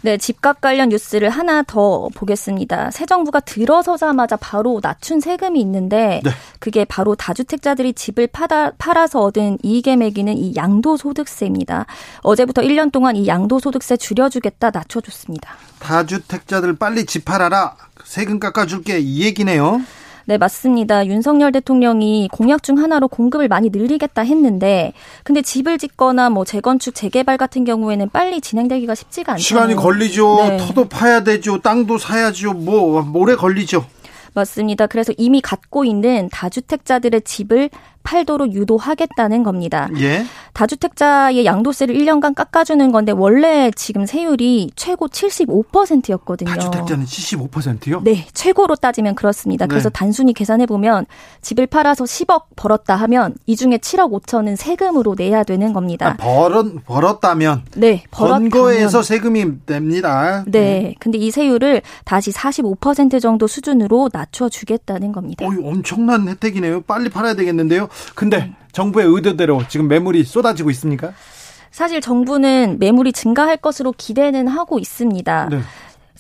네, 0.04 0.18
집값 0.18 0.60
관련 0.60 0.90
뉴스를 0.90 1.30
하나 1.30 1.64
더 1.64 2.10
보겠습니다. 2.14 2.92
새 2.92 3.06
정부가 3.06 3.40
들어서자마자 3.40 4.36
바로 4.36 4.82
낮춘 4.84 5.22
세금이 5.22 5.62
있는데 5.62 6.20
네. 6.26 6.32
그게 6.60 6.84
바로 6.84 7.16
다주택자들이 7.16 7.94
집을 7.94 8.28
팔아, 8.28 8.74
팔아서 8.78 9.22
얻은 9.22 9.60
이익에 9.64 9.96
매기는 9.96 10.38
이 10.38 10.54
양도소득세입니다. 10.58 11.86
어제부터 12.20 12.62
1년 12.64 12.92
동안 12.92 13.16
이 13.16 13.28
양도소득세 13.28 13.96
줄여주겠다 13.96 14.72
낮춰줬습니다. 14.72 15.56
다주택자들 15.80 16.76
빨리 16.76 17.06
집 17.06 17.24
팔아라. 17.24 17.78
세금 18.04 18.42
깎아줄게. 18.42 19.00
이 19.00 19.24
얘기네요. 19.24 19.82
네, 20.26 20.38
맞습니다. 20.38 21.06
윤석열 21.06 21.52
대통령이 21.52 22.30
공약 22.32 22.64
중 22.64 22.78
하나로 22.78 23.08
공급을 23.08 23.48
많이 23.48 23.70
늘리겠다 23.70 24.22
했는데, 24.22 24.94
근데 25.24 25.42
집을 25.42 25.78
짓거나 25.78 26.30
뭐 26.30 26.46
재건축, 26.46 26.96
재개발 26.96 27.38
같은 27.38 27.66
경우에는 27.66 28.10
빨리 28.10 28.40
진행되기가 28.40 28.96
쉽지가 28.96 29.34
않죠. 29.34 29.44
시간이 29.44 29.76
걸리죠. 29.76 30.36
네. 30.48 30.58
터도 30.58 30.88
파야 30.88 31.24
되죠. 31.24 31.60
땅도 31.60 31.98
사야죠. 31.98 32.54
뭐 32.54 33.06
오래 33.14 33.36
걸리죠. 33.36 33.86
맞습니다. 34.34 34.88
그래서 34.88 35.14
이미 35.18 35.42
갖고 35.42 35.86
있는 35.86 36.30
다주택자들의 36.32 37.22
집을 37.22 37.70
팔도록 38.04 38.54
유도하겠다는 38.54 39.44
겁니다. 39.44 39.90
예. 39.98 40.26
다주택자의 40.54 41.46
양도세를 41.46 41.96
1년간 41.96 42.36
깎아주는 42.36 42.92
건데 42.92 43.12
원래 43.12 43.72
지금 43.76 44.06
세율이 44.06 44.72
최고 44.76 45.08
75%였거든요. 45.08 46.50
다주택자는 46.50 47.06
75%요? 47.06 48.02
네, 48.04 48.28
최고로 48.34 48.76
따지면 48.76 49.16
그렇습니다. 49.16 49.66
그래서 49.66 49.90
네. 49.90 49.94
단순히 49.94 50.34
계산해 50.34 50.68
보면 50.68 51.06
집을 51.42 51.68
팔아서 51.68 52.04
10억 52.04 52.44
벌었다 52.56 52.96
하면 52.96 53.36
이 53.48 53.56
중에 53.56 53.78
7억 53.78 54.12
5천은 54.22 54.56
세금으로 54.56 55.16
내야 55.18 55.44
되는 55.44 55.74
겁니다. 55.74 56.10
아, 56.10 56.18
벌은 56.18 56.82
벌었다면 56.86 57.64
네, 57.76 58.04
번 58.12 58.28
벌었다면 58.28 58.50
거에서 58.52 59.02
세금이 59.02 59.46
냅니다. 59.66 60.44
네, 60.46 60.94
근데 61.00 61.18
이 61.18 61.32
세율을 61.32 61.82
다시 62.06 62.32
45% 62.32 63.20
정도 63.22 63.48
수준으로 63.48 64.10
낮춰 64.14 64.50
주겠다는 64.50 65.12
겁니다. 65.12 65.46
어이, 65.48 65.58
엄청난 65.64 66.28
혜택이네요. 66.28 66.82
빨리 66.82 67.10
팔아야 67.10 67.34
되겠는데요. 67.34 67.88
근데 68.16 68.54
정부의 68.72 69.08
의도대로 69.08 69.64
지금 69.68 69.88
매물이 69.88 70.24
쏟아지고 70.24 70.70
있습니까? 70.72 71.14
사실 71.72 72.02
정부는 72.02 72.78
매물이 72.80 73.14
증가할 73.14 73.58
것으로 73.58 73.94
기대는 73.98 74.48
하고 74.48 74.78
있습니다. 74.80 75.50
네. 75.50 75.62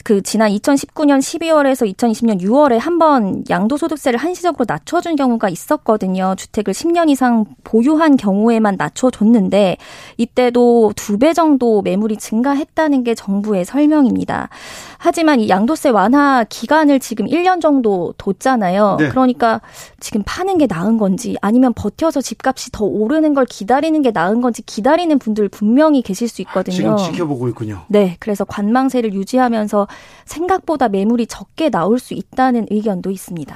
그 0.03 0.21
지난 0.21 0.51
2019년 0.51 1.19
12월에서 1.19 1.89
2020년 1.95 2.41
6월에 2.41 2.77
한 2.79 2.97
번 2.99 3.43
양도소득세를 3.49 4.19
한시적으로 4.19 4.65
낮춰준 4.67 5.15
경우가 5.15 5.49
있었거든요. 5.49 6.35
주택을 6.37 6.73
10년 6.73 7.09
이상 7.09 7.45
보유한 7.63 8.17
경우에만 8.17 8.75
낮춰줬는데 8.77 9.77
이때도 10.17 10.93
두 10.95 11.17
배 11.17 11.33
정도 11.33 11.81
매물이 11.83 12.17
증가했다는 12.17 13.03
게 13.03 13.15
정부의 13.15 13.65
설명입니다. 13.65 14.49
하지만 14.97 15.39
이 15.39 15.47
양도세 15.49 15.89
완화 15.89 16.43
기간을 16.47 16.99
지금 16.99 17.25
1년 17.27 17.61
정도 17.61 18.13
뒀잖아요. 18.17 18.97
네. 18.99 19.09
그러니까 19.09 19.61
지금 19.99 20.21
파는 20.25 20.57
게 20.57 20.65
나은 20.67 20.97
건지 20.97 21.35
아니면 21.41 21.73
버텨서 21.73 22.21
집값이 22.21 22.71
더 22.71 22.85
오르는 22.85 23.33
걸 23.33 23.45
기다리는 23.45 24.01
게 24.01 24.11
나은 24.11 24.41
건지 24.41 24.61
기다리는 24.65 25.17
분들 25.19 25.49
분명히 25.49 26.01
계실 26.01 26.27
수 26.27 26.41
있거든요. 26.43 26.75
지금 26.75 26.97
지켜보고 26.97 27.47
있군요. 27.49 27.83
네, 27.87 28.17
그래서 28.19 28.43
관망세를 28.45 29.13
유지하면서 29.13 29.82
생각보다 30.25 30.87
매물이 30.89 31.27
적게 31.27 31.69
나올 31.69 31.99
수 31.99 32.13
있다는 32.13 32.67
의견도 32.69 33.11
있습니다. 33.11 33.55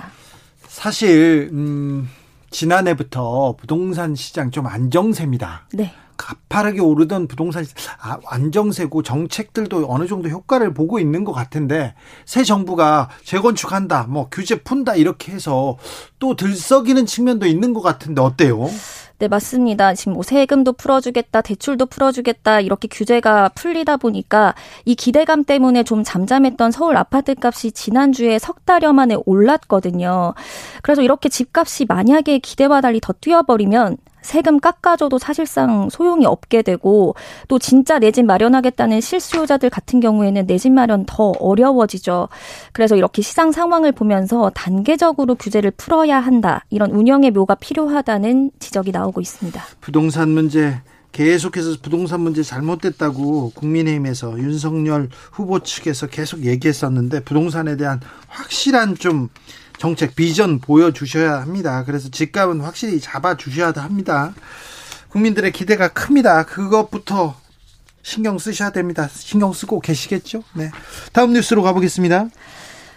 사실 0.68 1.50
음, 1.54 2.10
지난해부터 2.50 3.56
부동산 3.58 4.16
시장 4.16 4.52
좀 4.52 4.68
안정세입니다. 4.68 5.68
네. 5.74 5.94
가파르게 6.18 6.80
오르던 6.82 7.28
부동산 7.28 7.64
시- 7.64 7.74
아, 8.00 8.18
안정세고 8.26 9.04
정책들도 9.04 9.86
어느 9.88 10.08
정도 10.08 10.30
효과를 10.30 10.74
보고 10.74 11.00
있는 11.00 11.24
것 11.24 11.32
같은데 11.32 11.94
새 12.26 12.44
정부가 12.44 13.10
재건축한다, 13.24 14.08
뭐 14.10 14.28
규제 14.32 14.56
푼다 14.64 14.96
이렇게 14.96 15.32
해서 15.32 15.78
또 16.18 16.36
들썩이는 16.36 17.06
측면도 17.06 17.46
있는 17.46 17.72
것 17.74 17.82
같은데 17.82 18.22
어때요? 18.22 18.68
네, 19.20 19.28
맞습니다. 19.28 19.96
지금 19.96 20.14
뭐 20.14 20.22
세금도 20.22 20.74
풀어주겠다, 20.74 21.42
대출도 21.42 21.88
풀어주겠다, 21.88 22.60
이렇게 22.60 22.88
규제가 22.88 23.50
풀리다 23.50 23.98
보니까 23.98 24.54
이 24.86 24.94
기대감 24.94 25.44
때문에 25.44 25.84
좀 25.84 26.04
잠잠했던 26.04 26.70
서울 26.70 26.98
아파트 26.98 27.34
값이 27.42 27.72
지난주에 27.72 28.38
석 28.38 28.64
달여 28.66 28.94
만에 28.94 29.16
올랐거든요. 29.26 30.36
그래서 30.84 31.02
이렇게 31.02 31.30
집값이 31.30 31.86
만약에 31.86 32.38
기대와 32.38 32.82
달리 32.82 33.00
더 33.02 33.12
뛰어버리면 33.20 33.98
세금 34.28 34.60
깎아줘도 34.60 35.18
사실상 35.20 35.90
소용이 35.90 36.26
없게 36.26 36.62
되고 36.62 37.16
또 37.48 37.58
진짜 37.60 37.98
내 37.98 38.12
집 38.12 38.26
마련하겠다는 38.26 39.00
실수요자들 39.00 39.70
같은 39.70 40.00
경우에는 40.02 40.46
내 40.48 40.58
집 40.58 40.72
마련 40.74 41.06
더 41.06 41.32
어려워지죠. 41.40 42.28
그래서 42.74 42.96
이렇게 42.96 43.22
시장 43.22 43.52
상황을 43.52 43.92
보면서 43.94 44.50
단계적으로 44.54 45.36
규제를 45.36 45.72
풀어야 45.72 46.20
한다. 46.20 46.66
이런 46.70 46.92
운영의 46.92 47.32
묘가 47.32 47.56
필요하다는 47.56 48.52
지적이 48.60 48.92
나오고 48.92 49.22
있습니다. 49.22 49.64
부동산 49.82 50.30
문제 50.30 50.82
계속해서 51.14 51.78
부동산 51.82 52.22
문제 52.22 52.44
잘못됐다고 52.44 53.52
국민의힘에서 53.56 54.38
윤석열 54.40 55.10
후보 55.32 55.60
측에서 55.60 56.08
계속 56.08 56.44
얘기했었는데 56.46 57.22
부동산에 57.22 57.78
대한 57.78 58.00
확실한 58.28 58.96
좀 58.96 59.30
정책 59.78 60.16
비전 60.16 60.60
보여주셔야 60.60 61.42
합니다. 61.42 61.84
그래서 61.86 62.10
집값은 62.10 62.62
확실히 62.62 63.00
잡아주셔야 63.00 63.74
합니다. 63.76 64.34
국민들의 65.10 65.52
기대가 65.52 65.88
큽니다. 65.88 66.46
그것부터 66.46 67.36
신경 68.02 68.38
쓰셔야 68.38 68.72
됩니다. 68.72 69.08
신경 69.12 69.54
쓰고 69.54 69.80
계시겠죠? 69.80 70.44
네. 70.54 70.72
다음 71.14 71.34
뉴스로 71.34 71.62
가보겠습니다. 71.64 72.28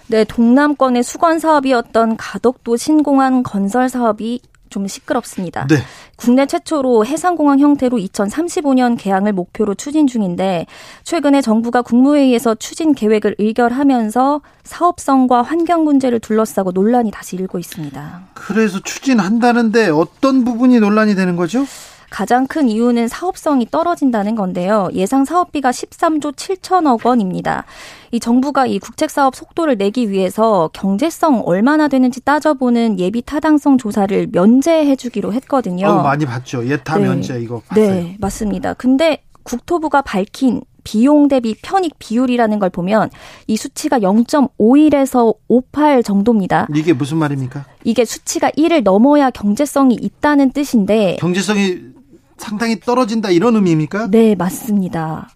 네, 0.07 0.25
동남권의 0.25 1.03
수건 1.03 1.39
사업이었던 1.39 2.17
가덕도 2.17 2.77
신공항 2.77 3.43
건설 3.43 3.89
사업이 3.89 4.41
좀 4.71 4.87
시끄럽습니다. 4.87 5.67
네. 5.67 5.77
국내 6.17 6.47
최초로 6.47 7.05
해상공항 7.05 7.59
형태로 7.59 7.99
2035년 7.99 8.97
개항을 8.99 9.33
목표로 9.33 9.75
추진 9.75 10.07
중인데 10.07 10.67
최근에 11.05 11.43
정부가 11.43 11.83
국무회의에서 11.83 12.55
추진 12.55 12.95
계획을 12.95 13.37
의결하면서 13.39 14.41
사업성과 14.65 15.43
환경 15.43 15.85
문제를 15.85 16.21
둘러싸고 16.21 16.73
논란이 16.73 17.11
다시 17.11 17.37
일고 17.37 17.59
있습니다. 17.59 18.23
그래서 18.35 18.81
추진한다는데 18.81 19.89
어떤 19.89 20.45
부분이 20.45 20.81
논란이 20.81 21.15
되는 21.15 21.37
거죠? 21.37 21.67
가장 22.11 22.47
큰 22.47 22.69
이유는 22.69 23.09
사업성이 23.09 23.67
떨어진다는 23.71 24.35
건데요. 24.35 24.89
예상 24.93 25.25
사업비가 25.25 25.71
13조 25.71 26.35
7천억 26.35 27.07
원입니다. 27.07 27.65
이 28.11 28.19
정부가 28.19 28.67
이 28.67 28.79
국책 28.79 29.11
사업 29.11 29.37
속도를 29.37 29.77
내기 29.77 30.11
위해서 30.11 30.69
경제성 30.73 31.43
얼마나 31.47 31.89
되는지 31.89 32.21
따져보는 32.21 32.99
예비 32.99 33.23
타당성 33.23 33.79
조사를 33.79 34.29
면제해 34.33 34.97
주기로 34.97 35.33
했거든요. 35.35 35.87
어, 35.87 36.03
많이 36.03 36.27
봤죠. 36.27 36.67
예타 36.67 36.99
네. 36.99 37.05
면제 37.05 37.41
이거 37.41 37.63
봤어요. 37.67 37.87
네, 37.87 38.17
맞습니다. 38.19 38.75
근데 38.75 39.23
국토부가 39.45 40.03
밝힌 40.03 40.61
비용 40.83 41.29
대비 41.29 41.55
편익 41.63 41.99
비율이라는 41.99 42.59
걸 42.59 42.71
보면 42.71 43.11
이 43.47 43.57
수치가 43.57 43.99
0.51에서 44.01 45.37
58 45.49 46.03
정도입니다. 46.03 46.67
이게 46.75 46.93
무슨 46.93 47.19
말입니까? 47.19 47.67
이게 47.85 48.05
수치가 48.05 48.51
1을 48.51 48.83
넘어야 48.83 49.31
경제성이 49.31 49.95
있다는 49.95 50.51
뜻인데 50.53 51.17
경제성이 51.21 52.00
상당히 52.41 52.81
떨어진다 52.81 53.31
이런 53.31 53.55
의미입니까? 53.55 54.09
네, 54.11 54.35
맞습니다. 54.35 55.29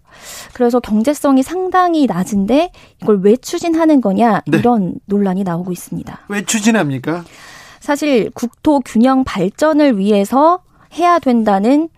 그래서 0.54 0.80
경제성이 0.80 1.42
상당히 1.42 2.06
낮은데 2.06 2.70
이걸 3.02 3.20
왜 3.22 3.36
추진하는 3.36 4.00
거냐 4.00 4.42
네. 4.46 4.58
이런 4.58 4.94
논란이 5.06 5.44
나오고 5.44 5.70
있습니다. 5.72 6.20
왜 6.28 6.44
추진합니까? 6.44 7.24
사실 7.80 8.30
국토 8.30 8.80
균형 8.80 9.24
발전을 9.24 9.98
위해서 9.98 10.60
해야 10.94 11.18
된다는 11.18 11.84
이 11.84 11.93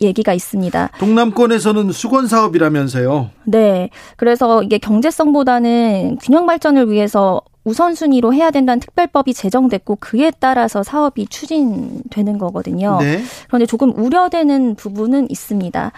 얘기가 0.00 0.32
있습니다. 0.32 0.90
동남권에서는 0.98 1.92
수건 1.92 2.26
사업이라면서요. 2.26 3.30
네. 3.44 3.90
그래서 4.16 4.62
이게 4.62 4.78
경제성보다는 4.78 6.18
균형 6.20 6.46
발전을 6.46 6.90
위해서 6.90 7.42
우선순위로 7.64 8.34
해야 8.34 8.50
된다는 8.50 8.78
특별법이 8.80 9.32
제정됐고 9.32 9.96
그에 9.96 10.30
따라서 10.38 10.82
사업이 10.82 11.26
추진되는 11.28 12.38
거거든요. 12.38 12.98
네. 13.00 13.22
그런데 13.46 13.66
조금 13.66 13.90
우려되는 13.96 14.74
부분은 14.74 15.30
있습니다. 15.30 15.92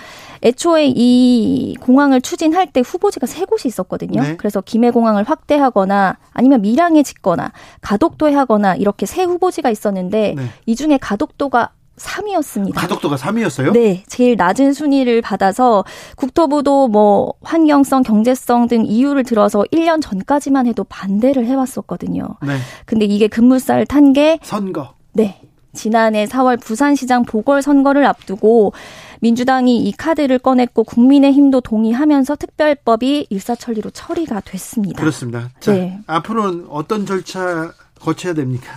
애초에 0.45 0.93
이 0.95 1.75
공항을 1.81 2.21
추진할 2.21 2.69
때 2.69 2.83
후보지가 2.87 3.27
세 3.27 3.45
곳이 3.45 3.67
있었거든요. 3.67 4.23
네. 4.23 4.37
그래서 4.37 4.61
김해공항을 4.61 5.25
확대하거나 5.25 6.19
아니면 6.33 6.63
밀양에 6.63 7.03
짓거나 7.03 7.53
가덕도에 7.81 8.33
하거나 8.33 8.77
이렇게 8.77 9.05
세 9.07 9.25
후보지가 9.25 9.71
있었는데 9.71 10.35
네. 10.37 10.43
이 10.67 10.77
중에 10.77 10.99
가덕도가 10.99 11.71
3위였습니다. 11.97 12.75
가덕도가 12.75 13.17
3위였어요? 13.17 13.73
네, 13.73 14.05
제일 14.07 14.37
낮은 14.37 14.73
순위를 14.73 15.23
받아서 15.23 15.85
국토부도 16.17 16.89
뭐 16.89 17.35
환경성, 17.43 18.03
경제성 18.03 18.69
등 18.69 18.85
이유를 18.87 19.25
들어서 19.25 19.65
1년 19.73 20.01
전까지만 20.03 20.67
해도 20.67 20.85
반대를 20.85 21.47
해왔었거든요. 21.47 22.37
네. 22.43 22.59
근데 22.85 23.05
이게 23.07 23.29
급물살 23.29 23.87
탄 23.87 24.13
게 24.13 24.39
선거. 24.43 24.95
네. 25.13 25.41
지난해 25.75 26.25
4월 26.25 26.59
부산시장 26.61 27.25
보궐선거를 27.25 28.07
앞두고 28.07 28.73
민주당이 29.21 29.79
이 29.79 29.93
카드를 29.93 30.39
꺼냈고 30.39 30.85
국민의힘도 30.85 31.61
동의하면서 31.61 32.37
특별법이 32.37 33.27
일사천리로 33.29 33.91
처리가 33.91 34.41
됐습니다. 34.41 34.99
그렇습니다. 34.99 35.51
자, 35.61 35.73
네. 35.73 35.99
앞으로는 36.07 36.67
어떤 36.71 37.05
절차 37.05 37.73
거쳐야 38.01 38.33
됩니까? 38.33 38.73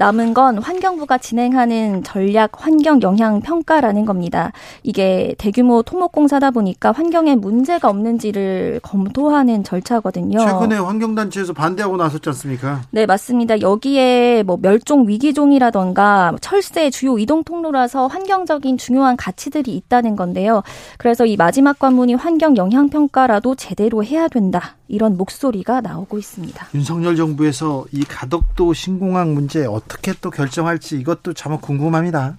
남은 0.00 0.32
건 0.32 0.56
환경부가 0.56 1.18
진행하는 1.18 2.02
전략 2.02 2.52
환경 2.54 3.02
영향 3.02 3.42
평가라는 3.42 4.06
겁니다. 4.06 4.50
이게 4.82 5.34
대규모 5.36 5.82
토목공사다 5.82 6.52
보니까 6.52 6.90
환경에 6.90 7.36
문제가 7.36 7.90
없는지를 7.90 8.80
검토하는 8.82 9.62
절차거든요. 9.62 10.38
최근에 10.38 10.78
환경단체에서 10.78 11.52
반대하고 11.52 11.98
나섰지 11.98 12.30
않습니까? 12.30 12.80
네, 12.92 13.04
맞습니다. 13.04 13.60
여기에 13.60 14.44
뭐 14.44 14.58
멸종 14.62 15.06
위기종이라던가 15.06 16.34
철새 16.40 16.88
주요 16.88 17.18
이동 17.18 17.44
통로라서 17.44 18.06
환경적인 18.06 18.78
중요한 18.78 19.18
가치들이 19.18 19.76
있다는 19.76 20.16
건데요. 20.16 20.62
그래서 20.96 21.26
이 21.26 21.36
마지막 21.36 21.78
관문이 21.78 22.14
환경 22.14 22.56
영향 22.56 22.88
평가라도 22.88 23.54
제대로 23.54 24.02
해야 24.02 24.28
된다. 24.28 24.76
이런 24.88 25.16
목소리가 25.16 25.82
나오고 25.82 26.18
있습니다. 26.18 26.66
윤석열 26.74 27.14
정부에서 27.14 27.84
이 27.92 28.02
가덕도 28.02 28.72
신공항 28.72 29.34
문제 29.34 29.64
어떻게 29.64 29.89
또 30.20 30.30
결정할지 30.30 30.96
이것도 30.98 31.34
참 31.34 31.58
궁금합니다. 31.60 32.36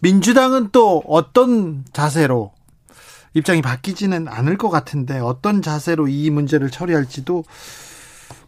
민주당은 0.00 0.70
또 0.72 1.02
어떤 1.06 1.84
자세로 1.92 2.52
입장이 3.34 3.62
바뀌지는 3.62 4.28
않을 4.28 4.58
것 4.58 4.70
같은데 4.70 5.18
어떤 5.18 5.62
자세로 5.62 6.08
이 6.08 6.30
문제를 6.30 6.70
처리할지도 6.70 7.44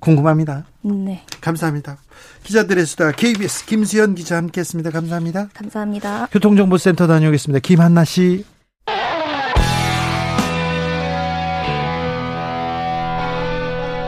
궁금합니다. 0.00 0.64
네, 0.82 1.24
감사합니다. 1.40 1.98
기자들의 2.42 2.86
수다 2.86 3.12
KBS 3.12 3.66
김수현 3.66 4.14
기자 4.14 4.36
함께했습니다. 4.36 4.90
감사합니다. 4.90 5.48
감사합니다. 5.54 6.26
교통정보센터 6.32 7.06
다녀오겠습니다. 7.06 7.60
김한나 7.60 8.04
씨. 8.04 8.44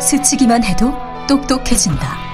스치기만 0.00 0.62
해도 0.64 0.92
똑똑해진다. 1.26 2.33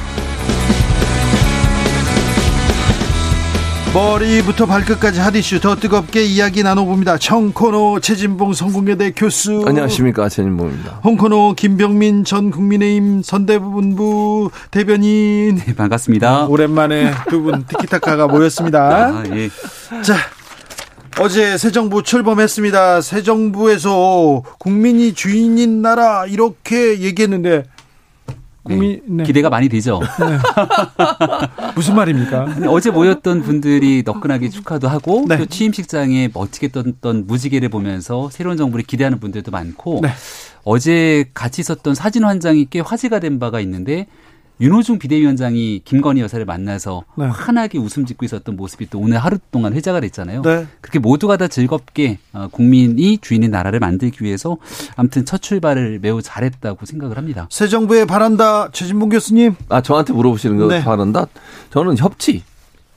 머리부터 3.93 4.65
발끝까지 4.67 5.19
핫이슈 5.19 5.59
더 5.59 5.75
뜨겁게 5.75 6.23
이야기 6.23 6.63
나눠봅니다 6.63 7.17
청코노 7.17 7.99
최진봉 7.99 8.53
성공회대 8.53 9.11
교수 9.11 9.65
안녕하십니까 9.67 10.29
최진봉입니다. 10.29 11.01
홍코노 11.03 11.55
김병민 11.57 12.23
전 12.23 12.51
국민의힘 12.51 13.21
선대본부 13.21 14.49
대변인 14.71 15.55
네, 15.65 15.75
반갑습니다. 15.75 16.45
오랜만에 16.45 17.11
두 17.29 17.41
분 17.41 17.65
티키타카가 17.65 18.27
모였습니다 18.27 19.07
아, 19.11 19.23
예. 19.35 19.49
자, 20.03 20.15
어제 21.19 21.57
새 21.57 21.71
정부 21.71 22.01
출범했습니다. 22.01 23.01
새 23.01 23.23
정부에서 23.23 24.43
국민이 24.57 25.13
주인인 25.13 25.81
나라 25.81 26.25
이렇게 26.27 26.99
얘기했는데 27.01 27.63
국민 28.63 29.01
네. 29.07 29.23
기대가 29.23 29.49
많이 29.49 29.69
되죠. 29.69 29.99
무슨 31.75 31.95
말입니까? 31.95 32.57
어제 32.67 32.91
모였던 32.91 33.41
분들이 33.41 34.03
너끈하게 34.05 34.49
축하도 34.49 34.87
하고 34.87 35.25
네. 35.27 35.37
또 35.37 35.45
취임식장에 35.45 36.29
멋지게 36.33 36.69
떴던 36.69 37.25
무지개를 37.25 37.69
보면서 37.69 38.29
새로운 38.29 38.57
정부를 38.57 38.85
기대하는 38.85 39.19
분들도 39.19 39.51
많고 39.51 40.01
네. 40.03 40.09
어제 40.63 41.25
같이 41.33 41.61
있었던 41.61 41.95
사진 41.95 42.23
한 42.23 42.39
장이 42.39 42.67
꽤 42.69 42.79
화제가 42.79 43.19
된 43.19 43.39
바가 43.39 43.59
있는데 43.61 44.07
윤호중 44.61 44.99
비대위원장이 44.99 45.81
김건희 45.83 46.21
여사를 46.21 46.45
만나서 46.45 47.03
네. 47.15 47.25
환하게 47.25 47.79
웃음 47.79 48.05
짓고 48.05 48.25
있었던 48.25 48.55
모습이 48.55 48.89
또 48.91 48.99
오늘 48.99 49.17
하루 49.17 49.39
동안 49.51 49.73
회자가 49.73 49.99
됐잖아요. 50.01 50.43
네. 50.43 50.67
그렇게 50.81 50.99
모두가 50.99 51.37
다 51.37 51.47
즐겁게 51.47 52.19
어, 52.31 52.47
국민이 52.51 53.17
주인인 53.17 53.49
나라를 53.49 53.79
만들기 53.79 54.23
위해서 54.23 54.57
아무튼 54.95 55.25
첫 55.25 55.41
출발을 55.41 55.97
매우 55.99 56.21
잘했다고 56.21 56.85
생각을 56.85 57.17
합니다. 57.17 57.47
새 57.49 57.67
정부에 57.67 58.05
바란다. 58.05 58.69
최진봉 58.71 59.09
교수님. 59.09 59.55
아 59.67 59.81
저한테 59.81 60.13
물어보시는 60.13 60.57
거 60.57 60.67
네. 60.67 60.83
바란다. 60.83 61.25
저는 61.71 61.97
협치, 61.97 62.43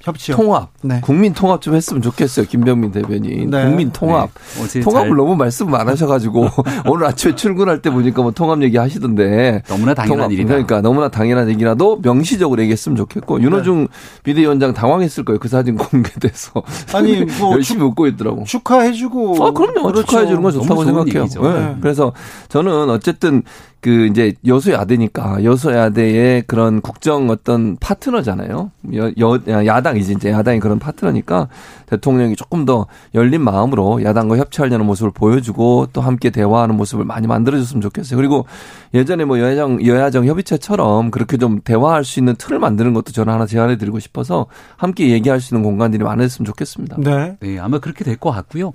협치요. 0.04 0.36
통합, 0.36 0.70
네. 0.82 1.00
국민 1.02 1.32
통합 1.32 1.60
좀 1.62 1.74
했으면 1.74 2.02
좋겠어요. 2.02 2.46
김병민 2.46 2.92
대변인. 2.92 3.48
네. 3.50 3.64
국민 3.64 3.90
통합. 3.90 4.30
어제 4.62 4.80
통합을 4.80 5.08
잘- 5.10 5.16
너무 5.16 5.34
말씀 5.34 5.74
안 5.74 5.88
하셔가지고 5.88 6.46
오늘 6.86 7.06
아침에 7.06 7.34
출근할 7.34 7.80
때 7.80 7.90
보니까 7.90 8.20
뭐 8.22 8.30
통합 8.30 8.62
얘기 8.62 8.76
하시던데 8.76 9.62
너무나 9.66 9.94
당연한 9.94 10.18
통합, 10.18 10.32
일이다. 10.32 10.48
그러니까 10.48 10.80
너무나 10.82 11.08
당연한 11.08 11.48
얘기라도 11.48 11.98
명시적으로 12.02 12.60
얘기했으면 12.62 12.96
좋겠고 12.96 13.40
윤호중 13.40 13.88
비대위원장 14.22 14.74
당황했을 14.74 15.24
거예요. 15.24 15.38
그 15.38 15.48
사진 15.48 15.76
공개돼서 15.76 16.62
아니, 16.94 17.24
뭐 17.40 17.52
열심히 17.54 17.82
웃고 17.84 18.06
있더라고. 18.08 18.44
축하해주고. 18.44 19.44
아, 19.46 19.50
그럼요. 19.52 19.82
그렇죠. 19.88 20.02
축하해 20.06 20.26
주는 20.26 20.42
건 20.42 20.52
좋다고 20.52 20.84
생각해요. 20.84 21.24
네. 21.24 21.60
네. 21.60 21.76
그래서 21.80 22.12
저는 22.48 22.90
어쨌든 22.90 23.42
그 23.84 24.06
이제 24.06 24.32
여소야대니까 24.46 25.44
여소야대의 25.44 26.44
그런 26.46 26.80
국정 26.80 27.28
어떤 27.28 27.76
파트너잖아요. 27.76 28.70
여, 28.94 29.12
여 29.18 29.66
야당이지 29.66 30.12
이제 30.12 30.30
야당이 30.30 30.58
그런 30.60 30.78
파트너니까 30.78 31.48
대통령이 31.84 32.34
조금 32.34 32.64
더 32.64 32.86
열린 33.14 33.42
마음으로 33.42 34.02
야당과 34.02 34.38
협치하려는 34.38 34.86
모습을 34.86 35.10
보여주고 35.10 35.88
또 35.92 36.00
함께 36.00 36.30
대화하는 36.30 36.76
모습을 36.76 37.04
많이 37.04 37.26
만들어줬으면 37.26 37.82
좋겠어요. 37.82 38.16
그리고 38.16 38.46
예전에 38.94 39.26
뭐 39.26 39.38
여야정 39.38 39.84
여야정 39.84 40.24
협의체처럼 40.24 41.10
그렇게 41.10 41.36
좀 41.36 41.60
대화할 41.62 42.04
수 42.04 42.20
있는 42.20 42.36
틀을 42.36 42.58
만드는 42.60 42.94
것도 42.94 43.12
저는 43.12 43.34
하나 43.34 43.44
제안해 43.44 43.76
드리고 43.76 43.98
싶어서 43.98 44.46
함께 44.78 45.10
얘기할 45.10 45.42
수 45.42 45.54
있는 45.54 45.62
공간들이 45.62 46.02
많았으면 46.04 46.46
좋겠습니다. 46.46 46.96
네. 47.00 47.36
네, 47.38 47.58
아마 47.58 47.80
그렇게 47.80 48.02
될 48.02 48.16
것 48.16 48.30
같고요. 48.30 48.72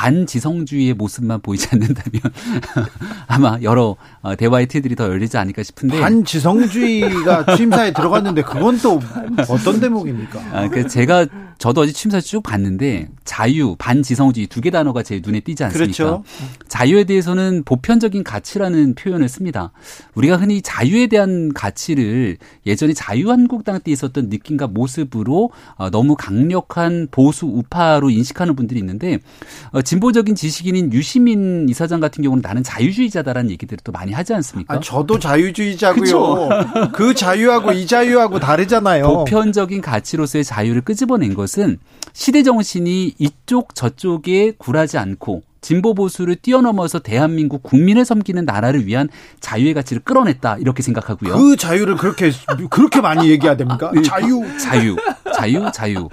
반지성주의의 0.00 0.94
모습만 0.94 1.42
보이지 1.42 1.68
않는다면 1.72 2.22
아마 3.28 3.58
여러 3.62 3.96
어, 4.22 4.34
대화의 4.34 4.66
틀들이 4.66 4.96
더 4.96 5.04
열리지 5.04 5.36
않을까 5.36 5.62
싶은데 5.62 6.00
반지성주의가 6.00 7.44
취임사에 7.56 7.92
들어갔는데 7.92 8.42
그건 8.42 8.78
또 8.78 8.98
어떤 9.48 9.78
대목입니까? 9.78 10.40
아, 10.52 10.68
그 10.68 10.86
제가 10.88 11.26
저도 11.58 11.82
어제 11.82 11.92
취임사 11.92 12.20
쭉 12.22 12.42
봤는데 12.42 13.08
자유, 13.26 13.76
반지성주의 13.76 14.46
두 14.46 14.60
개 14.62 14.70
단어가 14.70 15.02
제 15.02 15.20
눈에 15.22 15.40
띄지 15.40 15.64
않습니까? 15.64 15.92
그렇죠. 15.92 16.24
자유에 16.68 17.04
대해서는 17.04 17.62
보편적인 17.64 18.24
가치라는 18.24 18.94
표현을 18.94 19.28
씁니다. 19.28 19.72
우리가 20.14 20.36
흔히 20.36 20.62
자유에 20.62 21.06
대한 21.08 21.52
가치를 21.52 22.38
예전에 22.66 22.92
자유한국당 22.94 23.80
때 23.80 23.90
있었던 23.90 24.28
느낌과 24.30 24.68
모습으로 24.68 25.50
어, 25.76 25.90
너무 25.90 26.14
강력한 26.16 27.08
보수 27.10 27.46
우파로 27.46 28.08
인식하는 28.10 28.54
분들이 28.56 28.80
있는데 28.80 29.18
어, 29.72 29.82
진보적인 29.90 30.36
지식인인 30.36 30.92
유시민 30.92 31.68
이사장 31.68 31.98
같은 31.98 32.22
경우는 32.22 32.42
나는 32.42 32.62
자유주의자다라는 32.62 33.50
얘기들을 33.50 33.80
또 33.82 33.90
많이 33.90 34.12
하지 34.12 34.32
않습니까? 34.34 34.74
아, 34.74 34.78
저도 34.78 35.18
자유주의자고요. 35.18 36.48
그 36.94 37.12
자유하고 37.12 37.72
이 37.72 37.88
자유하고 37.88 38.38
다르잖아요. 38.38 39.08
보편적인 39.08 39.80
가치로서의 39.80 40.44
자유를 40.44 40.82
끄집어낸 40.82 41.34
것은 41.34 41.78
시대 42.12 42.44
정신이 42.44 43.14
이쪽 43.18 43.74
저쪽에 43.74 44.52
굴하지 44.58 44.96
않고 44.96 45.42
진보 45.60 45.94
보수를 45.94 46.36
뛰어넘어서 46.36 46.98
대한민국 46.98 47.62
국민을 47.62 48.04
섬기는 48.04 48.44
나라를 48.44 48.86
위한 48.86 49.08
자유의 49.40 49.74
가치를 49.74 50.02
끌어냈다 50.02 50.56
이렇게 50.58 50.82
생각하고요. 50.82 51.34
그 51.34 51.56
자유를 51.56 51.96
그렇게 51.96 52.32
그렇게 52.70 53.00
많이 53.00 53.28
얘기해야 53.30 53.56
됩니까? 53.56 53.92
자유. 54.04 54.42
자유, 54.58 54.96
자유, 55.34 55.70
자유. 55.72 56.08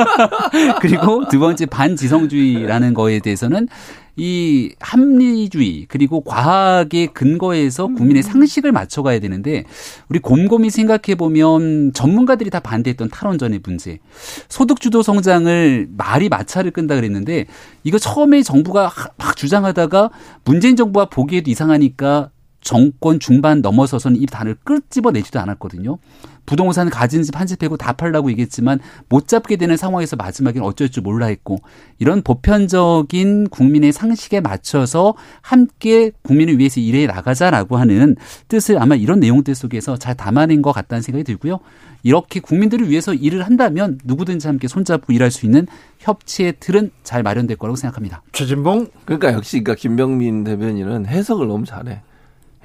그리고 0.80 1.28
두 1.28 1.38
번째 1.38 1.66
반지성주의라는 1.66 2.94
거에 2.94 3.20
대해서는 3.20 3.68
이 4.16 4.74
합리주의 4.78 5.86
그리고 5.88 6.20
과학의 6.20 7.08
근거에서 7.14 7.86
국민의 7.86 8.22
상식을 8.22 8.70
맞춰가야 8.70 9.20
되는데 9.20 9.64
우리 10.10 10.18
곰곰이 10.18 10.68
생각해 10.68 11.14
보면 11.16 11.94
전문가들이 11.94 12.50
다 12.50 12.60
반대했던 12.60 13.08
탈원전의 13.08 13.60
문제, 13.64 14.00
소득주도 14.48 15.02
성장을 15.02 15.88
말이 15.96 16.28
마찰을 16.28 16.72
끈다 16.72 16.96
그랬는데 16.96 17.46
이거 17.84 17.98
처음에 17.98 18.42
정부가 18.42 18.92
막 19.16 19.36
주장하다가 19.36 20.10
문재인 20.44 20.76
정부가 20.76 21.06
보기에도 21.06 21.50
이상하니까 21.50 22.30
정권 22.62 23.18
중반 23.20 23.60
넘어서서는 23.60 24.20
이 24.20 24.26
단을 24.26 24.56
끄집어내지도 24.64 25.38
않았거든요. 25.40 25.98
부동산 26.46 26.90
가진 26.90 27.22
집 27.22 27.36
한 27.36 27.46
집 27.46 27.58
빼고 27.58 27.76
다 27.76 27.92
팔라고 27.92 28.30
얘기했지만 28.30 28.80
못 29.08 29.28
잡게 29.28 29.56
되는 29.56 29.76
상황에서 29.76 30.16
마지막에는 30.16 30.66
어쩔 30.66 30.88
줄 30.88 31.02
몰라 31.02 31.26
했고 31.26 31.58
이런 31.98 32.22
보편적인 32.22 33.48
국민의 33.48 33.92
상식에 33.92 34.40
맞춰서 34.40 35.14
함께 35.40 36.10
국민을 36.22 36.58
위해서 36.58 36.80
일해 36.80 37.06
나가자라고 37.06 37.76
하는 37.76 38.16
뜻을 38.48 38.80
아마 38.80 38.94
이런 38.94 39.20
내용들 39.20 39.54
속에서 39.54 39.96
잘 39.96 40.16
담아낸 40.16 40.62
것 40.62 40.72
같다는 40.72 41.02
생각이 41.02 41.24
들고요. 41.24 41.60
이렇게 42.04 42.40
국민들을 42.40 42.88
위해서 42.90 43.14
일을 43.14 43.44
한다면 43.44 43.98
누구든지 44.04 44.46
함께 44.48 44.66
손잡고 44.66 45.12
일할 45.12 45.30
수 45.30 45.46
있는 45.46 45.66
협치의 46.00 46.54
틀은 46.58 46.90
잘 47.04 47.22
마련될 47.22 47.56
거라고 47.56 47.76
생각합니다. 47.76 48.22
최진봉. 48.32 48.88
그러니까 49.04 49.32
역시 49.32 49.62
그러니까 49.62 49.80
김병민 49.80 50.42
대변인은 50.44 51.06
해석을 51.06 51.46
너무 51.46 51.64
잘해. 51.64 52.02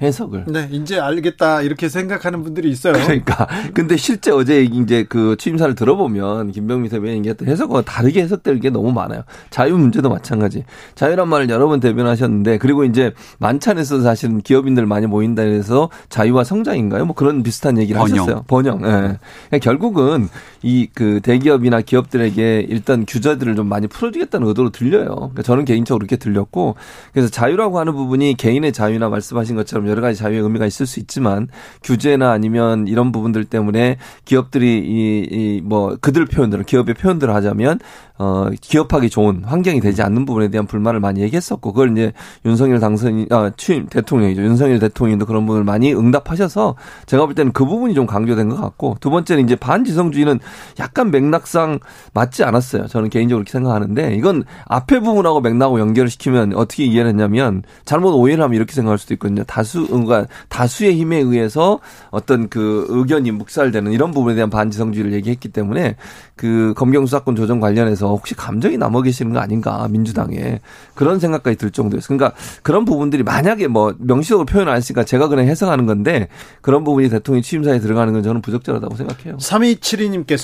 해석을. 0.00 0.44
네, 0.46 0.68
이제 0.70 0.98
알겠다 0.98 1.62
이렇게 1.62 1.88
생각하는 1.88 2.42
분들이 2.42 2.70
있어요. 2.70 2.92
그러니까 2.92 3.48
근데 3.74 3.96
실제 3.96 4.30
어제 4.30 4.62
이제 4.62 5.04
그 5.08 5.36
취임사를 5.38 5.74
들어보면 5.74 6.52
김병민 6.52 6.90
대변인 6.90 7.18
얘기했던 7.18 7.48
해석과 7.48 7.82
다르게 7.82 8.22
해석될 8.22 8.60
게 8.60 8.70
너무 8.70 8.92
많아요. 8.92 9.24
자유 9.50 9.76
문제도 9.76 10.08
마찬가지. 10.08 10.64
자유란 10.94 11.28
말을 11.28 11.50
여러 11.50 11.66
번 11.68 11.80
대변하셨는데 11.80 12.58
그리고 12.58 12.84
이제 12.84 13.12
만찬에서 13.38 14.02
사실은 14.02 14.40
기업인들 14.40 14.86
많이 14.86 15.06
모인다 15.06 15.42
해서 15.42 15.90
자유와 16.08 16.44
성장인가요? 16.44 17.04
뭐 17.06 17.14
그런 17.14 17.42
비슷한 17.42 17.78
얘기를 17.78 17.98
번영. 17.98 18.18
하셨어요. 18.18 18.44
번영. 18.46 18.76
예. 18.82 18.86
그러니까 18.88 19.58
결국은 19.60 20.28
이 20.62 20.88
그 20.94 21.20
대기업이나 21.22 21.80
기업들에게 21.82 22.66
일단 22.68 23.04
규제들을 23.06 23.54
좀 23.54 23.68
많이 23.68 23.86
풀어주겠다는 23.86 24.48
의도로 24.48 24.70
들려요. 24.70 25.06
그러니까 25.14 25.42
저는 25.42 25.64
개인적으로 25.64 25.98
그렇게 26.06 26.16
들렸고 26.16 26.74
그래서 27.12 27.28
자유라고 27.28 27.78
하는 27.78 27.92
부분이 27.92 28.36
개인의 28.36 28.72
자유나 28.72 29.08
말씀하신 29.08 29.54
것처럼 29.56 29.86
여러 29.88 30.00
가지 30.00 30.18
자유의 30.18 30.40
의미가 30.40 30.66
있을 30.66 30.86
수 30.86 30.98
있지만 31.00 31.48
규제나 31.82 32.30
아니면 32.32 32.88
이런 32.88 33.12
부분들 33.12 33.44
때문에 33.44 33.98
기업들이 34.24 34.78
이 34.78 35.60
뭐 35.64 35.96
그들 36.00 36.24
표현대로 36.26 36.64
기업의 36.64 36.94
표현대로 36.94 37.34
하자면 37.34 37.78
어 38.18 38.48
기업하기 38.60 39.10
좋은 39.10 39.44
환경이 39.44 39.80
되지 39.80 40.02
않는 40.02 40.24
부분에 40.24 40.48
대한 40.48 40.66
불만을 40.66 40.98
많이 40.98 41.20
얘기했었고 41.20 41.72
그걸 41.72 41.92
이제 41.92 42.12
윤석열 42.44 42.80
당선인 42.80 43.26
아 43.30 43.50
취임 43.56 43.86
대통령이죠 43.86 44.42
윤석열 44.42 44.78
대통령도 44.80 45.26
그런 45.26 45.46
부분을 45.46 45.64
많이 45.64 45.94
응답하셔서 45.94 46.74
제가 47.06 47.26
볼 47.26 47.34
때는 47.34 47.52
그 47.52 47.64
부분이 47.64 47.94
좀 47.94 48.06
강조된 48.06 48.48
것 48.48 48.60
같고 48.60 48.96
두 49.00 49.10
번째는 49.10 49.44
이제 49.44 49.54
반지성주의는 49.56 50.40
약간 50.78 51.10
맥락상 51.10 51.80
맞지 52.14 52.44
않았어요 52.44 52.86
저는 52.86 53.10
개인적으로 53.10 53.44
그렇게 53.44 53.52
생각하는데 53.52 54.14
이건 54.14 54.44
앞에 54.66 55.00
부분하고 55.00 55.40
맥락하고 55.40 55.80
연결을 55.80 56.10
시키면 56.10 56.54
어떻게 56.54 56.84
이해를 56.84 57.10
했냐면 57.10 57.62
잘못 57.84 58.10
오해를 58.14 58.42
하면 58.44 58.54
이렇게 58.56 58.72
생각할 58.72 58.98
수도 58.98 59.14
있거든요 59.14 59.44
다수 59.44 59.86
그러니까 59.86 60.26
다수의 60.48 60.96
힘에 60.96 61.18
의해서 61.18 61.80
어떤 62.10 62.48
그 62.48 62.86
의견이 62.88 63.30
묵살되는 63.30 63.92
이런 63.92 64.12
부분에 64.12 64.34
대한 64.34 64.50
반지성주의를 64.50 65.12
얘기했기 65.12 65.48
때문에 65.48 65.96
그 66.38 66.72
검경 66.76 67.04
수사권 67.06 67.36
조정 67.36 67.60
관련해서 67.60 68.08
혹시 68.08 68.34
감정이 68.34 68.78
남아 68.78 69.02
계시는 69.02 69.32
거 69.32 69.40
아닌가 69.40 69.86
민주당에 69.90 70.60
그런 70.94 71.18
생각까지 71.18 71.56
들 71.56 71.70
정도였어요. 71.70 72.16
그러니까 72.16 72.38
그런 72.62 72.84
부분들이 72.84 73.22
만약에 73.22 73.66
뭐 73.66 73.94
명시적으로 73.98 74.46
표현 74.46 74.68
안 74.68 74.76
했으니까 74.76 75.04
제가 75.04 75.28
그냥 75.28 75.46
해석하는 75.46 75.86
건데 75.86 76.28
그런 76.60 76.84
부분이 76.84 77.10
대통령 77.10 77.42
취임사에 77.42 77.80
들어가는 77.80 78.12
건 78.12 78.22
저는 78.22 78.40
부적절하다고 78.40 78.94
생각해요. 78.94 79.36
3272님께서 79.36 80.37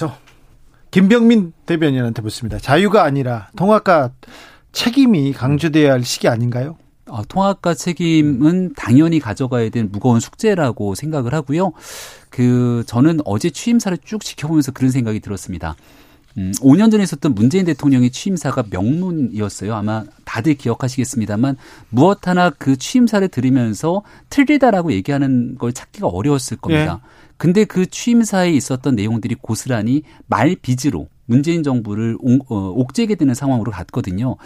김병민 0.91 1.53
대변인한테 1.67 2.23
묻습니다. 2.23 2.59
자유가 2.59 3.05
아니라 3.05 3.49
통합과 3.57 4.13
책임이 4.73 5.33
강조돼야 5.33 5.93
할 5.93 6.05
시기 6.05 6.29
아닌가요? 6.29 6.77
어, 7.07 7.23
통합과 7.29 7.75
책임은 7.75 8.75
당연히 8.75 9.21
가져가야 9.21 9.69
될 9.71 9.85
무거운 9.85 10.21
숙제라고 10.21 10.95
생각을 10.95 11.35
하고요. 11.35 11.73
그 12.31 12.83
저는 12.87 13.21
어제 13.25 13.51
취임사를 13.51 13.99
쭉 14.05 14.25
지켜보면서 14.25 14.73
그런 14.73 14.91
생각이 14.91 15.21
들었습니다. 15.21 15.77
음, 16.37 16.53
5년 16.61 16.91
전에 16.91 17.05
있었던 17.05 17.35
문재인 17.35 17.65
대통령의 17.65 18.11
취임사가 18.11 18.65
명문이었어요. 18.71 19.75
아마 19.75 20.05
다들 20.25 20.55
기억하시겠습니다만 20.55 21.57
무엇 21.91 22.27
하나 22.27 22.51
그 22.51 22.77
취임사를 22.77 23.27
들으면서 23.29 24.03
틀리다라고 24.31 24.93
얘기하는 24.93 25.57
걸 25.57 25.73
찾기가 25.73 26.09
어려웠을 26.09 26.57
겁니다. 26.57 27.01
근데 27.37 27.65
그 27.65 27.87
취임사에 27.87 28.51
있었던 28.53 28.95
내용들이 28.95 29.37
고스란히 29.37 30.03
말빚으로 30.27 31.09
문재인 31.27 31.63
정부를 31.63 32.17
옥- 32.21 32.51
어, 32.53 32.71
옥죄게 32.77 33.15
되는 33.15 33.35
상황으로 33.35 33.71
갔거든요. 33.73 34.37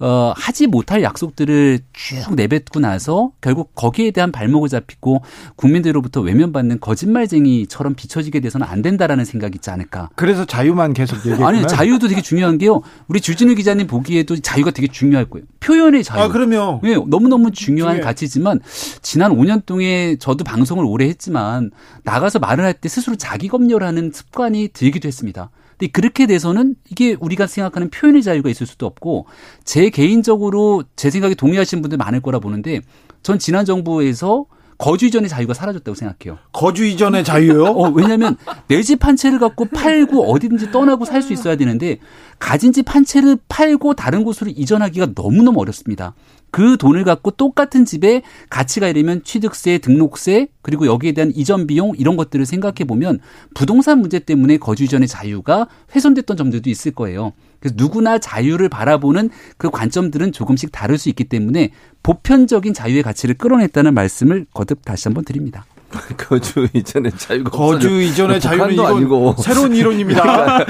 어, 0.00 0.32
하지 0.36 0.66
못할 0.66 1.02
약속들을 1.02 1.80
쭉 1.92 2.34
내뱉고 2.34 2.80
나서 2.80 3.32
결국 3.40 3.74
거기에 3.74 4.10
대한 4.10 4.30
발목을 4.32 4.68
잡히고 4.68 5.22
국민들로부터 5.56 6.20
외면받는 6.20 6.80
거짓말쟁이처럼 6.80 7.94
비춰지게 7.94 8.40
돼서는 8.40 8.66
안 8.66 8.82
된다라는 8.82 9.24
생각이 9.24 9.56
있지 9.56 9.70
않을까. 9.70 10.10
그래서 10.14 10.44
자유만 10.44 10.92
계속 10.92 11.16
얘기했구나. 11.18 11.48
아니 11.48 11.66
자유도 11.66 12.08
되게 12.08 12.20
중요한 12.22 12.58
게요. 12.58 12.82
우리 13.08 13.20
주진우 13.20 13.54
기자님 13.54 13.86
보기에도 13.86 14.36
자유가 14.36 14.70
되게 14.70 14.86
중요할 14.88 15.24
거예요. 15.26 15.46
표현의 15.60 16.04
자유. 16.04 16.22
아, 16.22 16.28
그럼요. 16.28 16.80
예, 16.84 16.94
너무너무 16.94 17.50
중요한 17.50 17.94
중요해. 17.96 18.00
가치지만 18.04 18.60
지난 19.02 19.32
5년 19.32 19.64
동안 19.66 19.78
저도 20.18 20.44
방송을 20.44 20.84
오래 20.84 21.06
했지만 21.06 21.70
나가서 22.04 22.38
말을 22.38 22.64
할 22.64 22.74
때 22.78 22.88
스스로 22.88 23.16
자기 23.16 23.48
검열하는 23.48 24.12
습관이 24.12 24.68
들기도 24.72 25.08
했습니다. 25.08 25.50
근데 25.78 25.90
그렇게 25.92 26.26
돼서는 26.26 26.74
이게 26.90 27.16
우리가 27.20 27.46
생각하는 27.46 27.88
표현의 27.90 28.22
자유가 28.22 28.50
있을 28.50 28.66
수도 28.66 28.84
없고 28.86 29.26
제 29.64 29.90
개인적으로 29.90 30.82
제 30.96 31.08
생각에 31.08 31.34
동의하시는 31.34 31.80
분들 31.80 31.96
많을 31.96 32.20
거라 32.20 32.40
보는데 32.40 32.80
전 33.22 33.38
지난 33.38 33.64
정부에서 33.64 34.46
거주 34.78 35.06
이전의 35.06 35.28
자유가 35.28 35.54
사라졌다고 35.54 35.94
생각해요. 35.96 36.38
거주 36.52 36.84
이전의 36.84 37.24
자유요? 37.24 37.64
어, 37.74 37.90
왜냐하면 37.90 38.36
내 38.68 38.80
집 38.82 39.04
한 39.04 39.16
채를 39.16 39.38
갖고 39.40 39.64
팔고 39.66 40.30
어디든지 40.32 40.70
떠나고 40.70 41.04
살 41.04 41.20
수 41.22 41.32
있어야 41.32 41.56
되는데 41.56 41.98
가진 42.38 42.72
집 42.72 42.94
한 42.94 43.04
채를 43.04 43.36
팔고 43.48 43.94
다른 43.94 44.22
곳으로 44.24 44.50
이전하기가 44.54 45.08
너무너무 45.16 45.60
어렵습니다. 45.60 46.14
그 46.50 46.76
돈을 46.78 47.04
갖고 47.04 47.30
똑같은 47.32 47.84
집에 47.84 48.22
가치가 48.48 48.88
이르면 48.88 49.22
취득세, 49.24 49.78
등록세, 49.78 50.46
그리고 50.62 50.86
여기에 50.86 51.12
대한 51.12 51.32
이전 51.34 51.66
비용 51.66 51.92
이런 51.98 52.16
것들을 52.16 52.46
생각해 52.46 52.84
보면 52.86 53.18
부동산 53.54 54.00
문제 54.00 54.18
때문에 54.20 54.56
거주 54.58 54.84
이전의 54.84 55.08
자유가 55.08 55.66
훼손됐던 55.94 56.36
점들도 56.36 56.70
있을 56.70 56.92
거예요. 56.92 57.32
그래서 57.60 57.74
누구나 57.76 58.18
자유를 58.18 58.68
바라보는 58.68 59.30
그 59.56 59.70
관점들은 59.70 60.32
조금씩 60.32 60.72
다를 60.72 60.98
수 60.98 61.08
있기 61.08 61.24
때문에 61.24 61.70
보편적인 62.02 62.74
자유의 62.74 63.02
가치를 63.02 63.36
끌어냈다는 63.36 63.94
말씀을 63.94 64.46
거듭 64.54 64.84
다시 64.84 65.08
한번 65.08 65.24
드립니다. 65.24 65.64
거주 66.18 66.68
이전의 66.72 67.12
자유가 67.16 67.50
거주 67.50 67.86
없어져. 67.86 68.00
이전의 68.00 68.40
자유는 68.40 68.72
이건 68.74 68.96
아니고 68.96 69.34
새로운 69.38 69.74
이론입니다. 69.74 70.58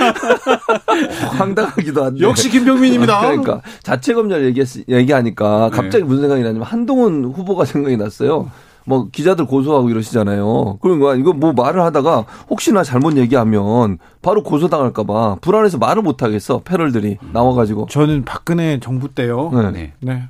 황당하기도 1.36 2.05
한데. 2.05 2.20
역시 2.20 2.48
김병민입니다. 2.51 3.20
그러니까 3.20 3.62
자체 3.82 4.15
검열 4.15 4.44
얘기 4.44 4.62
얘기하니까 4.89 5.70
갑자기 5.70 6.05
무슨 6.05 6.23
생각이 6.23 6.43
나냐면 6.43 6.62
한동훈 6.62 7.24
후보가 7.24 7.65
생각이 7.65 7.97
났어요. 7.97 8.51
뭐 8.89 9.09
기자들 9.12 9.44
고소하고 9.44 9.90
이러시잖아요. 9.90 10.78
그러니까 10.81 11.15
이거 11.15 11.35
뭐 11.35 11.52
말을 11.52 11.82
하다가 11.82 12.24
혹시나 12.48 12.82
잘못 12.82 13.19
얘기하면 13.19 13.98
바로 14.23 14.43
고소당할까봐 14.43 15.36
불안해서 15.43 15.77
말을 15.77 16.02
못 16.02 16.23
하겠어 16.23 16.60
패럴들이 16.65 17.19
나와가지고. 17.32 17.89
저는 17.90 18.24
박근혜 18.24 18.81
정부 18.81 19.09
때요. 19.09 19.51
네. 19.52 19.70
네. 19.70 19.93
네. 20.01 20.23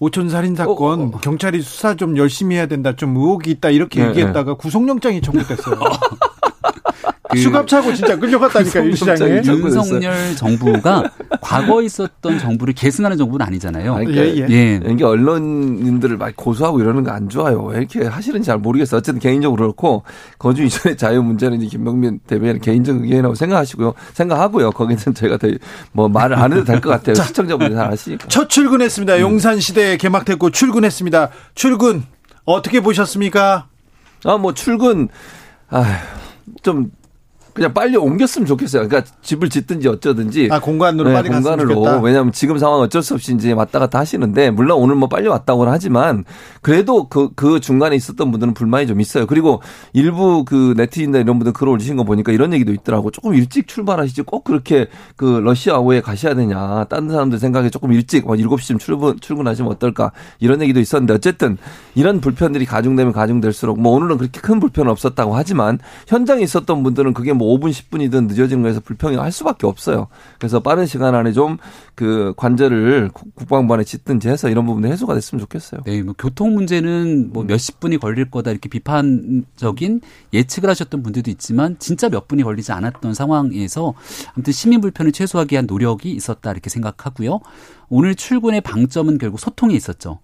오촌 0.00 0.28
살인 0.30 0.56
사건 0.56 1.00
어, 1.00 1.04
어. 1.14 1.18
경찰이 1.20 1.62
수사 1.62 1.94
좀 1.94 2.16
열심히 2.16 2.56
해야 2.56 2.66
된다. 2.66 2.96
좀 2.96 3.16
의혹이 3.16 3.52
있다 3.52 3.70
이렇게 3.70 4.02
네, 4.02 4.08
얘기했다가 4.08 4.54
구속영장이 4.54 5.20
청구됐어요. 5.20 5.76
그 7.30 7.38
수갑 7.38 7.66
차고 7.66 7.94
진짜 7.94 8.16
끌려갔다니까 8.18 8.80
이 8.84 8.94
시장에. 8.96 9.40
윤석열 9.44 10.36
정부가 10.36 11.10
과거에 11.40 11.84
있었던 11.86 12.38
정부를 12.38 12.74
계승하는 12.74 13.16
정부는 13.16 13.46
아니잖아요. 13.46 13.94
아니, 13.94 14.10
예, 14.10 14.14
그러니까 14.14 14.48
예. 14.50 14.54
예. 14.54 14.80
이게 14.90 15.04
언론인들을 15.04 16.16
막 16.18 16.32
고소하고 16.36 16.80
이러는 16.80 17.04
거 17.04 17.12
안 17.12 17.28
좋아요. 17.28 17.62
왜 17.64 17.78
이렇게 17.78 18.06
하시는지 18.06 18.46
잘 18.46 18.56
모르겠어요. 18.58 18.98
어쨌든 18.98 19.20
개인적으로 19.20 19.60
그렇고 19.62 20.02
거주 20.38 20.62
이전의 20.64 20.96
자유 20.96 21.22
문제는 21.22 21.60
이제 21.60 21.76
김병민 21.76 22.20
대변인 22.26 22.58
개인적 22.60 22.96
의견이라고 23.02 23.34
생각하시고요. 23.34 23.92
생각하고요. 24.14 24.70
거기는 24.70 24.98
제가 25.14 25.36
더뭐 25.94 26.08
말을 26.08 26.38
안 26.38 26.52
해도 26.52 26.64
될 26.64 26.80
것 26.80 26.88
같아요. 26.90 27.14
시청자분들 27.14 27.76
잘 27.76 27.92
아시니까. 27.92 28.28
첫 28.28 28.48
출근했습니다. 28.48 29.20
용산 29.20 29.60
시대에 29.60 29.96
개막됐고 29.98 30.50
출근했습니다. 30.50 31.28
출근 31.54 32.04
어떻게 32.46 32.80
보셨습니까? 32.80 33.66
아, 34.24 34.36
뭐 34.38 34.54
출근, 34.54 35.08
아, 35.68 35.84
좀 36.62 36.90
그냥 37.52 37.74
빨리 37.74 37.96
옮겼으면 37.96 38.46
좋겠어요. 38.46 38.88
그러니까 38.88 39.10
집을 39.22 39.50
짓든지 39.50 39.88
어쩌든지. 39.88 40.48
아, 40.50 40.60
공간으로 40.60 41.10
네, 41.10 41.14
빨리 41.14 41.28
공간으로. 41.28 42.00
왜냐하면 42.00 42.32
지금 42.32 42.58
상황 42.58 42.80
어쩔 42.80 43.02
수 43.02 43.14
없이 43.14 43.34
이제 43.34 43.52
왔다 43.52 43.78
갔다 43.78 43.98
하시는데 43.98 44.50
물론 44.50 44.78
오늘 44.78 44.94
뭐 44.94 45.08
빨리 45.08 45.28
왔다고는 45.28 45.72
하지만 45.72 46.24
그래도 46.62 47.08
그, 47.08 47.30
그 47.34 47.60
중간에 47.60 47.94
있었던 47.96 48.30
분들은 48.30 48.54
불만이 48.54 48.86
좀 48.86 49.00
있어요. 49.00 49.26
그리고 49.26 49.60
일부 49.92 50.44
그 50.44 50.74
네티즌들 50.76 51.20
이런 51.20 51.38
분들 51.38 51.52
글 51.52 51.68
올리신 51.68 51.96
거 51.96 52.04
보니까 52.04 52.32
이런 52.32 52.52
얘기도 52.54 52.72
있더라고. 52.72 53.10
조금 53.10 53.34
일찍 53.34 53.68
출발하시지 53.68 54.22
꼭 54.22 54.44
그렇게 54.44 54.86
그 55.16 55.40
러시아호에 55.44 56.00
가셔야 56.00 56.34
되냐. 56.34 56.86
다른 56.88 57.10
사람들 57.10 57.38
생각에 57.38 57.68
조금 57.68 57.92
일찍 57.92 58.26
뭐 58.26 58.36
7시쯤 58.36 58.78
출근, 58.78 59.18
출근하시면 59.20 59.70
어떨까. 59.72 60.12
이런 60.40 60.62
얘기도 60.62 60.80
있었는데 60.80 61.14
어쨌든 61.14 61.58
이런 61.94 62.20
불편들이 62.20 62.64
가중되면 62.64 63.12
가중될수록 63.12 63.80
뭐 63.80 63.92
오늘은 63.92 64.18
그렇게 64.18 64.40
큰 64.40 64.58
불편은 64.60 64.90
없었다고 64.90 65.34
하지만 65.36 65.78
현장에 66.06 66.42
있었던 66.42 66.82
분들은 66.82 67.12
그게 67.12 67.32
뭐 67.32 67.41
5분 67.42 67.70
10분이든 67.70 68.26
늦어지는 68.28 68.62
거에서 68.62 68.80
불평이 68.80 69.16
할 69.16 69.30
수밖에 69.32 69.66
없어요. 69.66 70.08
그래서 70.38 70.60
빠른 70.60 70.86
시간 70.86 71.14
안에 71.14 71.32
좀 71.32 71.58
그 71.94 72.32
관절을 72.38 73.10
국- 73.12 73.34
국방부 73.34 73.74
안에 73.74 73.84
짓든지 73.84 74.26
해서 74.30 74.48
이런 74.48 74.64
부분이 74.64 74.90
해소가 74.90 75.12
됐으면 75.12 75.40
좋겠어요. 75.40 75.82
네, 75.84 76.02
뭐 76.02 76.14
교통 76.16 76.54
문제는 76.54 77.32
뭐 77.34 77.44
몇십 77.44 77.80
분이 77.80 77.98
걸릴 77.98 78.30
거다 78.30 78.50
이렇게 78.50 78.70
비판적인 78.70 80.00
예측을 80.32 80.70
하셨던 80.70 81.02
분들도 81.02 81.30
있지만 81.32 81.76
진짜 81.78 82.08
몇 82.08 82.28
분이 82.28 82.42
걸리지 82.44 82.72
않았던 82.72 83.14
상황에서 83.14 83.94
아무튼 84.34 84.52
시민 84.52 84.80
불편을 84.80 85.12
최소화하기 85.12 85.52
위한 85.52 85.66
노력이 85.66 86.10
있었다 86.12 86.50
이렇게 86.50 86.70
생각하고요. 86.70 87.40
오늘 87.88 88.14
출근의 88.14 88.62
방점은 88.62 89.18
결국 89.18 89.38
소통이 89.38 89.74
있었죠. 89.74 90.18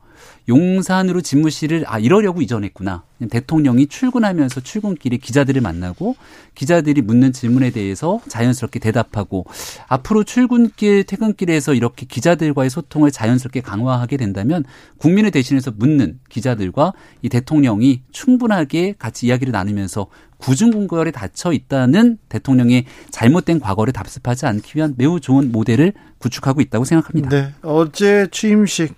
용산으로 0.49 1.21
집무실을 1.21 1.85
아 1.87 1.99
이러려고 1.99 2.41
이전했구나. 2.41 3.05
대통령이 3.31 3.87
출근하면서 3.87 4.61
출근길에 4.61 5.17
기자들을 5.17 5.61
만나고 5.61 6.17
기자들이 6.55 7.03
묻는 7.03 7.33
질문에 7.33 7.71
대해서 7.71 8.21
자연스럽게 8.29 8.79
대답하고 8.79 9.45
앞으로 9.89 10.23
출근길 10.25 11.05
퇴근길에서 11.05 11.75
이렇게 11.75 12.07
기자들과의 12.07 12.71
소통을 12.71 13.11
자연스럽게 13.11 13.61
강화하게 13.61 14.17
된다면 14.17 14.65
국민을 14.99 15.33
대신해서 15.33 15.73
묻는 15.77 16.21
기자들과 16.29 16.93
이 17.23 17.29
대통령이 17.29 18.03
충분하게 18.13 18.95
같이 18.99 19.27
이야기를 19.27 19.53
나누면서 19.53 20.07
구중궁궐에 20.39 21.11
닫혀 21.11 21.53
있다는 21.53 22.19
대통령의 22.29 22.85
잘못된 23.11 23.59
과거를 23.59 23.93
답습하지 23.93 24.47
않기 24.47 24.77
위한 24.77 24.95
매우 24.97 25.19
좋은 25.21 25.51
모델을 25.51 25.93
구축하고 26.19 26.61
있다고 26.61 26.85
생각합니다. 26.85 27.29
네. 27.29 27.55
어제 27.63 28.29
취임식 28.31 28.95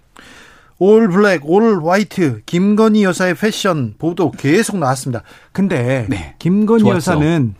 all 0.82 1.08
black, 1.10 1.42
all 1.44 1.82
white 1.84 2.40
김건희 2.46 3.04
여사의 3.04 3.34
패션 3.34 3.94
보도 3.98 4.30
계속 4.30 4.78
나왔습니다. 4.78 5.22
근데 5.52 6.34
김건희 6.38 6.80
좋았죠. 6.80 6.96
여사는 6.96 7.54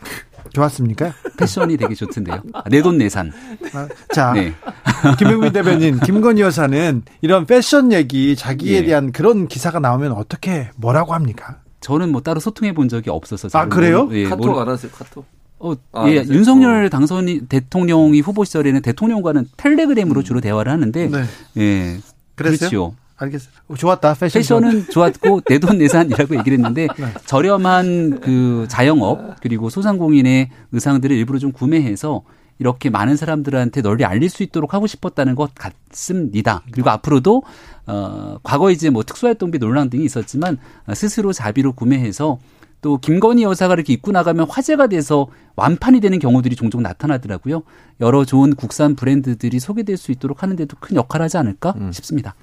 좋았습니까? 0.54 1.12
패션이 1.36 1.76
되게 1.76 1.94
좋던데요. 1.94 2.42
내돈 2.70 2.96
내산. 2.96 3.30
아, 3.74 3.86
자, 4.14 4.32
네. 4.32 4.54
김영민 5.18 5.52
대변인, 5.52 6.00
김건희 6.00 6.40
여사는 6.40 7.02
이런 7.20 7.44
패션 7.44 7.92
얘기, 7.92 8.34
자기에 8.34 8.78
예. 8.78 8.84
대한 8.86 9.12
그런 9.12 9.48
기사가 9.48 9.78
나오면 9.80 10.12
어떻게 10.12 10.70
뭐라고 10.76 11.12
합니까? 11.12 11.58
저는 11.80 12.10
뭐 12.12 12.22
따로 12.22 12.40
소통해 12.40 12.72
본 12.72 12.88
적이 12.88 13.10
없어서 13.10 13.48
잘 13.50 13.62
아, 13.62 13.68
그래요? 13.68 14.08
예, 14.12 14.24
카톡 14.24 14.46
모르- 14.48 14.60
안 14.60 14.68
하세요? 14.68 14.90
카톡. 14.92 15.26
어, 15.58 15.74
아, 15.92 16.08
예, 16.08 16.22
네. 16.22 16.28
윤석열 16.34 16.88
당선이 16.88 17.42
대통령이 17.48 18.20
후보 18.22 18.44
시절에는 18.44 18.80
대통령과는 18.80 19.46
텔레그램으로 19.58 20.22
주로 20.22 20.40
대화를 20.40 20.72
하는데 20.72 21.06
네. 21.08 21.24
예. 21.58 21.98
그랬어요? 22.34 22.58
그렇죠. 22.70 22.94
알겠어요. 23.20 23.52
좋았다. 23.76 24.14
패션. 24.14 24.40
패션은 24.40 24.86
좋았고 24.90 25.42
내 25.42 25.58
돈 25.58 25.78
내산이라고 25.78 26.36
얘기를 26.38 26.58
했는데 26.58 26.88
네. 26.98 27.06
저렴한 27.26 28.20
그 28.20 28.66
자영업 28.68 29.40
그리고 29.40 29.68
소상공인의 29.70 30.48
의상들을 30.72 31.14
일부러 31.14 31.38
좀 31.38 31.52
구매해서 31.52 32.22
이렇게 32.58 32.90
많은 32.90 33.16
사람들한테 33.16 33.80
널리 33.82 34.04
알릴 34.04 34.28
수 34.28 34.42
있도록 34.42 34.74
하고 34.74 34.86
싶었다는 34.86 35.34
것 35.34 35.50
같습니다. 35.54 36.62
그리고 36.72 36.90
앞으로도 36.90 37.42
어 37.86 38.36
과거 38.42 38.70
이제 38.70 38.90
뭐 38.90 39.02
특수활동비 39.02 39.58
논란 39.58 39.88
등이 39.90 40.04
있었지만 40.04 40.58
어, 40.86 40.94
스스로 40.94 41.32
자비로 41.32 41.72
구매해서 41.72 42.38
또 42.82 42.96
김건희 42.98 43.42
여사가 43.42 43.74
이렇게 43.74 43.92
입고 43.92 44.10
나가면 44.12 44.46
화제가 44.48 44.86
돼서 44.86 45.26
완판이 45.56 46.00
되는 46.00 46.18
경우들이 46.18 46.56
종종 46.56 46.82
나타나더라고요. 46.82 47.62
여러 48.00 48.24
좋은 48.24 48.54
국산 48.54 48.94
브랜드들이 48.96 49.60
소개될 49.60 49.98
수 49.98 50.12
있도록 50.12 50.42
하는데도 50.42 50.76
큰 50.80 50.96
역할을 50.96 51.24
하지 51.24 51.36
않을까 51.36 51.74
싶습니다. 51.92 52.34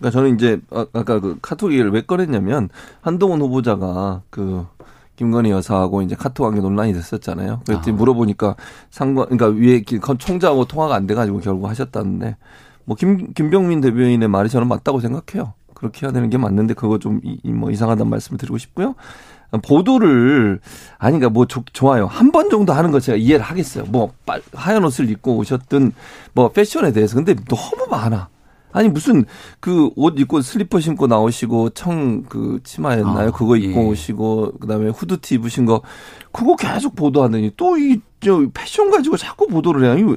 그러니까 0.00 0.10
저는 0.10 0.34
이제 0.34 0.60
아- 0.70 0.86
아까 0.92 1.20
그 1.20 1.38
카톡 1.40 1.70
얘기를 1.72 1.92
왜 1.92 2.00
꺼냈냐면 2.00 2.68
한동훈 3.02 3.40
후보자가 3.40 4.22
그 4.30 4.66
김건희 5.16 5.50
여사하고 5.50 6.00
이제 6.02 6.14
카톡 6.14 6.44
관계 6.44 6.60
논란이 6.60 6.92
됐었잖아요. 6.94 7.60
그랬더니 7.66 7.94
물어보니까 7.96 8.56
상관 8.90 9.26
그러니까 9.28 9.48
위에 9.48 9.82
총장하고 10.18 10.64
통화가 10.64 10.94
안 10.94 11.06
돼가지고 11.06 11.40
결국 11.40 11.68
하셨다는데 11.68 12.36
뭐 12.86 12.96
김 12.96 13.32
김병민 13.34 13.80
대변인의 13.82 14.28
말이 14.28 14.48
저는 14.48 14.66
맞다고 14.66 14.98
생각해요. 15.00 15.52
그렇게 15.74 16.06
해야 16.06 16.12
되는 16.12 16.28
게 16.30 16.38
맞는데 16.38 16.74
그거 16.74 16.98
좀 16.98 17.20
뭐 17.44 17.70
이상하다는 17.70 18.08
말씀을 18.10 18.38
드리고 18.38 18.56
싶고요. 18.58 18.94
보도를 19.64 20.60
아니 20.98 21.18
그러니까 21.18 21.28
뭐 21.30 21.44
좋- 21.46 21.64
좋아요 21.72 22.06
한 22.06 22.30
번 22.32 22.48
정도 22.50 22.72
하는 22.72 22.90
거 22.92 23.00
제가 23.00 23.16
이해를 23.18 23.44
하겠어요 23.44 23.84
뭐 23.88 24.12
빨- 24.24 24.42
하얀 24.54 24.84
옷을 24.84 25.10
입고 25.10 25.36
오셨든 25.38 25.92
뭐 26.34 26.50
패션에 26.52 26.92
대해서 26.92 27.16
근데 27.16 27.34
너무 27.34 27.86
많아 27.90 28.28
아니 28.72 28.88
무슨 28.88 29.24
그 29.60 29.90
옷 29.96 30.18
입고 30.18 30.42
슬리퍼 30.42 30.80
신고 30.80 31.06
나오시고 31.06 31.70
청 31.70 32.24
그 32.28 32.60
치마였나요 32.64 33.28
아, 33.28 33.30
그거 33.32 33.56
입고 33.56 33.80
예. 33.80 33.86
오시고 33.88 34.52
그다음에 34.60 34.90
후드티 34.90 35.34
입으신 35.36 35.66
거 35.66 35.82
그거 36.32 36.54
계속 36.56 36.94
보도하더니 36.94 37.52
또 37.56 37.76
이 37.76 38.00
저 38.22 38.38
패션 38.52 38.90
가지고 38.90 39.16
자꾸 39.16 39.46
보도를 39.46 39.82
해요 39.96 40.16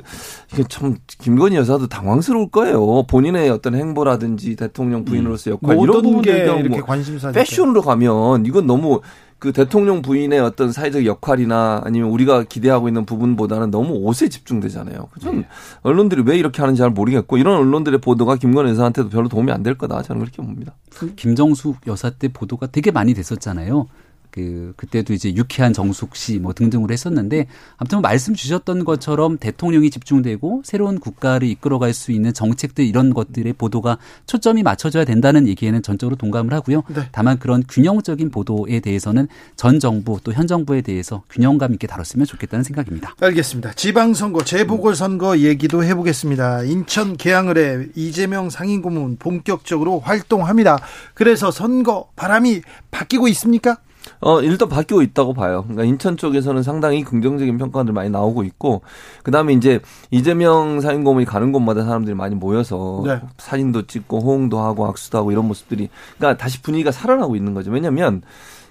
이게 0.51 0.63
참 0.67 0.97
김건희 1.07 1.55
여사도 1.55 1.87
당황스러울 1.87 2.49
거예요 2.49 3.03
본인의 3.03 3.49
어떤 3.49 3.75
행보라든지 3.75 4.57
대통령 4.57 5.05
부인으로서 5.05 5.51
역할 5.51 5.75
이런 5.77 5.87
모든 5.87 6.01
게 6.21 6.43
부분들 6.43 6.59
이렇게 6.59 6.67
뭐 6.67 6.81
관심사니까. 6.85 7.39
패션으로 7.39 7.81
가면 7.81 8.45
이건 8.45 8.67
너무 8.67 8.99
그 9.43 9.51
대통령 9.51 10.01
부인의 10.01 10.39
어떤 10.39 10.71
사회적 10.71 11.05
역할이나 11.05 11.81
아니면 11.83 12.11
우리가 12.11 12.43
기대하고 12.43 12.87
있는 12.87 13.05
부분보다는 13.05 13.71
너무 13.71 13.95
옷에 13.95 14.29
집중되잖아요. 14.29 15.09
저는 15.19 15.43
언론들이 15.81 16.23
왜 16.25 16.37
이렇게 16.37 16.61
하는지 16.61 16.79
잘 16.79 16.91
모르겠고 16.91 17.37
이런 17.37 17.57
언론들의 17.57 17.99
보도가 17.99 18.37
김건희 18.37 18.71
여사한테도 18.71 19.09
별로 19.09 19.27
도움이 19.27 19.51
안 19.51 19.61
될 19.61 19.77
거다. 19.77 20.01
저는 20.01 20.21
그렇게 20.21 20.37
봅니다. 20.37 20.75
김정숙 21.17 21.87
여사 21.87 22.09
때 22.09 22.29
보도가 22.29 22.67
되게 22.67 22.91
많이 22.91 23.13
됐었잖아요. 23.13 23.87
그 24.33 24.73
그때도 24.77 25.13
이제 25.13 25.33
유쾌한 25.35 25.73
정숙 25.73 26.15
씨 26.15 26.39
뭐 26.39 26.53
등등으로 26.53 26.91
했었는데 26.91 27.45
아무튼 27.77 28.01
말씀 28.01 28.33
주셨던 28.33 28.83
것처럼 28.85 29.37
대통령이 29.37 29.91
집중되고 29.91 30.63
새로운 30.65 30.99
국가를 30.99 31.47
이끌어갈 31.47 31.93
수 31.93 32.11
있는 32.11 32.33
정책들 32.33 32.83
이런 32.83 33.13
것들의 33.13 33.53
보도가 33.53 33.99
초점이 34.25 34.63
맞춰져야 34.63 35.05
된다는 35.05 35.47
얘기에는 35.47 35.83
전적으로 35.83 36.15
동감을 36.15 36.51
하고요. 36.53 36.81
네. 36.87 37.03
다만 37.11 37.37
그런 37.37 37.63
균형적인 37.69 38.31
보도에 38.31 38.79
대해서는 38.79 39.27
전 39.55 39.79
정부 39.79 40.19
또 40.23 40.33
현 40.33 40.47
정부에 40.47 40.81
대해서 40.81 41.21
균형감 41.29 41.73
있게 41.73 41.85
다뤘으면 41.85 42.25
좋겠다는 42.25 42.63
생각입니다. 42.63 43.13
알겠습니다. 43.21 43.73
지방선거, 43.73 44.43
재보궐선거 44.43 45.37
얘기도 45.39 45.83
해보겠습니다. 45.83 46.63
인천 46.63 47.15
계양을에 47.15 47.89
이재명 47.95 48.49
상임고문 48.49 49.17
본격적으로 49.17 49.99
활동합니다. 49.99 50.79
그래서 51.13 51.51
선거 51.51 52.09
바람이 52.15 52.61
바뀌고 52.89 53.27
있습니까? 53.27 53.77
어, 54.23 54.41
일단 54.41 54.69
바뀌고 54.69 55.01
있다고 55.01 55.33
봐요. 55.33 55.63
그러니까 55.63 55.83
인천 55.83 56.17
쪽에서는 56.17 56.63
상당히 56.63 57.03
긍정적인 57.03 57.57
평가들 57.57 57.93
많이 57.93 58.09
나오고 58.09 58.43
있고, 58.43 58.81
그 59.21 59.31
다음에 59.31 59.53
이제 59.53 59.79
이재명 60.11 60.79
사인고문이 60.79 61.25
가는 61.25 61.51
곳마다 61.51 61.83
사람들이 61.83 62.15
많이 62.15 62.35
모여서 62.35 63.03
네. 63.05 63.19
사진도 63.37 63.85
찍고 63.85 64.21
호응도 64.21 64.59
하고 64.59 64.87
악수도 64.87 65.17
하고 65.17 65.31
이런 65.31 65.47
모습들이, 65.47 65.89
그러니까 66.17 66.41
다시 66.41 66.61
분위기가 66.61 66.91
살아나고 66.91 67.35
있는 67.35 67.53
거죠. 67.53 67.71
왜냐면 67.71 68.21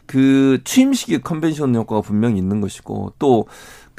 그 0.06 0.60
취임식의 0.64 1.22
컨벤션 1.22 1.74
효과가 1.74 2.00
분명히 2.00 2.38
있는 2.38 2.60
것이고, 2.60 3.12
또 3.18 3.46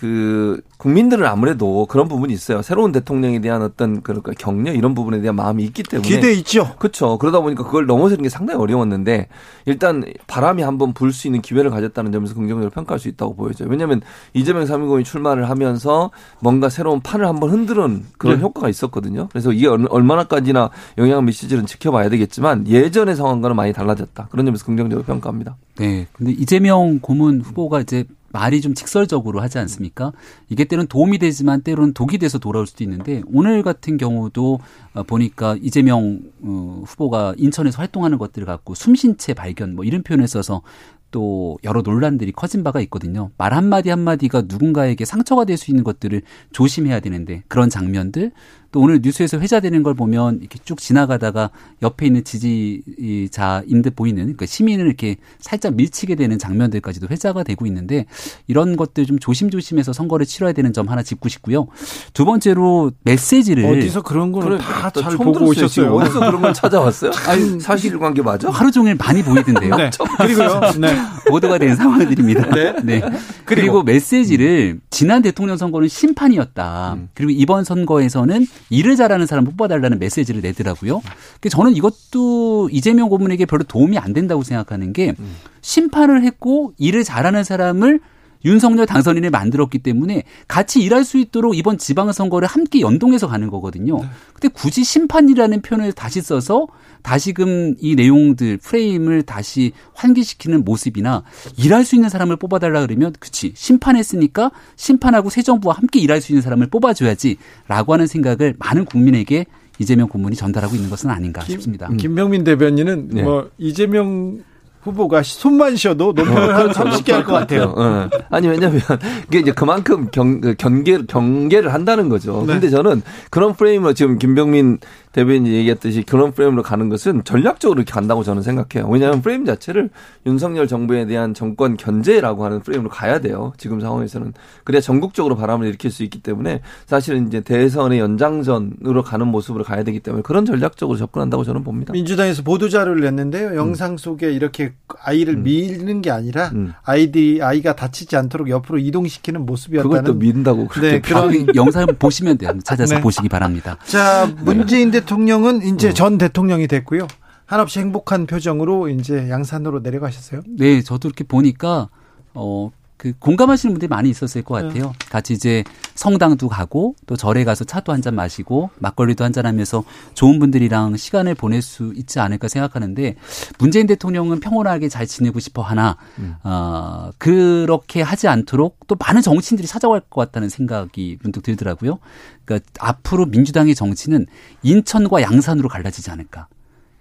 그 0.03 0.59
국민들은 0.79 1.25
아무래도 1.25 1.85
그런 1.85 2.09
부분이 2.09 2.33
있어요. 2.33 2.61
새로운 2.61 2.91
대통령에 2.91 3.39
대한 3.39 3.61
어떤 3.61 4.01
그러니까 4.03 4.33
격려 4.37 4.73
이런 4.73 4.93
부분에 4.93 5.21
대한 5.21 5.33
마음이 5.37 5.63
있기 5.63 5.81
때문에 5.83 6.05
기대 6.09 6.33
있죠. 6.33 6.75
그렇죠. 6.77 7.17
그러다 7.17 7.39
보니까 7.39 7.63
그걸 7.63 7.85
넘어서는 7.85 8.21
게 8.23 8.27
상당히 8.27 8.59
어려웠는데 8.59 9.29
일단 9.65 10.03
바람이 10.27 10.61
한번 10.61 10.91
불 10.91 11.13
수 11.13 11.27
있는 11.29 11.41
기회를 11.41 11.71
가졌다는 11.71 12.11
점에서 12.11 12.33
긍정적으로 12.33 12.69
평가할 12.69 12.99
수 12.99 13.07
있다고 13.07 13.33
보여져요. 13.37 13.69
왜냐하면 13.69 14.01
이재명 14.33 14.65
3인공이 14.65 15.05
출마를 15.05 15.49
하면서 15.49 16.11
뭔가 16.41 16.67
새로운 16.67 16.99
판을 16.99 17.25
한번 17.25 17.51
흔드는 17.51 18.03
그런 18.17 18.37
네. 18.37 18.41
효과가 18.43 18.67
있었거든요. 18.67 19.29
그래서 19.31 19.53
이게 19.53 19.67
얼- 19.67 19.87
얼마나까지나 19.89 20.69
영향을 20.97 21.23
미칠지는 21.23 21.65
지켜봐야 21.65 22.09
되겠지만 22.09 22.67
예전의 22.67 23.15
상황과는 23.15 23.55
많이 23.55 23.71
달라졌다. 23.71 24.27
그런 24.31 24.45
점에서 24.47 24.65
긍정적으로 24.65 25.05
평가합니다. 25.05 25.55
네. 25.77 26.07
근데 26.11 26.33
이재명 26.33 26.99
고문 26.99 27.39
후보가 27.39 27.79
이제 27.79 28.03
말이 28.33 28.59
좀 28.61 28.73
직설적으로 28.73 29.39
하지 29.39 29.59
않습니까? 29.59 30.11
이게 30.49 30.65
때론 30.65 30.87
도움이 30.87 31.19
되지만 31.19 31.61
때로는 31.61 31.93
독이 31.93 32.17
돼서 32.17 32.39
돌아올 32.39 32.67
수도 32.67 32.83
있는데 32.83 33.21
오늘 33.31 33.61
같은 33.63 33.95
경우도 33.97 34.59
어, 34.95 35.03
보니까 35.03 35.55
이재명 35.61 36.19
어, 36.41 36.83
후보가 36.85 37.35
인천에서 37.37 37.77
활동하는 37.77 38.17
것들을 38.17 38.45
갖고 38.45 38.73
숨쉰채 38.75 39.35
발견 39.35 39.75
뭐 39.75 39.85
이런 39.85 40.03
표현을 40.03 40.27
써서 40.27 40.63
또 41.11 41.59
여러 41.63 41.83
논란들이 41.83 42.31
커진 42.31 42.63
바가 42.63 42.81
있거든요. 42.81 43.29
말 43.37 43.53
한마디 43.53 43.91
한마디가 43.91 44.43
누군가에게 44.47 45.05
상처가 45.05 45.45
될 45.45 45.57
수 45.57 45.69
있는 45.69 45.83
것들을 45.83 46.23
조심해야 46.51 46.99
되는데 47.01 47.43
그런 47.47 47.69
장면들 47.69 48.31
또 48.73 48.79
오늘 48.79 48.99
뉴스에서 49.03 49.39
회자되는 49.39 49.83
걸 49.83 49.93
보면 49.93 50.39
이렇게 50.39 50.59
쭉 50.63 50.79
지나가다가 50.79 51.49
옆에 51.81 52.05
있는 52.05 52.23
지지자인 52.23 53.81
듯 53.81 53.95
보이는 53.95 54.21
그러니까 54.21 54.45
시민을 54.45 54.85
이렇게 54.85 55.17
살짝 55.39 55.75
밀치게 55.75 56.15
되는 56.15 56.39
장면들까지도 56.39 57.07
회자가 57.09 57.43
되고 57.43 57.65
있는데 57.65 58.05
이런 58.47 58.75
것들 58.75 59.05
좀 59.05 59.19
조심조심해서 59.19 59.93
선거를 59.93 60.25
치러야 60.25 60.53
되는 60.53 60.73
점 60.73 60.87
하나 60.89 61.03
짚고 61.03 61.29
싶고요. 61.29 61.67
두 62.13 62.25
번째로 62.25 62.91
메시지를 63.03 63.65
어디서 63.65 64.01
그런 64.01 64.31
거를 64.31 64.57
다잘 64.57 65.03
처음 65.03 65.17
보고 65.17 65.45
오셨어요. 65.45 65.93
어디서 65.93 66.19
그런 66.19 66.41
걸 66.41 66.53
찾아왔어요? 66.53 67.11
아니, 67.27 67.59
사실관계 67.59 68.21
맞아? 68.21 68.49
하루 68.49 68.71
종일 68.71 68.95
많이 68.95 69.23
보이던데요. 69.23 69.75
네. 69.77 69.89
그리고요. 70.17 70.61
네. 70.79 70.95
보도가 71.27 71.57
된 71.57 71.75
상황들입니다. 71.75 72.49
네. 72.55 72.73
네. 72.83 73.01
그리고 73.45 73.63
그리고 73.73 73.83
메시지를 73.83 74.79
지난 74.91 75.23
대통령 75.23 75.57
선거는 75.57 75.87
심판이었다. 75.87 76.97
그리고 77.15 77.31
이번 77.31 77.63
선거에서는 77.63 78.45
일을 78.69 78.95
잘하는 78.95 79.25
사람 79.25 79.45
뽑아달라는 79.45 79.99
메시지를 79.99 80.41
내더라고요. 80.41 81.01
그래서 81.39 81.57
저는 81.57 81.75
이것도 81.75 82.69
이재명 82.71 83.09
고문에게 83.09 83.45
별로 83.45 83.63
도움이 83.63 83.97
안 83.97 84.13
된다고 84.13 84.43
생각하는 84.43 84.93
게 84.93 85.15
심판을 85.61 86.23
했고 86.23 86.73
일을 86.77 87.03
잘하는 87.03 87.43
사람을 87.43 87.99
윤석열 88.45 88.85
당선인을 88.85 89.29
만들었기 89.29 89.79
때문에 89.79 90.23
같이 90.47 90.81
일할 90.81 91.03
수 91.03 91.17
있도록 91.17 91.57
이번 91.57 91.77
지방선거를 91.77 92.47
함께 92.47 92.81
연동해서 92.81 93.27
가는 93.27 93.49
거거든요. 93.49 93.99
근데 94.33 94.49
굳이 94.49 94.83
심판이라는 94.83 95.61
표현을 95.61 95.93
다시 95.93 96.21
써서 96.21 96.67
다시금 97.01 97.75
이 97.79 97.95
내용들 97.95 98.57
프레임을 98.57 99.23
다시 99.23 99.71
환기시키는 99.93 100.63
모습이나 100.63 101.23
일할 101.57 101.85
수 101.85 101.95
있는 101.95 102.09
사람을 102.09 102.37
뽑아달라 102.37 102.81
그러면 102.85 103.13
그치 103.19 103.53
심판했으니까 103.55 104.51
심판하고 104.75 105.29
새 105.29 105.41
정부와 105.41 105.75
함께 105.75 105.99
일할 105.99 106.21
수 106.21 106.31
있는 106.31 106.41
사람을 106.41 106.67
뽑아줘야지라고 106.67 107.93
하는 107.93 108.07
생각을 108.07 108.55
많은 108.57 108.85
국민에게 108.85 109.45
이재명 109.79 110.07
고문이 110.07 110.35
전달하고 110.35 110.75
있는 110.75 110.89
것은 110.89 111.09
아닌가 111.09 111.41
싶습니다. 111.41 111.89
김병민 111.89 112.43
대변인은 112.43 113.09
네. 113.09 113.23
뭐 113.23 113.49
이재명 113.57 114.43
후보가 114.83 115.23
손만 115.23 115.75
쉬어도 115.75 116.11
논문을 116.13 116.41
어, 116.41 116.53
한 116.53 116.63
그렇죠. 116.71 116.83
30개 116.83 117.11
할 117.11 117.23
것 117.23 117.33
같아요. 117.33 117.73
어. 117.77 118.09
아니 118.29 118.47
왜냐하면 118.47 118.81
이게 119.27 119.39
이제 119.39 119.51
그만큼 119.51 120.09
경, 120.11 120.41
그 120.41 120.55
경계 120.57 120.97
경계를 121.05 121.73
한다는 121.73 122.09
거죠. 122.09 122.43
네. 122.45 122.53
근데 122.53 122.69
저는 122.69 123.01
그런 123.29 123.53
프레임으로 123.53 123.93
지금 123.93 124.17
김병민 124.19 124.79
대변인이 125.13 125.55
얘기했듯이 125.55 126.03
그런 126.03 126.31
프레임으로 126.31 126.63
가는 126.63 126.89
것은 126.89 127.23
전략적으로 127.23 127.79
이렇게 127.79 127.93
간다고 127.93 128.23
저는 128.23 128.41
생각해요. 128.41 128.89
왜냐하면 128.89 129.21
프레임 129.21 129.45
자체를 129.45 129.89
윤석열 130.25 130.67
정부에 130.67 131.05
대한 131.05 131.33
정권 131.33 131.77
견제라고 131.77 132.43
하는 132.43 132.59
프레임으로 132.61 132.89
가야 132.89 133.19
돼요. 133.19 133.53
지금 133.57 133.79
상황에서는 133.79 134.33
그래야 134.63 134.81
전국적으로 134.81 135.35
바람을 135.35 135.67
일으킬 135.67 135.91
수 135.91 136.03
있기 136.03 136.21
때문에 136.21 136.61
사실은 136.87 137.27
이제 137.27 137.41
대선의 137.41 137.99
연장전으로 137.99 139.03
가는 139.03 139.27
모습으로 139.27 139.63
가야 139.63 139.83
되기 139.83 139.99
때문에 139.99 140.23
그런 140.23 140.45
전략적으로 140.45 140.97
접근한다고 140.97 141.43
저는 141.43 141.63
봅니다. 141.63 141.93
민주당에서 141.93 142.41
보도 142.41 142.67
자료를 142.67 143.03
음. 143.03 143.15
냈는데요. 143.15 143.55
영상 143.55 143.97
속에 143.97 144.31
이렇게 144.31 144.73
아이를 145.03 145.37
미는 145.37 146.01
게 146.01 146.09
아니라 146.09 146.51
아이디 146.83 147.39
아이가 147.41 147.75
다치지 147.75 148.15
않도록 148.15 148.49
옆으로 148.49 148.79
이동시키는 148.79 149.45
모습이었다는 149.45 149.89
그걸 149.89 150.03
또 150.03 150.13
민다고 150.13 150.67
그렇게 150.67 150.91
네, 150.93 151.01
그런 151.01 151.55
영상 151.55 151.85
보시면 151.99 152.39
돼요. 152.39 152.51
찾아서 152.63 152.95
네. 152.95 153.01
보시기 153.01 153.29
바랍니다. 153.29 153.77
자, 153.85 154.27
문재인 154.41 154.89
대 154.89 155.02
통령은 155.05 155.61
이제 155.63 155.89
음. 155.89 155.93
전 155.93 156.17
대통령이 156.17 156.67
됐고요. 156.67 157.07
한없이 157.45 157.79
행복한 157.79 158.25
표정으로 158.25 158.89
이제 158.89 159.29
양산으로 159.29 159.79
내려가셨어요. 159.79 160.41
네, 160.47 160.81
저도 160.81 161.07
이렇게 161.07 161.23
보니까 161.23 161.89
어. 162.33 162.71
그 163.03 163.11
공감하시는 163.19 163.73
분들이 163.73 163.89
많이 163.89 164.09
있었을 164.09 164.43
것 164.43 164.53
같아요. 164.53 164.93
같이 165.09 165.33
이제 165.33 165.65
성당도 165.93 166.47
가고 166.47 166.95
또 167.05 167.17
절에 167.17 167.43
가서 167.43 167.65
차도 167.65 167.91
한 167.91 168.01
잔 168.01 168.15
마시고 168.15 168.69
막걸리도 168.79 169.25
한 169.25 169.33
잔 169.33 169.45
하면서 169.45 169.83
좋은 170.13 170.39
분들이랑 170.39 170.95
시간을 170.95 171.35
보낼 171.35 171.61
수 171.61 171.91
있지 171.97 172.21
않을까 172.21 172.47
생각하는데 172.47 173.17
문재인 173.59 173.87
대통령은 173.87 174.39
평온하게 174.39 174.87
잘 174.87 175.05
지내고 175.05 175.41
싶어 175.41 175.61
하나 175.63 175.97
어, 176.43 177.09
그렇게 177.17 178.01
하지 178.01 178.29
않도록 178.29 178.87
또 178.87 178.95
많은 178.97 179.21
정치인들이 179.21 179.67
찾아갈 179.67 179.99
것 179.99 180.21
같다는 180.21 180.47
생각이 180.47 181.17
문득 181.21 181.43
들더라고요. 181.43 181.99
그러니까 182.45 182.69
앞으로 182.79 183.25
민주당의 183.25 183.75
정치는 183.75 184.27
인천과 184.61 185.21
양산으로 185.23 185.67
갈라지지 185.67 186.09
않을까. 186.09 186.47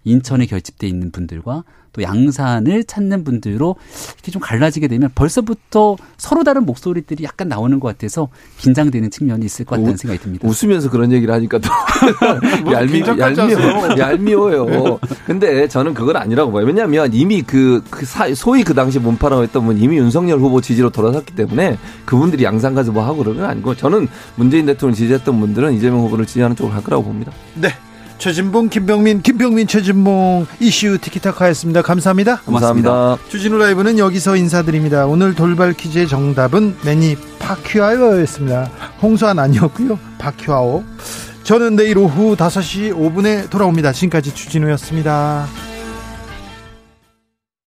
인천에 0.04 0.46
결집돼 0.46 0.88
있는 0.88 1.12
분들과 1.12 1.62
또 1.92 2.02
양산을 2.02 2.84
찾는 2.84 3.24
분들로 3.24 3.76
이렇게 4.14 4.32
좀 4.32 4.40
갈라지게 4.40 4.88
되면 4.88 5.10
벌써부터 5.14 5.96
서로 6.16 6.42
다른 6.44 6.64
목소리들이 6.64 7.24
약간 7.24 7.48
나오는 7.48 7.78
것 7.80 7.88
같아서 7.88 8.28
긴장되는 8.58 9.10
측면이 9.10 9.44
있을 9.44 9.64
것 9.64 9.76
같다는 9.76 9.94
우- 9.94 9.96
생각이 9.96 10.20
듭니다. 10.22 10.48
웃으면서 10.48 10.90
그런 10.90 11.12
얘기를 11.12 11.32
하니까 11.34 11.58
또 11.58 11.68
얄미, 12.72 12.92
긴장까지 12.92 13.40
얄미워. 13.40 13.98
얄미워요. 13.98 14.98
근데 15.26 15.68
저는 15.68 15.94
그건 15.94 16.16
아니라고 16.16 16.50
봐요. 16.52 16.64
왜냐하면 16.64 17.10
이미 17.12 17.42
그, 17.42 17.82
그 17.90 18.04
사- 18.06 18.32
소위 18.34 18.64
그 18.64 18.74
당시 18.74 18.98
몸파라고 18.98 19.42
했던 19.42 19.64
분 19.66 19.78
이미 19.78 19.96
윤석열 19.98 20.38
후보 20.38 20.60
지지로 20.60 20.90
돌아섰기 20.90 21.34
때문에 21.34 21.78
그분들이 22.04 22.44
양산 22.44 22.74
가서 22.74 22.92
뭐 22.92 23.04
하고 23.04 23.18
그러는 23.18 23.40
건 23.42 23.50
아니고 23.50 23.74
저는 23.74 24.08
문재인 24.36 24.66
대통령 24.66 24.94
지지했던 24.94 25.38
분들은 25.40 25.74
이재명 25.74 26.00
후보를 26.00 26.24
지지하는 26.26 26.56
쪽으로 26.56 26.72
갈 26.74 26.82
거라고 26.82 27.04
봅니다. 27.04 27.32
네. 27.54 27.68
최진봉, 28.22 28.68
김병민, 28.68 29.20
김병민, 29.20 29.66
최진봉 29.66 30.46
이슈 30.60 30.96
티키타카였습니다. 31.00 31.82
감사합니다. 31.82 32.36
감사합니다. 32.36 33.16
주진우 33.28 33.58
라이브는 33.58 33.98
여기서 33.98 34.36
인사드립니다. 34.36 35.06
오늘 35.06 35.34
돌발 35.34 35.72
퀴즈의 35.72 36.06
정답은 36.06 36.76
매니 36.84 37.16
파큐아오였습니다. 37.40 38.70
홍수환 39.02 39.40
아니었고요. 39.40 39.98
파큐아오. 40.18 40.84
저는 41.42 41.74
내일 41.74 41.98
오후 41.98 42.36
5시 42.36 42.94
5분에 42.94 43.50
돌아옵니다. 43.50 43.90
지금까지 43.90 44.32
주진우였습니다. 44.32 45.48